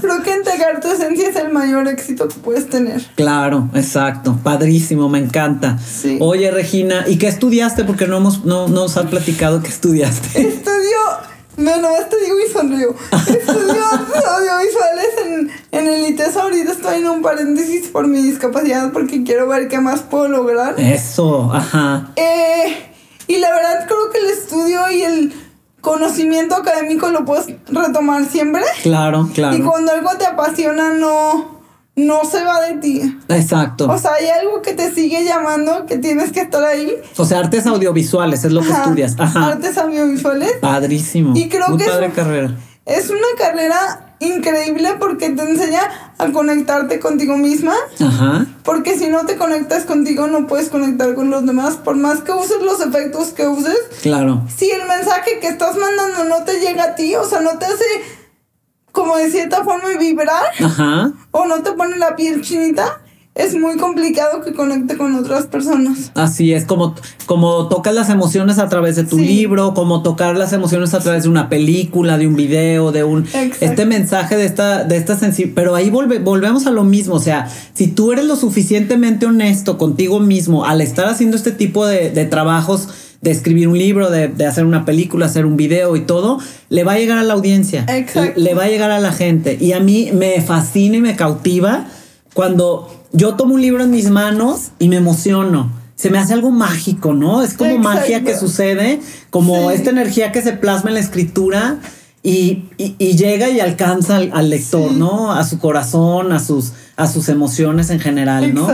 creo 0.00 0.22
que 0.22 0.32
entregar 0.32 0.80
tu 0.80 0.88
esencia 0.88 1.28
es 1.28 1.36
el 1.36 1.52
mayor 1.52 1.88
éxito 1.88 2.28
que 2.28 2.36
puedes 2.36 2.68
tener. 2.68 3.02
Claro, 3.16 3.68
exacto. 3.74 4.38
Padrísimo, 4.42 5.08
me 5.08 5.18
encanta. 5.18 5.78
Sí. 5.78 6.18
Oye, 6.20 6.50
Regina, 6.50 7.04
¿y 7.08 7.16
qué 7.18 7.26
estudiaste? 7.26 7.84
Porque 7.84 8.06
no 8.06 8.18
hemos, 8.18 8.44
no, 8.44 8.68
nos 8.68 8.96
has 8.96 9.06
platicado 9.06 9.62
qué 9.62 9.68
estudiaste. 9.68 10.40
Estudio, 10.48 10.98
no, 11.56 11.76
no, 11.80 11.88
te 12.08 12.24
digo 12.24 12.36
y 12.46 12.52
sonrío. 12.52 12.94
Estudio 13.12 13.84
audiovisuales 13.84 15.08
en, 15.26 15.50
en 15.72 15.86
el 15.88 16.08
ITES. 16.08 16.36
Ahorita 16.36 16.72
estoy 16.72 16.98
en 16.98 17.08
un 17.08 17.20
paréntesis 17.20 17.88
por 17.88 18.06
mi 18.06 18.22
discapacidad 18.22 18.92
porque 18.92 19.24
quiero 19.24 19.48
ver 19.48 19.66
qué 19.66 19.80
más 19.80 20.00
puedo 20.00 20.28
lograr. 20.28 20.76
Eso, 20.78 21.52
ajá. 21.52 22.12
Eh 22.14 22.89
y 23.30 23.38
la 23.38 23.50
verdad 23.52 23.86
creo 23.86 24.10
que 24.12 24.18
el 24.18 24.26
estudio 24.30 24.90
y 24.90 25.02
el 25.02 25.32
conocimiento 25.80 26.56
académico 26.56 27.08
lo 27.08 27.24
puedes 27.24 27.46
retomar 27.68 28.24
siempre. 28.24 28.62
Claro, 28.82 29.30
claro. 29.32 29.56
Y 29.56 29.62
cuando 29.62 29.92
algo 29.92 30.10
te 30.18 30.26
apasiona 30.26 30.92
no 30.94 31.60
no 31.94 32.24
se 32.24 32.42
va 32.44 32.60
de 32.62 32.74
ti. 32.78 33.18
Exacto. 33.28 33.88
O 33.90 33.98
sea, 33.98 34.14
hay 34.14 34.28
algo 34.28 34.62
que 34.62 34.72
te 34.72 34.90
sigue 34.90 35.24
llamando, 35.24 35.86
que 35.86 35.98
tienes 35.98 36.32
que 36.32 36.40
estar 36.40 36.64
ahí. 36.64 36.94
O 37.16 37.24
sea, 37.24 37.38
artes 37.38 37.66
audiovisuales 37.66 38.44
es 38.44 38.52
lo 38.52 38.62
que 38.62 38.70
estudias. 38.70 39.14
Ajá. 39.18 39.48
Artes 39.48 39.76
audiovisuales. 39.78 40.52
Padrísimo. 40.60 41.32
Y 41.36 41.48
creo 41.48 41.68
Muy 41.68 41.78
que 41.78 41.84
padre 41.84 42.10
carrera. 42.10 42.56
Es 42.86 43.10
una 43.10 43.26
carrera 43.38 44.09
increíble 44.20 44.94
porque 44.98 45.30
te 45.30 45.42
enseña 45.42 45.82
a 46.18 46.30
conectarte 46.30 47.00
contigo 47.00 47.36
misma. 47.36 47.74
Ajá. 47.98 48.46
Porque 48.62 48.96
si 48.96 49.08
no 49.08 49.26
te 49.26 49.36
conectas 49.36 49.84
contigo, 49.84 50.26
no 50.28 50.46
puedes 50.46 50.68
conectar 50.68 51.14
con 51.14 51.30
los 51.30 51.44
demás. 51.44 51.76
Por 51.76 51.96
más 51.96 52.20
que 52.20 52.32
uses 52.32 52.62
los 52.62 52.80
efectos 52.80 53.28
que 53.28 53.48
uses. 53.48 53.78
Claro. 54.02 54.42
Si 54.54 54.70
el 54.70 54.86
mensaje 54.86 55.40
que 55.40 55.48
estás 55.48 55.76
mandando 55.76 56.24
no 56.24 56.44
te 56.44 56.60
llega 56.60 56.84
a 56.84 56.94
ti, 56.94 57.14
o 57.16 57.24
sea, 57.24 57.40
no 57.40 57.58
te 57.58 57.64
hace 57.64 57.84
como 58.92 59.16
de 59.16 59.30
cierta 59.30 59.64
forma 59.64 59.88
vibrar. 59.98 60.44
Ajá. 60.62 61.12
O 61.30 61.46
no 61.46 61.62
te 61.62 61.72
pone 61.72 61.96
la 61.96 62.14
piel 62.14 62.42
chinita 62.42 63.00
es 63.40 63.54
muy 63.58 63.76
complicado 63.76 64.42
que 64.42 64.52
conecte 64.52 64.96
con 64.96 65.14
otras 65.14 65.46
personas. 65.46 66.12
Así 66.14 66.52
es, 66.52 66.64
como, 66.64 66.94
como 67.26 67.68
tocas 67.68 67.94
las 67.94 68.10
emociones 68.10 68.58
a 68.58 68.68
través 68.68 68.96
de 68.96 69.04
tu 69.04 69.18
libro, 69.18 69.72
como 69.74 70.02
tocar 70.02 70.36
las 70.36 70.52
emociones 70.52 70.92
a 70.94 71.00
través 71.00 71.22
de 71.22 71.28
una 71.28 71.48
película, 71.48 72.18
de 72.18 72.26
un 72.26 72.36
video, 72.36 72.92
de 72.92 73.04
un... 73.04 73.26
Este 73.60 73.86
mensaje 73.86 74.36
de 74.36 74.44
esta, 74.44 74.84
de 74.84 74.96
esta 74.96 75.16
sensibilidad. 75.18 75.54
Pero 75.54 75.74
ahí 75.74 75.90
volvemos 75.90 76.66
a 76.66 76.70
lo 76.70 76.84
mismo, 76.84 77.14
o 77.14 77.20
sea, 77.20 77.48
si 77.72 77.88
tú 77.88 78.12
eres 78.12 78.26
lo 78.26 78.36
suficientemente 78.36 79.26
honesto 79.26 79.78
contigo 79.78 80.20
mismo 80.20 80.64
al 80.64 80.80
estar 80.80 81.06
haciendo 81.06 81.36
este 81.36 81.52
tipo 81.52 81.86
de, 81.86 82.10
trabajos, 82.26 82.88
de 83.22 83.30
escribir 83.30 83.68
un 83.68 83.78
libro, 83.78 84.10
de, 84.10 84.28
de, 84.28 84.46
hacer 84.46 84.64
una 84.66 84.84
película, 84.84 85.26
hacer 85.26 85.46
un 85.46 85.56
video 85.56 85.96
y 85.96 86.00
todo, 86.00 86.38
le 86.68 86.84
va 86.84 86.92
a 86.92 86.98
llegar 86.98 87.18
a 87.18 87.22
la 87.22 87.34
audiencia. 87.34 87.86
Exacto. 87.88 88.38
Le 88.38 88.54
va 88.54 88.64
a 88.64 88.68
llegar 88.68 88.90
a 88.90 89.00
la 89.00 89.12
gente. 89.12 89.56
Y 89.60 89.72
a 89.72 89.80
mí 89.80 90.10
me 90.12 90.40
fascina 90.42 90.98
y 90.98 91.00
me 91.00 91.16
cautiva 91.16 91.86
cuando 92.34 92.99
yo 93.12 93.34
tomo 93.34 93.54
un 93.54 93.62
libro 93.62 93.84
en 93.84 93.90
mis 93.90 94.10
manos 94.10 94.70
y 94.78 94.88
me 94.88 94.96
emociono. 94.96 95.72
Se 95.96 96.10
me 96.10 96.18
hace 96.18 96.32
algo 96.32 96.50
mágico, 96.50 97.12
¿no? 97.12 97.42
Es 97.42 97.54
como 97.54 97.76
magia 97.78 98.24
que 98.24 98.36
sucede, 98.36 99.00
como 99.28 99.70
esta 99.70 99.90
energía 99.90 100.32
que 100.32 100.40
se 100.40 100.52
plasma 100.52 100.90
en 100.90 100.94
la 100.94 101.00
escritura 101.00 101.78
y, 102.22 102.64
llega 102.98 103.50
y 103.50 103.60
alcanza 103.60 104.16
al, 104.16 104.50
lector, 104.50 104.92
¿no? 104.92 105.32
A 105.32 105.44
su 105.44 105.58
corazón, 105.58 106.32
a 106.32 106.40
sus, 106.40 106.72
a 106.96 107.06
sus 107.06 107.28
emociones 107.28 107.90
en 107.90 108.00
general, 108.00 108.54
¿no? 108.54 108.68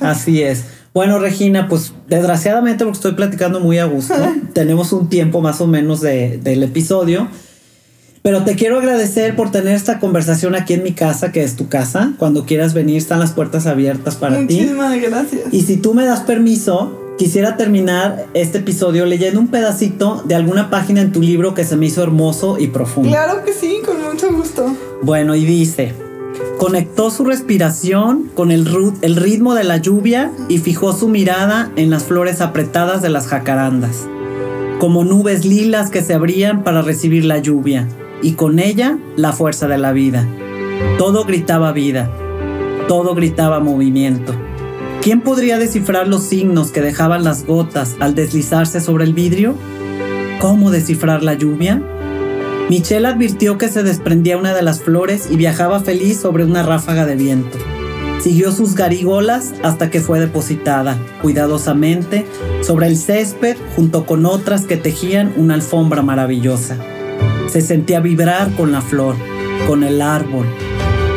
Así 0.00 0.42
es. 0.42 0.64
Bueno, 0.92 1.18
Regina, 1.18 1.68
pues 1.68 1.92
desgraciadamente 2.08 2.84
porque 2.84 2.96
estoy 2.96 3.12
platicando 3.12 3.60
muy 3.60 3.78
a 3.78 3.84
gusto, 3.84 4.14
tenemos 4.54 4.92
un 4.92 5.08
tiempo 5.08 5.40
más 5.42 5.60
o 5.60 5.66
menos 5.66 6.00
del 6.00 6.62
episodio. 6.62 7.28
Pero 8.26 8.42
te 8.42 8.56
quiero 8.56 8.78
agradecer 8.78 9.36
por 9.36 9.52
tener 9.52 9.76
esta 9.76 10.00
conversación 10.00 10.56
aquí 10.56 10.74
en 10.74 10.82
mi 10.82 10.94
casa, 10.94 11.30
que 11.30 11.44
es 11.44 11.54
tu 11.54 11.68
casa. 11.68 12.14
Cuando 12.18 12.44
quieras 12.44 12.74
venir, 12.74 12.96
están 12.96 13.20
las 13.20 13.30
puertas 13.30 13.68
abiertas 13.68 14.16
para 14.16 14.38
ti. 14.38 14.54
Muchísimas 14.54 15.00
gracias. 15.00 15.42
Y 15.52 15.62
si 15.62 15.76
tú 15.76 15.94
me 15.94 16.04
das 16.04 16.22
permiso, 16.22 17.14
quisiera 17.18 17.56
terminar 17.56 18.26
este 18.34 18.58
episodio 18.58 19.06
leyendo 19.06 19.38
un 19.38 19.46
pedacito 19.46 20.24
de 20.26 20.34
alguna 20.34 20.70
página 20.70 21.02
en 21.02 21.12
tu 21.12 21.22
libro 21.22 21.54
que 21.54 21.64
se 21.64 21.76
me 21.76 21.86
hizo 21.86 22.02
hermoso 22.02 22.58
y 22.58 22.66
profundo. 22.66 23.10
Claro 23.10 23.44
que 23.44 23.52
sí, 23.52 23.78
con 23.86 24.02
mucho 24.02 24.32
gusto. 24.32 24.74
Bueno, 25.02 25.36
y 25.36 25.44
dice, 25.44 25.94
conectó 26.58 27.12
su 27.12 27.24
respiración 27.24 28.28
con 28.34 28.50
el, 28.50 28.66
el 29.02 29.14
ritmo 29.14 29.54
de 29.54 29.62
la 29.62 29.76
lluvia 29.76 30.32
y 30.48 30.58
fijó 30.58 30.92
su 30.92 31.06
mirada 31.06 31.70
en 31.76 31.90
las 31.90 32.02
flores 32.02 32.40
apretadas 32.40 33.02
de 33.02 33.08
las 33.08 33.28
jacarandas, 33.28 34.08
como 34.80 35.04
nubes 35.04 35.44
lilas 35.44 35.90
que 35.90 36.02
se 36.02 36.12
abrían 36.12 36.64
para 36.64 36.82
recibir 36.82 37.24
la 37.24 37.38
lluvia 37.38 37.86
y 38.22 38.32
con 38.32 38.58
ella 38.58 38.98
la 39.16 39.32
fuerza 39.32 39.68
de 39.68 39.78
la 39.78 39.92
vida. 39.92 40.26
Todo 40.98 41.24
gritaba 41.24 41.72
vida, 41.72 42.10
todo 42.88 43.14
gritaba 43.14 43.60
movimiento. 43.60 44.34
¿Quién 45.02 45.20
podría 45.20 45.58
descifrar 45.58 46.08
los 46.08 46.24
signos 46.24 46.72
que 46.72 46.80
dejaban 46.80 47.22
las 47.22 47.46
gotas 47.46 47.96
al 48.00 48.14
deslizarse 48.14 48.80
sobre 48.80 49.04
el 49.04 49.14
vidrio? 49.14 49.54
¿Cómo 50.40 50.70
descifrar 50.70 51.22
la 51.22 51.34
lluvia? 51.34 51.82
Michelle 52.68 53.06
advirtió 53.06 53.58
que 53.58 53.68
se 53.68 53.84
desprendía 53.84 54.36
una 54.36 54.52
de 54.52 54.62
las 54.62 54.82
flores 54.82 55.28
y 55.30 55.36
viajaba 55.36 55.80
feliz 55.80 56.18
sobre 56.18 56.44
una 56.44 56.64
ráfaga 56.64 57.06
de 57.06 57.14
viento. 57.14 57.56
Siguió 58.20 58.50
sus 58.50 58.74
garigolas 58.74 59.52
hasta 59.62 59.90
que 59.90 60.00
fue 60.00 60.18
depositada, 60.18 60.98
cuidadosamente, 61.22 62.26
sobre 62.62 62.88
el 62.88 62.96
césped 62.96 63.56
junto 63.76 64.06
con 64.06 64.26
otras 64.26 64.64
que 64.64 64.76
tejían 64.76 65.32
una 65.36 65.54
alfombra 65.54 66.02
maravillosa. 66.02 66.76
Se 67.56 67.62
sentía 67.62 68.00
vibrar 68.00 68.52
con 68.52 68.70
la 68.70 68.82
flor, 68.82 69.16
con 69.66 69.82
el 69.82 70.02
árbol. 70.02 70.44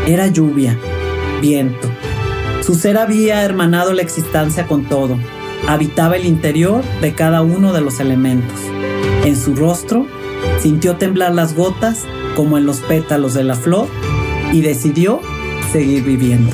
Era 0.07 0.27
lluvia, 0.27 0.79
viento. 1.41 1.89
Su 2.61 2.75
ser 2.75 2.97
había 2.97 3.43
hermanado 3.43 3.91
la 3.91 4.03
existencia 4.03 4.65
con 4.65 4.85
todo. 4.85 5.17
Habitaba 5.67 6.15
el 6.15 6.25
interior 6.25 6.81
de 7.01 7.13
cada 7.13 7.41
uno 7.41 7.73
de 7.73 7.81
los 7.81 7.99
elementos. 7.99 8.57
En 9.25 9.35
su 9.35 9.53
rostro 9.53 10.07
sintió 10.61 10.95
temblar 10.95 11.33
las 11.33 11.55
gotas 11.55 12.05
como 12.37 12.57
en 12.57 12.65
los 12.65 12.79
pétalos 12.79 13.33
de 13.33 13.43
la 13.43 13.55
flor 13.55 13.89
y 14.53 14.61
decidió 14.61 15.19
seguir 15.73 16.05
viviendo. 16.05 16.53